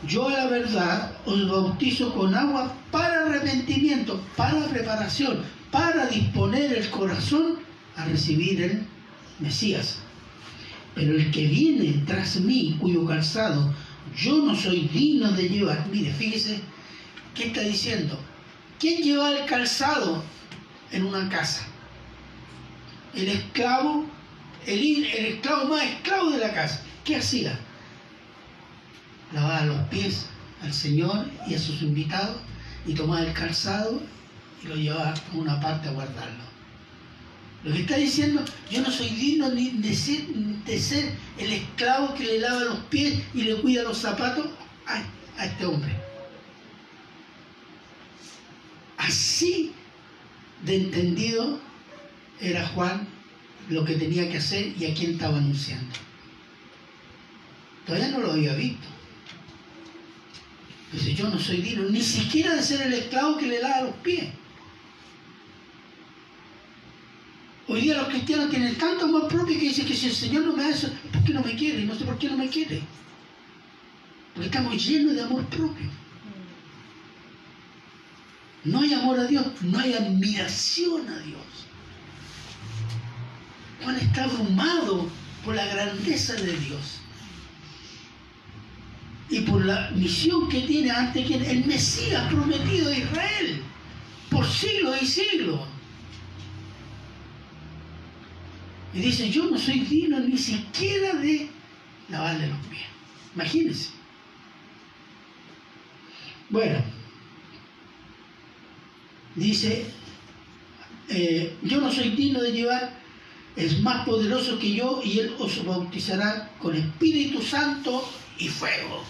Yo 0.07 0.29
a 0.29 0.33
la 0.33 0.47
verdad 0.47 1.13
os 1.25 1.49
bautizo 1.49 2.13
con 2.13 2.35
agua 2.35 2.75
para 2.91 3.27
arrepentimiento, 3.27 4.21
para 4.37 4.67
preparación, 4.67 5.43
para 5.71 6.07
disponer 6.07 6.73
el 6.73 6.91
corazón 6.91 7.59
a 7.97 8.05
recibir 8.07 8.63
el 8.63 8.87
Mesías. 9.39 9.99
Pero 10.95 11.15
el 11.15 11.31
que 11.31 11.47
viene 11.47 12.03
tras 12.07 12.41
mí, 12.41 12.77
cuyo 12.81 13.07
calzado 13.07 13.73
yo 14.17 14.45
no 14.45 14.55
soy 14.55 14.89
digno 14.93 15.33
de 15.33 15.49
llevar, 15.49 15.87
mire, 15.91 16.13
fíjese, 16.13 16.61
¿qué 17.35 17.47
está 17.47 17.63
diciendo? 17.63 18.19
¿Quién 18.79 19.03
lleva 19.03 19.31
el 19.31 19.47
calzado 19.47 20.23
en 20.91 21.05
una 21.05 21.29
casa? 21.29 21.67
El 23.15 23.29
esclavo, 23.29 24.05
el, 24.67 25.05
el 25.07 25.27
esclavo 25.27 25.69
más 25.69 25.85
esclavo 25.85 26.31
de 26.31 26.39
la 26.39 26.53
casa. 26.53 26.83
¿Qué 27.05 27.17
hacía? 27.17 27.59
Lavaba 29.33 29.65
los 29.65 29.89
pies 29.89 30.27
al 30.63 30.73
Señor 30.73 31.27
y 31.47 31.55
a 31.55 31.59
sus 31.59 31.83
invitados, 31.83 32.37
y 32.87 32.95
tomaba 32.95 33.23
el 33.23 33.33
calzado 33.33 34.01
y 34.63 34.69
lo 34.69 34.77
llevaba 34.77 35.11
a 35.13 35.37
una 35.37 35.61
parte 35.61 35.89
a 35.89 35.93
guardarlo. 35.93 36.53
Lo 37.65 37.73
que 37.73 37.81
está 37.81 37.97
diciendo, 37.97 38.45
yo 38.71 38.81
no 38.83 38.91
soy 38.91 39.09
digno 39.11 39.49
ni 39.51 39.71
de 39.71 39.95
ser, 39.95 40.27
de 40.27 40.79
ser 40.79 41.13
el 41.39 41.53
esclavo 41.53 42.15
que 42.15 42.25
le 42.25 42.41
lava 42.41 42.65
los 42.65 42.79
pies 42.87 43.23
y 43.35 43.43
le 43.43 43.57
cuida 43.57 43.85
los 43.85 43.99
zapatos 43.99 44.47
a, 44.87 45.03
a 45.41 45.47
este 45.47 45.65
hombre. 45.67 45.93
Así 48.97 49.73
de 50.65 50.77
entendido 50.77 51.61
era 52.41 52.67
Juan 52.69 53.07
lo 53.69 53.85
que 53.85 53.95
tenía 53.95 54.29
que 54.29 54.39
hacer 54.39 54.75
y 54.79 54.87
a 54.87 54.95
quién 54.95 55.13
estaba 55.13 55.39
anunciando. 55.39 55.95
Todavía 57.87 58.09
no 58.09 58.21
lo 58.21 58.33
había 58.33 58.55
visto. 58.55 58.87
Dice, 60.93 61.15
yo 61.15 61.29
no 61.29 61.39
soy 61.39 61.63
digno 61.63 61.89
ni 61.89 62.03
siquiera 62.03 62.55
de 62.55 62.63
ser 62.63 62.83
el 62.83 62.93
esclavo 62.93 63.39
que 63.39 63.47
le 63.47 63.61
lava 63.61 63.87
los 63.87 63.97
pies. 63.97 64.29
Hoy 67.67 67.81
día 67.81 67.97
los 67.97 68.09
cristianos 68.09 68.51
tienen 68.51 68.77
tanto 68.77 69.07
amor 69.07 69.29
propio 69.29 69.59
que 69.59 69.69
dicen 69.69 69.87
que 69.87 69.95
si 69.95 70.09
el 70.09 70.15
Señor 70.15 70.45
no 70.45 70.55
me 70.55 70.65
hace, 70.65 70.89
¿por 71.11 71.25
qué 71.25 71.33
no 71.33 71.43
me 71.43 71.55
quiere? 71.55 71.85
No 71.85 71.95
sé 71.95 72.05
por 72.05 72.19
qué 72.19 72.29
no 72.29 72.37
me 72.37 72.49
quiere. 72.49 72.83
Porque 74.35 74.47
estamos 74.47 74.87
llenos 74.87 75.15
de 75.15 75.23
amor 75.23 75.47
propio. 75.47 75.89
No 78.65 78.81
hay 78.81 78.93
amor 78.93 79.19
a 79.19 79.25
Dios, 79.25 79.47
no 79.63 79.79
hay 79.79 79.95
admiración 79.95 81.09
a 81.09 81.19
Dios. 81.21 81.43
Juan 83.83 83.97
está 83.97 84.25
abrumado 84.25 85.09
por 85.45 85.55
la 85.55 85.67
grandeza 85.67 86.35
de 86.35 86.57
Dios 86.59 87.02
y 89.33 89.41
por 89.41 89.65
la 89.65 89.91
misión 89.95 90.47
que 90.47 90.61
tiene 90.61 90.91
ante 90.91 91.25
quien 91.25 91.43
el 91.43 91.65
Mesías 91.65 92.31
prometido 92.31 92.91
a 92.91 92.99
Israel 92.99 93.63
por 94.31 94.47
siglos 94.47 95.01
y 95.01 95.07
siglos. 95.07 95.61
Y 98.93 99.01
dice, 99.01 99.31
yo 99.31 99.47
no 99.47 99.57
soy 99.59 99.81
digno 99.81 100.21
ni 100.21 100.37
siquiera 100.37 101.15
de 101.15 101.49
lavarle 102.11 102.49
los 102.49 102.59
pies. 102.67 102.83
Imagínense. 103.35 103.91
Bueno, 106.51 106.85
dice, 109.35 109.87
eh, 111.09 111.57
yo 111.63 111.81
no 111.81 111.91
soy 111.91 112.11
digno 112.11 112.43
de 112.43 112.53
llevar, 112.53 113.01
es 113.57 113.81
más 113.81 114.05
poderoso 114.05 114.59
que 114.59 114.75
yo 114.75 115.01
y 115.03 115.21
él 115.21 115.35
os 115.39 115.65
bautizará 115.65 116.51
con 116.59 116.77
Espíritu 116.77 117.41
Santo 117.41 118.07
y 118.39 118.49
fuego. 118.49 119.03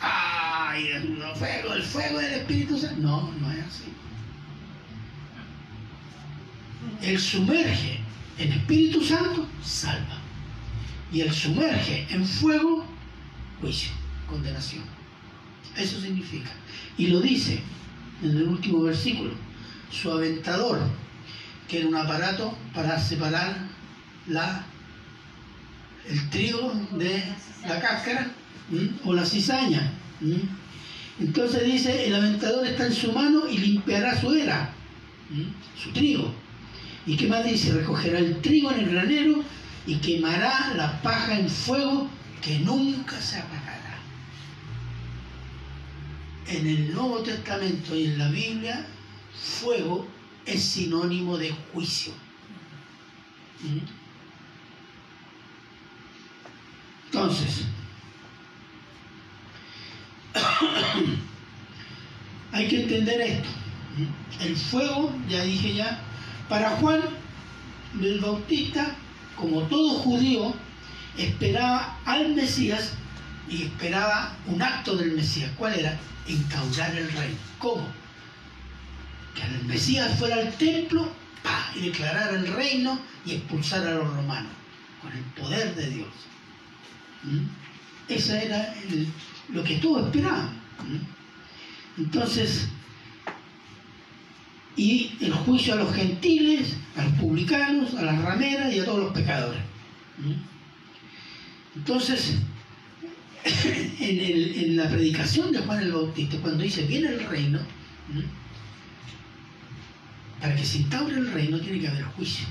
¡Ay, 0.00 0.88
el 0.88 1.22
fuego, 1.34 1.74
el 1.74 1.82
fuego 1.82 2.18
del 2.18 2.32
Espíritu 2.32 2.78
Santo! 2.78 3.00
No, 3.00 3.32
no 3.40 3.52
es 3.52 3.58
así. 3.66 3.84
Él 7.02 7.18
sumerge 7.18 8.00
en 8.38 8.52
Espíritu 8.52 9.04
Santo, 9.04 9.46
salva. 9.62 10.18
Y 11.12 11.20
él 11.20 11.32
sumerge 11.32 12.06
en 12.10 12.24
fuego, 12.24 12.84
juicio, 13.60 13.90
condenación. 14.26 14.84
Eso 15.76 16.00
significa. 16.00 16.50
Y 16.96 17.08
lo 17.08 17.20
dice 17.20 17.60
en 18.22 18.30
el 18.30 18.48
último 18.48 18.82
versículo. 18.82 19.32
Su 19.90 20.10
aventador, 20.10 20.80
que 21.68 21.80
era 21.80 21.88
un 21.88 21.96
aparato 21.96 22.56
para 22.72 22.98
separar 22.98 23.68
la, 24.26 24.64
el 26.08 26.30
trigo 26.30 26.72
de 26.92 27.22
la 27.66 27.80
cáscara 27.80 28.30
¿m? 28.70 28.90
o 29.04 29.12
la 29.12 29.24
cizaña. 29.24 29.92
¿m? 30.20 30.40
Entonces 31.20 31.64
dice, 31.64 32.06
el 32.06 32.14
aventador 32.14 32.66
está 32.66 32.86
en 32.86 32.94
su 32.94 33.12
mano 33.12 33.48
y 33.48 33.58
limpiará 33.58 34.18
su 34.20 34.32
era, 34.32 34.72
¿m? 35.30 35.46
su 35.76 35.90
trigo. 35.92 36.32
¿Y 37.06 37.16
qué 37.16 37.28
más 37.28 37.44
dice? 37.44 37.72
Recogerá 37.72 38.18
el 38.18 38.40
trigo 38.40 38.70
en 38.72 38.80
el 38.80 38.90
granero 38.90 39.42
y 39.86 39.96
quemará 39.96 40.74
la 40.74 41.00
paja 41.02 41.38
en 41.38 41.48
fuego 41.48 42.08
que 42.42 42.58
nunca 42.60 43.20
se 43.20 43.38
apagará. 43.38 43.98
En 46.46 46.66
el 46.66 46.92
Nuevo 46.92 47.20
Testamento 47.20 47.96
y 47.96 48.04
en 48.04 48.18
la 48.18 48.28
Biblia, 48.28 48.86
fuego 49.34 50.06
es 50.46 50.62
sinónimo 50.62 51.38
de 51.38 51.54
juicio. 51.72 52.12
¿Mm? 53.62 54.00
Entonces, 57.06 57.64
hay 62.52 62.68
que 62.68 62.82
entender 62.82 63.20
esto. 63.20 63.48
El 64.40 64.56
fuego, 64.56 65.12
ya 65.28 65.42
dije 65.42 65.74
ya, 65.74 66.00
para 66.48 66.70
Juan 66.76 67.00
el 68.00 68.20
Bautista, 68.20 68.94
como 69.36 69.62
todo 69.62 69.90
judío, 69.94 70.54
esperaba 71.18 71.98
al 72.04 72.34
Mesías 72.34 72.92
y 73.48 73.64
esperaba 73.64 74.36
un 74.46 74.62
acto 74.62 74.96
del 74.96 75.12
Mesías. 75.12 75.50
¿Cuál 75.56 75.78
era? 75.78 75.98
Instaurar 76.26 76.96
el 76.96 77.10
reino. 77.12 77.36
¿Cómo? 77.58 77.86
Que 79.34 79.42
el 79.42 79.64
Mesías 79.64 80.18
fuera 80.18 80.36
al 80.36 80.52
templo 80.54 81.10
y 81.74 81.80
declarara 81.88 82.36
el 82.36 82.46
reino 82.52 82.98
y 83.24 83.32
expulsara 83.34 83.90
a 83.90 83.94
los 83.94 84.14
romanos 84.14 84.52
con 85.02 85.12
el 85.12 85.24
poder 85.24 85.74
de 85.74 85.90
Dios. 85.90 86.08
¿Mm? 87.24 87.46
Esa 88.08 88.40
era 88.42 88.74
el- 88.74 89.08
lo 89.52 89.64
que 89.64 89.76
todos 89.76 90.06
esperaban. 90.06 90.50
Entonces, 91.98 92.68
y 94.76 95.12
el 95.20 95.32
juicio 95.32 95.74
a 95.74 95.76
los 95.76 95.94
gentiles, 95.94 96.76
a 96.96 97.04
los 97.04 97.12
publicanos, 97.14 97.94
a 97.94 98.02
las 98.02 98.22
rameras 98.22 98.72
y 98.72 98.80
a 98.80 98.84
todos 98.84 99.00
los 99.00 99.12
pecadores. 99.12 99.60
Entonces, 101.76 102.36
en, 104.00 104.76
la 104.76 104.88
predicación 104.88 105.52
de 105.52 105.58
Juan 105.58 105.82
el 105.82 105.92
Bautista, 105.92 106.36
cuando 106.38 106.62
dice 106.62 106.86
viene 106.86 107.08
el 107.08 107.26
reino, 107.26 107.58
para 110.40 110.56
que 110.56 110.64
se 110.64 110.78
instaure 110.78 111.14
el 111.14 111.30
reino 111.32 111.60
tiene 111.60 111.80
que 111.80 111.88
haber 111.88 112.04
juicio. 112.04 112.46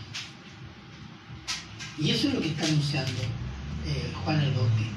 Y 1.97 2.11
eso 2.11 2.29
es 2.29 2.33
lo 2.35 2.41
que 2.41 2.49
está 2.49 2.65
anunciando 2.65 3.21
eh, 3.87 4.11
Juan 4.23 4.39
el 4.39 4.51
Bautista. 4.51 4.89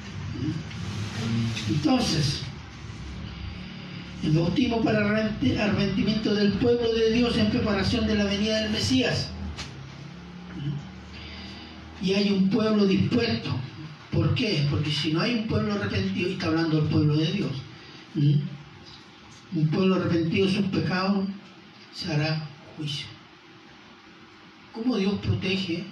Entonces, 1.68 2.42
el 4.22 4.32
bautismo 4.32 4.82
para 4.82 5.00
arrepenti- 5.00 5.58
arrepentimiento 5.58 6.34
del 6.34 6.52
pueblo 6.54 6.92
de 6.94 7.12
Dios 7.12 7.36
en 7.36 7.50
preparación 7.50 8.06
de 8.06 8.14
la 8.14 8.24
venida 8.24 8.60
del 8.62 8.70
Mesías. 8.72 9.28
Y 12.00 12.14
hay 12.14 12.30
un 12.32 12.50
pueblo 12.50 12.86
dispuesto. 12.86 13.54
¿Por 14.10 14.34
qué? 14.34 14.66
Porque 14.70 14.90
si 14.90 15.12
no 15.12 15.20
hay 15.20 15.34
un 15.34 15.46
pueblo 15.46 15.72
arrepentido, 15.72 16.30
está 16.30 16.46
hablando 16.48 16.80
del 16.80 16.88
pueblo 16.90 17.16
de 17.16 17.32
Dios, 17.32 17.52
un 18.14 19.68
pueblo 19.68 19.94
arrepentido 19.96 20.46
de 20.46 20.52
sus 20.54 20.66
pecados, 20.66 21.26
se 21.94 22.12
hará 22.12 22.48
juicio. 22.76 23.06
¿Cómo 24.72 24.96
Dios 24.96 25.14
protege 25.22 25.84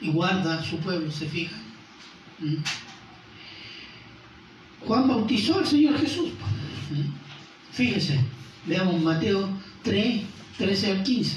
y 0.00 0.10
guarda 0.10 0.58
a 0.58 0.64
su 0.64 0.78
pueblo? 0.78 1.10
¿Se 1.10 1.26
fijan? 1.26 1.60
¿Mm? 2.38 2.56
Juan 4.86 5.08
bautizó 5.08 5.58
al 5.58 5.66
Señor 5.66 5.98
Jesús. 5.98 6.30
Fíjese, 7.72 8.20
veamos 8.66 9.00
Mateo 9.02 9.48
3, 9.82 10.22
13 10.58 10.92
al 10.92 11.02
15. 11.02 11.36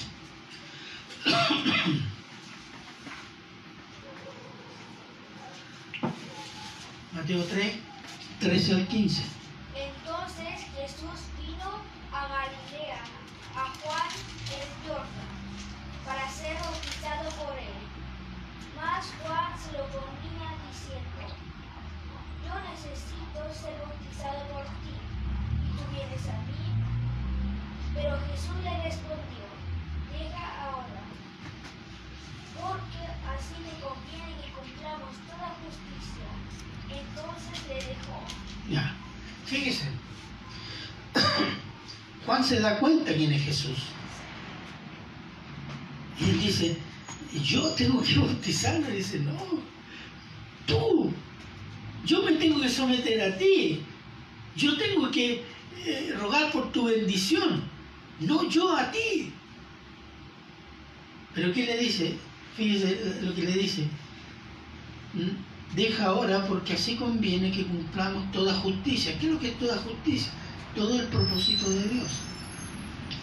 Mateo 7.14 7.44
3, 7.44 7.74
13 8.40 8.76
al 8.76 8.88
15. 8.88 9.24
Entonces 9.76 10.68
Jesús 10.76 11.20
vino 11.42 11.82
a 12.14 12.28
Galilea, 12.28 13.02
a 13.56 13.66
Juan 13.82 14.10
el 14.54 14.88
Jordán, 14.88 15.08
para 16.06 16.30
ser 16.30 16.56
bautizado 16.62 17.30
por 17.44 17.58
él. 17.58 17.74
Mas 18.76 19.08
Juan 19.24 19.52
se 19.60 19.72
lo 19.78 19.86
ponía 19.88 20.54
diciendo, 20.70 21.34
yo 22.50 22.56
necesito 22.66 23.40
ser 23.54 23.78
bautizado 23.78 24.42
por 24.50 24.66
ti, 24.82 24.94
y 24.98 25.70
tú 25.78 25.84
vienes 25.94 26.26
a 26.26 26.38
mí. 26.50 26.66
Pero 27.94 28.18
Jesús 28.26 28.58
le 28.64 28.74
respondió, 28.84 29.46
llega 30.10 30.44
ahora, 30.66 31.02
porque 32.58 33.02
así 33.30 33.54
me 33.62 33.74
conviene 33.78 34.42
que 34.42 34.50
cumplamos 34.58 35.14
toda 35.30 35.54
justicia. 35.62 36.28
Entonces 36.90 37.68
le 37.68 37.76
dejó. 37.76 38.18
Ya, 38.70 38.96
fíjese. 39.46 39.86
Juan 42.26 42.44
se 42.44 42.60
da 42.60 42.80
cuenta 42.80 43.14
quién 43.14 43.32
es 43.34 43.44
Jesús. 43.44 43.80
Y 46.20 46.30
él 46.32 46.42
dice, 46.42 46.78
yo 47.44 47.70
tengo 47.74 48.02
que 48.02 48.18
bautizarlo. 48.20 48.90
Y 48.90 48.98
dice, 48.98 49.20
no, 49.20 49.38
tú, 50.66 51.14
yo 52.06 52.24
me 52.24 52.34
tengo 52.34 52.62
que 52.62 52.70
someter 52.70 53.22
a 53.22 53.38
ti. 53.38 53.82
Yo 54.56 54.78
tengo 54.78 55.10
que 55.12 55.44
eh, 55.86 56.14
rogar 56.20 56.52
por 56.52 56.72
tu 56.72 56.86
bendición, 56.86 57.62
no 58.20 58.50
yo 58.50 58.76
a 58.76 58.92
ti. 58.92 59.32
Pero 61.34 61.54
¿qué 61.54 61.66
le 61.66 61.78
dice? 61.78 62.18
Fíjese 62.56 63.22
lo 63.22 63.34
que 63.34 63.44
le 63.44 63.54
dice. 63.54 63.84
¿Mm? 65.14 65.76
Deja 65.76 66.06
ahora 66.06 66.46
porque 66.48 66.74
así 66.74 66.96
conviene 66.96 67.52
que 67.52 67.66
cumplamos 67.66 68.32
toda 68.32 68.54
justicia. 68.56 69.18
¿Qué 69.20 69.28
es 69.28 69.34
lo 69.34 69.40
que 69.40 69.50
es 69.50 69.60
toda 69.60 69.78
justicia? 69.78 70.32
Todo 70.76 71.00
el 71.00 71.08
propósito 71.08 71.70
de 71.70 71.84
Dios. 71.88 72.10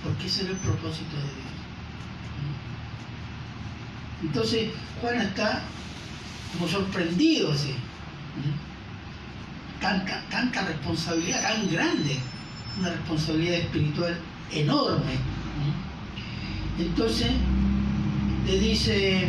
Porque 0.02 0.26
ese 0.26 0.42
era 0.42 0.52
el 0.52 0.58
propósito 0.58 1.16
de 1.16 1.22
Dios. 1.22 1.52
¿Mm? 4.22 4.26
Entonces 4.26 4.70
Juan 5.00 5.20
está 5.20 5.62
como 6.52 6.68
sorprendido 6.68 7.52
así. 7.52 7.74
Tanta, 9.80 10.22
tanta 10.30 10.66
responsabilidad 10.66 11.42
tan 11.42 11.70
grande, 11.70 12.16
una 12.78 12.90
responsabilidad 12.90 13.58
espiritual 13.58 14.18
enorme. 14.52 15.12
Entonces 16.78 17.30
le 18.46 18.58
dice, 18.58 19.28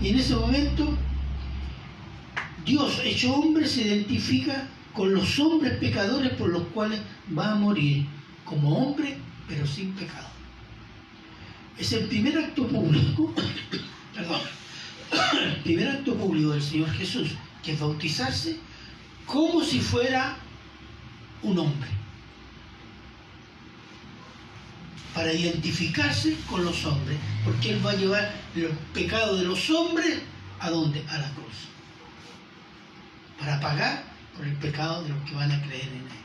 y 0.00 0.08
en 0.08 0.18
ese 0.18 0.34
momento 0.34 0.96
Dios 2.64 3.00
hecho 3.04 3.34
hombre 3.34 3.66
se 3.66 3.82
identifica 3.82 4.68
con 4.92 5.12
los 5.14 5.38
hombres 5.38 5.78
pecadores 5.78 6.32
por 6.34 6.48
los 6.48 6.62
cuales 6.68 7.00
va 7.36 7.52
a 7.52 7.54
morir 7.54 8.06
como 8.44 8.76
hombre 8.76 9.16
pero 9.48 9.66
sin 9.66 9.92
pecado. 9.92 10.28
Es 11.76 11.92
el 11.92 12.04
primer 12.06 12.38
acto 12.38 12.68
público, 12.68 13.34
perdón, 14.14 14.40
el 15.44 15.62
primer 15.62 15.88
acto 15.88 16.14
público 16.14 16.50
del 16.50 16.62
Señor 16.62 16.90
Jesús, 16.92 17.30
que 17.62 17.72
es 17.72 17.80
bautizarse 17.80 18.58
como 19.26 19.62
si 19.62 19.80
fuera 19.80 20.36
un 21.42 21.58
hombre, 21.58 21.88
para 25.14 25.32
identificarse 25.32 26.36
con 26.48 26.64
los 26.64 26.84
hombres, 26.84 27.18
porque 27.44 27.70
Él 27.70 27.84
va 27.84 27.92
a 27.92 27.96
llevar 27.96 28.32
los 28.54 28.72
pecados 28.92 29.38
de 29.38 29.46
los 29.46 29.70
hombres 29.70 30.20
a 30.58 30.70
dónde? 30.70 31.04
A 31.08 31.18
la 31.18 31.30
cruz, 31.30 31.68
para 33.38 33.60
pagar 33.60 34.04
por 34.36 34.46
el 34.46 34.54
pecado 34.54 35.02
de 35.02 35.10
los 35.10 35.22
que 35.28 35.34
van 35.34 35.50
a 35.50 35.62
creer 35.62 35.88
en 35.88 35.98
Él. 35.98 36.20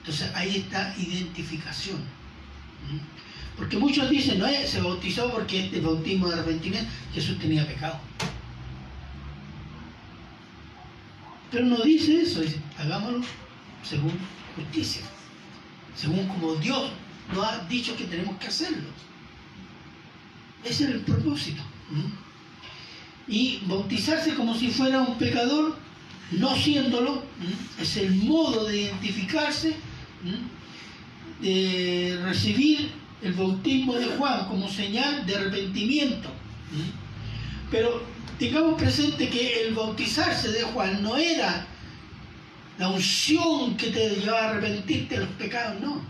Entonces 0.00 0.30
ahí 0.34 0.56
está 0.56 0.94
identificación. 0.98 1.98
¿Mm? 1.98 3.56
Porque 3.56 3.76
muchos 3.76 4.10
dicen, 4.10 4.38
no, 4.38 4.46
se 4.48 4.80
bautizó 4.80 5.30
porque 5.30 5.68
el 5.68 5.80
bautismo 5.80 6.28
de 6.28 6.34
arrepentimiento, 6.34 6.90
Jesús 7.14 7.38
tenía 7.38 7.66
pecado. 7.66 8.00
Pero 11.52 11.66
no 11.66 11.76
dice 11.82 12.22
eso, 12.22 12.40
dice, 12.40 12.58
hagámoslo 12.78 13.20
según 13.84 14.12
justicia, 14.56 15.02
según 15.94 16.26
como 16.26 16.54
Dios 16.54 16.90
nos 17.34 17.44
ha 17.44 17.58
dicho 17.68 17.94
que 17.94 18.04
tenemos 18.04 18.38
que 18.38 18.46
hacerlo. 18.46 18.88
Ese 20.64 20.84
es 20.84 20.90
el 20.90 21.00
propósito. 21.00 21.62
Y 23.28 23.60
bautizarse 23.66 24.34
como 24.34 24.54
si 24.56 24.68
fuera 24.68 25.02
un 25.02 25.18
pecador, 25.18 25.76
no 26.30 26.56
siéndolo, 26.56 27.22
es 27.78 27.98
el 27.98 28.14
modo 28.14 28.64
de 28.64 28.82
identificarse, 28.82 29.76
de 31.42 32.18
recibir 32.24 32.92
el 33.20 33.34
bautismo 33.34 33.94
de 33.94 34.06
Juan 34.06 34.46
como 34.46 34.68
señal 34.68 35.26
de 35.26 35.36
arrepentimiento. 35.36 36.30
Pero 37.70 38.02
tengamos 38.42 38.74
presente 38.74 39.28
que 39.28 39.62
el 39.62 39.72
bautizarse 39.72 40.50
de 40.50 40.64
Juan 40.64 41.00
no 41.00 41.16
era 41.16 41.64
la 42.76 42.88
unción 42.88 43.76
que 43.76 43.86
te 43.92 44.16
llevaba 44.16 44.46
a 44.46 44.50
arrepentirte 44.50 45.14
de 45.14 45.20
los 45.20 45.34
pecados, 45.34 45.80
no. 45.80 46.02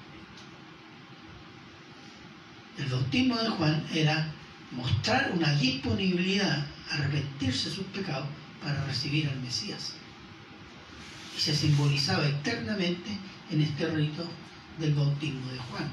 El 2.79 2.87
bautismo 2.87 3.37
de 3.37 3.51
Juan 3.51 3.85
era 3.93 4.33
mostrar 4.71 5.31
una 5.37 5.53
disponibilidad 5.57 6.67
a 6.91 6.95
arrepentirse 6.95 7.69
de 7.69 7.75
sus 7.77 7.85
pecados 7.89 8.27
para 8.63 8.83
recibir 8.87 9.29
al 9.29 9.39
Mesías. 9.41 9.93
Y 11.37 11.39
se 11.41 11.55
simbolizaba 11.55 12.27
eternamente 12.27 13.11
en 13.51 13.61
este 13.61 13.89
rito 13.89 14.27
del 14.79 14.95
bautismo 14.95 15.53
de 15.53 15.59
Juan. 15.59 15.91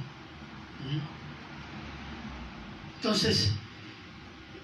Entonces, 2.95 3.51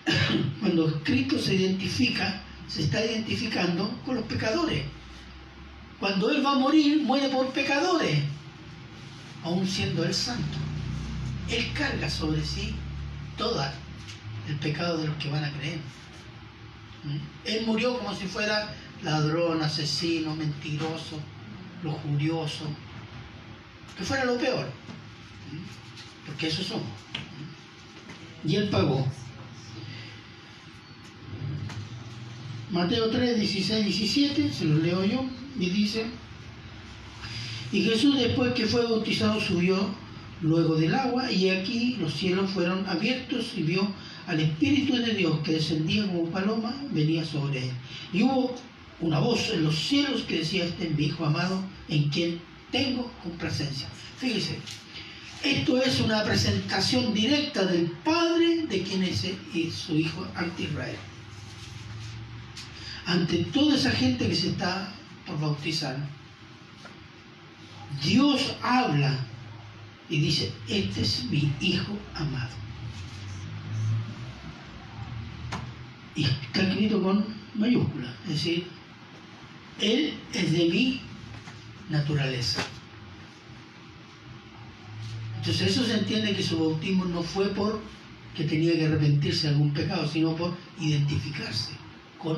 cuando 0.60 1.02
Cristo 1.04 1.40
se 1.40 1.56
identifica, 1.56 2.42
se 2.68 2.84
está 2.84 3.04
identificando 3.04 3.90
con 4.06 4.16
los 4.16 4.26
pecadores. 4.26 4.84
Cuando 6.00 6.30
Él 6.30 6.46
va 6.46 6.54
a 6.54 6.60
morir, 6.60 7.02
muere 7.04 7.30
por 7.30 7.52
pecadores, 7.52 8.20
aún 9.44 9.68
siendo 9.68 10.04
Él 10.04 10.14
santo. 10.14 10.58
Él 11.50 11.72
carga 11.74 12.10
sobre 12.10 12.44
sí 12.44 12.74
todo 13.38 13.64
el 14.48 14.56
pecado 14.58 14.98
de 14.98 15.08
los 15.08 15.18
que 15.18 15.30
van 15.30 15.44
a 15.44 15.52
creer. 15.52 15.80
Él 17.46 17.66
murió 17.66 17.98
como 17.98 18.16
si 18.16 18.26
fuera 18.26 18.74
ladrón, 19.04 19.62
asesino, 19.62 20.36
mentiroso, 20.36 21.20
lujurioso, 21.84 22.66
que 23.98 24.04
fuera 24.04 24.26
lo 24.26 24.38
peor 24.38 24.68
porque 26.26 26.48
eso 26.48 26.64
somos. 26.64 26.88
Y 28.44 28.56
él 28.56 28.70
pagó. 28.70 29.08
Mateo 32.72 33.10
3, 33.10 33.40
16, 33.40 33.86
17, 33.86 34.52
se 34.52 34.66
los 34.66 34.82
leo 34.82 35.06
yo, 35.06 35.26
y 35.60 35.70
dice, 35.70 36.06
y 37.72 37.84
Jesús 37.84 38.18
después 38.18 38.54
que 38.54 38.66
fue 38.66 38.84
bautizado 38.84 39.40
subió 39.40 39.78
luego 40.42 40.76
del 40.76 40.96
agua, 40.96 41.32
y 41.32 41.50
aquí 41.50 41.96
los 42.00 42.14
cielos 42.14 42.50
fueron 42.50 42.88
abiertos 42.88 43.54
y 43.56 43.64
vio 43.64 43.88
al 44.28 44.40
Espíritu 44.40 44.96
de 44.96 45.14
Dios 45.14 45.40
que 45.44 45.54
descendía 45.54 46.08
como 46.08 46.30
paloma, 46.30 46.76
venía 46.92 47.24
sobre 47.24 47.66
él. 47.66 47.72
Y 48.12 48.24
hubo 48.24 48.56
una 49.00 49.20
voz 49.20 49.52
en 49.52 49.64
los 49.64 49.76
cielos 49.76 50.24
que 50.24 50.40
decía, 50.40 50.66
este 50.66 50.88
es 50.88 50.96
mi 50.96 51.06
Hijo 51.06 51.26
amado, 51.26 51.62
en 51.88 52.10
quien 52.10 52.42
tengo 52.72 53.12
complacencia. 53.22 53.88
Fíjese, 54.18 54.58
esto 55.44 55.82
es 55.82 56.00
una 56.00 56.24
presentación 56.24 57.14
directa 57.14 57.66
del 57.66 57.92
Padre 58.04 58.66
de 58.68 58.82
quien 58.82 59.04
es 59.04 59.24
su 59.72 59.96
Hijo 59.96 60.26
ante 60.36 60.64
Israel. 60.64 60.96
Ante 63.06 63.46
toda 63.46 63.76
esa 63.76 63.92
gente 63.92 64.28
que 64.28 64.36
se 64.36 64.50
está 64.50 64.92
por 65.26 65.40
bautizar, 65.40 65.98
Dios 68.04 68.56
habla 68.62 69.18
y 70.10 70.20
dice, 70.20 70.52
este 70.68 71.02
es 71.02 71.26
mi 71.26 71.52
Hijo 71.62 71.98
amado. 72.16 72.54
Y 76.16 76.24
está 76.24 76.62
escrito 76.62 77.02
con 77.02 77.26
mayúscula, 77.56 78.14
es 78.24 78.30
decir, 78.30 78.68
Él 79.80 80.14
es 80.34 80.52
de 80.52 80.66
mi 80.70 81.02
naturaleza. 81.90 82.66
Entonces 85.38 85.72
eso 85.72 85.86
se 85.86 86.00
entiende 86.00 86.36
que 86.36 86.42
su 86.42 86.58
bautismo 86.58 87.06
no 87.06 87.22
fue 87.22 87.50
por 87.50 87.82
que 88.36 88.46
tenía 88.46 88.74
que 88.74 88.86
arrepentirse 88.86 89.48
de 89.48 89.54
algún 89.54 89.74
pecado, 89.74 90.08
sino 90.08 90.36
por 90.36 90.56
identificarse 90.80 91.72
con 92.18 92.38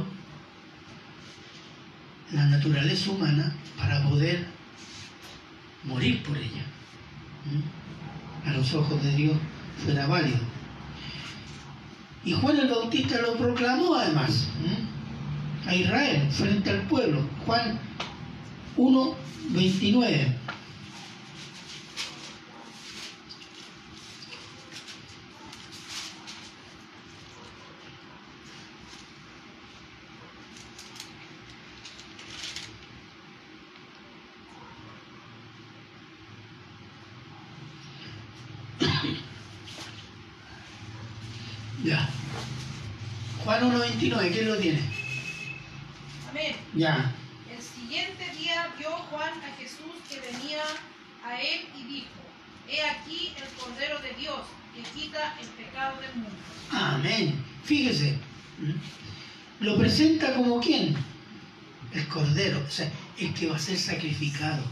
la 2.31 2.45
naturaleza 2.47 3.11
humana 3.11 3.53
para 3.77 4.03
poder 4.03 4.45
morir 5.83 6.23
por 6.23 6.37
ella. 6.37 6.63
A 8.45 8.51
los 8.51 8.73
ojos 8.73 9.01
de 9.03 9.15
Dios 9.15 9.37
fuera 9.83 10.07
válido. 10.07 10.39
Y 12.25 12.33
Juan 12.33 12.57
el 12.57 12.67
Bautista 12.67 13.21
lo 13.21 13.37
proclamó 13.37 13.95
además 13.95 14.47
a 15.65 15.75
Israel 15.75 16.27
frente 16.31 16.69
al 16.69 16.81
pueblo. 16.87 17.21
Juan 17.45 17.79
1, 18.75 19.15
29. 19.49 20.35
Ya. 41.83 42.09
Juan 43.43 43.71
1.29, 43.71 44.31
¿quién 44.31 44.47
lo 44.47 44.57
tiene? 44.57 44.81
Amén. 46.29 46.55
Ya. 46.75 47.13
El 47.49 47.61
siguiente 47.61 48.25
día 48.37 48.73
vio 48.77 48.89
Juan 48.89 49.29
a 49.29 49.55
Jesús 49.57 49.93
que 50.09 50.19
venía 50.19 50.63
a 51.23 51.39
él 51.39 51.67
y 51.77 51.83
dijo, 51.83 52.07
He 52.67 52.81
aquí 52.81 53.33
el 53.37 53.47
Cordero 53.59 53.99
de 53.99 54.13
Dios 54.19 54.41
que 54.75 54.81
quita 54.99 55.37
el 55.39 55.47
pecado 55.49 56.01
del 56.01 56.13
mundo. 56.15 56.35
Amén. 56.71 57.43
Fíjese. 57.63 58.17
Lo 59.59 59.77
presenta 59.77 60.33
como 60.33 60.59
quién? 60.59 60.97
el 61.93 62.07
cordero, 62.07 62.63
o 62.65 62.69
sea, 62.69 62.91
el 63.19 63.33
que 63.33 63.47
va 63.47 63.55
a 63.55 63.59
ser 63.59 63.77
sacrificado. 63.77 64.63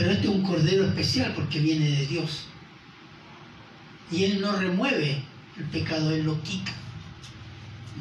Pero 0.00 0.12
este 0.12 0.28
es 0.28 0.34
un 0.34 0.42
cordero 0.42 0.86
especial 0.86 1.34
porque 1.34 1.58
viene 1.58 1.90
de 1.90 2.06
Dios. 2.06 2.46
Y 4.10 4.24
Él 4.24 4.40
no 4.40 4.56
remueve 4.56 5.22
el 5.58 5.64
pecado, 5.64 6.10
Él 6.10 6.24
lo 6.24 6.42
quita. 6.42 6.72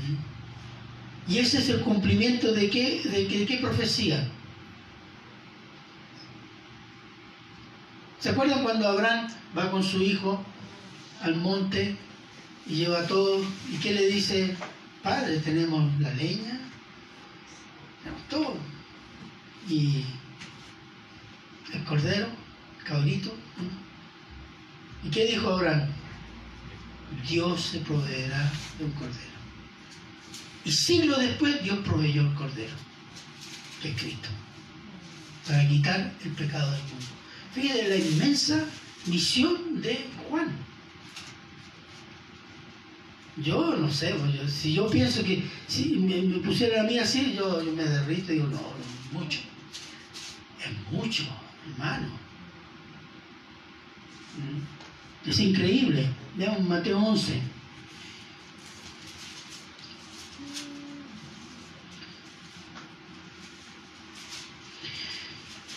¿Mm? 0.08 1.34
Y 1.34 1.40
ese 1.40 1.58
es 1.58 1.68
el 1.68 1.82
cumplimiento 1.82 2.54
de 2.54 2.70
qué, 2.70 3.02
de 3.04 3.28
qué, 3.28 3.40
de 3.40 3.46
qué 3.46 3.58
profecía. 3.58 4.26
¿Se 8.18 8.30
acuerdan 8.30 8.64
cuando 8.64 8.88
Abraham 8.88 9.28
va 9.58 9.70
con 9.70 9.84
su 9.84 10.02
hijo 10.02 10.42
al 11.22 11.36
monte 11.36 11.98
y 12.66 12.76
lleva 12.76 13.08
todo? 13.08 13.44
¿Y 13.74 13.76
qué 13.76 13.92
le 13.92 14.08
dice? 14.08 14.56
Padre, 15.04 15.40
tenemos 15.40 15.84
la 16.00 16.14
leña, 16.14 16.62
tenemos 18.02 18.26
todo. 18.30 18.56
Y 19.68 20.06
el 21.74 21.84
cordero, 21.84 22.28
el 22.80 22.84
cabrito. 22.86 23.36
¿Y 25.04 25.10
qué 25.10 25.26
dijo 25.26 25.50
Abraham? 25.50 25.90
Dios 27.28 27.62
se 27.62 27.80
proveerá 27.80 28.52
de 28.78 28.86
un 28.86 28.92
cordero. 28.92 29.30
Y 30.66 30.72
siglos 30.72 31.20
después 31.20 31.64
Dios 31.64 31.80
proveyó 31.80 32.22
el 32.22 32.34
cordero, 32.34 32.74
es 33.84 34.02
Cristo, 34.02 34.30
para 35.48 35.68
quitar 35.68 36.14
el 36.24 36.32
pecado 36.32 36.72
del 36.72 36.82
mundo. 36.82 37.06
Fíjate 37.54 37.90
la 37.90 37.96
inmensa 37.96 38.66
misión 39.06 39.82
de 39.82 40.06
Juan. 40.28 40.50
Yo 43.38 43.76
no 43.78 43.90
sé, 43.90 44.14
pues, 44.16 44.52
si 44.52 44.74
yo 44.74 44.90
pienso 44.90 45.24
que 45.24 45.44
si 45.68 45.96
me, 45.96 46.22
me 46.22 46.40
pusiera 46.40 46.82
a 46.82 46.84
mí 46.84 47.00
así, 47.00 47.34
yo, 47.36 47.64
yo 47.64 47.72
me 47.72 47.84
derrito 47.86 48.34
y 48.34 48.36
digo, 48.36 48.48
no, 48.48 48.74
mucho. 49.18 49.40
Es 50.60 50.92
mucho, 50.92 51.24
hermano. 51.72 52.08
Mm. 54.38 55.30
Es 55.30 55.40
increíble. 55.40 56.08
Veamos 56.36 56.68
Mateo 56.68 57.00
11. 57.00 57.42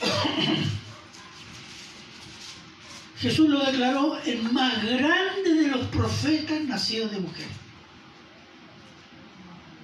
Jesús 3.19 3.49
lo 3.49 3.65
declaró 3.65 4.19
el 4.25 4.43
más 4.53 4.85
grande 4.85 5.55
de 5.55 5.69
los 5.69 5.87
profetas 5.89 6.63
nacidos 6.65 7.11
de 7.13 7.21
mujer. 7.21 7.47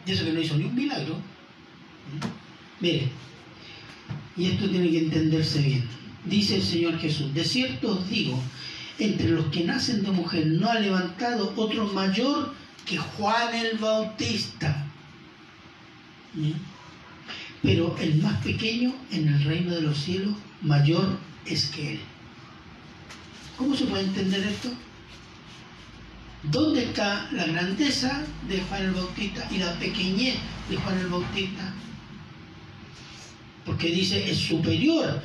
Y 0.07 0.13
eso 0.13 0.25
que 0.25 0.33
no 0.33 0.41
hizo 0.41 0.57
ni 0.57 0.65
un 0.65 0.75
milagro. 0.75 1.17
¿Mm? 1.17 2.81
Mire, 2.81 3.11
y 4.37 4.47
esto 4.47 4.71
tiene 4.71 4.91
que 4.91 4.99
entenderse 4.99 5.61
bien. 5.61 5.98
Dice 6.25 6.57
el 6.57 6.63
Señor 6.63 6.99
Jesús, 6.99 7.33
de 7.33 7.45
cierto 7.45 7.93
os 7.93 8.09
digo, 8.09 8.39
entre 8.99 9.29
los 9.29 9.47
que 9.47 9.65
nacen 9.65 10.03
de 10.03 10.11
mujer 10.11 10.47
no 10.47 10.69
ha 10.69 10.79
levantado 10.79 11.53
otro 11.57 11.87
mayor 11.87 12.55
que 12.85 12.99
Juan 12.99 13.55
el 13.55 13.79
Bautista. 13.79 14.85
Pero 17.63 17.97
el 17.99 18.23
más 18.23 18.43
pequeño 18.43 18.95
en 19.11 19.29
el 19.29 19.45
reino 19.45 19.75
de 19.75 19.83
los 19.83 19.99
cielos 19.99 20.35
mayor 20.63 21.19
es 21.47 21.67
que 21.67 21.95
él. 21.95 22.01
¿Cómo 23.57 23.77
se 23.77 23.87
puede 23.87 24.05
entender 24.05 24.43
esto? 24.47 24.71
¿Dónde 26.45 26.85
está 26.85 27.29
la 27.33 27.47
grandeza 27.47 28.23
de 28.49 28.61
Juan 28.63 28.85
el 28.85 28.93
Bautista 28.93 29.49
y 29.51 29.59
la 29.59 29.73
pequeñez 29.79 30.37
de 30.71 30.77
Juan 30.77 30.99
el 30.99 31.09
Bautista? 31.09 31.73
Porque 33.65 33.89
dice, 33.89 34.31
es 34.31 34.39
superior 34.39 35.21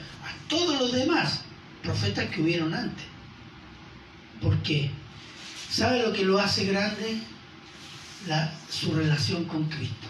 todos 0.48 0.80
los 0.80 0.92
demás 0.92 1.42
profetas 1.82 2.30
que 2.30 2.42
hubieron 2.42 2.74
antes. 2.74 3.06
¿Por 4.42 4.58
qué? 4.64 4.90
¿Sabe 5.70 6.04
lo 6.04 6.14
que 6.14 6.26
lo 6.26 6.40
hace 6.40 6.66
grande? 6.66 7.18
La- 8.28 8.54
su 8.70 8.94
relación 8.94 9.46
con 9.46 9.66
Cristo. 9.66 10.08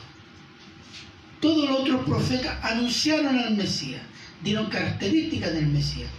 Todos 1.39 1.69
los 1.69 1.79
otros 1.81 2.05
profetas 2.05 2.57
anunciaron 2.63 3.37
al 3.37 3.55
Mesías, 3.55 4.01
dieron 4.43 4.67
características 4.67 5.53
del 5.53 5.67
Mesías. 5.67 6.09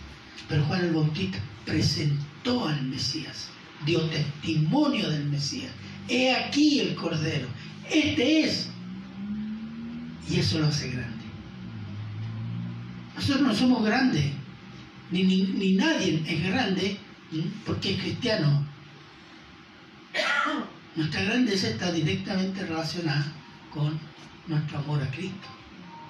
Pero 0.49 0.65
Juan 0.65 0.83
el 0.85 0.93
Bautista 0.93 1.39
presentó 1.65 2.69
al 2.69 2.83
Mesías, 2.83 3.49
dio 3.87 4.01
testimonio 4.11 5.09
del 5.09 5.25
Mesías. 5.25 5.73
He 6.09 6.31
aquí 6.33 6.81
el 6.81 6.95
Cordero, 6.95 7.49
este 7.91 8.41
es. 8.45 8.69
Y 10.29 10.41
eso 10.41 10.59
lo 10.59 10.67
hace 10.67 10.91
grande. 10.91 11.14
Nosotros 13.15 13.43
no 13.43 13.55
somos 13.55 13.85
grandes, 13.85 14.25
ni, 15.11 15.23
ni, 15.23 15.43
ni 15.43 15.73
nadie 15.75 16.23
es 16.27 16.43
grande 16.45 16.99
porque 17.65 17.95
es 17.95 18.01
cristiano. 18.01 18.67
Nuestra 20.97 21.23
grandeza 21.23 21.69
está 21.69 21.93
directamente 21.93 22.65
relacionada 22.65 23.33
con 23.73 23.99
nuestro 24.47 24.79
amor 24.79 25.03
a 25.03 25.11
Cristo. 25.11 25.49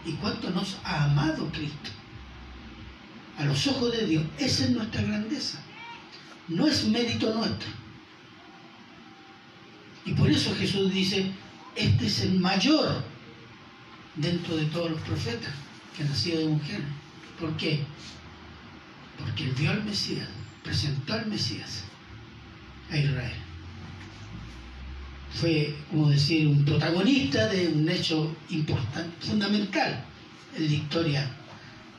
¿Y 0.05 0.13
cuánto 0.13 0.51
nos 0.51 0.79
ha 0.85 1.05
amado 1.05 1.51
Cristo? 1.51 1.91
A 3.39 3.45
los 3.45 3.67
ojos 3.67 3.93
de 3.93 4.07
Dios, 4.07 4.25
esa 4.39 4.65
es 4.65 4.71
nuestra 4.71 5.03
grandeza. 5.03 5.59
No 6.49 6.67
es 6.67 6.87
mérito 6.87 7.33
nuestro. 7.35 7.69
Y 10.05 10.13
por 10.13 10.31
eso 10.31 10.55
Jesús 10.57 10.93
dice, 10.93 11.33
este 11.75 12.07
es 12.07 12.21
el 12.21 12.39
mayor 12.39 13.03
dentro 14.17 14.57
de 14.57 14.67
todos 14.67 14.91
los 14.91 15.01
profetas 15.01 15.64
que 15.97 16.05
nacido 16.05 16.41
de 16.41 16.49
mujer. 16.49 16.81
¿Por 17.39 17.57
qué? 17.57 17.81
Porque 19.19 19.45
él 19.45 19.55
vio 19.59 19.71
al 19.71 19.85
Mesías, 19.85 20.29
presentó 20.63 21.15
al 21.15 21.27
Mesías 21.27 21.85
a 22.91 22.97
Israel. 22.97 23.37
Fue, 25.33 25.75
como 25.91 26.11
decir, 26.11 26.47
un 26.47 26.65
protagonista 26.65 27.49
de 27.49 27.69
un 27.69 27.89
hecho 27.89 28.37
importante, 28.51 29.27
fundamental 29.27 30.05
en 30.57 30.67
la 30.67 30.73
historia 30.73 31.31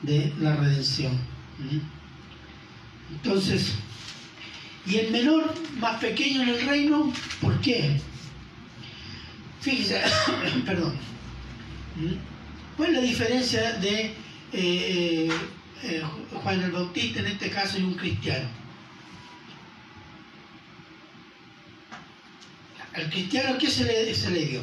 de 0.02 0.32
la 0.40 0.56
redención. 0.56 1.18
Entonces, 3.10 3.74
y 4.86 4.96
el 4.96 5.10
menor, 5.10 5.54
más 5.78 6.00
pequeño 6.00 6.42
en 6.42 6.48
el 6.48 6.66
reino, 6.66 7.12
¿por 7.40 7.60
qué? 7.60 8.00
Fíjese, 9.60 10.00
perdón. 10.66 10.94
¿Cuál 12.76 12.90
es 12.90 12.96
la 12.96 13.02
diferencia 13.02 13.72
de 13.74 14.00
eh, 14.00 14.12
eh, 14.52 15.30
eh, 15.82 16.02
Juan 16.42 16.62
el 16.62 16.70
Bautista 16.70 17.20
en 17.20 17.26
este 17.26 17.50
caso 17.50 17.78
y 17.78 17.82
un 17.82 17.94
cristiano? 17.94 18.48
Al 22.94 23.10
cristiano, 23.10 23.58
¿qué 23.58 23.70
se 23.70 23.84
le, 23.84 24.14
se 24.14 24.30
le 24.30 24.46
dio? 24.46 24.62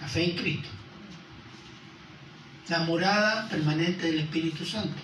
La 0.00 0.08
fe 0.08 0.30
en 0.30 0.36
Cristo. 0.36 0.68
La 2.68 2.80
morada 2.80 3.48
permanente 3.48 4.06
del 4.06 4.20
Espíritu 4.20 4.64
Santo. 4.64 4.96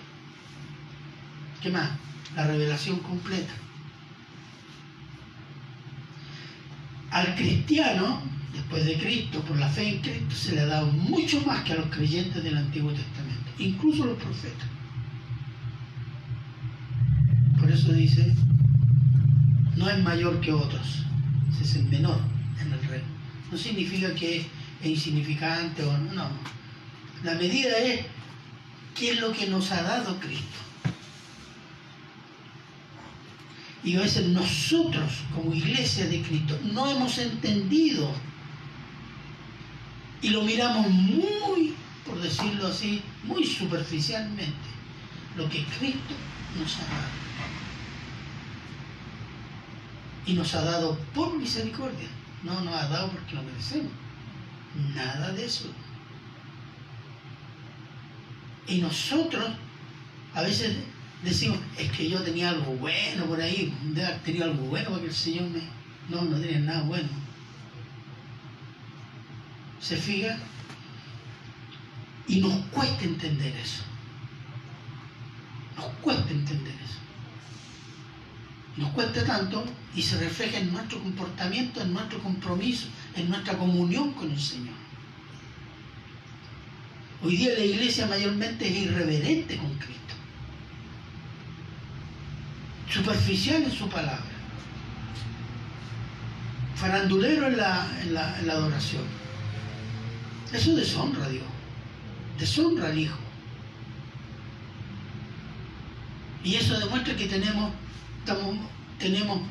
¿Qué 1.61 1.69
más? 1.69 1.91
La 2.35 2.47
revelación 2.47 2.99
completa. 2.99 3.53
Al 7.11 7.35
cristiano, 7.35 8.21
después 8.53 8.85
de 8.85 8.97
Cristo, 8.97 9.41
por 9.41 9.57
la 9.57 9.69
fe 9.69 9.89
en 9.89 9.99
Cristo, 9.99 10.35
se 10.35 10.55
le 10.55 10.61
ha 10.61 10.65
dado 10.65 10.87
mucho 10.87 11.41
más 11.41 11.63
que 11.63 11.73
a 11.73 11.77
los 11.77 11.87
creyentes 11.87 12.43
del 12.43 12.57
Antiguo 12.57 12.91
Testamento, 12.91 13.51
incluso 13.57 14.05
los 14.05 14.17
profetas. 14.17 14.67
Por 17.59 17.69
eso 17.71 17.91
dice, 17.93 18.33
no 19.75 19.89
es 19.89 20.03
mayor 20.03 20.39
que 20.41 20.51
otros, 20.51 21.03
es 21.61 21.75
el 21.75 21.85
menor 21.85 22.19
en 22.61 22.71
el 22.71 22.83
reino. 22.83 23.07
No 23.51 23.57
significa 23.57 24.13
que 24.13 24.37
es 24.37 24.45
insignificante 24.83 25.83
o 25.83 25.97
no, 25.97 26.13
no. 26.13 26.29
La 27.23 27.35
medida 27.35 27.77
es 27.79 28.05
qué 28.95 29.11
es 29.11 29.19
lo 29.19 29.31
que 29.31 29.47
nos 29.47 29.71
ha 29.71 29.81
dado 29.81 30.19
Cristo. 30.19 30.45
Y 33.83 33.95
a 33.95 34.01
veces 34.01 34.27
nosotros, 34.27 35.23
como 35.33 35.53
iglesia 35.53 36.05
de 36.05 36.21
Cristo, 36.21 36.59
no 36.73 36.89
hemos 36.89 37.17
entendido 37.17 38.13
y 40.21 40.29
lo 40.29 40.43
miramos 40.43 40.89
muy, 40.89 41.75
por 42.05 42.21
decirlo 42.21 42.67
así, 42.67 43.01
muy 43.23 43.45
superficialmente, 43.45 44.69
lo 45.37 45.49
que 45.49 45.63
Cristo 45.79 46.15
nos 46.59 46.75
ha 46.77 46.83
dado. 46.83 47.19
Y 50.25 50.33
nos 50.33 50.53
ha 50.53 50.61
dado 50.61 50.97
por 51.13 51.37
misericordia, 51.37 52.07
no 52.43 52.61
nos 52.61 52.75
ha 52.75 52.87
dado 52.87 53.09
porque 53.09 53.35
lo 53.35 53.43
merecemos. 53.43 53.91
Nada 54.95 55.31
de 55.31 55.45
eso. 55.45 55.71
Y 58.67 58.77
nosotros 58.79 59.49
a 60.35 60.41
veces 60.41 60.77
decimos, 61.23 61.57
es 61.77 61.91
que 61.91 62.09
yo 62.09 62.21
tenía 62.21 62.49
algo 62.49 62.73
bueno 62.73 63.25
por 63.25 63.41
ahí, 63.41 63.73
tenido 64.23 64.45
algo 64.45 64.63
bueno 64.65 64.89
para 64.89 65.01
que 65.01 65.07
el 65.07 65.13
Señor 65.13 65.49
me... 65.49 65.61
No, 66.09 66.23
no 66.23 66.39
tenía 66.39 66.59
nada 66.59 66.81
bueno. 66.83 67.09
¿Se 69.79 69.95
fija? 69.95 70.37
Y 72.27 72.41
nos 72.41 72.53
cuesta 72.67 73.03
entender 73.03 73.55
eso. 73.55 73.83
Nos 75.77 75.85
cuesta 76.01 76.29
entender 76.31 76.73
eso. 76.73 76.99
Nos 78.77 78.91
cuesta 78.91 79.25
tanto 79.25 79.65
y 79.95 80.01
se 80.01 80.19
refleja 80.19 80.59
en 80.59 80.71
nuestro 80.71 81.01
comportamiento, 81.01 81.81
en 81.81 81.93
nuestro 81.93 82.19
compromiso, 82.19 82.87
en 83.15 83.29
nuestra 83.29 83.57
comunión 83.57 84.13
con 84.13 84.31
el 84.31 84.39
Señor. 84.39 84.75
Hoy 87.21 87.35
día 87.35 87.53
la 87.53 87.65
iglesia 87.65 88.07
mayormente 88.07 88.67
es 88.67 88.85
irreverente 88.85 89.57
con 89.57 89.73
Cristo. 89.75 90.13
Superficial 92.89 93.63
en 93.63 93.71
su 93.71 93.89
palabra. 93.89 94.23
Farandulero 96.75 97.47
en 97.47 97.57
la, 97.57 97.87
en 98.01 98.13
la, 98.13 98.39
en 98.39 98.47
la 98.47 98.53
adoración. 98.53 99.18
Eso 100.53 100.75
deshonra 100.75 101.25
a 101.25 101.29
Dios. 101.29 101.45
Deshonra 102.39 102.87
al 102.87 102.97
Hijo. 102.97 103.17
Y 106.43 106.55
eso 106.55 106.79
demuestra 106.79 107.15
que 107.15 107.27
tenemos, 107.27 107.71
tenemos 108.97 109.41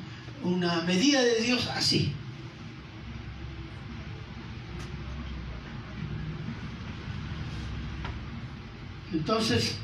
una 0.43 0.83
medida 0.83 1.23
de 1.23 1.41
Dios 1.43 1.69
así. 1.69 2.13
Entonces, 9.13 9.77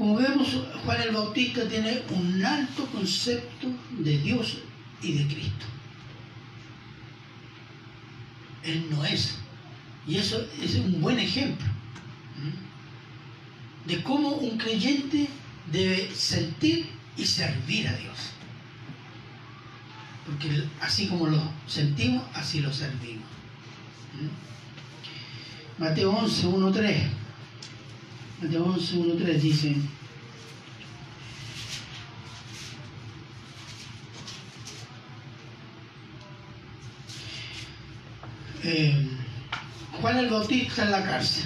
como 0.00 0.16
vemos, 0.16 0.48
Juan 0.82 1.02
el 1.02 1.10
Bautista 1.10 1.68
tiene 1.68 2.00
un 2.08 2.42
alto 2.42 2.86
concepto 2.86 3.66
de 3.98 4.16
Dios 4.16 4.56
y 5.02 5.12
de 5.12 5.26
Cristo. 5.26 5.66
Él 8.64 8.86
no 8.90 9.04
es. 9.04 9.34
Y 10.06 10.16
eso 10.16 10.42
es 10.62 10.76
un 10.76 11.02
buen 11.02 11.18
ejemplo 11.18 11.66
de 13.84 14.02
cómo 14.02 14.30
un 14.30 14.56
creyente 14.56 15.28
debe 15.70 16.10
sentir 16.14 16.88
y 17.18 17.26
servir 17.26 17.86
a 17.86 17.92
Dios. 17.92 18.16
Porque 20.24 20.64
así 20.80 21.08
como 21.08 21.26
lo 21.26 21.42
sentimos, 21.66 22.24
así 22.32 22.62
lo 22.62 22.72
servimos. 22.72 23.28
Mateo 25.78 26.10
11, 26.10 26.46
1, 26.46 26.72
3. 26.72 27.19
Mateo 28.40 28.64
11, 28.64 28.96
1, 28.96 29.14
3 29.16 29.42
dice. 29.42 29.76
eh, 38.62 39.06
Juan 40.00 40.18
el 40.18 40.28
Bautista 40.28 40.84
en 40.84 40.90
la 40.90 41.04
cárcel. 41.04 41.44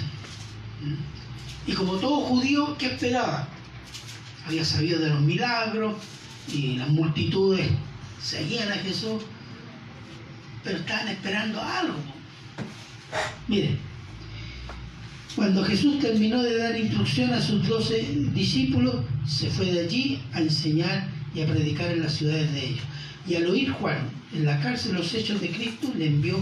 Y 1.67 1.73
como 1.73 1.93
todo 1.93 2.21
judío, 2.21 2.77
¿qué 2.77 2.87
esperaba? 2.87 3.47
Había 4.45 4.63
sabido 4.63 4.99
de 4.99 5.09
los 5.09 5.21
milagros 5.21 5.95
y 6.53 6.77
las 6.77 6.89
multitudes 6.89 7.67
seguían 8.21 8.71
a 8.71 8.75
Jesús, 8.75 9.23
pero 10.63 10.77
estaban 10.77 11.07
esperando 11.07 11.61
algo. 11.61 11.95
Mire, 13.47 13.77
cuando 15.35 15.65
Jesús 15.65 15.99
terminó 15.99 16.41
de 16.41 16.57
dar 16.57 16.79
instrucción 16.79 17.33
a 17.33 17.41
sus 17.41 17.67
doce 17.67 18.07
discípulos, 18.33 18.95
se 19.27 19.49
fue 19.49 19.65
de 19.65 19.81
allí 19.81 20.21
a 20.33 20.39
enseñar 20.39 21.09
y 21.33 21.41
a 21.41 21.45
predicar 21.45 21.91
en 21.91 22.01
las 22.01 22.13
ciudades 22.13 22.51
de 22.53 22.65
ellos. 22.67 22.85
Y 23.27 23.35
al 23.35 23.47
oír 23.47 23.71
Juan 23.71 23.97
en 24.33 24.45
la 24.45 24.59
cárcel 24.61 24.95
los 24.95 25.13
hechos 25.13 25.41
de 25.41 25.49
Cristo, 25.49 25.91
le 25.97 26.07
envió 26.07 26.37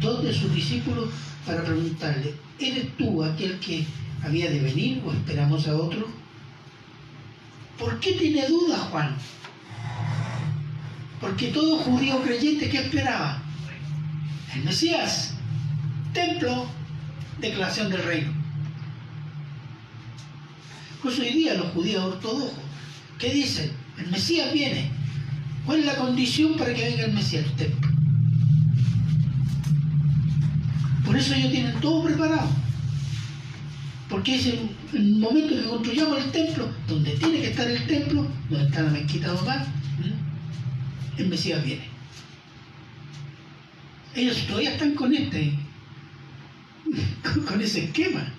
dos 0.00 0.22
de 0.22 0.32
sus 0.32 0.54
discípulos 0.54 1.10
para 1.44 1.64
preguntarle, 1.64 2.34
¿eres 2.60 2.96
tú 2.96 3.24
aquel 3.24 3.58
que 3.58 3.84
había 4.22 4.50
de 4.50 4.60
venir 4.60 5.02
o 5.04 5.12
esperamos 5.12 5.66
a 5.66 5.76
otro? 5.76 6.06
¿Por 7.78 7.98
qué 8.00 8.12
tiene 8.12 8.46
duda 8.46 8.78
Juan? 8.78 9.16
Porque 11.20 11.48
todo 11.48 11.78
judío 11.78 12.22
creyente 12.22 12.68
que 12.68 12.78
esperaba 12.78 13.42
el 14.54 14.64
Mesías, 14.64 15.34
templo, 16.12 16.66
declaración 17.40 17.90
del 17.90 18.02
reino. 18.02 18.35
Pues 21.02 21.18
hoy 21.18 21.32
día 21.32 21.54
los 21.54 21.68
judíos 21.68 22.04
ortodoxos, 22.04 22.58
¿qué 23.18 23.32
dicen? 23.32 23.70
El 23.98 24.10
Mesías 24.10 24.52
viene. 24.52 24.90
¿Cuál 25.64 25.80
es 25.80 25.86
la 25.86 25.96
condición 25.96 26.56
para 26.56 26.72
que 26.74 26.84
venga 26.84 27.04
el 27.04 27.12
Mesías? 27.12 27.44
El 27.44 27.52
templo. 27.52 27.90
Por 31.04 31.16
eso 31.16 31.34
ellos 31.34 31.52
tienen 31.52 31.80
todo 31.80 32.04
preparado. 32.04 32.48
Porque 34.08 34.36
es 34.36 34.46
el, 34.46 34.70
el 34.92 35.16
momento 35.16 35.54
que 35.54 35.68
construyamos 35.68 36.24
el 36.24 36.30
templo, 36.30 36.68
donde 36.86 37.10
tiene 37.12 37.40
que 37.40 37.50
estar 37.50 37.68
el 37.68 37.86
templo, 37.86 38.26
donde 38.48 38.66
está 38.66 38.82
la 38.82 38.90
mezquita 38.90 39.28
normal, 39.28 39.66
el 41.18 41.28
Mesías 41.28 41.64
viene. 41.64 41.84
Ellos 44.14 44.46
todavía 44.46 44.72
están 44.72 44.94
con 44.94 45.14
este, 45.14 45.52
con 47.48 47.60
ese 47.60 47.84
esquema. 47.84 48.32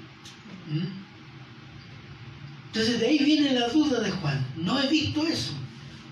Entonces 2.77 2.99
de 2.99 3.07
ahí 3.07 3.17
viene 3.17 3.53
la 3.53 3.69
duda 3.69 3.99
de 4.01 4.11
Juan. 4.11 4.45
No 4.55 4.79
he 4.79 4.87
visto 4.87 5.25
eso. 5.25 5.53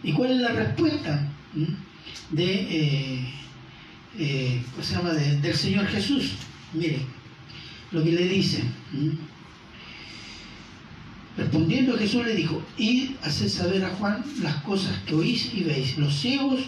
¿Y 0.01 0.13
cuál 0.13 0.31
es 0.31 0.37
la 0.39 0.49
respuesta 0.49 1.31
de, 2.31 2.43
eh, 2.43 3.33
eh, 4.17 4.61
del 5.43 5.55
Señor 5.55 5.85
Jesús? 5.85 6.31
Mire, 6.73 7.01
lo 7.91 8.03
que 8.03 8.13
le 8.13 8.27
dice. 8.27 8.63
Respondiendo 11.37 11.99
Jesús 11.99 12.25
le 12.25 12.33
dijo, 12.33 12.63
id, 12.79 13.11
haced 13.21 13.49
saber 13.49 13.85
a 13.85 13.89
Juan 13.89 14.23
las 14.41 14.55
cosas 14.63 14.97
que 15.05 15.13
oís 15.13 15.53
y 15.53 15.65
veis. 15.65 15.99
Los 15.99 16.15
ciegos 16.15 16.61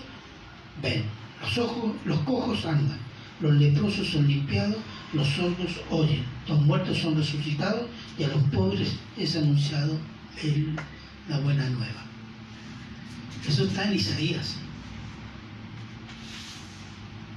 ven, 0.84 1.06
los 1.42 1.58
ojos, 1.58 1.96
los 2.06 2.20
cojos 2.20 2.66
andan, 2.66 3.00
los 3.42 3.56
leprosos 3.56 4.10
son 4.10 4.28
limpiados, 4.28 4.78
los 5.14 5.28
sordos 5.28 5.82
oyen, 5.90 6.24
los 6.48 6.62
muertos 6.62 6.98
son 6.98 7.16
resucitados 7.16 7.88
y 8.18 8.24
a 8.24 8.28
los 8.28 8.44
pobres 8.46 8.94
es 9.18 9.36
anunciado 9.36 9.98
la 11.30 11.40
buena 11.40 11.70
nueva. 11.70 12.04
Eso 13.48 13.64
está 13.66 13.86
en 13.86 13.96
Isaías. 13.96 14.56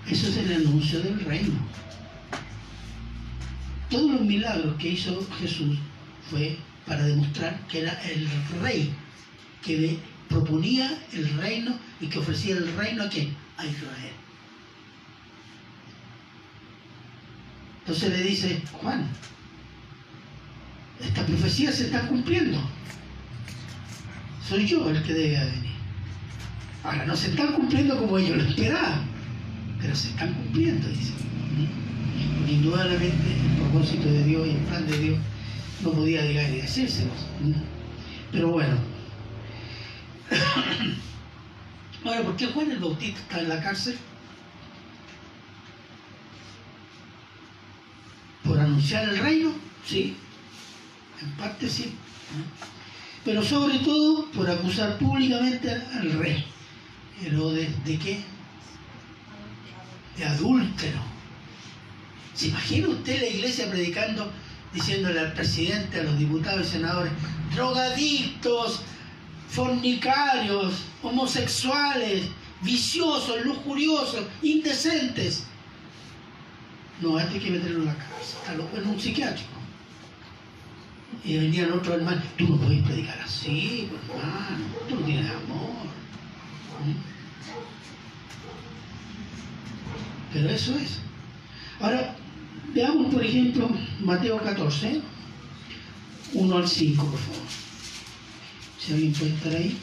Eso 0.09 0.29
es 0.29 0.37
el 0.39 0.53
anuncio 0.53 1.01
del 1.01 1.21
reino. 1.21 1.55
Todos 3.89 4.11
los 4.11 4.23
milagros 4.23 4.77
que 4.77 4.91
hizo 4.91 5.27
Jesús 5.41 5.79
fue 6.29 6.59
para 6.87 7.05
demostrar 7.05 7.61
que 7.69 7.81
era 7.81 7.93
el 8.03 8.29
rey 8.61 8.93
que 9.63 9.99
proponía 10.29 10.99
el 11.13 11.29
reino 11.39 11.79
y 12.01 12.07
que 12.07 12.19
ofrecía 12.19 12.57
el 12.57 12.73
reino 12.77 13.05
a 13.05 13.09
quién? 13.09 13.37
A 13.57 13.67
Israel. 13.67 14.13
Entonces 17.91 18.17
le 18.17 18.23
dice, 18.23 18.63
Juan, 18.81 19.05
esta 21.01 21.27
profecía 21.27 21.73
se 21.73 21.87
está 21.87 22.07
cumpliendo. 22.07 22.57
Soy 24.49 24.65
yo 24.65 24.89
el 24.89 25.03
que 25.03 25.13
debe 25.13 25.45
venir. 25.45 25.73
Ahora, 26.85 27.05
no 27.05 27.17
se 27.17 27.31
están 27.31 27.53
cumpliendo 27.53 27.99
como 27.99 28.17
ellos 28.17 28.37
lo 28.37 28.45
esperaban, 28.45 29.09
pero 29.81 29.97
se 29.97 30.11
están 30.11 30.33
cumpliendo, 30.35 30.87
dice. 30.87 31.15
Indudablemente 32.49 33.33
el 33.33 33.57
propósito 33.61 34.07
de 34.07 34.23
Dios 34.23 34.47
y 34.47 34.51
el 34.51 34.57
plan 34.59 34.87
de 34.87 34.97
Dios 34.97 35.19
no 35.83 35.91
podía 35.91 36.23
llegar 36.23 36.49
y 36.49 36.61
decírselos. 36.61 37.27
Pero 38.31 38.51
bueno. 38.51 38.77
Ahora, 42.05 42.23
¿por 42.23 42.37
qué 42.37 42.47
Juan 42.47 42.71
el 42.71 42.79
Bautista 42.79 43.19
está 43.19 43.41
en 43.41 43.49
la 43.49 43.61
cárcel? 43.61 43.99
¿Por 48.51 48.59
anunciar 48.71 49.09
el 49.09 49.19
reino? 49.19 49.53
Sí, 49.87 50.17
en 51.21 51.31
parte 51.33 51.69
sí. 51.69 51.93
Pero 53.25 53.43
sobre 53.43 53.79
todo 53.81 54.31
por 54.31 54.49
acusar 54.49 54.97
públicamente 54.99 55.71
al 55.71 56.13
rey. 56.13 56.45
Herodes, 57.23 57.85
¿de 57.85 57.99
qué? 57.99 58.21
De 60.17 60.25
adúltero. 60.25 61.01
¿Se 62.35 62.49
imagina 62.49 62.89
usted 62.89 63.21
la 63.21 63.27
iglesia 63.27 63.71
predicando, 63.71 64.33
diciéndole 64.73 65.21
al 65.21 65.33
presidente, 65.35 66.01
a 66.01 66.05
los 66.05 66.19
diputados 66.19 66.69
y 66.69 66.71
senadores, 66.71 67.13
drogadictos, 67.55 68.81
fornicarios, 69.51 70.85
homosexuales, 71.03 72.27
viciosos, 72.63 73.45
lujuriosos, 73.45 74.25
indecentes? 74.43 75.45
No, 77.01 77.19
este 77.19 77.35
hay 77.35 77.41
que 77.41 77.51
meterlo 77.51 77.81
en 77.81 77.87
la 77.87 77.95
cárcel, 77.95 78.37
está 78.41 78.55
loco, 78.55 78.77
en 78.77 78.89
un 78.89 79.01
psiquiátrico. 79.01 79.49
Y 81.25 81.39
venían 81.39 81.73
otros 81.73 81.97
hermanos, 81.97 82.25
tú 82.37 82.49
no 82.49 82.57
puedes 82.57 82.83
predicar 82.83 83.19
así, 83.21 83.89
pues, 83.91 84.03
hermano, 84.19 84.65
tú 84.89 84.95
no 84.97 85.01
tienes 85.03 85.31
amor. 85.31 85.71
¿Mm? 86.85 86.95
Pero 90.33 90.51
eso 90.51 90.77
es. 90.77 90.99
Ahora, 91.81 92.15
veamos 92.75 93.13
por 93.13 93.25
ejemplo 93.25 93.69
Mateo 94.01 94.39
14, 94.43 95.01
1 96.35 96.57
al 96.57 96.69
5, 96.69 97.05
por 97.07 97.19
favor. 97.19 97.43
Si 98.79 98.93
alguien 98.93 99.13
puede 99.13 99.35
estar 99.35 99.53
ahí. 99.55 99.77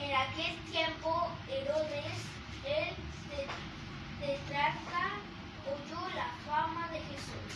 En 0.00 0.10
aquel 0.16 0.56
tiempo 0.72 1.28
Herodes, 1.48 2.16
el 2.64 2.94
te- 3.28 4.26
tetrarca, 4.26 5.20
oyó 5.68 6.00
la 6.16 6.28
fama 6.46 6.88
de 6.88 7.00
Jesús 7.00 7.52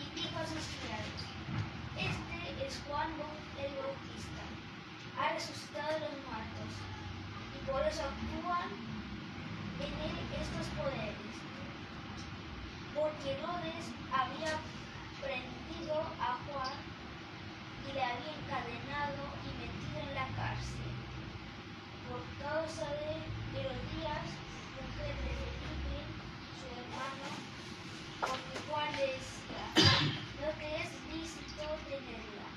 y 0.00 0.20
dijo 0.20 0.38
a 0.38 0.46
sus 0.46 0.64
criados, 0.82 1.20
Este 1.96 2.66
es 2.66 2.80
Juan 2.88 3.10
el 3.62 3.72
Bautista, 3.78 4.42
ha 5.20 5.32
resucitado 5.34 5.92
de 5.94 6.00
los 6.00 6.16
muertos, 6.26 6.70
y 7.54 7.58
por 7.72 7.80
eso 7.88 8.02
actúan 8.04 8.68
en 9.80 9.92
él 10.04 10.16
estos 10.36 10.66
poderes. 10.76 11.32
Porque 12.92 13.32
Herodes 13.32 13.84
había 14.12 14.60
prendido 15.24 15.96
a 16.20 16.36
Juan 16.44 16.76
y 17.88 17.92
le 17.94 18.04
había 18.04 18.32
encadenado 18.44 19.24
y 19.40 19.50
metido 19.56 19.98
en 20.04 20.14
la 20.14 20.28
cárcel 20.36 20.92
por 22.04 22.20
causa 22.44 22.84
de 23.00 23.24
Herodías, 23.56 24.28
mujer 24.76 25.16
de 25.24 25.32
Felipe, 25.40 25.96
su 26.60 26.68
hermano, 26.76 27.28
porque 28.20 28.54
Juan 28.68 28.92
le 29.00 29.16
decía, 29.16 29.64
no 30.44 30.48
te 30.60 30.68
es 30.76 30.92
lícito 31.08 31.64
tenerla. 31.88 32.48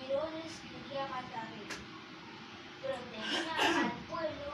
Herodes 0.00 0.52
quería 0.72 1.04
matarle, 1.08 1.83
al 2.90 3.92
pueblo 4.08 4.50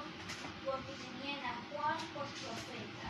porque 0.65 0.93
tenían 1.01 1.41
a 1.45 1.55
Juan 1.71 1.97
por 2.15 2.27
profeta. 2.27 3.09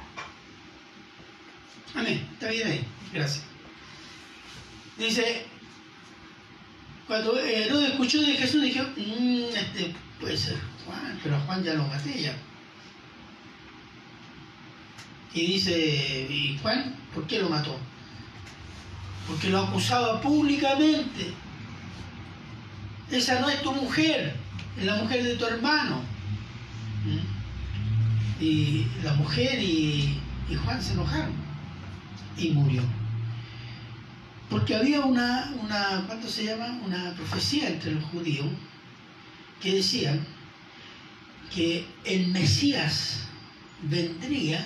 Amén, 1.94 2.28
está 2.32 2.50
bien 2.50 2.68
ahí, 2.68 2.84
gracias. 3.12 3.44
Dice, 4.98 5.46
cuando 7.06 7.38
Herodes 7.38 7.90
escuchó 7.90 8.20
de 8.20 8.34
Jesús, 8.34 8.62
dijo, 8.62 8.84
"Mm, 8.96 9.56
este 9.56 9.94
puede 10.20 10.36
ser 10.36 10.56
Juan, 10.86 11.18
pero 11.22 11.38
Juan 11.40 11.64
ya 11.64 11.74
lo 11.74 11.84
maté. 11.84 12.32
Y 15.32 15.46
dice, 15.46 16.26
¿y 16.28 16.58
Juan 16.60 16.96
por 17.14 17.26
qué 17.26 17.38
lo 17.38 17.48
mató? 17.48 17.78
Porque 19.28 19.48
lo 19.48 19.60
acusaba 19.60 20.20
públicamente. 20.20 21.32
Esa 23.10 23.40
no 23.40 23.48
es 23.48 23.62
tu 23.62 23.72
mujer, 23.72 24.36
es 24.78 24.84
la 24.84 24.96
mujer 24.96 25.22
de 25.22 25.36
tu 25.36 25.44
hermano. 25.44 26.02
¿Mm? 27.04 28.42
Y 28.42 28.86
la 29.02 29.14
mujer 29.14 29.62
y, 29.62 30.18
Juan 30.64 30.82
se 30.82 30.94
enojaron 30.94 31.32
y 32.36 32.50
murió. 32.50 32.82
Porque 34.48 34.74
había 34.74 35.00
una, 35.00 35.52
una, 35.62 36.04
¿cuánto 36.06 36.28
se 36.28 36.44
llama? 36.44 36.80
Una 36.84 37.14
profecía 37.14 37.68
entre 37.68 37.92
los 37.92 38.04
judíos 38.04 38.46
que 39.60 39.74
decían 39.74 40.26
que 41.54 41.86
el 42.04 42.28
Mesías 42.28 43.28
vendría 43.82 44.64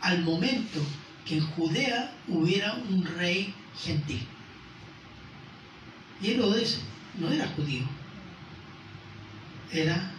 al 0.00 0.22
momento 0.22 0.80
que 1.24 1.38
en 1.38 1.46
Judea 1.46 2.12
hubiera 2.28 2.74
un 2.74 3.04
rey 3.04 3.54
gentil. 3.76 4.26
Y 6.20 6.30
Herodes 6.30 6.80
no 7.18 7.30
era 7.30 7.48
judío, 7.48 7.82
era 9.72 10.10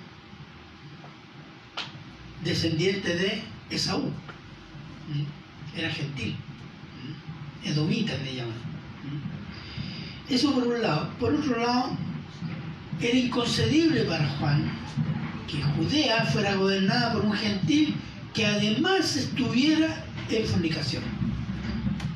descendiente 2.44 3.16
de 3.16 3.42
Esaú, 3.70 4.10
¿Mm? 5.08 5.78
era 5.78 5.90
gentil, 5.90 6.36
¿Mm? 6.36 7.68
edomita 7.68 8.18
le 8.18 8.36
llaman. 8.36 8.56
¿Mm? 9.04 10.34
Eso 10.34 10.54
por 10.54 10.68
un 10.68 10.82
lado. 10.82 11.10
Por 11.20 11.34
otro 11.34 11.60
lado, 11.60 11.98
era 13.02 13.18
inconcebible 13.18 14.04
para 14.04 14.28
Juan 14.38 14.72
que 15.48 15.62
Judea 15.62 16.26
fuera 16.26 16.56
gobernada 16.56 17.14
por 17.14 17.26
un 17.26 17.34
gentil 17.34 17.96
que 18.34 18.46
además 18.46 19.16
estuviera 19.16 20.06
en 20.30 20.46
fornicación. 20.46 21.04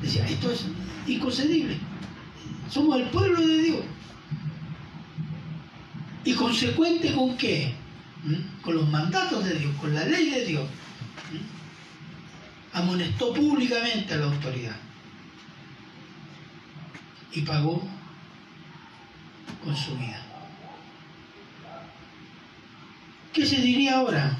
Decía, 0.02 0.26
esto 0.26 0.50
es 0.50 0.64
inconcebible. 1.06 1.76
Somos 2.70 3.00
el 3.00 3.08
pueblo 3.08 3.40
de 3.46 3.58
Dios. 3.58 3.80
¿Y 6.28 6.34
consecuente 6.34 7.14
con 7.14 7.38
qué? 7.38 7.72
¿Mm? 8.22 8.60
Con 8.60 8.74
los 8.74 8.86
mandatos 8.90 9.42
de 9.46 9.54
Dios, 9.54 9.74
con 9.76 9.94
la 9.94 10.04
ley 10.04 10.28
de 10.28 10.44
Dios. 10.44 10.68
¿Mm? 11.32 12.76
Amonestó 12.76 13.32
públicamente 13.32 14.12
a 14.12 14.18
la 14.18 14.26
autoridad. 14.26 14.76
Y 17.32 17.40
pagó 17.40 17.82
con 19.64 19.74
su 19.74 19.96
vida. 19.96 20.22
¿Qué 23.32 23.46
se 23.46 23.62
diría 23.62 23.96
ahora? 23.96 24.36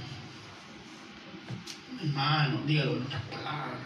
Hermano, 2.02 2.60
dígalo 2.66 2.96
en 2.96 3.02
otras 3.04 3.22
palabras. 3.22 3.80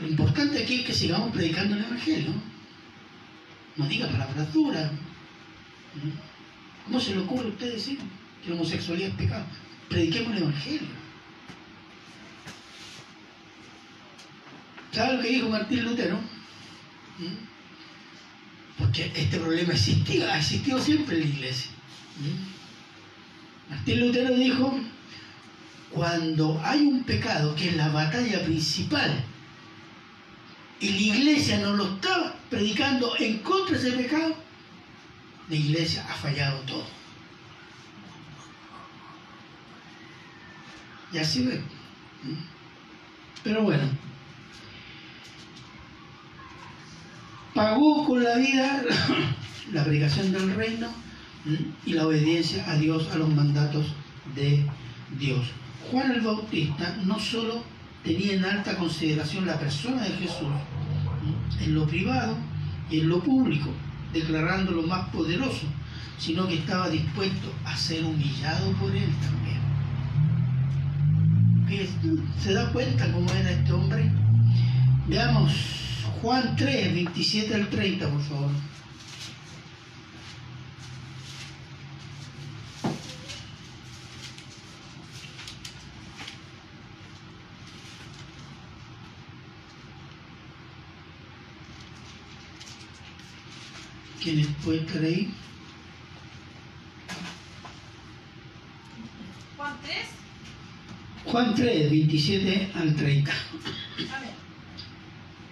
Lo 0.00 0.06
importante 0.06 0.62
aquí 0.62 0.76
es 0.76 0.86
que 0.86 0.94
sigamos 0.94 1.32
predicando 1.32 1.74
el 1.74 1.82
Evangelio. 1.82 2.34
No 3.74 3.84
diga 3.88 4.06
palabras 4.06 4.52
duras. 4.52 4.92
¿Mm? 4.92 6.27
¿Cómo 6.88 7.00
se 7.00 7.14
le 7.14 7.20
ocurre 7.20 7.44
a 7.44 7.48
usted 7.48 7.74
decir 7.74 7.98
que 8.42 8.48
la 8.48 8.56
homosexualidad 8.56 9.10
es 9.10 9.14
pecado? 9.16 9.44
Prediquemos 9.90 10.32
el 10.32 10.42
Evangelio. 10.42 10.88
¿Sabe 14.90 15.16
lo 15.16 15.22
que 15.22 15.28
dijo 15.28 15.48
Martín 15.50 15.84
Lutero? 15.84 16.16
¿Mm? 17.18 18.78
Porque 18.78 19.12
este 19.14 19.38
problema 19.38 19.74
existía, 19.74 20.32
ha 20.32 20.38
existido 20.38 20.80
siempre 20.80 21.16
en 21.16 21.22
la 21.24 21.28
iglesia. 21.28 21.70
¿Mm? 22.20 23.70
Martín 23.70 24.00
Lutero 24.00 24.34
dijo, 24.34 24.80
cuando 25.90 26.58
hay 26.64 26.80
un 26.86 27.04
pecado 27.04 27.54
que 27.54 27.68
es 27.68 27.76
la 27.76 27.88
batalla 27.90 28.42
principal 28.46 29.22
y 30.80 30.88
la 30.88 31.16
iglesia 31.16 31.58
no 31.58 31.74
lo 31.74 31.96
está 31.96 32.34
predicando 32.48 33.14
en 33.18 33.38
contra 33.40 33.78
de 33.78 33.88
ese 33.88 33.96
pecado, 33.98 34.47
la 35.48 35.56
iglesia 35.56 36.06
ha 36.08 36.14
fallado 36.14 36.60
todo. 36.60 36.84
Y 41.12 41.18
así 41.18 41.46
ve. 41.46 41.60
Pero 43.42 43.62
bueno, 43.62 43.84
pagó 47.54 48.06
con 48.06 48.22
la 48.22 48.36
vida 48.36 48.82
la 49.72 49.84
predicación 49.84 50.32
del 50.32 50.54
reino 50.54 50.88
y 51.86 51.92
la 51.92 52.06
obediencia 52.06 52.70
a 52.70 52.76
Dios, 52.76 53.08
a 53.12 53.16
los 53.16 53.28
mandatos 53.30 53.86
de 54.34 54.64
Dios. 55.18 55.46
Juan 55.90 56.12
el 56.12 56.20
Bautista 56.20 56.98
no 57.04 57.18
solo 57.18 57.62
tenía 58.04 58.34
en 58.34 58.44
alta 58.44 58.76
consideración 58.76 59.46
la 59.46 59.58
persona 59.58 60.02
de 60.02 60.10
Jesús 60.10 60.48
en 61.60 61.74
lo 61.74 61.86
privado 61.86 62.36
y 62.90 63.00
en 63.00 63.08
lo 63.08 63.20
público, 63.20 63.70
declarando 64.12 64.72
lo 64.72 64.82
más 64.82 65.08
poderoso, 65.10 65.66
sino 66.18 66.46
que 66.48 66.56
estaba 66.56 66.88
dispuesto 66.88 67.52
a 67.64 67.76
ser 67.76 68.04
humillado 68.04 68.72
por 68.72 68.94
él 68.94 69.10
también. 69.20 69.58
¿Se 72.42 72.52
da 72.54 72.72
cuenta 72.72 73.10
cómo 73.12 73.30
era 73.30 73.50
este 73.50 73.72
hombre? 73.72 74.10
Veamos 75.06 75.52
Juan 76.22 76.56
3, 76.56 76.94
27 76.94 77.54
al 77.54 77.68
30, 77.68 78.08
por 78.08 78.22
favor. 78.22 78.50
¿Quién 94.28 94.54
puede 94.56 94.80
estar 94.80 95.02
ahí? 95.02 95.32
Juan 99.56 99.78
3, 99.82 100.06
Juan 101.24 101.54
3, 101.54 101.90
27 101.90 102.72
al 102.74 102.94
30. 102.94 103.32
amén. 103.32 104.30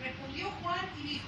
Respondió 0.02 0.50
Juan 0.62 0.84
y 1.02 1.08
dijo, 1.08 1.24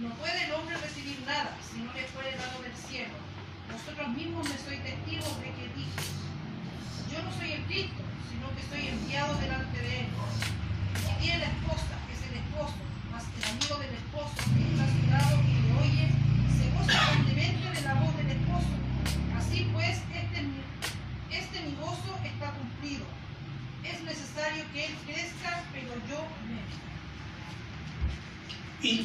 no 0.00 0.08
puede 0.14 0.44
el 0.46 0.52
hombre 0.52 0.74
recibir 0.78 1.18
nada 1.26 1.54
si 1.60 1.82
no 1.82 1.92
le 1.92 2.04
fuere 2.04 2.34
dado 2.38 2.62
del 2.62 2.74
cielo. 2.74 3.12
Vosotros 3.70 4.16
mismos 4.16 4.48
me 4.48 4.56
sois 4.56 4.82
testigos 4.82 5.36
de 5.36 5.52
que 5.52 5.68
dije, 5.76 6.00
yo 7.12 7.22
no 7.22 7.30
soy 7.36 7.52
el 7.52 7.62
Cristo, 7.64 8.00
sino 8.30 8.48
que 8.56 8.62
soy 8.62 8.88
enviado 8.88 9.40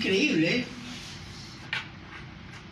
increíble. 0.06 0.57
¿eh? 0.57 0.65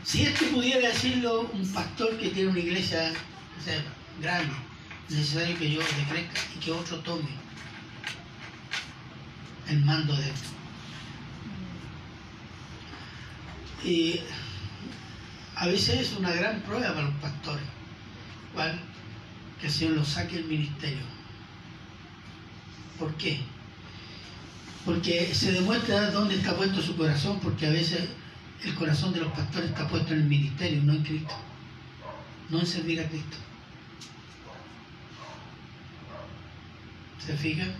Si 0.04 0.24
este 0.24 0.46
pudiera 0.48 0.88
decirlo 0.88 1.50
un 1.54 1.68
pastor 1.74 2.18
que 2.18 2.30
tiene 2.30 2.50
una 2.50 2.60
iglesia 2.60 3.12
o 3.60 3.64
sea, 3.64 3.84
grande, 4.22 4.54
es 5.10 5.16
necesario 5.16 5.58
que 5.58 5.72
yo 5.72 5.80
decrezca 5.80 6.42
y 6.56 6.60
que 6.60 6.72
otro 6.72 7.00
tome 7.00 7.30
el 9.70 9.84
mando 9.84 10.16
de 10.16 10.30
esto. 10.30 10.50
Y 13.84 14.20
a 15.56 15.68
veces 15.68 16.02
es 16.02 16.18
una 16.18 16.32
gran 16.32 16.62
prueba 16.62 16.94
para 16.94 17.08
los 17.08 17.16
pastores, 17.16 17.66
cual 18.54 18.80
que 19.60 19.68
el 19.68 19.74
Señor 19.74 19.94
los 19.96 20.08
saque 20.08 20.36
del 20.36 20.46
ministerio. 20.46 21.04
¿Por 23.00 23.14
qué? 23.16 23.40
Porque 24.86 25.34
se 25.34 25.54
demuestra 25.54 26.03
dónde 26.14 26.36
está 26.36 26.56
puesto 26.56 26.82
su 26.82 26.96
corazón, 26.96 27.40
porque 27.42 27.66
a 27.66 27.72
veces 27.72 28.08
el 28.64 28.76
corazón 28.76 29.12
de 29.14 29.20
los 29.20 29.34
pastores 29.34 29.72
está 29.72 29.88
puesto 29.88 30.14
en 30.14 30.22
el 30.22 30.26
ministerio, 30.26 30.82
no 30.84 30.94
en 30.94 31.04
Cristo, 31.04 31.34
no 32.50 32.60
en 32.60 32.66
servir 32.66 33.02
a 33.02 33.10
Cristo. 33.10 33.38
¿Se 37.26 37.36
fijan? 37.36 37.74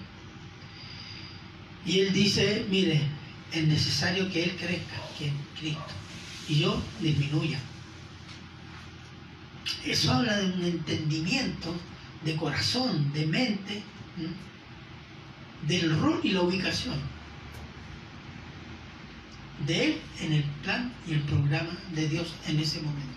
Y 1.86 2.00
él 2.00 2.14
dice, 2.14 2.66
mire, 2.70 3.02
es 3.52 3.68
necesario 3.68 4.30
que 4.32 4.44
él 4.44 4.56
crezca, 4.58 4.96
que 5.18 5.32
Cristo, 5.60 5.94
y 6.48 6.60
yo 6.60 6.82
disminuya. 7.02 7.60
Eso 9.86 10.12
habla 10.12 10.38
de 10.38 10.46
un 10.46 10.64
entendimiento 10.64 11.74
de 12.24 12.36
corazón, 12.36 13.12
de 13.14 13.26
mente, 13.28 13.84
del 15.68 16.00
rol 16.00 16.20
y 16.24 16.32
la 16.32 16.42
ubicación 16.42 17.13
de 19.66 19.86
él 19.86 20.02
en 20.22 20.34
el 20.34 20.44
plan 20.64 20.92
y 21.08 21.14
el 21.14 21.22
programa 21.22 21.78
de 21.94 22.08
Dios 22.08 22.34
en 22.48 22.60
ese 22.60 22.82
momento. 22.82 23.10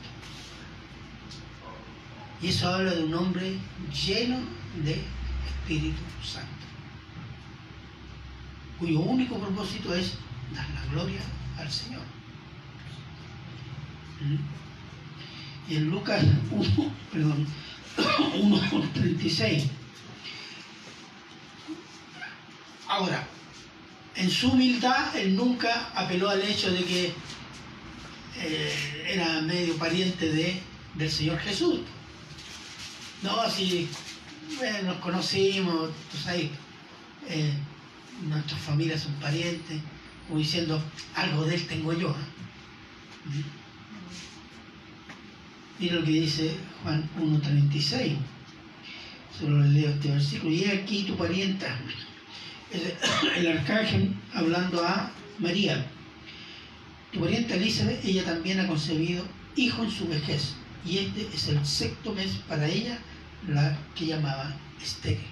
Y 2.43 2.49
eso 2.49 2.69
habla 2.69 2.95
de 2.95 3.05
un 3.05 3.15
hombre 3.15 3.59
lleno 4.07 4.39
de 4.85 5.01
Espíritu 5.47 6.03
Santo, 6.23 6.49
cuyo 8.79 9.01
único 9.01 9.39
propósito 9.39 9.95
es 9.95 10.15
dar 10.55 10.69
la 10.71 10.85
gloria 10.93 11.21
al 11.59 11.71
Señor. 11.71 12.03
Y 15.69 15.77
en 15.77 15.91
Lucas 15.91 16.25
1, 16.51 16.93
perdón, 17.13 17.47
1.36. 17.97 19.69
Ahora, 22.89 23.27
en 24.17 24.31
su 24.31 24.51
humildad, 24.51 25.15
él 25.17 25.37
nunca 25.37 25.91
apeló 25.95 26.31
al 26.31 26.43
hecho 26.43 26.71
de 26.71 26.85
que 26.85 27.13
eh, 28.39 29.05
era 29.09 29.41
medio 29.43 29.77
pariente 29.77 30.31
de, 30.31 30.61
del 30.95 31.11
Señor 31.11 31.39
Jesús. 31.39 31.81
No, 33.23 33.41
así, 33.41 33.89
bueno, 34.57 34.95
nos 34.95 34.97
conocimos, 34.99 35.91
tú 36.11 36.19
sabes, 36.19 36.51
eh, 37.29 37.53
nuestras 38.29 38.61
familias 38.61 39.03
son 39.03 39.13
parientes, 39.15 39.81
como 40.27 40.39
diciendo, 40.39 40.83
algo 41.15 41.45
de 41.45 41.55
él 41.55 41.67
tengo 41.67 41.93
yo. 41.93 42.11
¿eh? 42.11 43.45
Mira 45.79 45.97
lo 45.97 46.05
que 46.05 46.11
dice 46.11 46.57
Juan 46.83 47.09
1.36. 47.19 48.17
Solo 49.39 49.59
leo 49.67 49.91
este 49.91 50.09
versículo. 50.09 50.53
Y 50.53 50.65
aquí 50.65 51.03
tu 51.03 51.17
parienta, 51.17 51.79
el 52.73 53.59
arcángel 53.59 54.15
hablando 54.35 54.85
a 54.85 55.11
María. 55.39 55.87
Tu 57.13 57.21
parienta 57.21 57.55
Elizabeth, 57.55 58.05
ella 58.05 58.25
también 58.25 58.61
ha 58.61 58.67
concebido 58.67 59.25
hijo 59.55 59.85
en 59.85 59.91
su 59.91 60.09
vejez. 60.09 60.55
Y 60.85 60.99
este 60.99 61.29
es 61.35 61.49
el 61.49 61.65
sexto 61.65 62.13
mes 62.13 62.31
para 62.49 62.67
ella, 62.67 62.99
la 63.49 63.77
que 63.95 64.07
llamaba 64.07 64.55
estéril. 64.83 65.25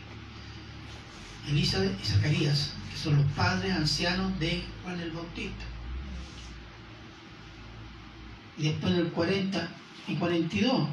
Elizabeth 1.49 1.93
y 2.03 2.07
Zacarías, 2.07 2.73
que 2.91 2.97
son 2.97 3.17
los 3.17 3.27
padres 3.33 3.73
ancianos 3.73 4.39
de 4.41 4.63
Juan 4.83 4.99
el 5.01 5.11
Bautista. 5.11 5.65
Y 8.57 8.69
después 8.69 8.93
en 8.95 9.01
el 9.01 9.09
40 9.09 9.69
y 10.09 10.15
42 10.15 10.89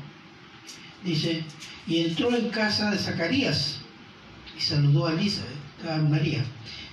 dice, 1.04 1.44
y 1.88 2.06
entró 2.06 2.36
en 2.36 2.50
casa 2.50 2.92
de 2.92 2.98
Zacarías 2.98 3.78
y 4.58 4.62
saludó 4.62 5.08
a 5.08 5.14
Elizabeth, 5.14 5.61
María. 6.10 6.44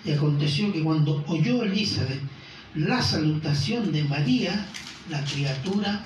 Y 0.04 0.12
aconteció 0.12 0.72
que 0.72 0.82
cuando 0.82 1.24
oyó 1.26 1.62
Elizabeth 1.62 2.20
la 2.74 3.02
salutación 3.02 3.92
de 3.92 4.04
María, 4.04 4.66
la 5.10 5.24
criatura 5.24 6.04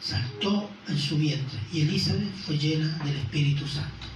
saltó 0.00 0.70
en 0.88 0.98
su 0.98 1.16
vientre 1.16 1.58
y 1.72 1.82
Elizabeth 1.82 2.34
fue 2.44 2.58
llena 2.58 2.98
del 3.04 3.16
Espíritu 3.16 3.66
Santo. 3.66 4.06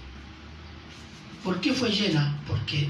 ¿Por 1.42 1.60
qué 1.60 1.72
fue 1.72 1.90
llena? 1.90 2.38
Porque 2.46 2.88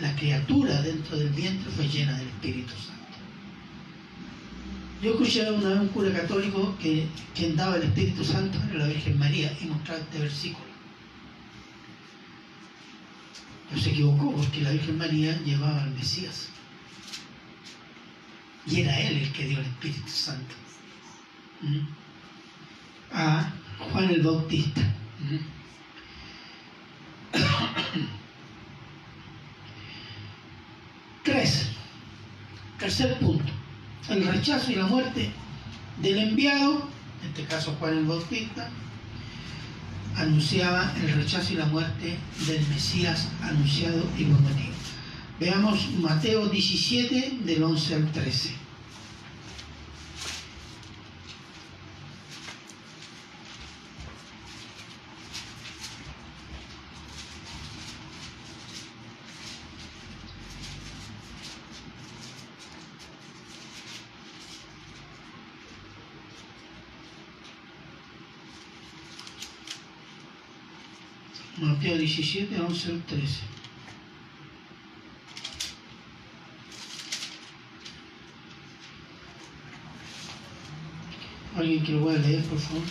la 0.00 0.14
criatura 0.16 0.82
dentro 0.82 1.16
del 1.16 1.28
vientre 1.28 1.70
fue 1.70 1.86
llena 1.86 2.16
del 2.18 2.28
Espíritu 2.28 2.70
Santo. 2.70 2.90
Yo 5.02 5.12
escuché 5.12 5.50
una 5.50 5.68
vez 5.70 5.80
un 5.80 5.88
cura 5.88 6.12
católico 6.12 6.76
que 6.80 7.06
quien 7.34 7.56
daba 7.56 7.76
el 7.76 7.84
Espíritu 7.84 8.24
Santo 8.24 8.58
era 8.70 8.80
la 8.80 8.86
Virgen 8.86 9.18
María 9.18 9.56
y 9.60 9.66
mostraba 9.66 10.00
este 10.00 10.18
versículo. 10.18 10.69
Pero 13.70 13.82
se 13.82 13.90
equivocó 13.90 14.32
porque 14.32 14.60
la 14.62 14.72
Virgen 14.72 14.98
María 14.98 15.40
llevaba 15.44 15.84
al 15.84 15.92
Mesías. 15.92 16.48
Y 18.66 18.80
era 18.80 19.00
él 19.00 19.18
el 19.18 19.32
que 19.32 19.46
dio 19.46 19.58
el 19.58 19.66
Espíritu 19.66 20.08
Santo. 20.08 20.54
¿Mm? 21.62 21.86
A 23.12 23.52
Juan 23.78 24.10
el 24.10 24.22
Bautista. 24.22 24.80
¿Mm? 25.20 25.38
Tres. 31.24 31.68
Tercer 32.78 33.18
punto. 33.18 33.52
El 34.08 34.26
rechazo 34.26 34.72
y 34.72 34.74
la 34.74 34.86
muerte 34.86 35.30
del 35.98 36.18
enviado, 36.18 36.88
en 37.22 37.28
este 37.28 37.44
caso 37.44 37.76
Juan 37.78 37.98
el 37.98 38.04
Bautista, 38.06 38.68
anunciaba 40.16 40.92
el 41.02 41.12
rechazo 41.12 41.52
y 41.52 41.56
la 41.56 41.66
muerte 41.66 42.18
del 42.46 42.66
Mesías 42.68 43.28
anunciado 43.42 44.04
y 44.18 44.24
prometido. 44.24 44.74
Veamos 45.38 45.90
Mateo 46.00 46.48
17 46.48 47.38
del 47.44 47.62
11 47.62 47.94
al 47.94 48.12
13. 48.12 48.60
Mateo 71.60 71.98
17, 72.14 72.58
11 72.60 72.90
al 72.92 73.02
13. 73.06 73.40
Alguien 81.56 81.84
que 81.84 81.92
lo 81.92 82.02
pueda 82.02 82.18
leer, 82.18 82.42
por 82.44 82.58
favor. 82.58 82.82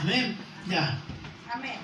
Amén. 0.00 0.36
Ya. 0.68 0.98
Amén. 1.52 1.78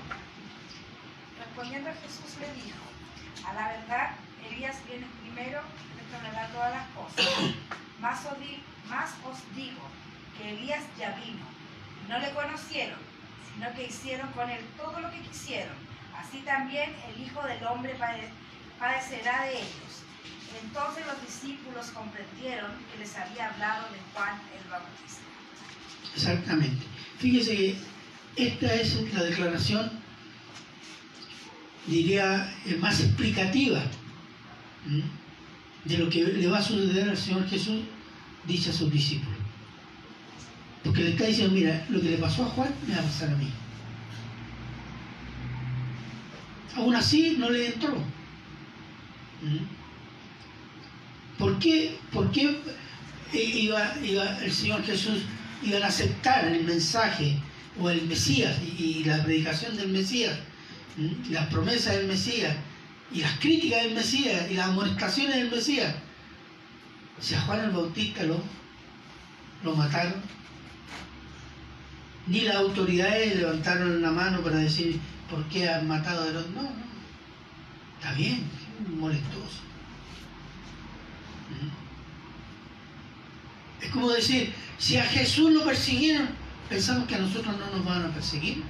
Respondiendo 1.39 1.91
Jesús 2.03 2.37
le 2.41 2.53
dijo, 2.63 3.49
a 3.49 3.53
la 3.55 3.69
verdad, 3.69 4.11
Elías 4.51 4.77
viene 4.89 5.07
primero 5.23 5.61
restaurar 5.97 6.51
todas 6.53 6.73
las 6.73 6.87
cosas. 6.89 7.55
Más 8.01 8.25
os, 8.27 8.39
di- 8.41 8.63
más 8.89 9.11
os 9.25 9.39
digo 9.55 9.83
que 10.37 10.51
Elías 10.51 10.83
ya 10.99 11.11
vino. 11.25 11.45
No 12.09 12.19
le 12.19 12.31
conocieron, 12.33 12.99
sino 13.55 13.73
que 13.75 13.87
hicieron 13.87 14.31
con 14.33 14.49
él 14.51 14.65
todo 14.77 15.01
lo 15.01 15.11
que 15.11 15.21
quisieron. 15.21 15.77
Así 16.17 16.39
también 16.41 16.95
el 17.09 17.23
Hijo 17.23 17.43
del 17.43 17.65
Hombre 17.67 17.95
pade- 17.99 18.31
padecerá 18.79 19.45
de 19.45 19.53
ellos. 19.59 20.03
Entonces 20.65 21.07
los 21.07 21.21
discípulos 21.23 21.91
comprendieron 21.91 22.73
que 22.90 22.90
les 23.01 23.17
había 23.17 23.49
hablado 23.49 23.85
de 23.93 23.99
Juan 24.13 24.39
el 24.57 24.71
Bautista. 24.71 25.23
Exactamente. 26.15 26.87
Fíjese 27.19 27.57
que 27.57 27.77
esta 28.37 28.75
es 28.75 29.15
la 29.15 29.23
declaración, 29.25 29.91
diría, 31.87 32.55
eh, 32.67 32.77
más 32.77 33.01
explicativa 33.01 33.83
de 35.85 35.99
lo 35.99 36.11
que 36.11 36.25
le 36.25 36.47
va 36.49 36.59
a 36.59 36.63
suceder 36.63 37.09
al 37.09 37.17
Señor 37.17 37.49
Jesús, 37.49 37.81
dice 38.47 38.71
a 38.71 38.73
sus 38.73 38.93
discípulos. 38.93 39.39
Porque 40.85 41.03
le 41.03 41.11
está 41.11 41.25
diciendo, 41.25 41.55
mira, 41.55 41.87
lo 41.89 42.01
que 42.01 42.11
le 42.11 42.17
pasó 42.19 42.45
a 42.45 42.49
Juan 42.49 42.75
me 42.87 42.95
va 42.95 43.01
a 43.01 43.05
pasar 43.05 43.31
a 43.31 43.37
mí. 43.37 43.51
Aún 46.77 46.95
así 46.95 47.37
no 47.39 47.51
le 47.51 47.67
entró. 47.67 47.95
¿Por 51.39 51.59
qué, 51.59 51.99
por 52.13 52.31
qué 52.31 52.61
iba, 53.33 53.95
iba 54.03 54.39
el 54.45 54.53
Señor 54.53 54.83
Jesús 54.85 55.23
iban 55.63 55.83
a 55.83 55.87
aceptar 55.87 56.47
el 56.47 56.65
mensaje 56.65 57.39
o 57.81 57.91
el 57.91 58.03
Mesías 58.07 58.57
y, 58.63 59.05
la 59.05 59.23
predicación 59.23 59.77
del 59.77 59.89
Mesías, 59.89 60.37
¿m? 60.99 61.15
las 61.31 61.47
promesas 61.49 61.97
del 61.97 62.07
Mesías 62.07 62.55
y 63.13 63.21
las 63.21 63.39
críticas 63.39 63.85
del 63.85 63.95
Mesías 63.95 64.51
y 64.51 64.55
las 64.55 64.69
amonestaciones 64.69 65.37
del 65.37 65.51
Mesías? 65.51 65.95
Si 67.21 67.35
a 67.35 67.41
Juan 67.43 67.61
el 67.61 67.71
Bautista 67.71 68.23
lo, 68.23 68.43
lo 69.63 69.77
mataron, 69.77 70.15
ni 72.27 72.41
las 72.41 72.57
autoridades 72.57 73.37
levantaron 73.37 74.01
la 74.01 74.11
mano 74.11 74.41
para 74.41 74.57
decir 74.57 74.99
por 75.29 75.45
qué 75.49 75.69
han 75.69 75.87
matado 75.87 76.29
a 76.29 76.33
los... 76.33 76.49
No, 76.51 76.63
no, 76.63 76.71
está 77.99 78.13
bien, 78.15 78.45
molestoso. 78.99 79.70
Es 83.81 83.91
como 83.91 84.11
decir, 84.11 84.53
si 84.79 84.97
a 84.97 85.05
Jesús 85.05 85.53
lo 85.53 85.65
persiguieron, 85.65 86.29
pensamos 86.69 87.07
que 87.07 87.15
a 87.15 87.19
nosotros 87.19 87.55
no 87.59 87.77
nos 87.77 87.85
van 87.85 88.05
a 88.05 88.15
perseguir. 88.15 88.63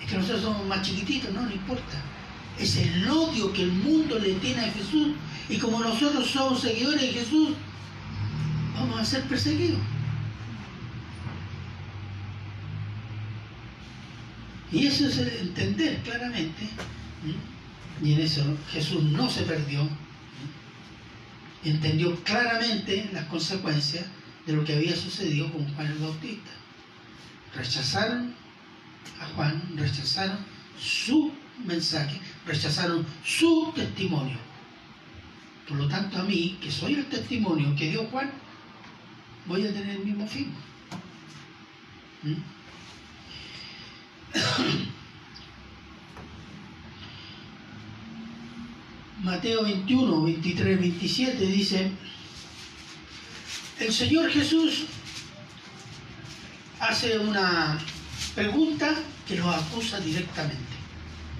Es 0.00 0.10
que 0.10 0.16
nosotros 0.16 0.42
somos 0.42 0.66
más 0.66 0.82
chiquititos, 0.82 1.32
no, 1.32 1.42
no 1.42 1.52
importa. 1.52 2.02
Es 2.58 2.76
el 2.76 3.08
odio 3.08 3.52
que 3.52 3.62
el 3.62 3.72
mundo 3.72 4.18
le 4.18 4.34
tiene 4.34 4.60
a 4.60 4.70
Jesús. 4.70 5.14
Y 5.48 5.58
como 5.58 5.80
nosotros 5.80 6.28
somos 6.28 6.60
seguidores 6.60 7.00
de 7.00 7.08
Jesús, 7.08 7.50
vamos 8.74 9.00
a 9.00 9.04
ser 9.04 9.22
perseguidos. 9.24 9.80
Y 14.72 14.86
eso 14.86 15.06
es 15.06 15.18
entender 15.18 16.00
claramente. 16.02 16.68
Y 18.02 18.12
en 18.14 18.20
eso 18.20 18.42
Jesús 18.72 19.02
no 19.02 19.28
se 19.28 19.42
perdió. 19.42 19.88
Entendió 21.64 22.14
claramente 22.24 23.10
las 23.12 23.26
consecuencias 23.26 24.06
de 24.46 24.52
lo 24.54 24.64
que 24.64 24.74
había 24.74 24.96
sucedido 24.96 25.52
con 25.52 25.66
Juan 25.74 25.86
el 25.86 25.98
Bautista. 25.98 26.50
Rechazaron 27.54 28.34
a 29.20 29.26
Juan, 29.34 29.62
rechazaron 29.76 30.38
su 30.78 31.32
mensaje, 31.64 32.18
rechazaron 32.46 33.06
su 33.24 33.72
testimonio. 33.74 34.38
Por 35.68 35.78
lo 35.78 35.88
tanto, 35.88 36.18
a 36.18 36.24
mí, 36.24 36.58
que 36.60 36.70
soy 36.70 36.94
el 36.94 37.06
testimonio 37.06 37.76
que 37.76 37.90
dio 37.90 38.04
Juan, 38.06 38.30
voy 39.46 39.66
a 39.66 39.72
tener 39.72 39.96
el 39.96 40.04
mismo 40.04 40.26
fin. 40.26 40.52
¿Mm? 42.22 42.59
Mateo 49.30 49.62
21, 49.62 50.24
23, 50.24 50.80
27 50.80 51.46
dice, 51.46 51.92
el 53.78 53.92
Señor 53.92 54.28
Jesús 54.28 54.86
hace 56.80 57.16
una 57.16 57.78
pregunta 58.34 58.92
que 59.28 59.36
los 59.36 59.46
acusa 59.46 60.00
directamente. 60.00 60.56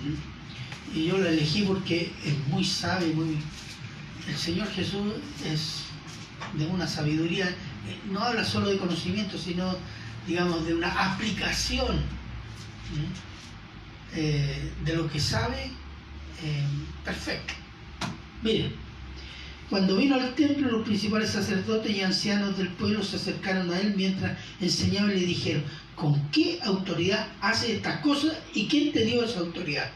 ¿Mm? 0.05 0.99
Y 0.99 1.07
yo 1.07 1.19
la 1.19 1.31
elegí 1.31 1.63
porque 1.63 2.13
es 2.25 2.39
muy 2.47 2.65
sabio, 2.65 3.13
muy... 3.13 3.37
El 4.29 4.37
Señor 4.37 4.71
Jesús 4.71 5.15
es 5.45 5.83
de 6.55 6.67
una 6.67 6.87
sabiduría, 6.87 7.49
eh, 7.49 7.99
no 8.09 8.21
habla 8.21 8.45
solo 8.45 8.69
de 8.69 8.79
conocimiento, 8.79 9.37
sino, 9.37 9.77
digamos, 10.29 10.65
de 10.65 10.77
una 10.77 11.13
aplicación 11.13 11.97
¿Mm? 11.97 14.15
eh, 14.15 14.73
de 14.85 14.95
lo 14.95 15.11
que 15.11 15.19
sabe 15.19 15.73
eh, 16.45 16.65
perfecto. 17.05 17.60
Miren, 18.43 18.73
cuando 19.69 19.97
vino 19.97 20.17
al 20.17 20.35
templo, 20.35 20.69
los 20.71 20.87
principales 20.87 21.31
sacerdotes 21.31 21.95
y 21.95 22.03
ancianos 22.03 22.57
del 22.59 22.69
pueblo 22.71 23.05
se 23.05 23.17
acercaron 23.17 23.71
a 23.71 23.79
él 23.79 23.95
mientras 23.97 24.37
enseñaba 24.61 25.13
y 25.13 25.21
le 25.21 25.27
dijeron, 25.27 25.63
¿con 25.95 26.21
qué 26.31 26.59
autoridad 26.65 27.29
hace 27.41 27.77
estas 27.77 28.01
cosas 28.01 28.37
y 28.55 28.67
quién 28.67 28.93
te 28.93 29.05
dio 29.05 29.23
esa 29.23 29.41
autoridad? 29.41 29.91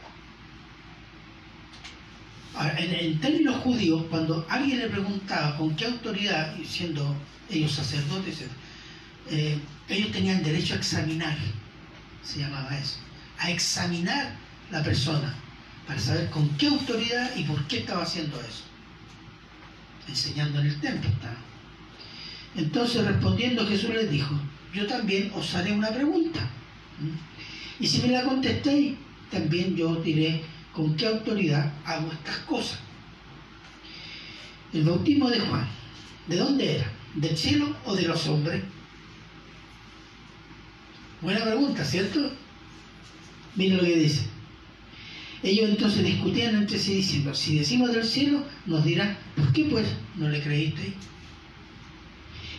En, 2.78 3.18
términos 3.18 3.56
judíos, 3.62 4.04
cuando 4.08 4.46
alguien 4.48 4.78
le 4.78 4.88
preguntaba 4.88 5.56
con 5.56 5.74
qué 5.74 5.86
autoridad, 5.86 6.54
siendo 6.64 7.16
ellos 7.50 7.72
sacerdotes, 7.72 8.44
eh, 9.28 9.58
ellos 9.88 10.12
tenían 10.12 10.44
derecho 10.44 10.74
a 10.74 10.76
examinar, 10.76 11.36
se 12.22 12.38
llamaba 12.38 12.78
eso, 12.78 12.98
a 13.38 13.50
examinar 13.50 14.36
la 14.70 14.84
persona 14.84 15.34
para 15.86 16.00
saber 16.00 16.30
con 16.30 16.48
qué 16.56 16.68
autoridad 16.68 17.36
y 17.36 17.44
por 17.44 17.66
qué 17.66 17.78
estaba 17.78 18.02
haciendo 18.02 18.40
eso. 18.40 18.64
Enseñando 20.08 20.60
en 20.60 20.66
el 20.66 20.80
templo 20.80 21.10
estaba. 21.10 21.36
Entonces 22.56 23.04
respondiendo 23.04 23.66
Jesús 23.66 23.90
les 23.90 24.10
dijo, 24.10 24.34
yo 24.72 24.86
también 24.86 25.30
os 25.34 25.54
haré 25.54 25.72
una 25.72 25.90
pregunta. 25.90 26.40
Y 27.80 27.86
si 27.86 28.02
me 28.02 28.08
la 28.08 28.22
contestéis, 28.22 28.94
también 29.30 29.76
yo 29.76 29.90
os 29.90 30.04
diré 30.04 30.42
con 30.72 30.96
qué 30.96 31.06
autoridad 31.06 31.72
hago 31.84 32.10
estas 32.12 32.38
cosas. 32.38 32.78
El 34.72 34.84
bautismo 34.84 35.28
de 35.30 35.40
Juan, 35.40 35.66
¿de 36.26 36.36
dónde 36.36 36.76
era? 36.76 36.92
¿Del 37.14 37.36
cielo 37.36 37.76
o 37.84 37.94
de 37.94 38.02
los 38.02 38.26
hombres? 38.26 38.62
Buena 41.20 41.44
pregunta, 41.44 41.84
¿cierto? 41.84 42.32
Miren 43.54 43.78
lo 43.78 43.84
que 43.84 43.96
dice. 43.96 44.33
Ellos 45.44 45.68
entonces 45.68 46.02
discutían 46.04 46.56
entre 46.56 46.78
sí 46.78 46.94
diciendo, 46.94 47.34
si 47.34 47.58
decimos 47.58 47.92
del 47.92 48.04
cielo, 48.04 48.42
nos 48.64 48.82
dirán, 48.82 49.18
¿por 49.36 49.52
qué 49.52 49.64
pues 49.64 49.86
no 50.16 50.28
le 50.30 50.42
creísteis? 50.42 50.94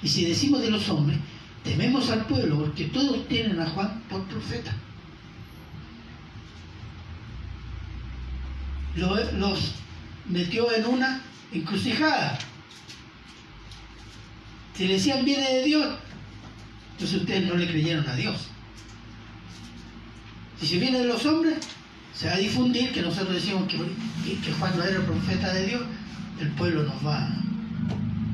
Y 0.04 0.08
si 0.08 0.24
decimos 0.26 0.62
de 0.62 0.70
los 0.70 0.88
hombres, 0.90 1.18
tememos 1.64 2.12
al 2.12 2.28
pueblo, 2.28 2.60
porque 2.60 2.86
todos 2.86 3.28
tienen 3.28 3.60
a 3.60 3.66
Juan 3.68 4.04
por 4.08 4.24
profeta. 4.28 4.72
Lo- 8.96 9.32
Los 9.34 9.74
metió 10.30 10.72
en 10.72 10.86
una 10.86 11.22
encrucijada. 11.52 12.38
Si 14.76 14.86
le 14.88 14.94
decían 14.94 15.26
viene 15.26 15.50
de 15.50 15.64
Dios, 15.64 15.96
entonces 16.92 17.22
ustedes 17.22 17.48
no 17.48 17.56
le 17.56 17.68
creyeron 17.68 18.08
a 18.08 18.16
Dios. 18.16 18.48
Si 20.60 20.68
se 20.68 20.78
viene 20.80 21.00
de 21.00 21.06
los 21.06 21.26
hombres, 21.26 21.56
se 22.16 22.28
va 22.28 22.34
a 22.34 22.38
difundir 22.38 22.92
que 22.92 23.02
nosotros 23.02 23.36
decimos 23.36 23.68
que, 23.68 23.78
que- 23.78 24.54
Juan 24.54 24.78
no 24.78 24.84
era 24.84 24.96
el 24.98 25.04
profeta 25.04 25.54
de 25.54 25.66
Dios, 25.68 25.82
el 26.40 26.48
pueblo 26.52 26.84
nos 26.84 27.06
va 27.06 27.28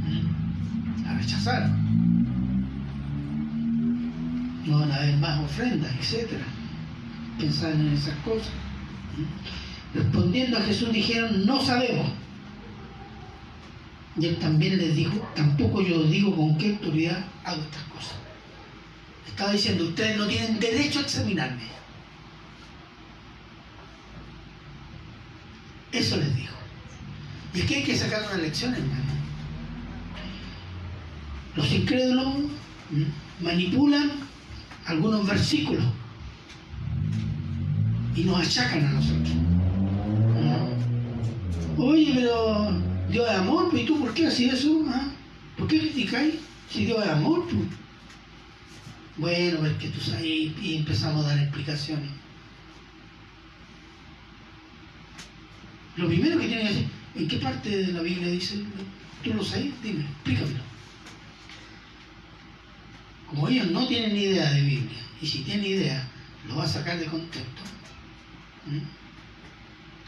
¿m? 0.08 1.08
a 1.10 1.18
rechazar. 1.18 1.70
No 4.66 4.80
van 4.80 4.91
a 4.91 4.95
haber 4.95 5.18
más 5.18 5.40
ofrendas, 5.44 5.91
etc. 5.99 6.30
Pensar 7.40 7.72
en 7.72 7.88
esas 7.94 8.16
cosas. 8.20 8.52
¿m? 9.18 9.26
Respondiendo 10.03 10.58
a 10.58 10.62
Jesús 10.62 10.91
dijeron, 10.94 11.45
no 11.45 11.60
sabemos. 11.62 12.08
Y 14.18 14.26
él 14.28 14.38
también 14.38 14.78
les 14.78 14.95
dijo, 14.95 15.28
tampoco 15.36 15.82
yo 15.82 16.03
digo 16.03 16.36
con 16.36 16.58
qué 16.58 16.70
autoridad 16.74 17.26
hago 17.44 17.62
estas 17.62 17.84
cosas. 17.84 18.14
Estaba 19.28 19.53
diciendo, 19.53 19.86
ustedes 19.86 20.18
no 20.18 20.28
tienen 20.28 20.60
derecho 20.60 20.99
a 20.99 21.03
examinarme. 21.03 21.64
Eso 25.91 26.18
les 26.18 26.35
dijo. 26.35 26.55
Y 27.53 27.59
es 27.59 27.65
que 27.65 27.76
hay 27.76 27.84
que 27.84 27.97
sacar 27.97 28.23
una 28.31 28.41
lección, 28.41 28.73
hermano. 28.73 29.11
Los 31.55 31.72
incrédulos 31.72 32.27
manipulan 33.41 34.11
algunos 34.85 35.27
versículos 35.27 35.84
y 38.15 38.23
nos 38.23 38.39
achacan 38.39 38.85
a 38.85 38.91
nosotros. 38.93 39.31
Oye, 41.77 42.11
pero 42.15 42.72
Dios 43.09 43.27
es 43.30 43.35
amor, 43.35 43.69
¿y 43.73 43.85
tú 43.85 43.99
por 43.99 44.13
qué 44.13 44.27
haces 44.27 44.53
eso? 44.53 44.85
ah? 44.89 45.11
¿Por 45.57 45.68
qué 45.68 45.80
criticáis 45.80 46.35
si 46.69 46.85
Dios 46.85 47.03
es 47.03 47.09
amor? 47.09 47.45
pues? 47.45 47.63
Bueno, 49.18 49.65
es 49.65 49.73
que 49.73 49.89
tú 49.89 49.99
sabes, 49.99 50.23
y 50.23 50.76
empezamos 50.77 51.26
a 51.26 51.30
dar 51.30 51.39
explicaciones. 51.39 52.09
Lo 55.97 56.07
primero 56.07 56.39
que 56.39 56.47
tiene 56.47 56.61
que 56.63 56.69
decir, 56.69 56.88
¿en 57.15 57.27
qué 57.27 57.38
parte 57.38 57.69
de 57.69 57.93
la 57.93 58.01
Biblia 58.01 58.31
dice? 58.31 58.63
¿Tú 59.23 59.34
lo 59.34 59.43
sabes? 59.43 59.72
Dime, 59.84 60.03
explícamelo. 60.03 60.63
Como 63.27 63.47
ellos 63.47 63.72
no 63.72 63.88
tienen 63.88 64.15
idea 64.15 64.51
de 64.51 64.61
Biblia, 64.61 64.99
y 65.22 65.27
si 65.27 65.39
tienen 65.39 65.65
idea, 65.65 66.07
lo 66.47 66.57
va 66.57 66.63
a 66.63 66.68
sacar 66.68 66.99
de 66.99 67.05
contexto. 67.05 67.61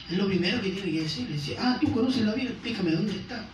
Es 0.09 0.17
lo 0.17 0.27
primero 0.27 0.61
que 0.61 0.69
tiene 0.69 0.91
que 0.91 1.03
decir. 1.03 1.27
Dice, 1.27 1.57
ah, 1.59 1.77
tú 1.79 1.91
conoces 1.91 2.23
la 2.23 2.33
Biblia, 2.33 2.51
explícame 2.51 2.91
dónde 2.91 3.13
está. 3.13 3.45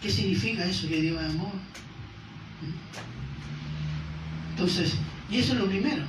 ¿Qué 0.00 0.10
significa 0.10 0.64
eso 0.64 0.88
que 0.88 1.00
Dios 1.00 1.20
es 1.20 1.30
amor? 1.30 1.52
Entonces, 4.50 4.94
Y 5.30 5.38
eso 5.38 5.52
es 5.52 5.58
lo 5.58 5.66
primero. 5.66 6.04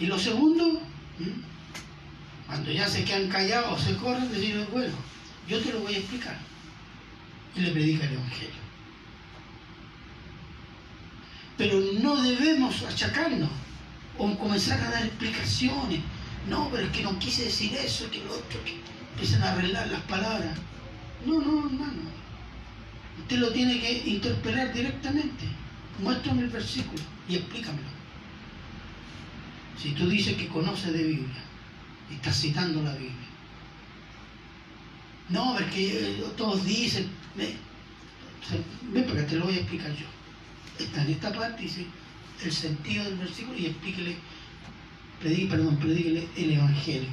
Y 0.00 0.06
lo 0.06 0.18
segundo, 0.18 0.80
cuando 2.46 2.72
ya 2.72 2.88
se 2.88 3.04
quedan 3.04 3.28
callados 3.28 3.82
se 3.82 3.94
corren, 3.96 4.32
decirles, 4.32 4.68
bueno, 4.70 4.94
yo 5.46 5.60
te 5.60 5.72
lo 5.72 5.80
voy 5.80 5.94
a 5.94 5.98
explicar. 5.98 6.38
Y 7.54 7.60
le 7.60 7.70
predica 7.70 8.06
el 8.06 8.14
Evangelio. 8.14 8.60
Pero 11.58 11.80
no 12.00 12.16
debemos 12.22 12.82
achacarnos 12.82 13.50
o 14.16 14.38
comenzar 14.38 14.80
a 14.80 14.90
dar 14.90 15.04
explicaciones. 15.04 16.00
No, 16.48 16.70
pero 16.70 16.86
es 16.86 16.92
que 16.92 17.02
no 17.02 17.18
quise 17.18 17.44
decir 17.44 17.74
eso, 17.74 18.10
que 18.10 18.24
lo 18.24 18.32
otro, 18.32 18.64
que 18.64 18.76
empiezan 19.12 19.42
a 19.42 19.52
arreglar 19.52 19.86
las 19.88 20.00
palabras. 20.02 20.56
No, 21.26 21.42
no, 21.42 21.66
hermano. 21.66 22.08
Usted 23.18 23.36
lo 23.36 23.52
tiene 23.52 23.78
que 23.78 24.02
interpelar 24.06 24.72
directamente. 24.72 25.44
Muéstrame 26.02 26.42
el 26.42 26.48
versículo 26.48 27.02
y 27.28 27.36
explícamelo. 27.36 27.99
Si 29.80 29.90
tú 29.92 30.08
dices 30.08 30.36
que 30.36 30.48
conoces 30.48 30.92
de 30.92 31.04
Biblia, 31.04 31.42
estás 32.10 32.40
citando 32.40 32.82
la 32.82 32.92
Biblia. 32.92 33.14
No, 35.30 35.54
porque 35.54 36.22
todos 36.36 36.64
dicen, 36.64 37.08
ve, 37.36 37.54
ven 38.92 39.04
para 39.04 39.20
que 39.20 39.26
te 39.26 39.36
lo 39.36 39.44
voy 39.44 39.54
a 39.54 39.60
explicar 39.60 39.90
yo. 39.94 40.06
Está 40.78 41.02
en 41.02 41.10
esta 41.10 41.32
parte, 41.32 41.62
dice 41.62 41.86
el 42.44 42.52
sentido 42.52 43.04
del 43.04 43.18
versículo 43.18 43.58
y 43.58 43.66
explíquele, 43.66 44.16
predí, 45.20 45.46
perdón, 45.46 45.76
predíquele 45.76 46.28
el 46.36 46.52
Evangelio. 46.52 47.08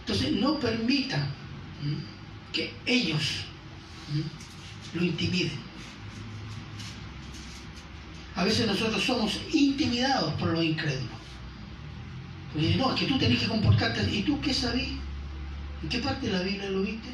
Entonces, 0.00 0.32
no 0.32 0.58
permita 0.58 1.28
que 2.52 2.72
ellos 2.86 3.44
lo 4.94 5.04
intimiden. 5.04 5.69
A 8.40 8.44
veces 8.44 8.66
nosotros 8.66 9.04
somos 9.04 9.38
intimidados 9.52 10.32
por 10.40 10.48
los 10.48 10.64
incrédulos. 10.64 11.10
Porque 12.50 12.68
dicen, 12.68 12.80
no, 12.80 12.94
es 12.94 13.00
que 13.00 13.06
tú 13.06 13.18
tenés 13.18 13.38
que 13.38 13.46
comportarte. 13.46 14.10
¿Y 14.10 14.22
tú 14.22 14.40
qué 14.40 14.54
sabías? 14.54 14.88
¿En 15.82 15.88
qué 15.90 15.98
parte 15.98 16.26
de 16.26 16.32
la 16.32 16.42
Biblia 16.42 16.70
lo 16.70 16.80
viste? 16.80 17.10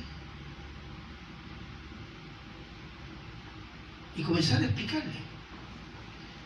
Y 4.16 4.22
comenzar 4.22 4.62
a 4.62 4.66
explicarle. 4.66 5.14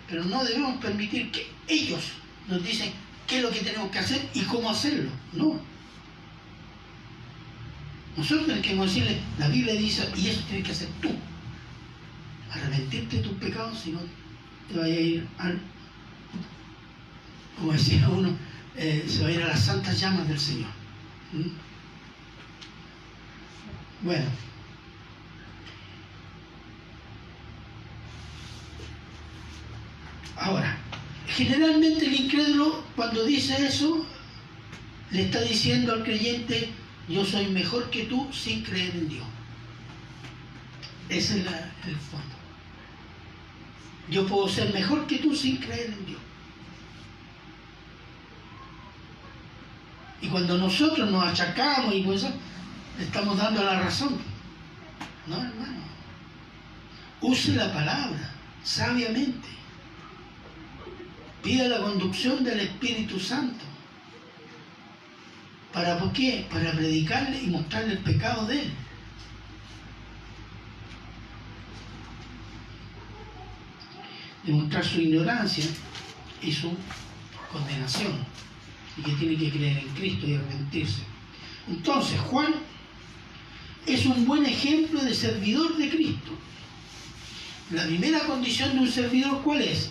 Pero 0.08 0.24
no 0.24 0.42
debemos 0.44 0.80
permitir 0.80 1.30
que 1.30 1.46
ellos 1.68 2.12
nos 2.48 2.64
dicen 2.64 2.90
qué 3.26 3.36
es 3.36 3.42
lo 3.42 3.50
que 3.50 3.60
tenemos 3.60 3.90
que 3.90 3.98
hacer 3.98 4.30
y 4.32 4.40
cómo 4.44 4.70
hacerlo. 4.70 5.10
No. 5.34 5.60
Nosotros 8.16 8.46
tenemos 8.46 8.64
que 8.64 8.74
decirle, 8.76 9.20
la 9.38 9.48
Biblia 9.48 9.74
dice, 9.74 10.10
y 10.16 10.28
eso 10.28 10.40
tienes 10.48 10.64
que 10.64 10.72
hacer 10.72 10.88
tú. 11.02 11.10
Arrepentirte 12.50 13.18
de 13.18 13.22
tus 13.22 13.34
pecados, 13.34 13.78
si 13.78 13.90
no 13.90 14.19
te 14.72 14.78
vaya 14.78 14.94
a 14.94 15.00
ir 15.00 15.28
al, 15.38 15.60
como 17.58 17.72
decía 17.72 18.08
uno, 18.08 18.36
eh, 18.76 19.04
se 19.08 19.22
va 19.22 19.28
a 19.28 19.32
ir 19.32 19.42
a 19.42 19.48
las 19.48 19.64
santas 19.64 20.00
llamas 20.00 20.28
del 20.28 20.38
Señor. 20.38 20.70
¿Mm? 21.32 21.48
Bueno. 24.02 24.24
Ahora, 30.36 30.78
generalmente 31.28 32.06
el 32.06 32.14
incrédulo 32.14 32.82
cuando 32.96 33.24
dice 33.24 33.66
eso, 33.66 34.06
le 35.10 35.24
está 35.24 35.42
diciendo 35.42 35.92
al 35.92 36.02
creyente, 36.02 36.70
yo 37.08 37.24
soy 37.24 37.46
mejor 37.48 37.90
que 37.90 38.04
tú 38.04 38.30
sin 38.32 38.62
creer 38.62 38.94
en 38.94 39.08
Dios. 39.08 39.26
Ese 41.10 41.40
es 41.40 41.46
el 41.86 41.96
fondo. 41.96 42.39
Yo 44.10 44.26
puedo 44.26 44.48
ser 44.48 44.72
mejor 44.74 45.06
que 45.06 45.18
tú 45.18 45.34
sin 45.34 45.58
creer 45.58 45.94
en 45.96 46.06
Dios. 46.06 46.20
Y 50.20 50.28
cuando 50.28 50.58
nosotros 50.58 51.10
nos 51.10 51.24
achacamos 51.24 51.94
y 51.94 52.02
pues 52.02 52.26
estamos 52.98 53.38
dando 53.38 53.62
la 53.62 53.80
razón. 53.80 54.18
No, 55.26 55.36
hermano. 55.36 55.80
Use 57.20 57.52
la 57.54 57.72
palabra 57.72 58.34
sabiamente. 58.62 59.48
Pida 61.42 61.68
la 61.68 61.78
conducción 61.78 62.44
del 62.44 62.60
Espíritu 62.60 63.18
Santo. 63.18 63.64
¿Para 65.72 65.98
por 65.98 66.12
qué? 66.12 66.46
Para 66.50 66.72
predicarle 66.72 67.42
y 67.42 67.46
mostrarle 67.46 67.92
el 67.92 67.98
pecado 67.98 68.46
de 68.46 68.62
él. 68.62 68.72
Demostrar 74.44 74.84
su 74.84 75.00
ignorancia 75.00 75.64
y 76.42 76.52
su 76.52 76.72
condenación. 77.52 78.12
Y 78.96 79.02
que 79.02 79.12
tiene 79.12 79.36
que 79.36 79.50
creer 79.50 79.78
en 79.78 79.88
Cristo 79.94 80.26
y 80.26 80.34
arrepentirse. 80.34 81.02
Entonces, 81.68 82.18
Juan 82.20 82.54
es 83.86 84.06
un 84.06 84.26
buen 84.26 84.46
ejemplo 84.46 85.00
de 85.02 85.14
servidor 85.14 85.76
de 85.76 85.90
Cristo. 85.90 86.32
La 87.70 87.84
primera 87.86 88.20
condición 88.20 88.74
de 88.74 88.80
un 88.80 88.88
servidor, 88.88 89.42
¿cuál 89.42 89.62
es? 89.62 89.90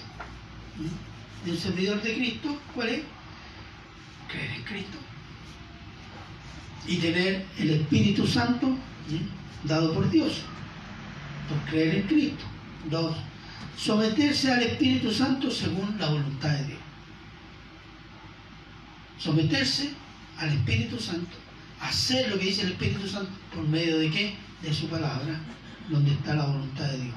¿Mm? 0.77 1.45
De 1.45 1.51
un 1.51 1.57
servidor 1.57 2.01
de 2.01 2.13
Cristo, 2.13 2.59
¿cuál 2.75 2.89
es? 2.89 3.01
Creer 4.27 4.51
en 4.51 4.63
Cristo. 4.63 4.97
Y 6.87 6.97
tener 6.97 7.45
el 7.57 7.69
Espíritu 7.69 8.27
Santo 8.27 8.67
¿mm? 8.67 9.67
dado 9.67 9.93
por 9.93 10.09
Dios, 10.09 10.41
por 11.47 11.57
creer 11.69 11.95
en 11.95 12.03
Cristo. 12.03 12.43
Dos, 12.89 13.15
someterse 13.77 14.51
al 14.51 14.63
Espíritu 14.63 15.11
Santo 15.11 15.49
según 15.49 15.95
la 15.99 16.09
voluntad 16.09 16.49
de 16.49 16.65
Dios. 16.65 16.79
Someterse 19.17 19.91
al 20.37 20.49
Espíritu 20.49 20.99
Santo, 20.99 21.35
hacer 21.81 22.29
lo 22.29 22.39
que 22.39 22.45
dice 22.45 22.63
el 22.63 22.71
Espíritu 22.71 23.07
Santo, 23.07 23.31
¿por 23.53 23.67
medio 23.67 23.97
de 23.99 24.09
qué? 24.09 24.35
De 24.61 24.73
su 24.73 24.87
palabra, 24.87 25.39
donde 25.89 26.11
está 26.11 26.35
la 26.35 26.45
voluntad 26.45 26.85
de 26.85 26.97
Dios. 26.97 27.15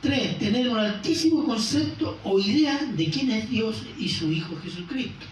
Tres, 0.00 0.38
tener 0.38 0.68
un 0.68 0.78
altísimo 0.78 1.44
concepto 1.44 2.20
o 2.24 2.38
idea 2.38 2.78
de 2.78 3.10
quién 3.10 3.30
es 3.30 3.48
Dios 3.48 3.82
y 3.98 4.08
su 4.08 4.30
Hijo 4.30 4.54
Jesucristo. 4.62 5.26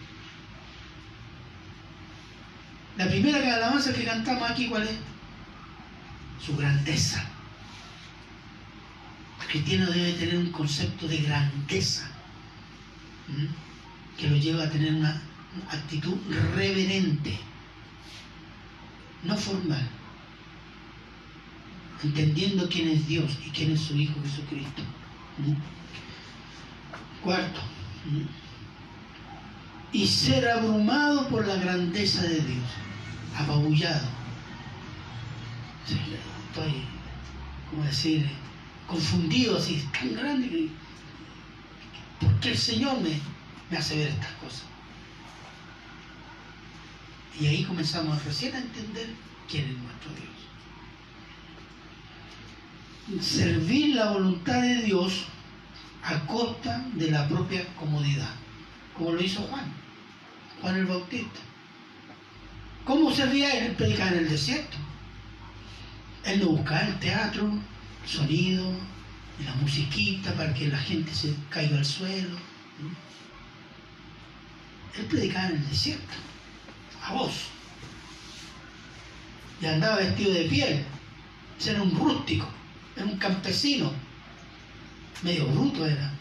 La 2.96 3.06
primera 3.06 3.38
alabanza 3.38 3.92
que 3.92 4.04
cantamos 4.04 4.50
aquí, 4.50 4.68
¿cuál 4.68 4.84
es? 4.84 4.96
Su 6.44 6.56
grandeza. 6.56 7.24
Cristiano 9.52 9.90
debe 9.92 10.14
tener 10.14 10.38
un 10.38 10.50
concepto 10.50 11.06
de 11.06 11.18
grandeza 11.18 12.08
que 14.16 14.26
lo 14.26 14.36
lleva 14.36 14.64
a 14.64 14.70
tener 14.70 14.94
una 14.94 15.20
actitud 15.68 16.16
reverente, 16.56 17.38
no 19.24 19.36
formal, 19.36 19.86
entendiendo 22.02 22.66
quién 22.66 22.88
es 22.88 23.06
Dios 23.06 23.38
y 23.46 23.50
quién 23.50 23.72
es 23.72 23.82
su 23.82 23.94
Hijo 23.94 24.14
Jesucristo. 24.22 24.82
Cuarto, 27.22 27.60
y 29.92 30.06
ser 30.06 30.48
abrumado 30.48 31.28
por 31.28 31.46
la 31.46 31.56
grandeza 31.56 32.22
de 32.22 32.40
Dios, 32.40 32.70
apabullado. 33.36 34.08
Estoy, 35.84 36.84
como 37.70 37.84
decir, 37.84 38.30
confundido 38.86 39.56
así, 39.56 39.88
tan 39.92 40.14
grande 40.14 40.48
que 40.48 40.70
¿por 42.20 42.40
qué 42.40 42.50
el 42.50 42.58
Señor 42.58 43.00
me, 43.00 43.18
me 43.70 43.76
hace 43.76 43.96
ver 43.96 44.08
estas 44.08 44.32
cosas? 44.32 44.64
Y 47.40 47.46
ahí 47.46 47.64
comenzamos 47.64 48.22
recién 48.24 48.54
a 48.54 48.58
entender 48.58 49.08
quién 49.48 49.64
es 49.64 49.78
nuestro 49.78 50.10
Dios. 50.14 50.28
Servir 53.24 53.96
la 53.96 54.12
voluntad 54.12 54.60
de 54.62 54.82
Dios 54.82 55.24
a 56.02 56.26
costa 56.26 56.84
de 56.94 57.10
la 57.10 57.28
propia 57.28 57.66
comodidad, 57.74 58.34
como 58.96 59.12
lo 59.12 59.22
hizo 59.22 59.42
Juan, 59.42 59.72
Juan 60.60 60.76
el 60.76 60.86
Bautista. 60.86 61.40
¿Cómo 62.84 63.12
servía 63.12 63.64
él? 63.64 63.72
Predicaba 63.76 64.10
en 64.10 64.18
el 64.18 64.28
desierto. 64.28 64.76
Él 66.24 66.40
no 66.40 66.46
buscaba 66.46 66.80
el 66.80 66.98
teatro, 66.98 67.50
sonido, 68.06 68.72
y 69.38 69.44
la 69.44 69.54
musiquita 69.54 70.32
para 70.34 70.52
que 70.54 70.68
la 70.68 70.78
gente 70.78 71.12
se 71.14 71.34
caiga 71.50 71.78
al 71.78 71.84
suelo. 71.84 72.36
Él 74.98 75.06
predicaba 75.06 75.48
en 75.48 75.56
el 75.56 75.68
desierto, 75.68 76.14
a 77.02 77.12
voz. 77.14 77.32
Y 79.60 79.66
andaba 79.66 79.96
vestido 79.96 80.32
de 80.34 80.44
piel. 80.44 80.84
Ese 81.58 81.70
era 81.70 81.82
un 81.82 81.96
rústico, 81.96 82.46
era 82.96 83.06
un 83.06 83.16
campesino. 83.16 83.92
Medio 85.22 85.46
bruto 85.46 85.86
era. 85.86 86.12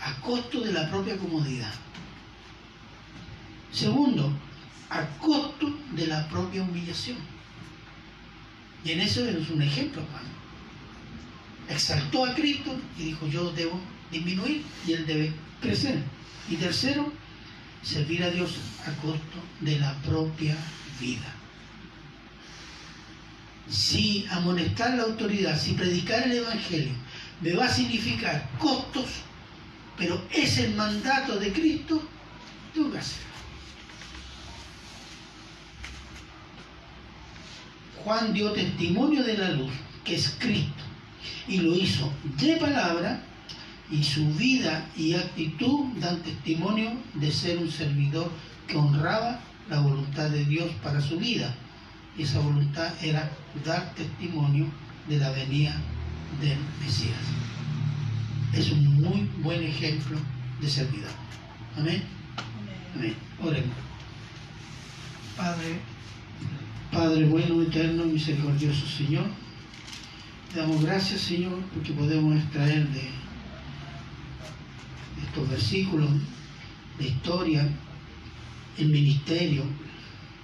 A 0.00 0.20
costo 0.20 0.60
de 0.60 0.72
la 0.72 0.90
propia 0.90 1.16
comodidad. 1.16 1.72
Segundo, 3.72 4.32
a 4.90 5.06
costo 5.18 5.72
de 5.92 6.06
la 6.08 6.28
propia 6.28 6.62
humillación. 6.62 7.33
Y 8.84 8.92
en 8.92 9.00
eso 9.00 9.26
es 9.26 9.48
un 9.50 9.62
ejemplo, 9.62 10.02
Juan. 10.10 10.24
exaltó 11.68 12.26
a 12.26 12.34
Cristo 12.34 12.76
y 12.98 13.04
dijo 13.04 13.26
yo 13.28 13.50
debo 13.52 13.80
disminuir 14.10 14.62
y 14.86 14.92
él 14.92 15.06
debe 15.06 15.32
crecer. 15.60 15.98
Y 16.50 16.56
tercero, 16.56 17.10
servir 17.82 18.22
a 18.22 18.30
Dios 18.30 18.56
a 18.86 18.92
costo 19.00 19.38
de 19.60 19.78
la 19.78 19.94
propia 20.02 20.56
vida. 21.00 21.34
Si 23.68 24.26
amonestar 24.30 24.94
la 24.94 25.04
autoridad, 25.04 25.58
si 25.58 25.72
predicar 25.72 26.24
el 26.24 26.32
Evangelio 26.32 26.92
me 27.40 27.54
va 27.54 27.64
a 27.64 27.72
significar 27.72 28.48
costos, 28.58 29.06
pero 29.96 30.22
es 30.30 30.58
el 30.58 30.74
mandato 30.74 31.38
de 31.38 31.52
Cristo, 31.52 32.06
tengo 32.74 32.92
que 32.92 32.98
hacerlo. 32.98 33.33
Juan 38.04 38.34
dio 38.34 38.52
testimonio 38.52 39.24
de 39.24 39.38
la 39.38 39.50
luz, 39.50 39.72
que 40.04 40.16
es 40.16 40.36
Cristo, 40.38 40.84
y 41.48 41.58
lo 41.58 41.74
hizo 41.74 42.12
de 42.38 42.56
palabra, 42.56 43.22
y 43.90 44.02
su 44.02 44.26
vida 44.34 44.86
y 44.96 45.14
actitud 45.14 45.86
dan 46.00 46.22
testimonio 46.22 46.92
de 47.14 47.30
ser 47.32 47.58
un 47.58 47.70
servidor 47.70 48.30
que 48.66 48.76
honraba 48.76 49.40
la 49.68 49.80
voluntad 49.80 50.30
de 50.30 50.44
Dios 50.44 50.70
para 50.82 51.00
su 51.00 51.18
vida. 51.18 51.54
Y 52.16 52.22
esa 52.22 52.40
voluntad 52.40 52.92
era 53.02 53.30
dar 53.64 53.94
testimonio 53.94 54.66
de 55.08 55.18
la 55.18 55.30
venida 55.30 55.74
del 56.40 56.58
Mesías. 56.80 57.18
Es 58.52 58.70
un 58.70 59.02
muy 59.02 59.28
buen 59.42 59.62
ejemplo 59.62 60.18
de 60.60 60.68
servidor. 60.68 61.10
Amén. 61.76 62.02
Amén. 62.94 63.14
Oremos. 63.42 63.76
Padre, 65.36 65.80
Padre 66.94 67.24
bueno, 67.24 67.60
eterno, 67.60 68.04
misericordioso 68.04 68.86
Señor, 68.86 69.24
te 70.52 70.60
damos 70.60 70.80
gracias 70.80 71.22
Señor 71.22 71.58
porque 71.74 71.92
podemos 71.92 72.36
extraer 72.36 72.86
de 72.90 73.02
estos 75.26 75.50
versículos 75.50 76.08
de 76.96 77.08
historia 77.08 77.68
el 78.78 78.88
ministerio 78.90 79.64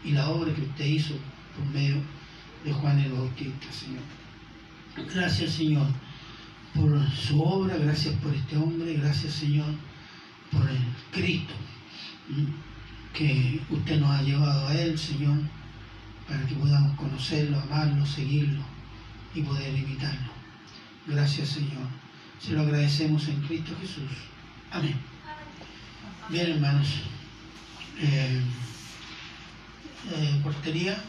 y 0.05 0.11
la 0.11 0.29
obra 0.29 0.53
que 0.53 0.63
usted 0.63 0.87
hizo 0.87 1.15
por 1.57 1.67
medio 1.73 2.03
de 2.65 2.73
Juan 2.73 2.99
el 2.99 3.13
Bautista, 3.13 3.67
Señor. 3.71 4.03
Gracias, 5.15 5.53
Señor, 5.53 5.87
por 6.75 7.01
su 7.13 7.41
obra, 7.41 7.77
gracias 7.77 8.13
por 8.17 8.35
este 8.35 8.57
hombre, 8.57 8.95
gracias, 8.95 9.35
Señor, 9.35 9.73
por 10.51 10.69
el 10.69 10.79
Cristo 11.13 11.55
que 13.15 13.61
usted 13.71 14.01
nos 14.01 14.11
ha 14.11 14.23
llevado 14.23 14.67
a 14.67 14.75
él, 14.75 14.99
Señor, 14.99 15.39
para 16.31 16.47
que 16.47 16.55
podamos 16.55 16.97
conocerlo, 16.97 17.59
amarlo, 17.59 18.07
seguirlo 18.07 18.63
y 19.35 19.43
poder 19.43 19.77
imitarlo. 19.77 20.31
Gracias, 21.09 21.49
Señor. 21.49 21.89
Se 22.39 22.53
lo 22.53 22.61
agradecemos 22.61 23.27
en 23.27 23.41
Cristo 23.43 23.77
Jesús. 23.81 24.13
Amén. 24.71 24.95
Bien, 26.29 26.53
hermanos. 26.53 26.89
Eh, 27.99 28.41
eh, 30.13 30.41
portería. 30.45 31.03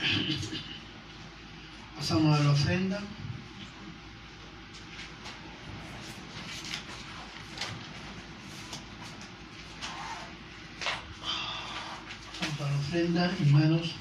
Pasamos 1.96 2.40
a 2.40 2.42
la 2.42 2.50
ofrenda. 2.52 3.00
Pasamos 12.56 12.60
a 12.60 12.70
la 12.70 12.78
ofrenda, 12.78 13.24
hermanos. 13.40 13.94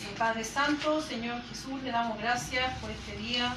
Eh, 0.00 0.14
Padre 0.18 0.44
Santo, 0.44 1.00
Señor 1.02 1.42
Jesús, 1.48 1.82
le 1.82 1.90
damos 1.90 2.18
gracias 2.18 2.78
por 2.78 2.90
este 2.90 3.16
día. 3.16 3.52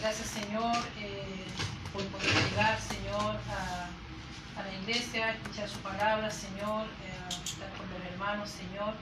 Gracias, 0.00 0.28
Señor, 0.28 0.76
eh, 1.00 1.44
por 1.92 2.04
poder 2.06 2.32
llegar, 2.50 2.78
Señor, 2.80 3.36
a, 3.50 4.60
a 4.60 4.62
la 4.62 4.74
iglesia, 4.82 5.32
escuchar 5.32 5.68
su 5.68 5.78
palabra, 5.78 6.30
Señor, 6.30 6.86
eh, 7.02 7.34
estar 7.44 7.70
con 7.72 7.90
los 7.90 8.12
hermanos, 8.12 8.48
Señor. 8.48 8.94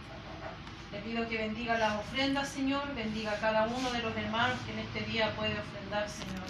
Le 0.92 0.98
pido 1.00 1.28
que 1.28 1.36
bendiga 1.36 1.78
las 1.78 1.94
ofrendas, 2.00 2.48
Señor, 2.48 2.94
bendiga 2.94 3.32
a 3.32 3.40
cada 3.40 3.66
uno 3.66 3.90
de 3.90 4.02
los 4.02 4.16
hermanos 4.16 4.58
que 4.64 4.72
en 4.72 4.78
este 4.80 5.00
día 5.10 5.34
puede 5.34 5.58
ofrendar, 5.58 6.08
Señor. 6.08 6.44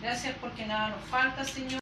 Gracias 0.00 0.34
porque 0.40 0.66
nada 0.66 0.88
nos 0.88 1.04
falta, 1.08 1.44
Señor. 1.44 1.80